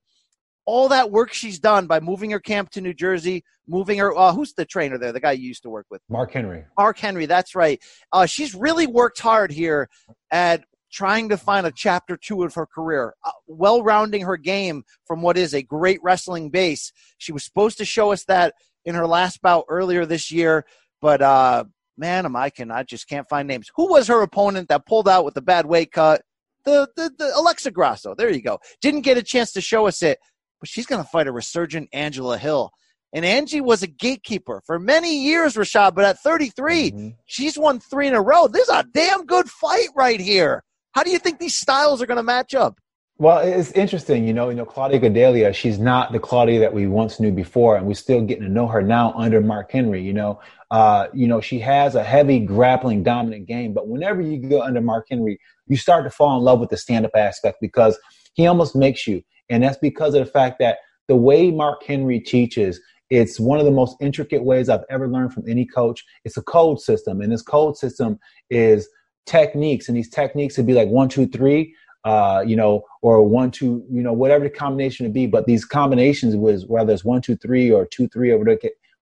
all 0.67 0.89
that 0.89 1.11
work 1.11 1.31
she's 1.31 1.59
done 1.59 1.87
by 1.87 2.01
moving 2.01 2.31
her 2.31 2.41
camp 2.41 2.71
to 2.71 2.81
New 2.81 2.95
Jersey, 2.95 3.45
moving 3.69 3.99
her. 3.99 4.17
Uh, 4.17 4.33
who's 4.33 4.55
the 4.55 4.65
trainer 4.65 4.97
there? 4.97 5.13
The 5.13 5.21
guy 5.21 5.33
you 5.33 5.47
used 5.47 5.63
to 5.65 5.69
work 5.71 5.87
with, 5.91 6.01
Mark 6.09 6.33
Henry. 6.33 6.65
Mark 6.79 6.99
Henry, 6.99 7.27
that's 7.27 7.55
right. 7.55 7.79
Uh, 8.13 8.25
she's 8.25 8.55
really 8.55 8.87
worked 8.87 9.21
hard 9.21 9.51
here 9.51 9.91
at 10.31 10.65
trying 10.91 11.29
to 11.29 11.37
find 11.37 11.67
a 11.67 11.73
chapter 11.75 12.17
two 12.17 12.45
of 12.45 12.55
her 12.55 12.67
career, 12.67 13.15
uh, 13.25 13.31
well 13.47 13.83
rounding 13.83 14.23
her 14.23 14.39
game 14.39 14.85
from 15.07 15.21
what 15.21 15.37
is 15.37 15.53
a 15.53 15.63
great 15.63 15.99
wrestling 16.03 16.49
base. 16.49 16.93
She 17.19 17.33
was 17.33 17.45
supposed 17.45 17.77
to 17.79 17.85
show 17.85 18.13
us 18.13 18.25
that 18.25 18.55
in 18.85 18.95
her 18.95 19.07
last 19.07 19.43
bout 19.43 19.65
earlier 19.69 20.07
this 20.07 20.31
year, 20.31 20.65
but 21.05 21.21
uh, 21.21 21.65
man, 21.99 22.25
am 22.25 22.35
I 22.35 22.49
can 22.49 22.71
I 22.71 22.83
just 22.83 23.07
can't 23.07 23.29
find 23.29 23.47
names. 23.47 23.71
Who 23.77 23.91
was 23.91 24.09
her 24.09 24.23
opponent 24.23 24.71
that 24.71 24.87
pulled 24.87 25.07
out 25.07 25.27
with 25.27 25.35
the 25.35 25.43
bad 25.43 25.67
weight 25.67 25.93
cut? 25.93 26.23
The, 26.65 26.89
the, 26.97 27.13
the 27.19 27.31
Alexa 27.37 27.73
Grasso. 27.73 28.15
There 28.15 28.31
you 28.31 28.41
go. 28.41 28.59
Didn't 28.81 29.03
get 29.03 29.19
a 29.19 29.23
chance 29.23 29.53
to 29.53 29.61
show 29.61 29.87
us 29.87 30.03
it, 30.03 30.19
but 30.61 30.69
she's 30.71 30.87
going 30.87 31.05
to 31.05 31.09
fight 31.11 31.27
a 31.27 31.33
resurgent 31.33 31.91
Angela 31.93 32.39
Hill. 32.39 32.71
And 33.13 33.23
Angie 33.23 33.61
was 33.61 33.83
a 33.83 33.87
gatekeeper 33.87 34.63
for 34.65 34.79
many 34.79 35.23
years, 35.23 35.57
Rashad, 35.57 35.95
but 35.95 36.07
at 36.07 36.21
33, 36.21 36.91
mm-hmm. 36.91 37.09
she's 37.27 37.59
won 37.59 37.81
three 37.81 38.09
in 38.09 38.15
a 38.15 38.23
row. 38.23 38.49
This 38.49 38.67
is 38.67 38.75
a 38.75 38.87
damn 38.95 39.27
good 39.27 39.51
fight 39.51 39.89
right 39.95 40.19
here. 40.19 40.65
How 40.93 41.03
do 41.03 41.11
you 41.11 41.19
think 41.19 41.39
these 41.39 41.59
styles 41.59 42.01
are 42.01 42.07
going 42.07 42.17
to 42.17 42.23
match 42.23 42.55
up? 42.55 42.79
Well, 43.17 43.39
it's 43.39 43.71
interesting, 43.73 44.27
you 44.27 44.35
know. 44.35 44.49
You 44.49 44.57
know, 44.57 44.65
Claudia 44.65 44.99
Gadelha, 44.99 45.55
she's 45.55 45.79
not 45.79 46.11
the 46.11 46.19
Claudia 46.19 46.59
that 46.59 46.75
we 46.75 46.89
once 46.89 47.21
knew 47.21 47.31
before, 47.31 47.77
and 47.77 47.87
we're 47.87 47.95
still 47.95 48.21
getting 48.21 48.43
to 48.43 48.49
know 48.49 48.67
her 48.67 48.83
now 48.83 49.13
under 49.13 49.41
Mark 49.41 49.71
Henry. 49.71 50.03
You 50.03 50.13
know, 50.13 50.41
uh, 50.73 51.07
you 51.15 51.29
know, 51.29 51.41
she 51.41 51.61
has 51.61 51.95
a 51.95 52.03
heavy 52.03 52.41
grappling 52.41 53.05
dominant 53.05 53.47
game, 53.47 53.73
but 53.73 53.87
whenever 53.87 54.21
you 54.21 54.39
go 54.39 54.63
under 54.63 54.81
Mark 54.81 55.07
Henry, 55.09 55.39
you 55.69 55.77
start 55.77 56.03
to 56.05 56.11
fall 56.11 56.37
in 56.37 56.43
love 56.43 56.59
with 56.59 56.71
the 56.71 56.77
stand 56.77 57.07
up 57.07 57.13
aspect 57.15 57.59
because 57.61 57.97
he 58.35 58.49
almost 58.49 58.75
makes 58.75 59.07
you, 59.07 59.23
and 59.49 59.63
that's 59.63 59.79
because 59.79 60.15
of 60.15 60.25
the 60.25 60.31
fact 60.31 60.59
that 60.59 60.79
the 61.07 61.15
way 61.15 61.53
Mark 61.53 61.85
Henry 61.85 62.19
teaches, 62.19 62.81
it's 63.11 63.39
one 63.39 63.61
of 63.61 63.65
the 63.65 63.71
most 63.71 63.97
intricate 64.01 64.43
ways 64.43 64.69
I've 64.69 64.85
ever 64.91 65.07
learned 65.07 65.33
from 65.33 65.45
any 65.49 65.67
coach. 65.67 66.05
It's 66.25 66.37
a 66.37 66.43
code 66.43 66.81
system, 66.81 67.21
and 67.21 67.31
this 67.31 67.43
code 67.43 67.77
system 67.77 68.19
is 68.51 68.89
techniques, 69.25 69.87
and 69.87 69.97
these 69.97 70.11
techniques 70.11 70.57
would 70.57 70.67
be 70.67 70.75
like 70.75 70.89
one, 70.89 71.09
two, 71.09 71.29
three, 71.29 71.77
uh, 72.05 72.45
you 72.47 72.57
know, 72.57 72.85
or 73.03 73.23
one, 73.27 73.51
two, 73.51 73.85
you 73.91 74.03
know, 74.03 74.13
whatever 74.13 74.45
the 74.45 74.51
combination 74.51 75.07
would 75.07 75.13
be. 75.13 75.27
But 75.27 75.47
these 75.47 75.65
combinations 75.65 76.37
was 76.37 76.67
whether 76.67 76.93
it's 76.93 77.05
one, 77.05 77.23
two, 77.23 77.37
three, 77.37 77.71
or 77.71 77.87
two, 77.87 78.09
three, 78.09 78.31
or 78.31 78.39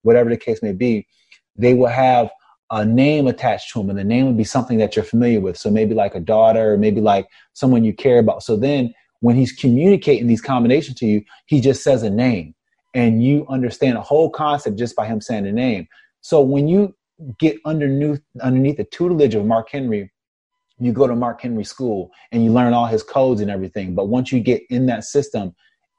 whatever 0.03 0.31
the 0.31 0.37
case 0.37 0.63
may 0.63 0.73
be, 0.73 1.07
they 1.57 1.75
will 1.75 1.89
have 1.89 2.31
a 2.71 2.85
name 2.85 3.27
attached 3.27 3.73
to 3.73 3.81
them, 3.81 3.91
and 3.91 3.99
the 3.99 4.05
name 4.05 4.27
would 4.27 4.37
be 4.37 4.45
something 4.45 4.79
that 4.79 4.97
you're 4.97 5.05
familiar 5.05 5.41
with. 5.41 5.59
So 5.59 5.71
maybe 5.71 5.95
like 5.95 6.15
a 6.15 6.21
daughter, 6.21 6.73
or 6.73 6.79
maybe 6.79 7.01
like 7.01 7.29
someone 7.53 7.85
you 7.85 7.93
care 7.93 8.19
about. 8.19 8.43
So 8.43 8.57
then 8.57 8.95
when 9.21 9.37
he's 9.37 9.53
communicating 9.53 10.27
these 10.27 10.41
combinations 10.41 10.99
to 10.99 11.07
you, 11.07 11.23
he 11.47 11.61
just 11.61 11.83
says 11.83 12.03
a 12.03 12.11
name, 12.11 12.55
and 12.95 13.23
you 13.23 13.47
understand 13.49 13.99
a 13.99 14.01
whole 14.01 14.31
concept 14.31 14.79
just 14.79 14.97
by 14.97 15.07
him 15.07 15.21
saying 15.21 15.47
a 15.47 15.53
name. 15.53 15.87
So 16.23 16.41
when 16.41 16.67
you 16.67 16.95
get 17.39 17.57
underneath 17.67 18.21
underneath 18.41 18.79
the 18.79 18.85
tutelage 18.85 19.35
of 19.35 19.45
Mark 19.45 19.69
Henry, 19.71 20.11
you 20.85 20.93
go 20.93 21.07
to 21.07 21.15
Mark 21.15 21.41
Henry 21.41 21.65
School 21.65 22.11
and 22.31 22.45
you 22.45 22.53
learn 22.53 22.73
all 22.73 22.87
his 22.87 23.03
codes 23.03 23.41
and 23.41 23.51
everything. 23.51 23.95
But 23.95 24.09
once 24.09 24.33
you 24.33 24.41
get 24.41 24.63
in 24.71 24.87
that 24.87 25.05
system, 25.05 25.55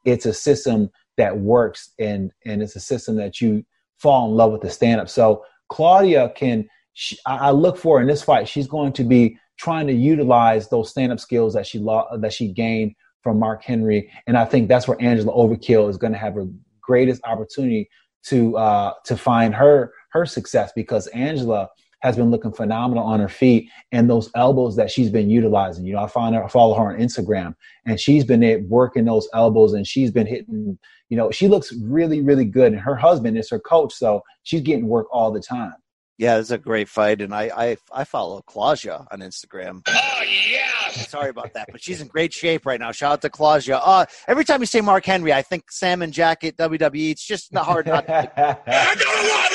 it's 0.06 0.26
a 0.26 0.34
system 0.34 0.90
that 1.18 1.38
works 1.38 1.92
and 2.00 2.32
and 2.46 2.62
it's 2.62 2.76
a 2.76 2.80
system 2.80 3.16
that 3.18 3.40
you 3.40 3.64
fall 4.00 4.30
in 4.30 4.36
love 4.36 4.52
with 4.52 4.62
the 4.62 4.70
stand 4.70 5.00
up. 5.00 5.10
So 5.10 5.46
Claudia 5.70 6.32
can 6.36 6.68
she, 6.94 7.18
I 7.26 7.52
look 7.52 7.78
for 7.78 8.00
in 8.02 8.08
this 8.08 8.24
fight, 8.24 8.48
she's 8.48 8.68
going 8.68 8.94
to 8.94 9.04
be 9.04 9.38
trying 9.58 9.88
to 9.88 9.94
utilize 9.94 10.70
those 10.70 10.90
stand 10.90 11.12
up 11.12 11.20
skills 11.20 11.54
that 11.54 11.66
she 11.66 11.80
that 11.80 12.34
she 12.34 12.50
gained 12.50 12.94
from 13.24 13.40
Mark 13.40 13.64
Henry, 13.64 14.12
and 14.28 14.38
I 14.38 14.46
think 14.46 14.68
that's 14.68 14.88
where 14.88 15.02
Angela 15.02 15.32
Overkill 15.34 15.90
is 15.90 15.98
going 15.98 16.14
to 16.14 16.20
have 16.20 16.36
her 16.36 16.46
greatest 16.82 17.22
opportunity 17.24 17.90
to 18.26 18.58
uh, 18.58 18.94
to 19.06 19.18
find 19.18 19.56
her 19.56 19.94
her 20.12 20.26
success 20.26 20.72
because 20.76 21.08
Angela 21.08 21.70
has 22.04 22.18
been 22.18 22.30
looking 22.30 22.52
phenomenal 22.52 23.04
on 23.04 23.22
her 23.22 23.30
feet 23.30 23.70
and 23.94 24.10
those 24.10 24.30
elbows 24.36 24.76
that 24.76 24.92
she's 24.92 25.10
been 25.10 25.30
utilizing. 25.30 25.86
You 25.86 25.94
know, 25.94 26.04
I 26.04 26.08
find 26.08 26.36
her, 26.36 26.44
I 26.44 26.50
follow 26.50 26.76
her 26.76 26.94
on 26.94 27.00
Instagram 27.00 27.56
and 27.86 27.98
she's 28.00 28.26
been 28.26 28.68
working 28.70 29.06
those 29.06 29.28
elbows 29.34 29.74
and 29.74 29.88
she's 29.88 30.12
been 30.12 30.28
hitting, 30.28 30.78
you 31.10 31.18
know, 31.18 31.32
she 31.32 31.48
looks 31.48 31.74
really, 31.82 32.22
really 32.22 32.46
good. 32.46 32.74
And 32.74 32.82
her 32.82 32.96
husband 32.96 33.38
is 33.38 33.50
her 33.50 33.60
coach. 33.60 33.94
So 33.94 34.22
she's 34.44 34.62
getting 34.62 34.88
work 34.88 35.08
all 35.12 35.32
the 35.32 35.40
time. 35.40 35.76
Yeah, 36.20 36.38
it's 36.38 36.52
a 36.52 36.60
great 36.60 36.88
fight, 36.88 37.22
and 37.22 37.34
I 37.34 37.50
I, 37.56 37.78
I 37.92 38.04
follow 38.04 38.44
Claudia 38.44 39.04
on 39.12 39.20
Instagram. 39.22 39.82
Oh 39.88 40.24
yeah. 40.24 40.90
Sorry 40.92 41.30
about 41.30 41.54
that, 41.54 41.70
but 41.72 41.82
she's 41.82 42.02
in 42.02 42.08
great 42.08 42.32
shape 42.32 42.68
right 42.68 42.80
now. 42.80 42.92
Shout 42.92 43.14
out 43.14 43.22
to 43.24 43.30
Claudia. 43.32 43.78
Uh, 43.78 44.06
every 44.28 44.46
time 44.46 44.62
you 44.62 44.68
say 44.68 44.80
Mark 44.80 45.06
Henry, 45.06 45.34
I 45.34 45.42
think 45.42 45.72
salmon 45.72 46.12
jacket 46.12 46.56
WWE. 46.58 47.12
It's 47.12 47.26
just 47.26 47.52
not 47.52 47.66
hard 47.66 47.88
not. 47.88 48.06
To 48.06 48.14
I 48.68 48.96
got 48.96 49.26
a 49.26 49.28
lot 49.28 49.53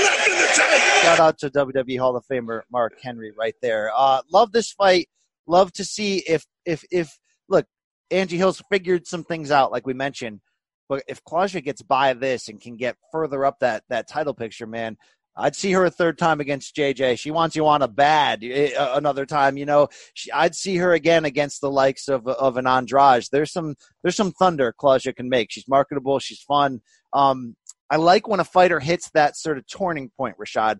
Shout 0.55 1.21
out 1.21 1.39
to 1.39 1.51
WWE 1.51 1.99
Hall 1.99 2.17
of 2.17 2.25
Famer 2.31 2.63
Mark 2.71 2.95
Henry 3.03 3.33
right 3.37 3.55
there. 3.63 3.91
Uh, 3.97 4.23
love 4.33 4.53
this 4.53 4.73
fight. 4.73 5.09
Love 5.47 5.73
to 5.73 5.85
see 5.85 6.19
if 6.19 6.45
if 6.67 6.85
if 6.91 7.19
look, 7.49 7.67
Angie 8.11 8.37
Hill's 8.37 8.63
figured 8.71 9.07
some 9.07 9.25
things 9.25 9.51
out, 9.51 9.73
like 9.73 9.87
we 9.87 9.95
mentioned. 9.95 10.41
But 10.89 11.03
if 11.07 11.23
Claudia 11.25 11.61
gets 11.61 11.83
by 11.83 12.15
this 12.15 12.49
and 12.49 12.61
can 12.61 12.77
get 12.77 12.97
further 13.13 13.45
up 13.45 13.59
that 13.61 13.85
that 13.89 14.09
title 14.09 14.35
picture, 14.35 14.67
man, 14.67 14.97
I'd 15.39 15.55
see 15.55 15.73
her 15.73 15.85
a 15.85 15.91
third 15.91 16.19
time 16.19 16.41
against 16.41 16.75
JJ. 16.75 17.19
She 17.19 17.31
wants 17.31 17.55
you 17.55 17.67
on 17.67 17.83
a 17.83 17.89
bad 17.89 18.43
uh, 18.45 18.93
another 18.95 19.25
time. 19.25 19.57
You 19.57 19.67
know, 19.67 19.89
she, 20.15 20.33
I'd 20.33 20.55
see 20.55 20.77
her 20.77 20.93
again 20.93 21.25
against 21.25 21.61
the 21.61 21.71
likes 21.71 22.09
of 22.09 22.27
of 22.27 22.57
an 22.57 22.67
Andrade. 22.67 23.25
There's 23.31 23.53
some 23.53 23.77
there's 24.03 24.17
some 24.17 24.33
thunder 24.33 24.75
Claudia 24.77 25.13
can 25.13 25.29
make. 25.29 25.53
She's 25.53 25.69
marketable. 25.69 26.19
She's 26.19 26.41
fun. 26.41 26.81
Um, 27.13 27.57
I 27.91 27.97
like 27.97 28.29
when 28.29 28.41
a 28.41 28.45
fighter 28.45 28.81
hits 28.81 29.11
that 29.11 29.37
sort 29.37 29.59
of 29.59 29.65
turning 29.67 30.11
point, 30.17 30.37
Rashad. 30.39 30.79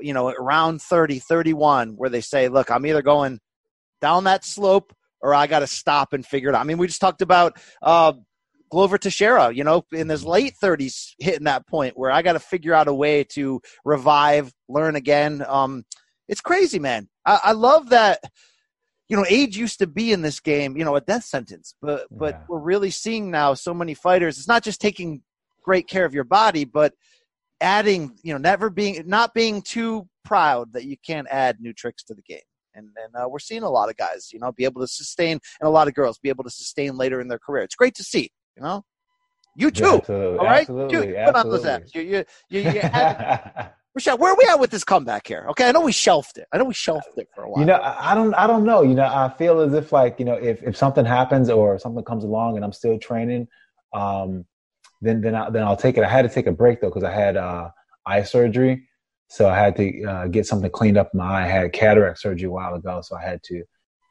You 0.00 0.14
know, 0.14 0.28
around 0.28 0.80
30, 0.80 1.18
31, 1.18 1.94
where 1.96 2.10
they 2.10 2.20
say, 2.20 2.48
"Look, 2.48 2.70
I'm 2.70 2.86
either 2.86 3.02
going 3.02 3.40
down 4.00 4.24
that 4.24 4.44
slope 4.44 4.94
or 5.20 5.34
I 5.34 5.48
got 5.48 5.60
to 5.60 5.66
stop 5.66 6.12
and 6.12 6.24
figure 6.24 6.50
it 6.50 6.54
out." 6.54 6.60
I 6.60 6.64
mean, 6.64 6.78
we 6.78 6.86
just 6.86 7.00
talked 7.00 7.22
about. 7.22 7.58
Uh, 7.82 8.12
Glover 8.70 8.98
Teixeira, 8.98 9.50
you 9.50 9.64
know, 9.64 9.84
in 9.92 10.08
his 10.08 10.26
late 10.26 10.54
30s, 10.62 11.14
hitting 11.18 11.44
that 11.44 11.66
point 11.66 11.98
where 11.98 12.10
I 12.10 12.22
got 12.22 12.34
to 12.34 12.38
figure 12.38 12.74
out 12.74 12.88
a 12.88 12.92
way 12.92 13.24
to 13.32 13.60
revive, 13.84 14.52
learn 14.68 14.94
again. 14.94 15.42
Um, 15.46 15.84
it's 16.28 16.40
crazy, 16.40 16.78
man. 16.78 17.08
I, 17.24 17.40
I, 17.44 17.52
love 17.52 17.90
that. 17.90 18.20
You 19.08 19.16
know, 19.16 19.24
age 19.26 19.56
used 19.56 19.78
to 19.78 19.86
be 19.86 20.12
in 20.12 20.20
this 20.20 20.38
game, 20.38 20.76
you 20.76 20.84
know, 20.84 20.94
a 20.94 21.00
death 21.00 21.24
sentence, 21.24 21.74
but 21.80 22.06
but 22.10 22.34
Yeah. 22.34 22.44
we're 22.46 22.60
really 22.60 22.90
seeing 22.90 23.30
now 23.30 23.54
so 23.54 23.72
many 23.72 23.94
fighters. 23.94 24.36
It's 24.36 24.48
not 24.48 24.62
just 24.62 24.82
taking 24.82 25.22
great 25.64 25.88
care 25.88 26.04
of 26.04 26.14
your 26.14 26.24
body, 26.24 26.64
but 26.64 26.94
adding, 27.60 28.16
you 28.22 28.32
know, 28.32 28.38
never 28.38 28.70
being 28.70 29.02
not 29.06 29.34
being 29.34 29.62
too 29.62 30.08
proud 30.24 30.72
that 30.72 30.84
you 30.84 30.96
can't 31.04 31.26
add 31.30 31.56
new 31.60 31.72
tricks 31.72 32.02
to 32.04 32.14
the 32.14 32.22
game. 32.22 32.40
And 32.74 32.88
and 33.04 33.14
uh, 33.14 33.28
we're 33.28 33.38
seeing 33.38 33.62
a 33.62 33.70
lot 33.70 33.88
of 33.88 33.96
guys, 33.96 34.30
you 34.32 34.38
know, 34.38 34.52
be 34.52 34.64
able 34.64 34.80
to 34.80 34.88
sustain, 34.88 35.32
and 35.60 35.66
a 35.66 35.70
lot 35.70 35.88
of 35.88 35.94
girls 35.94 36.18
be 36.18 36.28
able 36.28 36.44
to 36.44 36.50
sustain 36.50 36.96
later 36.96 37.20
in 37.20 37.28
their 37.28 37.38
career. 37.38 37.64
It's 37.64 37.74
great 37.74 37.94
to 37.96 38.04
see. 38.04 38.30
You 38.56 38.62
know, 38.62 38.84
you 39.56 39.70
too. 39.70 39.84
Yeah, 39.84 39.94
absolutely. 39.94 40.38
All 40.38 40.44
right, 40.44 40.60
Absolutely. 40.60 41.06
Dude, 41.06 41.16
put 41.26 41.34
on 41.34 41.50
those 41.50 41.64
abs. 41.64 41.90
You, 41.94 42.02
you, 42.02 42.24
you, 42.48 42.60
you 42.60 42.80
had, 42.80 43.72
Rashad, 43.98 44.18
where 44.18 44.32
are 44.32 44.36
we 44.36 44.48
at 44.48 44.60
with 44.60 44.70
this 44.70 44.84
comeback 44.84 45.26
here? 45.26 45.46
Okay, 45.50 45.68
I 45.68 45.72
know 45.72 45.80
we 45.80 45.90
shelved 45.90 46.38
it. 46.38 46.46
I 46.52 46.58
know 46.58 46.64
we 46.64 46.74
shelved 46.74 47.06
it 47.16 47.28
for 47.34 47.42
a 47.42 47.50
while. 47.50 47.60
You 47.60 47.66
know, 47.66 47.74
I 47.74 48.12
I 48.12 48.14
don't, 48.14 48.34
I 48.34 48.46
don't 48.46 48.64
know. 48.64 48.82
You 48.82 48.94
know, 48.94 49.04
I 49.04 49.28
feel 49.36 49.60
as 49.60 49.74
if 49.74 49.90
like, 49.92 50.20
you 50.20 50.24
know, 50.24 50.34
if, 50.34 50.62
if 50.62 50.76
something 50.76 51.04
happens 51.04 51.50
or 51.50 51.78
something 51.78 52.04
comes 52.04 52.22
along 52.22 52.56
and 52.56 52.64
I'm 52.64 52.72
still 52.72 52.98
training, 52.98 53.48
um, 53.92 54.44
then 55.00 55.20
then 55.20 55.34
I, 55.34 55.50
then 55.50 55.62
I'll 55.62 55.76
take 55.76 55.96
it. 55.96 56.04
I 56.04 56.08
had 56.08 56.22
to 56.22 56.34
take 56.34 56.46
a 56.46 56.52
break 56.52 56.80
though 56.80 56.88
because 56.88 57.04
I 57.04 57.12
had 57.12 57.36
uh, 57.36 57.70
eye 58.06 58.22
surgery, 58.22 58.88
so 59.28 59.48
I 59.48 59.58
had 59.58 59.76
to 59.76 60.04
uh, 60.04 60.26
get 60.28 60.46
something 60.46 60.70
cleaned 60.70 60.96
up 60.96 61.10
in 61.12 61.18
my 61.18 61.24
eye. 61.24 61.44
I 61.44 61.48
had 61.48 61.72
cataract 61.72 62.18
surgery 62.18 62.48
a 62.48 62.50
while 62.50 62.74
ago, 62.74 63.00
so 63.02 63.16
I 63.16 63.22
had 63.22 63.42
to 63.44 63.62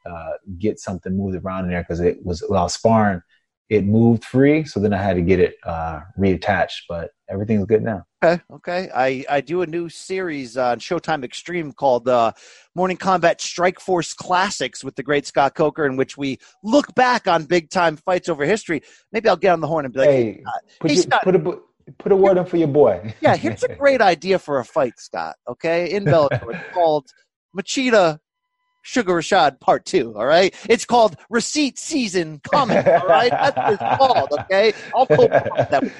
uh, 0.08 0.32
get 0.58 0.78
something 0.78 1.16
moved 1.16 1.36
around 1.36 1.64
in 1.64 1.70
there 1.70 1.82
because 1.82 2.00
it 2.00 2.24
was 2.24 2.42
while 2.48 2.64
was 2.64 2.74
sparring, 2.74 3.22
it 3.70 3.84
moved 3.84 4.24
free. 4.24 4.64
So 4.64 4.80
then 4.80 4.92
I 4.94 5.02
had 5.02 5.16
to 5.16 5.22
get 5.22 5.40
it 5.40 5.56
uh, 5.64 6.00
reattached, 6.18 6.82
but 6.88 7.10
everything's 7.28 7.66
good 7.66 7.82
now. 7.82 8.04
Okay, 8.24 8.42
okay. 8.54 8.90
I, 8.94 9.24
I 9.28 9.40
do 9.40 9.62
a 9.62 9.66
new 9.66 9.88
series 9.88 10.56
on 10.56 10.80
Showtime 10.80 11.22
Extreme 11.22 11.72
called 11.72 12.08
uh, 12.08 12.32
Morning 12.74 12.96
Combat 12.96 13.40
Strike 13.40 13.78
Force 13.78 14.14
Classics 14.14 14.82
with 14.82 14.96
the 14.96 15.02
great 15.02 15.26
Scott 15.26 15.54
Coker, 15.54 15.86
in 15.86 15.96
which 15.96 16.16
we 16.16 16.38
look 16.64 16.94
back 16.94 17.28
on 17.28 17.44
big 17.44 17.68
time 17.70 17.96
fights 17.96 18.28
over 18.28 18.44
history. 18.44 18.82
Maybe 19.12 19.28
I'll 19.28 19.36
get 19.36 19.52
on 19.52 19.60
the 19.60 19.68
horn 19.68 19.84
and 19.84 19.92
be 19.92 20.00
like, 20.00 20.08
hey, 20.08 20.24
hey, 20.24 20.40
Scott, 20.42 20.62
put, 20.80 20.90
hey, 20.90 20.94
your- 20.94 21.02
Scott, 21.02 21.22
put 21.24 21.34
a 21.36 21.58
put 21.98 22.12
a 22.12 22.16
word 22.16 22.36
in 22.38 22.44
for 22.44 22.56
your 22.56 22.68
boy. 22.68 23.14
yeah, 23.20 23.36
here's 23.36 23.62
a 23.62 23.74
great 23.74 24.00
idea 24.00 24.38
for 24.38 24.58
a 24.58 24.64
fight, 24.64 24.98
Scott. 24.98 25.36
Okay, 25.46 25.92
in 25.92 26.04
Bellator, 26.04 26.54
it's 26.54 26.68
called 26.74 27.06
Machida 27.56 28.18
Suga 28.84 29.08
Rashad 29.08 29.60
Part 29.60 29.84
Two. 29.84 30.14
All 30.16 30.26
right, 30.26 30.54
it's 30.68 30.84
called 30.84 31.16
Receipt 31.30 31.78
Season 31.78 32.40
Coming. 32.50 32.78
All 32.78 33.06
right, 33.06 33.30
that's 33.30 33.56
what 33.56 33.72
it's 33.72 33.98
called. 33.98 34.28
Okay, 34.40 34.72
I'll 34.94 35.06
pull 35.06 35.28
that. 35.28 35.92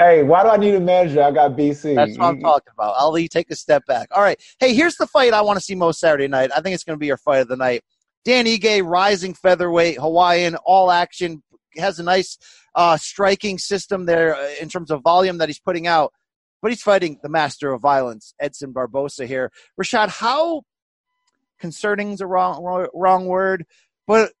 hey, 0.00 0.22
why 0.22 0.42
do 0.42 0.48
I 0.48 0.56
need 0.56 0.74
a 0.74 0.80
manager? 0.80 1.22
I 1.22 1.30
got 1.30 1.52
BC. 1.52 1.94
That's 1.94 2.18
what 2.18 2.26
I'm 2.26 2.40
talking 2.40 2.72
about. 2.72 2.94
Ali, 2.94 3.28
take 3.28 3.50
a 3.50 3.56
step 3.56 3.84
back. 3.86 4.08
All 4.12 4.22
right. 4.22 4.40
Hey, 4.58 4.74
here's 4.74 4.96
the 4.96 5.06
fight 5.06 5.32
I 5.32 5.42
want 5.42 5.58
to 5.58 5.64
see 5.64 5.74
most 5.74 6.00
Saturday 6.00 6.28
night. 6.28 6.50
I 6.54 6.60
think 6.60 6.74
it's 6.74 6.84
going 6.84 6.96
to 6.96 7.00
be 7.00 7.06
your 7.06 7.16
fight 7.16 7.40
of 7.40 7.48
the 7.48 7.56
night. 7.56 7.82
Dan 8.24 8.46
Ige, 8.46 8.84
rising 8.84 9.34
featherweight, 9.34 9.98
Hawaiian, 9.98 10.56
all 10.56 10.90
action, 10.90 11.42
has 11.76 11.98
a 11.98 12.02
nice 12.02 12.38
uh, 12.74 12.96
striking 12.96 13.58
system 13.58 14.06
there 14.06 14.36
uh, 14.36 14.50
in 14.60 14.68
terms 14.68 14.90
of 14.90 15.02
volume 15.02 15.38
that 15.38 15.48
he's 15.48 15.58
putting 15.58 15.86
out. 15.86 16.12
But 16.60 16.70
he's 16.70 16.82
fighting 16.82 17.18
the 17.22 17.28
master 17.28 17.72
of 17.72 17.80
violence, 17.80 18.34
Edson 18.38 18.70
Barboza 18.70 19.26
here. 19.26 19.50
Rashad, 19.80 20.08
how 20.08 20.62
concerning 21.62 22.10
is 22.10 22.20
a 22.20 22.26
wrong, 22.26 22.62
wrong, 22.62 22.88
wrong 22.92 23.24
word, 23.26 23.64
but 24.06 24.32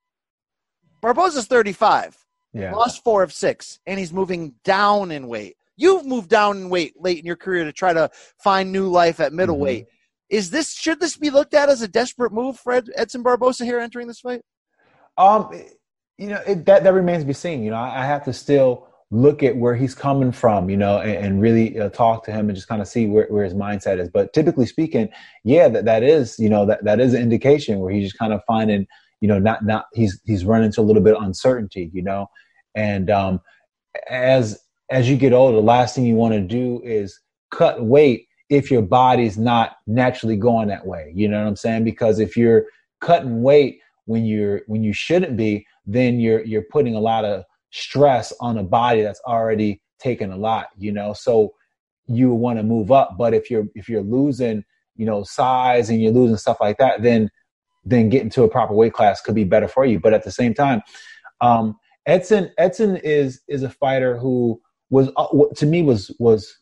Barboza's 1.00 1.46
35 1.46 2.18
Yeah. 2.52 2.74
lost 2.74 3.02
four 3.02 3.22
of 3.22 3.32
six, 3.32 3.78
and 3.86 3.98
he's 3.98 4.12
moving 4.12 4.54
down 4.64 5.10
in 5.10 5.28
weight. 5.28 5.56
You've 5.76 6.04
moved 6.04 6.28
down 6.28 6.58
in 6.58 6.68
weight 6.68 6.94
late 7.00 7.18
in 7.18 7.24
your 7.24 7.36
career 7.36 7.64
to 7.64 7.72
try 7.72 7.92
to 7.94 8.10
find 8.38 8.70
new 8.70 8.88
life 8.88 9.20
at 9.20 9.32
middleweight. 9.32 9.86
Is 10.28 10.50
this 10.50 10.74
should 10.74 11.00
this 11.00 11.16
be 11.16 11.30
looked 11.30 11.54
at 11.54 11.70
as 11.70 11.80
a 11.80 11.88
desperate 11.88 12.32
move 12.32 12.58
for 12.58 12.72
Ed, 12.72 12.88
Edson 12.96 13.22
Barboza 13.22 13.64
here 13.64 13.78
entering 13.78 14.08
this 14.08 14.20
fight? 14.20 14.42
Um, 15.16 15.48
you 16.18 16.28
know, 16.28 16.42
it, 16.46 16.66
that 16.66 16.84
that 16.84 16.92
remains 16.92 17.22
to 17.22 17.26
be 17.26 17.32
seen. 17.32 17.62
You 17.62 17.70
know, 17.70 17.76
I, 17.76 18.02
I 18.02 18.04
have 18.04 18.24
to 18.24 18.32
still 18.32 18.88
look 19.12 19.42
at 19.42 19.56
where 19.56 19.76
he's 19.76 19.94
coming 19.94 20.32
from. 20.32 20.68
You 20.68 20.76
know, 20.76 20.98
and, 20.98 21.26
and 21.26 21.40
really 21.40 21.78
uh, 21.78 21.90
talk 21.90 22.24
to 22.24 22.32
him 22.32 22.48
and 22.48 22.56
just 22.56 22.66
kind 22.66 22.82
of 22.82 22.88
see 22.88 23.06
where, 23.06 23.26
where 23.28 23.44
his 23.44 23.54
mindset 23.54 24.00
is. 24.00 24.08
But 24.08 24.32
typically 24.32 24.66
speaking, 24.66 25.08
yeah, 25.44 25.68
that 25.68 25.84
that 25.84 26.02
is 26.02 26.38
you 26.38 26.48
know 26.48 26.66
that 26.66 26.82
that 26.84 26.98
is 26.98 27.14
an 27.14 27.22
indication 27.22 27.78
where 27.78 27.92
he's 27.92 28.06
just 28.06 28.18
kind 28.18 28.32
of 28.32 28.42
finding 28.46 28.86
you 29.20 29.28
know 29.28 29.38
not 29.38 29.64
not 29.64 29.86
he's 29.92 30.20
he's 30.24 30.44
running 30.44 30.66
into 30.66 30.80
a 30.80 30.82
little 30.82 31.02
bit 31.02 31.16
of 31.16 31.22
uncertainty. 31.22 31.90
You 31.92 32.02
know, 32.02 32.26
and 32.74 33.10
um, 33.10 33.40
as 34.08 34.58
as 34.90 35.08
you 35.08 35.16
get 35.16 35.32
older, 35.32 35.56
the 35.56 35.62
last 35.62 35.94
thing 35.94 36.04
you 36.04 36.16
want 36.16 36.34
to 36.34 36.40
do 36.40 36.80
is 36.84 37.20
cut 37.50 37.84
weight 37.84 38.26
if 38.48 38.70
your 38.70 38.82
body's 38.82 39.38
not 39.38 39.76
naturally 39.86 40.36
going 40.36 40.68
that 40.68 40.86
way. 40.86 41.12
You 41.14 41.28
know 41.28 41.40
what 41.40 41.48
I'm 41.48 41.56
saying? 41.56 41.84
Because 41.84 42.18
if 42.18 42.36
you're 42.36 42.64
cutting 43.00 43.42
weight 43.42 43.78
when 44.06 44.24
you're 44.24 44.62
when 44.66 44.82
you 44.82 44.92
shouldn't 44.92 45.36
be, 45.36 45.66
then 45.86 46.20
you're 46.20 46.44
you're 46.44 46.66
putting 46.70 46.94
a 46.94 47.00
lot 47.00 47.24
of 47.24 47.44
stress 47.72 48.32
on 48.40 48.58
a 48.58 48.62
body 48.62 49.02
that's 49.02 49.20
already 49.26 49.82
taken 49.98 50.30
a 50.30 50.36
lot. 50.36 50.68
You 50.78 50.92
know, 50.92 51.12
so 51.12 51.54
you 52.06 52.32
want 52.32 52.58
to 52.58 52.62
move 52.62 52.92
up. 52.92 53.16
But 53.18 53.34
if 53.34 53.50
you're 53.50 53.66
if 53.74 53.88
you're 53.88 54.02
losing, 54.02 54.64
you 54.96 55.06
know, 55.06 55.24
size 55.24 55.90
and 55.90 56.00
you're 56.00 56.12
losing 56.12 56.36
stuff 56.36 56.58
like 56.60 56.78
that, 56.78 57.02
then 57.02 57.30
then 57.84 58.08
getting 58.08 58.30
to 58.30 58.44
a 58.44 58.48
proper 58.48 58.74
weight 58.74 58.92
class 58.92 59.20
could 59.20 59.34
be 59.34 59.44
better 59.44 59.68
for 59.68 59.84
you. 59.84 59.98
But 59.98 60.14
at 60.14 60.24
the 60.24 60.30
same 60.30 60.54
time, 60.54 60.82
um, 61.40 61.76
Edson 62.06 62.50
Edson 62.58 62.96
is 62.98 63.40
is 63.48 63.62
a 63.62 63.70
fighter 63.70 64.16
who 64.16 64.60
was 64.90 65.10
uh, 65.16 65.26
to 65.56 65.66
me 65.66 65.82
was 65.82 66.14
was 66.18 66.56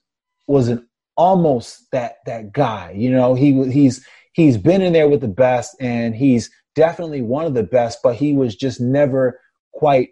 was 0.46 0.68
an 0.68 0.86
almost 1.16 1.90
that 1.92 2.16
that 2.26 2.52
guy. 2.52 2.92
You 2.96 3.10
know, 3.10 3.34
he 3.34 3.70
he's 3.70 4.06
he's 4.32 4.56
been 4.56 4.82
in 4.82 4.92
there 4.92 5.08
with 5.08 5.20
the 5.20 5.28
best, 5.28 5.76
and 5.80 6.14
he's 6.14 6.50
definitely 6.74 7.22
one 7.22 7.46
of 7.46 7.54
the 7.54 7.62
best. 7.62 7.98
But 8.02 8.16
he 8.16 8.34
was 8.34 8.54
just 8.56 8.80
never 8.80 9.40
quite 9.72 10.10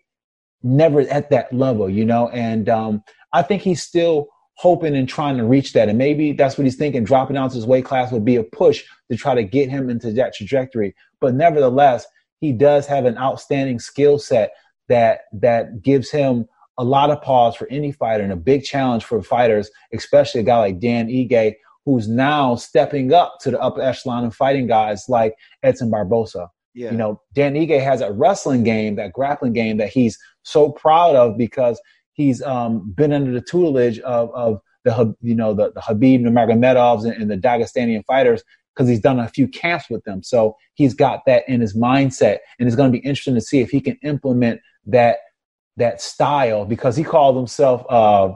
never 0.62 1.00
at 1.02 1.30
that 1.30 1.52
level. 1.52 1.88
You 1.88 2.04
know, 2.04 2.28
and 2.28 2.68
um, 2.68 3.02
I 3.32 3.42
think 3.42 3.62
he's 3.62 3.82
still 3.82 4.28
hoping 4.59 4.96
and 4.96 5.09
trying 5.09 5.36
to 5.36 5.44
reach 5.44 5.72
that. 5.72 5.88
And 5.88 5.96
maybe 5.96 6.32
that's 6.32 6.59
what 6.59 6.64
he's 6.64 6.76
thinking. 6.76 7.04
Dropping 7.04 7.36
to 7.36 7.48
his 7.48 7.66
weight 7.66 7.84
class 7.84 8.11
would 8.11 8.24
be 8.24 8.36
a 8.36 8.42
push 8.42 8.84
to 9.11 9.16
try 9.16 9.34
to 9.34 9.44
get 9.44 9.70
him 9.70 9.88
into 9.88 10.11
that 10.12 10.34
trajectory. 10.34 10.94
But 11.20 11.34
nevertheless, 11.34 12.06
he 12.40 12.52
does 12.52 12.86
have 12.86 13.04
an 13.04 13.18
outstanding 13.18 13.78
skill 13.78 14.18
set 14.18 14.52
that 14.88 15.22
that 15.32 15.82
gives 15.82 16.11
him 16.11 16.46
a 16.78 16.84
lot 16.84 17.11
of 17.11 17.20
pause 17.22 17.56
for 17.56 17.68
any 17.70 17.92
fighter 17.92 18.22
and 18.22 18.32
a 18.32 18.36
big 18.36 18.64
challenge 18.64 19.04
for 19.04 19.22
fighters, 19.22 19.70
especially 19.92 20.40
a 20.40 20.44
guy 20.44 20.59
like 20.59 20.80
Dan 20.80 21.09
Ige, 21.09 21.54
who's 21.84 22.09
now 22.09 22.54
stepping 22.54 23.12
up 23.12 23.38
to 23.40 23.50
the 23.50 23.61
upper 23.61 23.80
echelon 23.80 24.24
and 24.24 24.34
fighting 24.34 24.66
guys 24.66 25.04
like 25.09 25.34
Edson 25.62 25.90
Barboza. 25.90 26.48
Yeah. 26.74 26.92
You 26.92 26.96
know, 26.96 27.20
Dan 27.34 27.54
Ige 27.54 27.82
has 27.82 28.00
a 28.00 28.12
wrestling 28.12 28.62
game, 28.62 28.96
that 28.96 29.12
grappling 29.12 29.52
game 29.52 29.78
that 29.78 29.88
he's 29.88 30.18
so 30.49 30.70
proud 30.70 31.16
of 31.16 31.36
because 31.36 31.80
he's 32.12 32.42
um, 32.42 32.92
been 32.92 33.12
under 33.12 33.32
the 33.32 33.40
tutelage 33.40 33.99
of, 34.01 34.34
of 34.34 34.61
the 34.84 35.14
you 35.20 35.34
know 35.34 35.55
the, 35.55 35.72
the 35.72 35.80
Khabib 35.80 36.20
Nurmagomedovs 36.22 37.05
and, 37.05 37.14
and 37.14 37.30
the 37.30 37.36
Dagestanian 37.36 38.05
fighters 38.07 38.42
because 38.74 38.88
he's 38.88 39.01
done 39.01 39.18
a 39.18 39.28
few 39.28 39.49
camps 39.49 39.86
with 39.90 40.05
them. 40.05 40.22
So 40.22 40.57
he's 40.74 40.94
got 40.94 41.22
that 41.26 41.42
in 41.49 41.61
his 41.61 41.76
mindset, 41.76 42.38
and 42.59 42.66
it's 42.66 42.76
going 42.76 42.92
to 42.92 42.99
be 42.99 43.05
interesting 43.05 43.34
to 43.34 43.40
see 43.40 43.61
if 43.61 43.70
he 43.70 43.80
can 43.80 43.99
implement 44.03 44.61
that 44.86 45.18
that 45.76 46.01
style 46.01 46.64
because 46.64 46.96
he 46.96 47.05
called 47.05 47.36
himself 47.36 47.84
uh, 47.88 48.34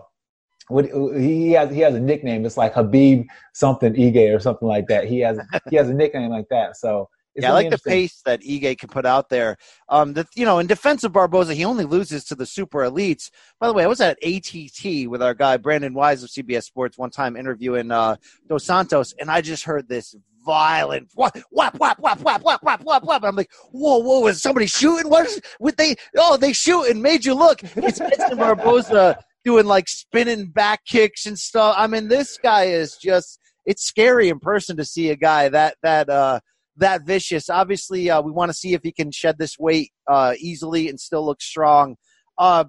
what 0.68 0.86
he 0.86 1.52
has 1.52 1.70
he 1.70 1.80
has 1.80 1.94
a 1.94 2.00
nickname. 2.00 2.44
It's 2.44 2.56
like 2.56 2.74
Habib 2.74 3.26
something 3.52 3.94
Ige 3.94 4.34
or 4.34 4.40
something 4.40 4.68
like 4.68 4.86
that. 4.88 5.06
He 5.06 5.20
has 5.20 5.38
he 5.70 5.76
has 5.76 5.88
a 5.88 5.94
nickname 5.94 6.30
like 6.30 6.48
that. 6.50 6.76
So 6.76 7.08
yeah, 7.34 7.50
I 7.50 7.52
like 7.52 7.70
the 7.70 7.78
pace 7.78 8.20
that 8.26 8.42
Ige 8.42 8.78
can 8.78 8.88
put 8.88 9.06
out 9.06 9.28
there. 9.28 9.56
Um, 9.88 10.12
that 10.14 10.26
you 10.34 10.44
know, 10.44 10.58
in 10.58 10.66
defense 10.66 11.02
of 11.04 11.12
Barboza, 11.12 11.54
he 11.54 11.64
only 11.64 11.84
loses 11.84 12.24
to 12.24 12.34
the 12.34 12.46
super 12.46 12.80
elites. 12.80 13.30
By 13.58 13.68
the 13.68 13.72
way, 13.72 13.84
I 13.84 13.86
was 13.86 14.00
at 14.00 14.18
ATT 14.22 15.08
with 15.08 15.22
our 15.22 15.34
guy 15.34 15.56
Brandon 15.56 15.94
Wise 15.94 16.22
of 16.22 16.30
CBS 16.30 16.64
Sports 16.64 16.98
one 16.98 17.10
time 17.10 17.36
interviewing 17.36 17.90
uh, 17.90 18.16
Dos 18.48 18.64
Santos, 18.64 19.14
and 19.18 19.30
I 19.30 19.40
just 19.40 19.64
heard 19.64 19.88
this 19.88 20.14
violent 20.44 21.08
whap 21.14 21.38
whap 21.50 21.78
whap 21.78 21.98
whap 22.00 22.20
whap 22.20 22.42
whap 22.42 22.62
whap 22.62 22.82
whap 22.84 23.04
whap. 23.04 23.24
I'm 23.24 23.36
like, 23.36 23.50
whoa, 23.70 23.98
whoa, 23.98 24.26
is 24.26 24.42
somebody 24.42 24.66
shooting? 24.66 25.10
What 25.10 25.26
is? 25.26 25.40
Would 25.60 25.76
they? 25.76 25.96
Oh, 26.16 26.36
they 26.36 26.52
shooting? 26.52 27.00
Made 27.00 27.24
you 27.24 27.34
look. 27.34 27.62
It's 27.76 28.00
Edson 28.00 28.36
Barboza 28.36 29.18
doing 29.44 29.66
like 29.66 29.88
spinning 29.88 30.48
back 30.48 30.84
kicks 30.84 31.24
and 31.26 31.38
stuff. 31.38 31.74
I 31.78 31.86
mean, 31.86 32.08
this 32.08 32.38
guy 32.42 32.64
is 32.64 32.96
just. 32.96 33.38
It's 33.64 33.86
scary 33.86 34.28
in 34.28 34.40
person 34.40 34.76
to 34.78 34.84
see 34.84 35.10
a 35.10 35.16
guy 35.16 35.48
that 35.48 35.76
that. 35.82 36.10
uh 36.10 36.40
that 36.76 37.02
vicious. 37.02 37.50
Obviously, 37.50 38.10
uh, 38.10 38.20
we 38.22 38.32
want 38.32 38.50
to 38.50 38.56
see 38.56 38.74
if 38.74 38.82
he 38.82 38.92
can 38.92 39.10
shed 39.10 39.38
this 39.38 39.58
weight 39.58 39.92
uh, 40.06 40.34
easily 40.38 40.88
and 40.88 40.98
still 40.98 41.24
look 41.24 41.40
strong. 41.40 41.96
Uh, 42.38 42.64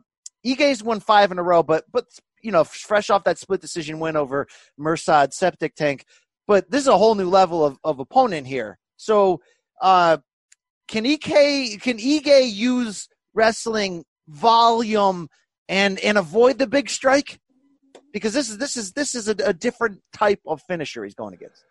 Ige's 0.45 0.84
won 0.84 0.99
five 0.99 1.32
in 1.32 1.39
a 1.39 1.43
row, 1.43 1.64
but 1.64 1.86
but 1.91 2.06
you 2.41 2.51
know, 2.51 2.64
fresh 2.64 3.10
off 3.10 3.24
that 3.24 3.39
split 3.39 3.62
decision 3.62 3.99
win 3.99 4.16
over 4.16 4.47
Mirsad 4.80 5.34
Septic 5.34 5.76
Tank. 5.76 6.06
But 6.45 6.70
this 6.70 6.82
is 6.82 6.88
a 6.88 6.97
whole 6.97 7.16
new 7.16 7.30
level 7.30 7.66
of, 7.66 7.78
of 7.84 7.99
opponent 7.99 8.45
here. 8.47 8.78
So, 8.97 9.41
uh, 9.82 10.18
can 10.89 11.06
Ige 11.06 11.82
can 11.82 11.97
Ige 11.97 12.51
use 12.54 13.08
wrestling 13.34 14.04
volume 14.28 15.30
and 15.70 15.97
and 15.99 16.18
avoid 16.18 16.58
the 16.60 16.68
big 16.68 16.89
strike? 16.89 17.39
Because 18.12 18.34
this 18.34 18.49
is 18.49 18.58
this 18.58 18.76
is 18.76 18.91
this 18.91 19.16
is 19.16 19.30
a, 19.30 19.36
a 19.45 19.54
different 19.54 20.01
type 20.14 20.41
of 20.45 20.62
finisher 20.64 21.04
he's 21.04 21.16
going 21.16 21.34
against. 21.34 21.64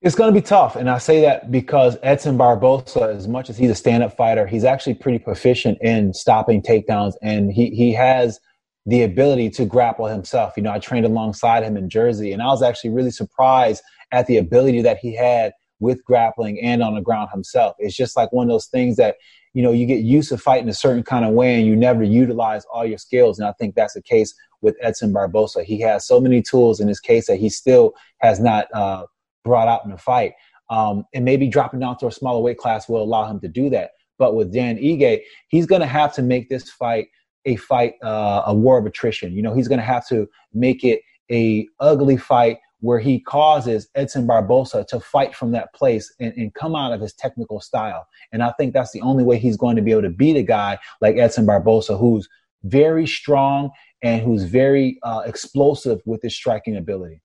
It's 0.00 0.14
going 0.14 0.32
to 0.32 0.40
be 0.40 0.44
tough. 0.44 0.76
And 0.76 0.88
I 0.88 0.98
say 0.98 1.22
that 1.22 1.50
because 1.50 1.96
Edson 2.04 2.36
Barboza, 2.36 3.12
as 3.16 3.26
much 3.26 3.50
as 3.50 3.58
he's 3.58 3.70
a 3.70 3.74
stand 3.74 4.04
up 4.04 4.16
fighter, 4.16 4.46
he's 4.46 4.62
actually 4.62 4.94
pretty 4.94 5.18
proficient 5.18 5.78
in 5.80 6.14
stopping 6.14 6.62
takedowns 6.62 7.14
and 7.20 7.52
he, 7.52 7.70
he 7.70 7.92
has 7.94 8.38
the 8.86 9.02
ability 9.02 9.50
to 9.50 9.64
grapple 9.64 10.06
himself. 10.06 10.52
You 10.56 10.62
know, 10.62 10.70
I 10.70 10.78
trained 10.78 11.04
alongside 11.04 11.64
him 11.64 11.76
in 11.76 11.90
Jersey 11.90 12.32
and 12.32 12.40
I 12.40 12.46
was 12.46 12.62
actually 12.62 12.90
really 12.90 13.10
surprised 13.10 13.82
at 14.12 14.28
the 14.28 14.36
ability 14.36 14.82
that 14.82 14.98
he 14.98 15.16
had 15.16 15.52
with 15.80 16.04
grappling 16.04 16.60
and 16.60 16.80
on 16.80 16.94
the 16.94 17.00
ground 17.00 17.30
himself. 17.32 17.74
It's 17.80 17.96
just 17.96 18.16
like 18.16 18.32
one 18.32 18.46
of 18.46 18.50
those 18.50 18.66
things 18.66 18.96
that, 18.98 19.16
you 19.52 19.64
know, 19.64 19.72
you 19.72 19.84
get 19.84 20.04
used 20.04 20.28
to 20.28 20.38
fighting 20.38 20.68
a 20.68 20.74
certain 20.74 21.02
kind 21.02 21.24
of 21.24 21.32
way 21.32 21.56
and 21.56 21.66
you 21.66 21.74
never 21.74 22.04
utilize 22.04 22.64
all 22.72 22.86
your 22.86 22.98
skills. 22.98 23.40
And 23.40 23.48
I 23.48 23.52
think 23.58 23.74
that's 23.74 23.94
the 23.94 24.02
case 24.02 24.32
with 24.60 24.76
Edson 24.80 25.12
Barboza. 25.12 25.64
He 25.64 25.80
has 25.80 26.06
so 26.06 26.20
many 26.20 26.40
tools 26.40 26.78
in 26.78 26.86
his 26.86 27.00
case 27.00 27.26
that 27.26 27.40
he 27.40 27.48
still 27.48 27.94
has 28.18 28.38
not, 28.38 28.68
uh, 28.72 29.04
brought 29.44 29.68
out 29.68 29.84
in 29.84 29.92
a 29.92 29.98
fight. 29.98 30.32
Um, 30.70 31.04
and 31.14 31.24
maybe 31.24 31.48
dropping 31.48 31.80
down 31.80 31.96
to 31.98 32.06
a 32.06 32.12
smaller 32.12 32.40
weight 32.40 32.58
class 32.58 32.88
will 32.88 33.02
allow 33.02 33.24
him 33.24 33.40
to 33.40 33.48
do 33.48 33.70
that. 33.70 33.92
But 34.18 34.34
with 34.34 34.52
Dan 34.52 34.76
Ige, 34.76 35.20
he's 35.48 35.66
going 35.66 35.80
to 35.80 35.86
have 35.86 36.12
to 36.14 36.22
make 36.22 36.48
this 36.48 36.70
fight 36.70 37.08
a 37.44 37.56
fight, 37.56 37.94
uh, 38.02 38.42
a 38.46 38.54
war 38.54 38.78
of 38.78 38.84
attrition. 38.84 39.32
You 39.32 39.42
know, 39.42 39.54
he's 39.54 39.68
going 39.68 39.78
to 39.78 39.84
have 39.84 40.06
to 40.08 40.28
make 40.52 40.84
it 40.84 41.00
a 41.30 41.66
ugly 41.80 42.16
fight 42.16 42.58
where 42.80 42.98
he 42.98 43.18
causes 43.18 43.88
Edson 43.94 44.26
Barboza 44.26 44.84
to 44.88 45.00
fight 45.00 45.34
from 45.34 45.52
that 45.52 45.74
place 45.74 46.12
and, 46.20 46.32
and, 46.34 46.54
come 46.54 46.76
out 46.76 46.92
of 46.92 47.00
his 47.00 47.12
technical 47.12 47.60
style. 47.60 48.06
And 48.30 48.40
I 48.40 48.52
think 48.52 48.72
that's 48.72 48.92
the 48.92 49.00
only 49.00 49.24
way 49.24 49.36
he's 49.36 49.56
going 49.56 49.74
to 49.76 49.82
be 49.82 49.90
able 49.90 50.02
to 50.02 50.10
beat 50.10 50.36
a 50.36 50.42
guy 50.42 50.78
like 51.00 51.16
Edson 51.16 51.44
Barboza, 51.44 51.96
who's 51.96 52.28
very 52.62 53.06
strong 53.06 53.70
and 54.02 54.22
who's 54.22 54.44
very 54.44 54.98
uh, 55.02 55.22
explosive 55.26 56.00
with 56.06 56.22
his 56.22 56.36
striking 56.36 56.76
ability. 56.76 57.20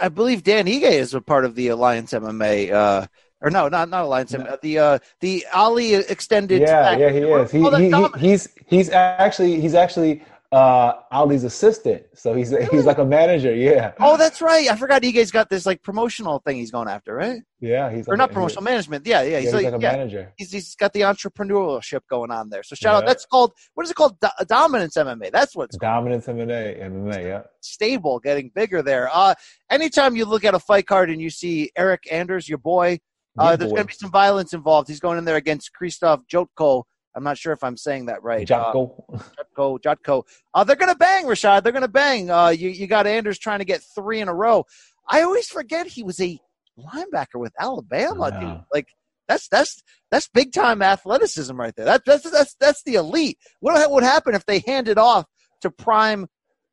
I 0.00 0.08
believe 0.08 0.42
Dan 0.42 0.66
Ige 0.66 0.82
is 0.82 1.14
a 1.14 1.20
part 1.20 1.44
of 1.44 1.54
the 1.54 1.68
Alliance 1.68 2.12
MMA. 2.12 2.72
Uh, 2.72 3.06
or 3.40 3.50
no, 3.50 3.68
not 3.68 3.88
not 3.88 4.04
Alliance 4.04 4.32
no. 4.32 4.40
MMA. 4.40 4.60
The 4.60 4.78
uh, 4.78 4.98
the 5.20 5.46
Ali 5.54 5.94
extended. 5.94 6.60
Yeah, 6.62 6.96
yeah, 6.96 7.10
he 7.10 7.18
is. 7.20 7.50
He, 7.50 7.58
he, 7.58 7.90
he, 7.90 8.28
he's 8.28 8.48
he's 8.66 8.90
actually 8.90 9.60
he's 9.60 9.74
actually 9.74 10.22
uh, 10.52 10.94
Ali's 11.12 11.44
assistant. 11.44 12.02
So 12.14 12.34
he's 12.34 12.52
really? 12.52 12.66
he's 12.66 12.84
like 12.84 12.98
a 12.98 13.04
manager. 13.04 13.54
Yeah. 13.54 13.92
Oh, 14.00 14.16
that's 14.16 14.42
right. 14.42 14.68
I 14.68 14.74
forgot 14.74 15.02
Ige's 15.02 15.30
got 15.30 15.48
this 15.48 15.64
like 15.64 15.82
promotional 15.82 16.40
thing 16.40 16.56
he's 16.56 16.72
going 16.72 16.88
after, 16.88 17.14
right? 17.14 17.40
Yeah, 17.60 17.90
he's 17.90 18.08
or 18.08 18.12
like, 18.12 18.18
not 18.18 18.32
promotional 18.32 18.64
management. 18.64 19.06
Yeah, 19.06 19.22
yeah. 19.22 19.38
He's, 19.38 19.46
yeah, 19.46 19.52
like, 19.52 19.64
he's 19.64 19.72
like, 19.72 19.80
a 19.80 19.82
yeah, 19.82 19.92
manager. 19.92 20.32
He's 20.36 20.50
he's 20.50 20.74
got 20.74 20.92
the 20.92 21.02
entrepreneurship 21.02 22.00
going 22.10 22.32
on 22.32 22.50
there. 22.50 22.64
So 22.64 22.74
shout 22.74 22.94
yeah. 22.94 22.98
out. 22.98 23.06
That's 23.06 23.26
called 23.26 23.52
what 23.74 23.84
is 23.84 23.92
it 23.92 23.94
called? 23.94 24.18
Do- 24.20 24.44
Dominance 24.48 24.96
MMA. 24.96 25.30
That's 25.30 25.54
what's 25.54 25.76
Dominance 25.76 26.26
called. 26.26 26.38
MMA. 26.38 26.82
MMA. 26.82 27.24
Yeah. 27.24 27.42
Stable, 27.60 28.18
getting 28.18 28.50
bigger 28.52 28.82
there. 28.82 29.08
Uh, 29.12 29.34
anytime 29.70 30.16
you 30.16 30.24
look 30.24 30.44
at 30.44 30.54
a 30.54 30.60
fight 30.60 30.86
card 30.86 31.10
and 31.10 31.20
you 31.20 31.30
see 31.30 31.70
Eryk 31.78 32.10
Anders, 32.10 32.48
your 32.48 32.58
boy, 32.58 32.98
uh, 33.38 33.54
there's 33.54 33.70
going 33.70 33.82
to 33.82 33.86
be 33.86 33.94
some 33.94 34.10
violence 34.10 34.52
involved. 34.52 34.88
He's 34.88 35.00
going 35.00 35.18
in 35.18 35.24
there 35.24 35.36
against 35.36 35.70
Krzysztof 35.80 36.22
Jotko 36.30 36.82
I'm 37.14 37.24
not 37.24 37.38
sure 37.38 37.52
if 37.52 37.64
I'm 37.64 37.76
saying 37.76 38.06
that 38.06 38.22
right. 38.22 38.46
Jotko. 38.46 39.04
Uh, 39.12 39.18
Jotko. 39.58 39.80
Jotko. 39.80 40.22
Uh, 40.54 40.64
they're 40.64 40.76
going 40.76 40.92
to 40.92 40.98
bang, 40.98 41.24
Rashad. 41.24 41.62
They're 41.62 41.72
going 41.72 41.82
to 41.82 41.88
bang. 41.88 42.30
Uh, 42.30 42.48
you, 42.48 42.68
you 42.68 42.86
got 42.86 43.06
Anders 43.06 43.38
trying 43.38 43.58
to 43.58 43.64
get 43.64 43.82
three 43.94 44.20
in 44.20 44.28
a 44.28 44.34
row. 44.34 44.64
I 45.08 45.22
always 45.22 45.48
forget 45.48 45.86
he 45.86 46.02
was 46.02 46.20
a 46.20 46.38
linebacker 46.78 47.36
with 47.36 47.52
Alabama, 47.58 48.30
dude. 48.30 48.64
Like, 48.72 48.88
that's 49.28 49.48
that's 49.48 49.82
that's 50.10 50.28
big 50.28 50.52
time 50.52 50.82
athleticism 50.82 51.54
right 51.54 51.74
there. 51.76 51.84
That, 51.84 52.02
that's 52.04 52.28
that's 52.30 52.54
that's 52.58 52.82
the 52.82 52.94
elite. 52.94 53.38
What 53.60 53.90
would 53.90 54.02
happen 54.02 54.34
if 54.34 54.44
they 54.44 54.58
handed 54.66 54.98
off 54.98 55.24
to 55.62 55.70
prime 55.70 56.26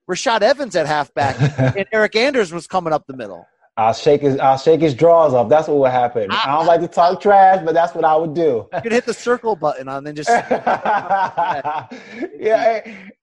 Rashad 0.10 0.42
Evans 0.42 0.76
at 0.76 0.88
halfback 0.88 1.40
and 1.60 1.86
Eryk 1.94 2.16
Anders 2.16 2.52
was 2.52 2.66
coming 2.66 2.94
up 2.94 3.06
the 3.08 3.16
middle? 3.16 3.46
I'll 3.78 3.94
shake 3.94 4.22
his 4.22 4.40
I'll 4.40 4.58
shake 4.58 4.82
his 4.82 4.96
drawers 4.96 5.34
off. 5.34 5.50
That's 5.50 5.68
what 5.68 5.78
would 5.78 5.92
happen. 5.92 6.32
I, 6.32 6.46
I 6.46 6.58
don't 6.58 6.66
like 6.66 6.82
to 6.82 6.88
talk 6.88 7.22
trash, 7.22 7.64
but 7.64 7.76
that's 7.76 7.94
what 7.94 8.04
I 8.06 8.16
would 8.16 8.34
do. 8.34 8.68
You 8.74 8.82
could 8.82 8.92
hit 8.92 9.06
the 9.06 9.14
circle 9.14 9.56
button 9.56 9.88
on, 9.88 10.04
then 10.04 10.16
just 10.16 10.30
yeah. 10.30 11.88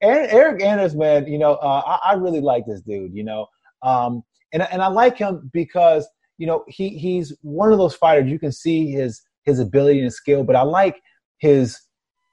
And 0.01 0.31
Eryk 0.31 0.63
Anders, 0.63 0.95
man, 0.95 1.27
you 1.27 1.39
know, 1.39 1.55
uh, 1.55 1.83
I, 1.85 2.13
I, 2.13 2.15
really 2.15 2.41
like 2.41 2.67
this 2.67 2.81
dude. 2.83 3.13
You 3.13 3.25
know, 3.25 3.49
um, 3.83 4.23
and 4.53 4.63
and 4.63 4.81
I 4.81 4.87
like 4.87 5.19
him 5.19 5.51
because 5.53 6.09
you 6.39 6.47
know 6.47 6.65
he 6.69 6.91
he's 6.91 7.37
one 7.43 7.73
of 7.73 7.79
those 7.79 7.97
fighters. 7.97 8.31
You 8.31 8.39
can 8.39 8.53
see 8.53 8.93
his 8.93 9.21
his 9.43 9.59
ability 9.59 10.01
and 10.01 10.13
skill, 10.13 10.45
but 10.45 10.55
I 10.55 10.63
like 10.63 11.03
his 11.39 11.81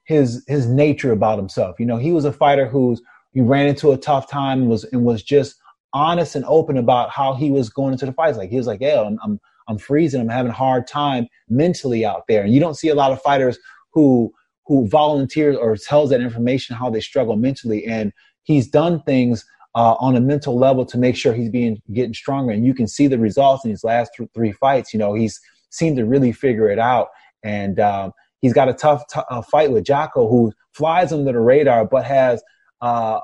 his 0.06 0.44
his 0.48 0.68
nature 0.68 1.12
about 1.12 1.40
himself. 1.40 1.80
You 1.80 1.88
know, 1.88 1.98
he 1.98 2.12
was 2.12 2.26
a 2.26 2.34
fighter 2.34 2.68
who's 2.68 3.02
he 3.34 3.42
ran 3.42 3.68
into 3.68 3.92
a 3.94 3.98
tough 3.98 4.30
time 4.30 4.62
and 4.62 4.70
was 4.70 4.84
and 4.86 5.06
was 5.06 5.24
just 5.24 5.56
honest 5.94 6.36
and 6.36 6.46
open 6.46 6.78
about 6.78 7.10
how 7.10 7.34
he 7.34 7.52
was 7.52 7.70
going 7.70 7.94
into 7.94 8.06
the 8.06 8.14
fights. 8.14 8.38
Like 8.38 8.50
he 8.50 8.58
was 8.58 8.68
like, 8.68 8.82
"Yeah, 8.82 9.02
I'm, 9.02 9.18
I'm 9.24 9.40
I'm 9.68 9.78
freezing. 9.78 10.22
I'm 10.22 10.30
having 10.30 10.52
a 10.52 10.56
hard 10.56 10.88
time 10.88 11.28
mentally 11.50 12.06
out 12.06 12.24
there." 12.28 12.44
And 12.44 12.54
you 12.54 12.60
don't 12.60 12.76
see 12.76 12.90
a 12.90 12.96
lot 12.96 13.12
of 13.12 13.22
fighters 13.22 13.58
who 13.94 14.34
who 14.66 14.88
volunteers 14.88 15.58
or 15.58 15.76
tells 15.76 16.10
that 16.12 16.22
information 16.22 16.76
how 16.76 16.90
they 16.90 17.02
struggle 17.02 17.36
mentally. 17.36 17.86
And 17.86 18.14
he's 18.44 18.68
done 18.68 19.02
things 19.04 19.46
uh, 19.76 19.96
on 20.00 20.16
a 20.16 20.22
mental 20.22 20.58
level 20.58 20.86
to 20.86 20.98
make 20.98 21.16
sure 21.16 21.34
he's 21.34 21.50
being 21.50 21.82
getting 21.94 22.14
stronger. 22.14 22.52
And 22.52 22.66
you 22.66 22.74
can 22.74 22.88
see 22.88 23.08
the 23.08 23.20
results 23.20 23.66
in 23.66 23.72
his 23.72 23.84
last 23.84 24.12
th- 24.18 24.30
three 24.34 24.52
fights. 24.52 24.94
You 24.94 25.00
know, 25.00 25.14
he's 25.14 25.40
seemed 25.70 25.98
to 25.98 26.06
really 26.06 26.32
figure 26.32 26.70
it 26.70 26.80
out. 26.80 27.08
And 27.44 27.80
um, 27.80 28.12
he's 28.42 28.54
got 28.54 28.70
a 28.70 28.74
tough 28.74 29.04
t- 29.08 29.22
uh, 29.30 29.42
fight 29.42 29.72
with 29.72 29.86
Jotko, 29.86 30.30
who 30.30 30.54
flies 30.74 31.12
under 31.12 31.32
the 31.32 31.40
radar, 31.40 31.86
but 31.86 32.06
has 32.06 32.44
uh, 32.82 33.20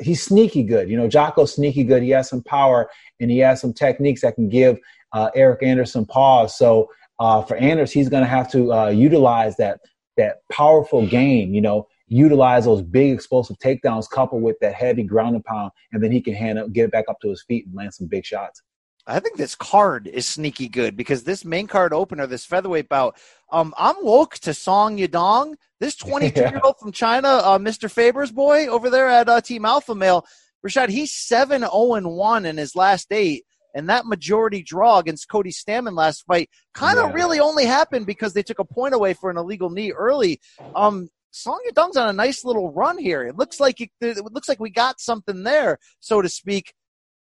he's 0.00 0.22
sneaky 0.22 0.62
good. 0.62 0.88
You 0.88 0.96
know, 0.96 1.08
Jotko's 1.08 1.54
sneaky 1.54 1.84
good. 1.84 2.02
He 2.02 2.10
has 2.10 2.28
some 2.28 2.42
power 2.42 2.90
and 3.20 3.30
he 3.30 3.38
has 3.38 3.60
some 3.60 3.72
techniques 3.72 4.22
that 4.22 4.34
can 4.34 4.48
give 4.48 4.78
uh, 5.12 5.30
Eryk 5.36 5.62
Anderson 5.62 6.06
pause. 6.06 6.56
So 6.56 6.88
uh, 7.18 7.42
for 7.42 7.56
Anders, 7.56 7.92
he's 7.92 8.08
going 8.08 8.22
to 8.22 8.28
have 8.28 8.50
to 8.52 8.72
uh, 8.72 8.88
utilize 8.88 9.56
that 9.56 9.80
that 10.16 10.38
powerful 10.50 11.06
game. 11.06 11.54
You 11.54 11.60
know, 11.60 11.86
utilize 12.08 12.64
those 12.64 12.82
big 12.82 13.12
explosive 13.12 13.58
takedowns 13.58 14.08
coupled 14.10 14.42
with 14.42 14.56
that 14.60 14.74
heavy 14.74 15.02
ground 15.02 15.36
and 15.36 15.44
pound, 15.44 15.70
and 15.92 16.02
then 16.02 16.10
he 16.10 16.20
can 16.20 16.34
hand 16.34 16.58
up, 16.58 16.72
get 16.72 16.90
back 16.90 17.04
up 17.08 17.20
to 17.20 17.30
his 17.30 17.42
feet 17.42 17.66
and 17.66 17.74
land 17.74 17.94
some 17.94 18.06
big 18.06 18.24
shots. 18.24 18.62
I 19.10 19.20
think 19.20 19.36
this 19.36 19.56
card 19.56 20.06
is 20.06 20.26
sneaky 20.26 20.68
good 20.68 20.96
because 20.96 21.24
this 21.24 21.44
main 21.44 21.66
card 21.66 21.92
opener, 21.92 22.26
this 22.26 22.44
featherweight 22.44 22.88
bout, 22.88 23.16
um, 23.50 23.74
I'm 23.76 23.96
woke 24.02 24.34
to 24.40 24.54
Song 24.54 24.98
Yadong. 24.98 25.54
This 25.80 25.96
22 25.96 26.40
year 26.40 26.60
old 26.62 26.78
from 26.78 26.92
China, 26.92 27.28
uh, 27.28 27.58
Mr. 27.58 27.90
Faber's 27.90 28.30
boy 28.30 28.66
over 28.68 28.88
there 28.88 29.08
at 29.08 29.28
uh, 29.28 29.40
Team 29.40 29.64
Alpha 29.64 29.94
Male, 29.94 30.24
Rashad, 30.64 30.90
he's 30.90 31.12
7 31.12 31.60
0 31.60 31.70
1 31.72 32.46
in 32.46 32.56
his 32.56 32.76
last 32.76 33.12
eight. 33.12 33.44
And 33.74 33.88
that 33.88 34.06
majority 34.06 34.62
draw 34.62 34.98
against 34.98 35.28
Cody 35.28 35.52
Stamann 35.52 35.96
last 35.96 36.24
fight 36.26 36.50
kind 36.74 36.98
of 36.98 37.10
yeah. 37.10 37.14
really 37.14 37.38
only 37.38 37.64
happened 37.64 38.04
because 38.04 38.32
they 38.32 38.42
took 38.42 38.58
a 38.58 38.64
point 38.64 38.94
away 38.94 39.14
for 39.14 39.30
an 39.30 39.36
illegal 39.36 39.70
knee 39.70 39.92
early. 39.92 40.40
Um, 40.74 41.08
Song 41.30 41.60
Yadong's 41.70 41.96
on 41.96 42.08
a 42.08 42.12
nice 42.12 42.44
little 42.44 42.72
run 42.72 42.98
here. 42.98 43.24
It 43.24 43.36
looks 43.36 43.60
like 43.60 43.80
it, 43.80 43.90
it 44.00 44.24
looks 44.32 44.48
like 44.48 44.58
we 44.58 44.70
got 44.70 45.00
something 45.00 45.44
there, 45.44 45.78
so 46.00 46.20
to 46.20 46.28
speak. 46.28 46.74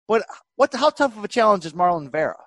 But 0.08 0.26
what? 0.56 0.74
How 0.74 0.90
tough 0.90 1.18
of 1.18 1.24
a 1.24 1.28
challenge 1.28 1.66
is 1.66 1.74
Marlon 1.74 2.12
Vera? 2.12 2.38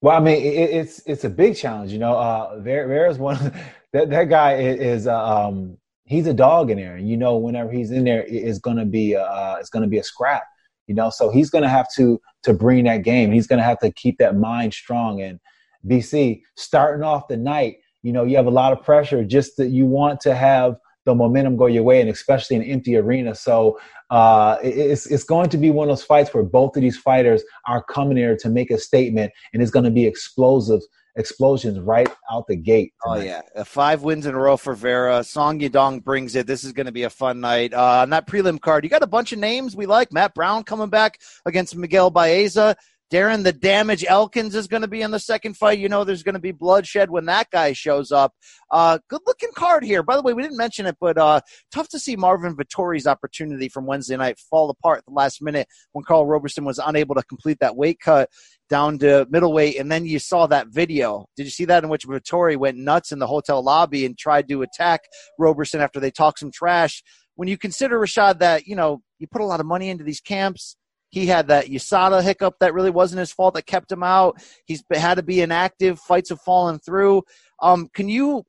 Well, 0.00 0.16
I 0.16 0.20
mean, 0.20 0.42
it, 0.42 0.70
it's 0.70 1.02
it's 1.06 1.24
a 1.24 1.30
big 1.30 1.56
challenge. 1.56 1.92
You 1.92 1.98
know, 1.98 2.14
uh, 2.14 2.58
Vera, 2.60 2.88
Vera's 2.88 3.18
one. 3.18 3.52
that 3.92 4.10
that 4.10 4.24
guy 4.28 4.56
is. 4.56 5.06
Uh, 5.06 5.46
um, 5.46 5.76
he's 6.04 6.26
a 6.26 6.34
dog 6.34 6.70
in 6.70 6.78
there, 6.78 6.96
and 6.96 7.08
you 7.08 7.16
know 7.16 7.36
whenever 7.36 7.70
he's 7.70 7.90
in 7.90 8.04
there, 8.04 8.24
it's 8.26 8.58
gonna 8.58 8.86
be 8.86 9.14
uh, 9.14 9.56
it's 9.56 9.70
gonna 9.70 9.86
be 9.86 9.98
a 9.98 10.02
scrap. 10.02 10.42
You 10.86 10.94
know, 10.94 11.10
so 11.10 11.30
he's 11.30 11.50
gonna 11.50 11.68
have 11.68 11.86
to 11.94 12.20
to 12.44 12.54
bring 12.54 12.84
that 12.84 13.04
game. 13.04 13.30
He's 13.30 13.46
gonna 13.46 13.62
have 13.62 13.78
to 13.80 13.92
keep 13.92 14.18
that 14.18 14.36
mind 14.36 14.72
strong. 14.72 15.20
And 15.20 15.38
BC 15.86 16.42
starting 16.56 17.04
off 17.04 17.28
the 17.28 17.36
night, 17.36 17.76
you 18.02 18.12
know, 18.12 18.24
you 18.24 18.36
have 18.36 18.46
a 18.46 18.50
lot 18.50 18.72
of 18.72 18.82
pressure. 18.82 19.22
Just 19.24 19.56
that 19.58 19.68
you 19.68 19.84
want 19.84 20.20
to 20.22 20.34
have 20.34 20.76
the 21.10 21.14
momentum 21.14 21.56
go 21.56 21.66
your 21.66 21.82
way, 21.82 22.00
and 22.00 22.08
especially 22.08 22.56
an 22.56 22.62
empty 22.62 22.96
arena. 22.96 23.34
So 23.34 23.78
uh, 24.10 24.56
it's 24.62 25.06
it's 25.06 25.24
going 25.24 25.50
to 25.50 25.58
be 25.58 25.70
one 25.70 25.88
of 25.88 25.96
those 25.96 26.04
fights 26.04 26.32
where 26.32 26.42
both 26.42 26.76
of 26.76 26.82
these 26.82 26.98
fighters 26.98 27.42
are 27.66 27.82
coming 27.82 28.16
here 28.16 28.36
to 28.36 28.48
make 28.48 28.70
a 28.70 28.78
statement, 28.78 29.32
and 29.52 29.62
it's 29.62 29.70
going 29.70 29.84
to 29.84 29.90
be 29.90 30.06
explosive 30.06 30.80
explosions 31.16 31.78
right 31.80 32.08
out 32.30 32.46
the 32.46 32.56
gate. 32.56 32.92
Tonight. 33.02 33.18
Oh 33.18 33.22
yeah, 33.22 33.40
uh, 33.56 33.64
five 33.64 34.02
wins 34.02 34.26
in 34.26 34.34
a 34.34 34.38
row 34.38 34.56
for 34.56 34.74
Vera. 34.74 35.22
Song 35.24 35.60
Yadong 35.60 36.02
brings 36.02 36.34
it. 36.34 36.46
This 36.46 36.64
is 36.64 36.72
going 36.72 36.86
to 36.86 36.92
be 36.92 37.02
a 37.02 37.10
fun 37.10 37.40
night. 37.40 37.74
Uh, 37.74 38.02
on 38.02 38.10
that 38.10 38.26
prelim 38.26 38.60
card, 38.60 38.84
you 38.84 38.90
got 38.90 39.02
a 39.02 39.08
bunch 39.08 39.32
of 39.32 39.38
names 39.38 39.76
we 39.76 39.86
like. 39.86 40.12
Matt 40.12 40.34
Brown 40.34 40.64
coming 40.64 40.90
back 40.90 41.20
against 41.44 41.76
Miguel 41.76 42.10
Baeza. 42.10 42.76
Darren 43.12 43.42
the 43.42 43.52
Damage 43.52 44.04
Elkins 44.08 44.54
is 44.54 44.68
going 44.68 44.82
to 44.82 44.88
be 44.88 45.02
in 45.02 45.10
the 45.10 45.18
second 45.18 45.56
fight. 45.56 45.80
You 45.80 45.88
know, 45.88 46.04
there's 46.04 46.22
going 46.22 46.34
to 46.34 46.40
be 46.40 46.52
bloodshed 46.52 47.10
when 47.10 47.26
that 47.26 47.50
guy 47.50 47.72
shows 47.72 48.12
up. 48.12 48.32
Uh, 48.70 48.98
good 49.08 49.22
looking 49.26 49.50
card 49.54 49.82
here. 49.82 50.04
By 50.04 50.14
the 50.14 50.22
way, 50.22 50.32
we 50.32 50.42
didn't 50.42 50.56
mention 50.56 50.86
it, 50.86 50.96
but 51.00 51.18
uh, 51.18 51.40
tough 51.72 51.88
to 51.88 51.98
see 51.98 52.14
Marvin 52.14 52.56
Vettori's 52.56 53.08
opportunity 53.08 53.68
from 53.68 53.84
Wednesday 53.84 54.16
night 54.16 54.38
fall 54.38 54.70
apart 54.70 54.98
at 54.98 55.06
the 55.06 55.12
last 55.12 55.42
minute 55.42 55.66
when 55.90 56.04
Karl 56.04 56.24
Roberson 56.24 56.64
was 56.64 56.78
unable 56.78 57.16
to 57.16 57.22
complete 57.24 57.58
that 57.60 57.76
weight 57.76 57.98
cut 57.98 58.30
down 58.68 58.98
to 59.00 59.26
middleweight. 59.28 59.76
And 59.76 59.90
then 59.90 60.06
you 60.06 60.20
saw 60.20 60.46
that 60.46 60.68
video. 60.68 61.26
Did 61.36 61.44
you 61.44 61.50
see 61.50 61.64
that 61.64 61.82
in 61.82 61.90
which 61.90 62.06
Vittori 62.06 62.56
went 62.56 62.78
nuts 62.78 63.10
in 63.10 63.18
the 63.18 63.26
hotel 63.26 63.60
lobby 63.60 64.06
and 64.06 64.16
tried 64.16 64.48
to 64.48 64.62
attack 64.62 65.00
Roberson 65.36 65.80
after 65.80 65.98
they 65.98 66.12
talked 66.12 66.38
some 66.38 66.52
trash? 66.52 67.02
When 67.34 67.48
you 67.48 67.58
consider, 67.58 67.98
Rashad, 67.98 68.38
that, 68.38 68.66
you 68.66 68.76
know, 68.76 69.02
you 69.18 69.26
put 69.26 69.40
a 69.40 69.46
lot 69.46 69.60
of 69.60 69.66
money 69.66 69.88
into 69.88 70.04
these 70.04 70.20
camps 70.20 70.76
he 71.10 71.26
had 71.26 71.48
that 71.48 71.66
USADA 71.66 72.22
hiccup 72.22 72.54
that 72.60 72.72
really 72.72 72.90
wasn't 72.90 73.18
his 73.18 73.32
fault 73.32 73.54
that 73.54 73.66
kept 73.66 73.90
him 73.90 74.02
out. 74.02 74.40
He's 74.64 74.82
had 74.92 75.16
to 75.16 75.22
be 75.22 75.40
inactive. 75.40 75.98
Fights 75.98 76.30
have 76.30 76.40
fallen 76.40 76.78
through. 76.78 77.22
Um, 77.60 77.88
can 77.92 78.08
you 78.08 78.44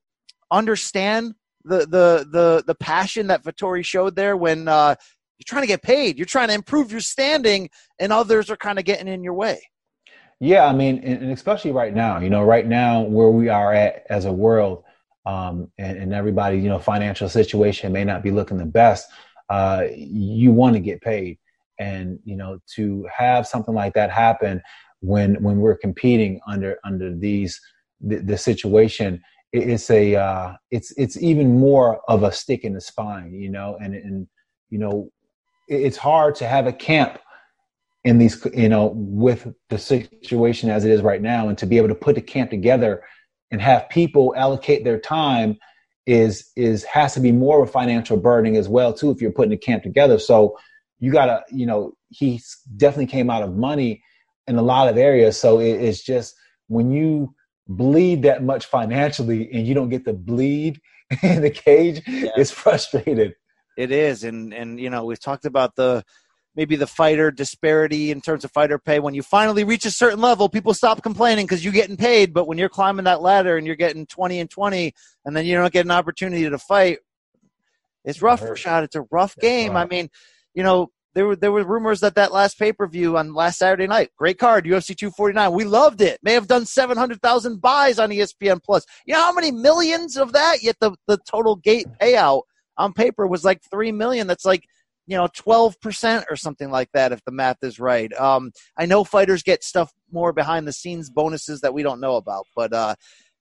understand 0.52 1.34
the 1.64 1.80
the 1.80 2.28
the 2.32 2.64
the 2.66 2.76
passion 2.76 3.28
that 3.28 3.44
Vettori 3.44 3.84
showed 3.84 4.16
there 4.16 4.38
when 4.38 4.68
uh, 4.68 4.96
you're 5.38 5.46
trying 5.46 5.64
to 5.64 5.68
get 5.68 5.82
paid, 5.82 6.18
you're 6.18 6.26
trying 6.26 6.50
to 6.50 6.54
improve 6.54 6.92
your 6.92 7.02
standing, 7.02 7.70
and 8.00 8.14
others 8.14 8.50
are 8.50 8.58
kind 8.58 8.80
of 8.80 8.86
getting 8.86 9.08
in 9.08 9.24
your 9.24 9.34
way? 9.34 9.62
Yeah, 10.40 10.66
I 10.66 10.74
mean, 10.74 11.00
and 11.04 11.32
especially 11.32 11.72
right 11.72 11.94
now, 11.94 12.20
you 12.20 12.30
know, 12.30 12.44
right 12.44 12.66
now 12.66 13.02
where 13.02 13.30
we 13.30 13.50
are 13.50 13.74
at 13.74 14.06
as 14.10 14.26
a 14.26 14.32
world, 14.32 14.84
um, 15.26 15.72
and, 15.78 15.98
and 15.98 16.14
everybody, 16.14 16.58
you 16.58 16.68
know, 16.68 16.80
financial 16.80 17.30
situation 17.30 17.92
may 17.92 18.04
not 18.04 18.24
be 18.24 18.32
looking 18.32 18.58
the 18.58 18.66
best. 18.66 19.08
Uh, 19.50 19.84
you 19.96 20.52
want 20.52 20.74
to 20.74 20.80
get 20.80 21.02
paid 21.02 21.38
and 21.82 22.20
you 22.24 22.36
know 22.36 22.60
to 22.76 23.08
have 23.16 23.48
something 23.48 23.74
like 23.74 23.94
that 23.94 24.12
happen 24.12 24.62
when 25.00 25.42
when 25.42 25.58
we're 25.58 25.78
competing 25.78 26.40
under 26.48 26.78
under 26.86 27.14
these 27.14 27.60
the, 28.00 28.18
the 28.18 28.38
situation 28.38 29.22
it's 29.54 29.90
a 29.90 30.16
uh, 30.16 30.54
it's 30.70 30.92
it's 30.96 31.22
even 31.22 31.60
more 31.60 32.00
of 32.08 32.24
a 32.24 32.32
stick 32.32 32.64
in 32.64 32.74
the 32.74 32.80
spine 32.80 33.34
you 33.34 33.50
know 33.50 33.78
and 33.82 33.94
and 33.96 34.28
you 34.70 34.78
know 34.78 35.10
it's 35.68 35.98
hard 35.98 36.36
to 36.36 36.48
have 36.48 36.68
a 36.68 36.74
camp 36.74 37.20
in 38.04 38.18
these 38.18 38.46
you 38.54 38.70
know 38.70 38.94
with 38.96 39.48
the 39.70 39.78
situation 39.78 40.70
as 40.70 40.86
it 40.86 40.92
is 40.92 41.02
right 41.02 41.22
now 41.22 41.50
and 41.50 41.58
to 41.58 41.66
be 41.66 41.78
able 41.78 41.90
to 41.90 41.96
put 41.96 42.16
the 42.16 42.22
camp 42.22 42.50
together 42.50 43.04
and 43.52 43.62
have 43.62 43.90
people 43.90 44.34
allocate 44.36 44.84
their 44.84 45.00
time 45.00 45.58
is 46.06 46.52
is 46.56 46.84
has 46.86 47.14
to 47.14 47.20
be 47.20 47.32
more 47.32 47.62
of 47.62 47.70
a 47.70 47.72
financial 47.72 48.18
burden 48.18 48.56
as 48.56 48.68
well 48.68 48.94
too 48.94 49.12
if 49.12 49.22
you're 49.22 49.32
putting 49.32 49.54
a 49.54 49.58
camp 49.58 49.84
together. 49.84 50.18
So 50.18 50.58
you 51.02 51.12
gotta, 51.12 51.44
you 51.52 51.66
know, 51.66 51.94
he 52.10 52.42
definitely 52.78 53.08
came 53.08 53.30
out 53.30 53.44
of 53.44 53.56
money 53.58 54.02
in 54.48 54.56
a 54.56 54.62
lot 54.62 54.88
of 54.88 54.98
areas. 54.98 55.38
So 55.38 55.60
it, 55.60 55.82
it's 55.82 56.02
just 56.02 56.36
when 56.68 56.92
you 56.92 57.34
bleed 57.68 58.22
that 58.24 58.44
much 58.44 58.68
financially 58.68 59.52
and 59.52 59.68
you 59.68 59.74
don't 59.74 59.90
get 59.90 60.06
to 60.06 60.14
bleed 60.14 60.80
in 61.24 61.42
the 61.42 61.50
cage, 61.50 62.02
yeah. 62.08 62.30
it's 62.38 62.52
frustrated. 62.52 63.34
It 63.78 63.92
is, 63.92 64.24
and 64.24 64.54
and 64.54 64.80
you 64.80 64.90
know 64.90 65.06
we've 65.06 65.20
talked 65.20 65.46
about 65.46 65.76
the 65.76 66.04
maybe 66.56 66.76
the 66.76 66.86
fighter 66.86 67.32
disparity 67.32 68.12
in 68.12 68.22
terms 68.22 68.44
of 68.44 68.52
fighter 68.52 68.78
pay. 68.78 69.00
When 69.00 69.14
you 69.14 69.24
finally 69.24 69.64
reach 69.64 69.86
a 69.86 69.92
certain 69.92 70.20
level, 70.20 70.50
people 70.50 70.74
stop 70.74 71.02
complaining 71.02 71.46
because 71.46 71.64
you're 71.64 71.74
getting 71.74 71.98
paid. 71.98 72.34
But 72.34 72.48
when 72.48 72.58
you're 72.58 72.70
climbing 72.70 73.06
that 73.06 73.22
ladder 73.22 73.58
and 73.58 73.66
you're 73.66 73.78
getting 73.78 74.06
20 74.06 74.42
and 74.42 74.50
20, 74.50 74.94
and 75.26 75.36
then 75.36 75.46
you 75.46 75.56
don't 75.56 75.72
get 75.72 75.86
an 75.86 75.92
opportunity 75.92 76.50
to 76.50 76.58
fight, 76.58 77.00
it's 78.04 78.22
rough, 78.22 78.42
Rashad. 78.42 78.84
It's 78.84 78.96
a 78.96 79.06
rough 79.10 79.36
game. 79.38 79.78
I 79.78 79.86
mean, 79.86 80.10
you 80.54 80.64
know, 80.64 80.90
there 81.14 81.28
were 81.28 81.36
there 81.36 81.52
were 81.52 81.64
rumors 81.64 82.00
that 82.02 82.16
that 82.16 82.32
last 82.32 82.58
pay 82.58 82.72
per 82.72 82.88
view 82.88 83.18
on 83.18 83.34
last 83.34 83.60
Saturday 83.60 83.88
night, 83.88 84.12
great 84.18 84.38
card, 84.38 84.66
UFC 84.66 84.96
249. 84.96 85.52
We 85.52 85.66
loved 85.66 86.02
it. 86.02 86.20
May 86.24 86.34
have 86.34 86.48
done 86.48 86.66
700,000 86.66 87.62
buys 87.62 88.00
on 88.00 88.10
ESPN 88.10 88.64
Plus. 88.64 88.86
You 89.06 89.14
know 89.14 89.22
how 89.22 89.34
many 89.34 89.52
millions 89.52 90.16
of 90.16 90.34
that? 90.34 90.64
Yet 90.64 90.78
the 90.80 90.96
the 91.08 91.18
total 91.30 91.58
gate 91.58 91.88
payout 92.02 92.44
on 92.78 92.94
paper 92.94 93.28
was 93.28 93.44
like 93.44 93.62
three 93.70 93.92
million. 93.92 94.28
That's 94.28 94.46
like 94.46 94.64
you 95.06 95.18
know 95.18 95.28
12% 95.28 96.24
or 96.30 96.36
something 96.38 96.70
like 96.72 96.90
that 96.94 97.12
if 97.12 97.24
the 97.26 97.32
math 97.32 97.58
is 97.62 97.80
right. 97.80 98.12
Um, 98.14 98.52
I 98.78 98.86
know 98.86 99.04
fighters 99.04 99.44
get 99.44 99.64
stuff 99.64 99.92
more 100.12 100.32
behind 100.32 100.68
the 100.68 100.74
scenes 100.74 101.10
bonuses 101.10 101.62
that 101.62 101.74
we 101.74 101.84
don't 101.84 102.00
know 102.00 102.16
about, 102.16 102.46
but 102.56 102.72
uh, 102.72 102.96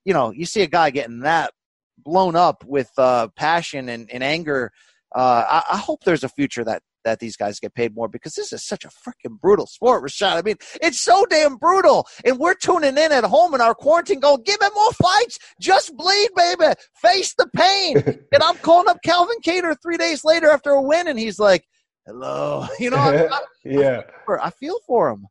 you 0.04 0.12
know 0.12 0.32
you 0.32 0.44
see 0.44 0.62
a 0.62 0.66
guy 0.66 0.90
getting 0.90 1.20
that 1.20 1.52
blown 1.98 2.34
up 2.34 2.64
with 2.66 2.90
uh, 2.98 3.28
passion 3.36 3.88
and, 3.88 4.10
and 4.10 4.24
anger. 4.24 4.72
Uh, 5.14 5.44
I, 5.48 5.74
I, 5.74 5.76
hope 5.76 6.04
there's 6.04 6.22
a 6.22 6.28
future 6.28 6.62
that 6.64 6.82
that 7.04 7.18
these 7.18 7.36
guys 7.36 7.60
get 7.60 7.74
paid 7.74 7.94
more 7.94 8.08
because 8.08 8.34
this 8.34 8.52
is 8.52 8.64
such 8.64 8.84
a 8.84 8.88
freaking 8.88 9.40
brutal 9.40 9.66
sport, 9.66 10.02
Rashad. 10.02 10.36
I 10.36 10.42
mean, 10.42 10.56
it's 10.82 11.00
so 11.00 11.24
damn 11.26 11.56
brutal. 11.56 12.06
And 12.24 12.38
we're 12.38 12.54
tuning 12.54 12.96
in 12.98 13.12
at 13.12 13.24
home 13.24 13.54
in 13.54 13.60
our 13.60 13.74
quarantine 13.74 14.20
going, 14.20 14.42
give 14.42 14.60
him 14.60 14.70
more 14.74 14.92
fights. 14.92 15.38
Just 15.60 15.96
bleed, 15.96 16.30
baby. 16.36 16.74
Face 16.96 17.34
the 17.34 17.46
pain. 17.54 17.96
and 18.32 18.42
I'm 18.42 18.56
calling 18.56 18.88
up 18.88 18.98
Calvin 19.04 19.36
Kattar 19.44 19.76
three 19.82 19.96
days 19.96 20.24
later 20.24 20.50
after 20.50 20.70
a 20.70 20.82
win, 20.82 21.08
and 21.08 21.18
he's 21.18 21.38
like, 21.38 21.64
hello. 22.06 22.66
You 22.78 22.90
know, 22.90 22.96
I, 22.96 23.26
I, 23.26 23.40
yeah. 23.64 24.02
I 24.42 24.50
feel 24.50 24.78
for 24.86 25.10
him. 25.10 25.26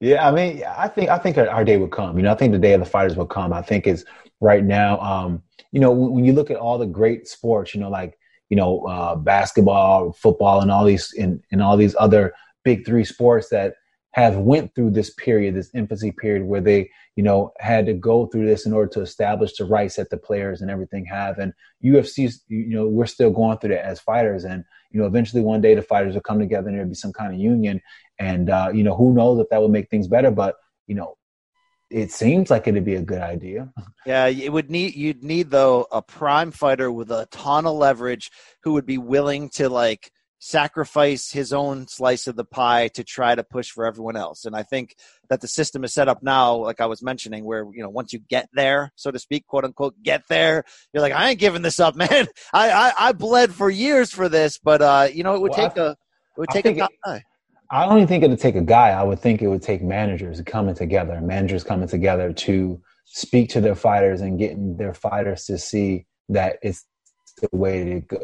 Yeah, 0.00 0.26
I 0.26 0.32
mean, 0.32 0.64
I 0.66 0.88
think 0.88 1.10
I 1.10 1.18
think 1.18 1.38
our 1.38 1.64
day 1.64 1.76
would 1.76 1.92
come. 1.92 2.16
You 2.16 2.24
know, 2.24 2.32
I 2.32 2.34
think 2.34 2.52
the 2.52 2.58
day 2.58 2.72
of 2.72 2.80
the 2.80 2.86
fighters 2.86 3.16
will 3.16 3.26
come. 3.26 3.52
I 3.52 3.62
think 3.62 3.86
is 3.86 4.04
right 4.40 4.64
now. 4.64 4.98
Um, 4.98 5.42
you 5.70 5.78
know, 5.78 5.92
when 5.92 6.24
you 6.24 6.32
look 6.32 6.50
at 6.50 6.56
all 6.56 6.76
the 6.76 6.86
great 6.86 7.28
sports, 7.28 7.72
you 7.72 7.80
know, 7.80 7.88
like 7.88 8.18
you 8.52 8.56
know, 8.56 8.80
uh, 8.80 9.16
basketball, 9.16 10.12
football, 10.12 10.60
and 10.60 10.70
all 10.70 10.84
these 10.84 11.14
and, 11.14 11.42
and 11.50 11.62
all 11.62 11.74
these 11.74 11.96
other 11.98 12.34
big 12.64 12.84
three 12.84 13.02
sports 13.02 13.48
that 13.48 13.76
have 14.10 14.36
went 14.36 14.74
through 14.74 14.90
this 14.90 15.08
period, 15.14 15.54
this 15.54 15.70
infancy 15.74 16.12
period 16.12 16.44
where 16.44 16.60
they, 16.60 16.90
you 17.16 17.22
know, 17.22 17.50
had 17.60 17.86
to 17.86 17.94
go 17.94 18.26
through 18.26 18.44
this 18.44 18.66
in 18.66 18.74
order 18.74 18.90
to 18.90 19.00
establish 19.00 19.56
the 19.56 19.64
rights 19.64 19.96
that 19.96 20.10
the 20.10 20.18
players 20.18 20.60
and 20.60 20.70
everything 20.70 21.06
have. 21.06 21.38
And 21.38 21.54
UFC, 21.82 22.30
you 22.48 22.76
know, 22.76 22.86
we're 22.86 23.06
still 23.06 23.30
going 23.30 23.56
through 23.56 23.70
that 23.70 23.86
as 23.86 24.00
fighters. 24.00 24.44
And, 24.44 24.64
you 24.90 25.00
know, 25.00 25.06
eventually 25.06 25.40
one 25.40 25.62
day 25.62 25.74
the 25.74 25.80
fighters 25.80 26.12
will 26.12 26.20
come 26.20 26.38
together 26.38 26.68
and 26.68 26.76
there'll 26.76 26.90
be 26.90 26.94
some 26.94 27.14
kind 27.14 27.32
of 27.32 27.40
union. 27.40 27.80
And, 28.18 28.50
uh, 28.50 28.70
you 28.74 28.82
know, 28.82 28.94
who 28.94 29.14
knows 29.14 29.40
if 29.40 29.48
that 29.48 29.62
will 29.62 29.70
make 29.70 29.88
things 29.88 30.08
better. 30.08 30.30
But, 30.30 30.56
you 30.86 30.94
know, 30.94 31.16
it 31.92 32.10
seems 32.10 32.50
like 32.50 32.66
it'd 32.66 32.84
be 32.84 32.94
a 32.94 33.02
good 33.02 33.20
idea. 33.20 33.72
Yeah, 34.06 34.26
it 34.26 34.52
would 34.52 34.70
need 34.70 34.94
you'd 34.94 35.22
need 35.22 35.50
though 35.50 35.86
a 35.92 36.02
prime 36.02 36.50
fighter 36.50 36.90
with 36.90 37.10
a 37.10 37.26
ton 37.30 37.66
of 37.66 37.74
leverage 37.74 38.30
who 38.62 38.72
would 38.72 38.86
be 38.86 38.98
willing 38.98 39.50
to 39.50 39.68
like 39.68 40.10
sacrifice 40.38 41.30
his 41.30 41.52
own 41.52 41.86
slice 41.86 42.26
of 42.26 42.34
the 42.34 42.44
pie 42.44 42.88
to 42.88 43.04
try 43.04 43.32
to 43.32 43.44
push 43.44 43.70
for 43.70 43.86
everyone 43.86 44.16
else. 44.16 44.44
And 44.44 44.56
I 44.56 44.64
think 44.64 44.96
that 45.28 45.40
the 45.40 45.46
system 45.46 45.84
is 45.84 45.94
set 45.94 46.08
up 46.08 46.20
now, 46.20 46.56
like 46.56 46.80
I 46.80 46.86
was 46.86 47.00
mentioning, 47.00 47.44
where 47.44 47.64
you 47.72 47.82
know 47.82 47.90
once 47.90 48.12
you 48.12 48.18
get 48.18 48.48
there, 48.52 48.90
so 48.96 49.10
to 49.10 49.18
speak, 49.18 49.46
quote 49.46 49.64
unquote, 49.64 49.94
get 50.02 50.22
there, 50.28 50.64
you're 50.92 51.02
like, 51.02 51.12
I 51.12 51.30
ain't 51.30 51.38
giving 51.38 51.62
this 51.62 51.78
up, 51.78 51.94
man. 51.96 52.26
I 52.52 52.70
I, 52.70 52.92
I 52.98 53.12
bled 53.12 53.52
for 53.54 53.70
years 53.70 54.10
for 54.10 54.28
this, 54.28 54.58
but 54.58 54.82
uh, 54.82 55.08
you 55.12 55.22
know, 55.22 55.34
it 55.34 55.42
would 55.42 55.52
well, 55.52 55.68
take 55.68 55.78
I, 55.78 55.82
a 55.82 55.90
it 55.90 56.38
would 56.38 56.48
take 56.50 56.66
a 56.66 56.72
guy. 56.72 57.22
I 57.72 57.86
don't 57.86 57.96
even 57.96 58.06
think 58.06 58.22
it 58.22 58.28
would 58.28 58.38
take 58.38 58.54
a 58.54 58.60
guy. 58.60 58.90
I 58.90 59.02
would 59.02 59.18
think 59.18 59.40
it 59.40 59.48
would 59.48 59.62
take 59.62 59.82
managers 59.82 60.42
coming 60.42 60.74
together, 60.74 61.18
managers 61.22 61.64
coming 61.64 61.88
together 61.88 62.30
to 62.30 62.78
speak 63.06 63.48
to 63.50 63.62
their 63.62 63.74
fighters 63.74 64.20
and 64.20 64.38
getting 64.38 64.76
their 64.76 64.92
fighters 64.92 65.46
to 65.46 65.56
see 65.56 66.04
that 66.28 66.58
it's 66.62 66.84
the 67.40 67.48
way 67.56 67.82
to 67.82 68.00
go, 68.00 68.18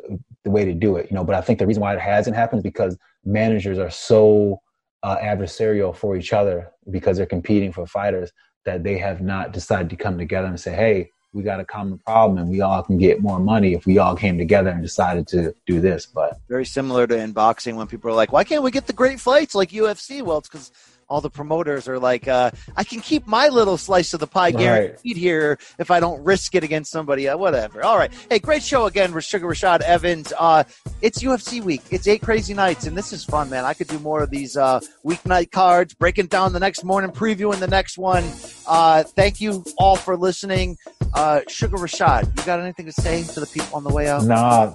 the 0.44 0.50
way 0.50 0.66
to 0.66 0.74
do 0.74 0.96
it. 0.96 1.10
You 1.10 1.16
know, 1.16 1.24
but 1.24 1.34
I 1.34 1.40
think 1.40 1.58
the 1.58 1.66
reason 1.66 1.80
why 1.80 1.94
it 1.94 2.00
hasn't 2.00 2.36
happened 2.36 2.58
is 2.58 2.62
because 2.62 2.98
managers 3.24 3.78
are 3.78 3.88
so 3.88 4.60
uh, 5.02 5.16
adversarial 5.16 5.96
for 5.96 6.14
each 6.14 6.34
other 6.34 6.70
because 6.90 7.16
they're 7.16 7.24
competing 7.24 7.72
for 7.72 7.86
fighters 7.86 8.30
that 8.66 8.84
they 8.84 8.98
have 8.98 9.22
not 9.22 9.54
decided 9.54 9.88
to 9.88 9.96
come 9.96 10.18
together 10.18 10.48
and 10.48 10.60
say, 10.60 10.74
"Hey, 10.74 11.10
we 11.32 11.42
got 11.42 11.60
a 11.60 11.64
common 11.64 11.98
problem 11.98 12.38
and 12.38 12.48
we 12.48 12.60
all 12.60 12.82
can 12.82 12.96
get 12.98 13.20
more 13.20 13.38
money 13.38 13.74
if 13.74 13.86
we 13.86 13.98
all 13.98 14.16
came 14.16 14.38
together 14.38 14.70
and 14.70 14.82
decided 14.82 15.26
to 15.28 15.54
do 15.66 15.80
this. 15.80 16.06
But 16.06 16.40
very 16.48 16.64
similar 16.64 17.06
to 17.06 17.16
in 17.16 17.32
boxing 17.32 17.76
when 17.76 17.86
people 17.86 18.10
are 18.10 18.14
like, 18.14 18.32
why 18.32 18.44
can't 18.44 18.62
we 18.62 18.70
get 18.70 18.86
the 18.86 18.92
great 18.92 19.20
fights 19.20 19.54
like 19.54 19.70
UFC? 19.70 20.22
Well, 20.22 20.38
it's 20.38 20.48
because 20.48 20.72
all 21.08 21.20
the 21.20 21.30
promoters 21.30 21.88
are 21.88 21.98
like, 21.98 22.28
uh, 22.28 22.50
I 22.76 22.84
can 22.84 23.00
keep 23.00 23.26
my 23.26 23.48
little 23.48 23.78
slice 23.78 24.12
of 24.14 24.20
the 24.20 24.26
pie 24.26 24.50
guaranteed 24.50 25.16
here 25.16 25.58
if 25.78 25.90
I 25.90 26.00
don't 26.00 26.22
risk 26.22 26.54
it 26.54 26.62
against 26.62 26.90
somebody. 26.90 27.28
Uh, 27.28 27.36
whatever. 27.36 27.82
All 27.82 27.96
right. 27.96 28.12
Hey, 28.28 28.38
great 28.38 28.62
show 28.62 28.86
again 28.86 29.12
with 29.12 29.24
Suga 29.24 29.42
Rashad 29.42 29.80
Evans. 29.80 30.32
Uh, 30.38 30.64
it's 31.00 31.22
UFC 31.22 31.62
week. 31.62 31.82
It's 31.90 32.06
eight 32.06 32.22
crazy 32.22 32.54
nights, 32.54 32.86
and 32.86 32.96
this 32.96 33.12
is 33.12 33.24
fun, 33.24 33.48
man. 33.48 33.64
I 33.64 33.74
could 33.74 33.88
do 33.88 33.98
more 33.98 34.22
of 34.22 34.30
these 34.30 34.56
uh, 34.56 34.80
weeknight 35.04 35.50
cards, 35.50 35.94
breaking 35.94 36.26
down 36.26 36.52
the 36.52 36.60
next 36.60 36.84
morning, 36.84 37.10
previewing 37.10 37.58
the 37.58 37.68
next 37.68 37.96
one. 37.96 38.24
Uh, 38.66 39.02
thank 39.02 39.40
you 39.40 39.64
all 39.78 39.96
for 39.96 40.16
listening. 40.16 40.76
Uh, 41.14 41.40
Suga 41.48 41.78
Rashad, 41.78 42.36
you 42.36 42.44
got 42.44 42.60
anything 42.60 42.86
to 42.86 42.92
say 42.92 43.22
to 43.22 43.40
the 43.40 43.46
people 43.46 43.76
on 43.76 43.84
the 43.84 43.92
way 43.92 44.08
out? 44.08 44.24
Nah, 44.24 44.74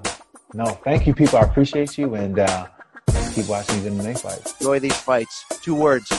no. 0.53 0.65
Thank 0.65 1.05
you, 1.05 1.14
people. 1.14 1.38
I 1.38 1.43
appreciate 1.43 1.97
you, 1.97 2.15
and 2.15 2.39
uh, 2.39 2.68
keep 3.34 3.48
watching 3.48 3.84
these 3.84 3.92
MMA 3.92 4.20
fights. 4.20 4.54
Enjoy 4.60 4.80
these 4.80 4.98
fights. 4.98 5.46
Two 5.62 5.76
words. 5.76 6.10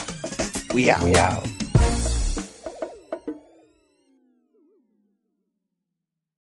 We 0.73 0.89
out. 0.89 1.03
We 1.03 1.15
out. 1.15 1.64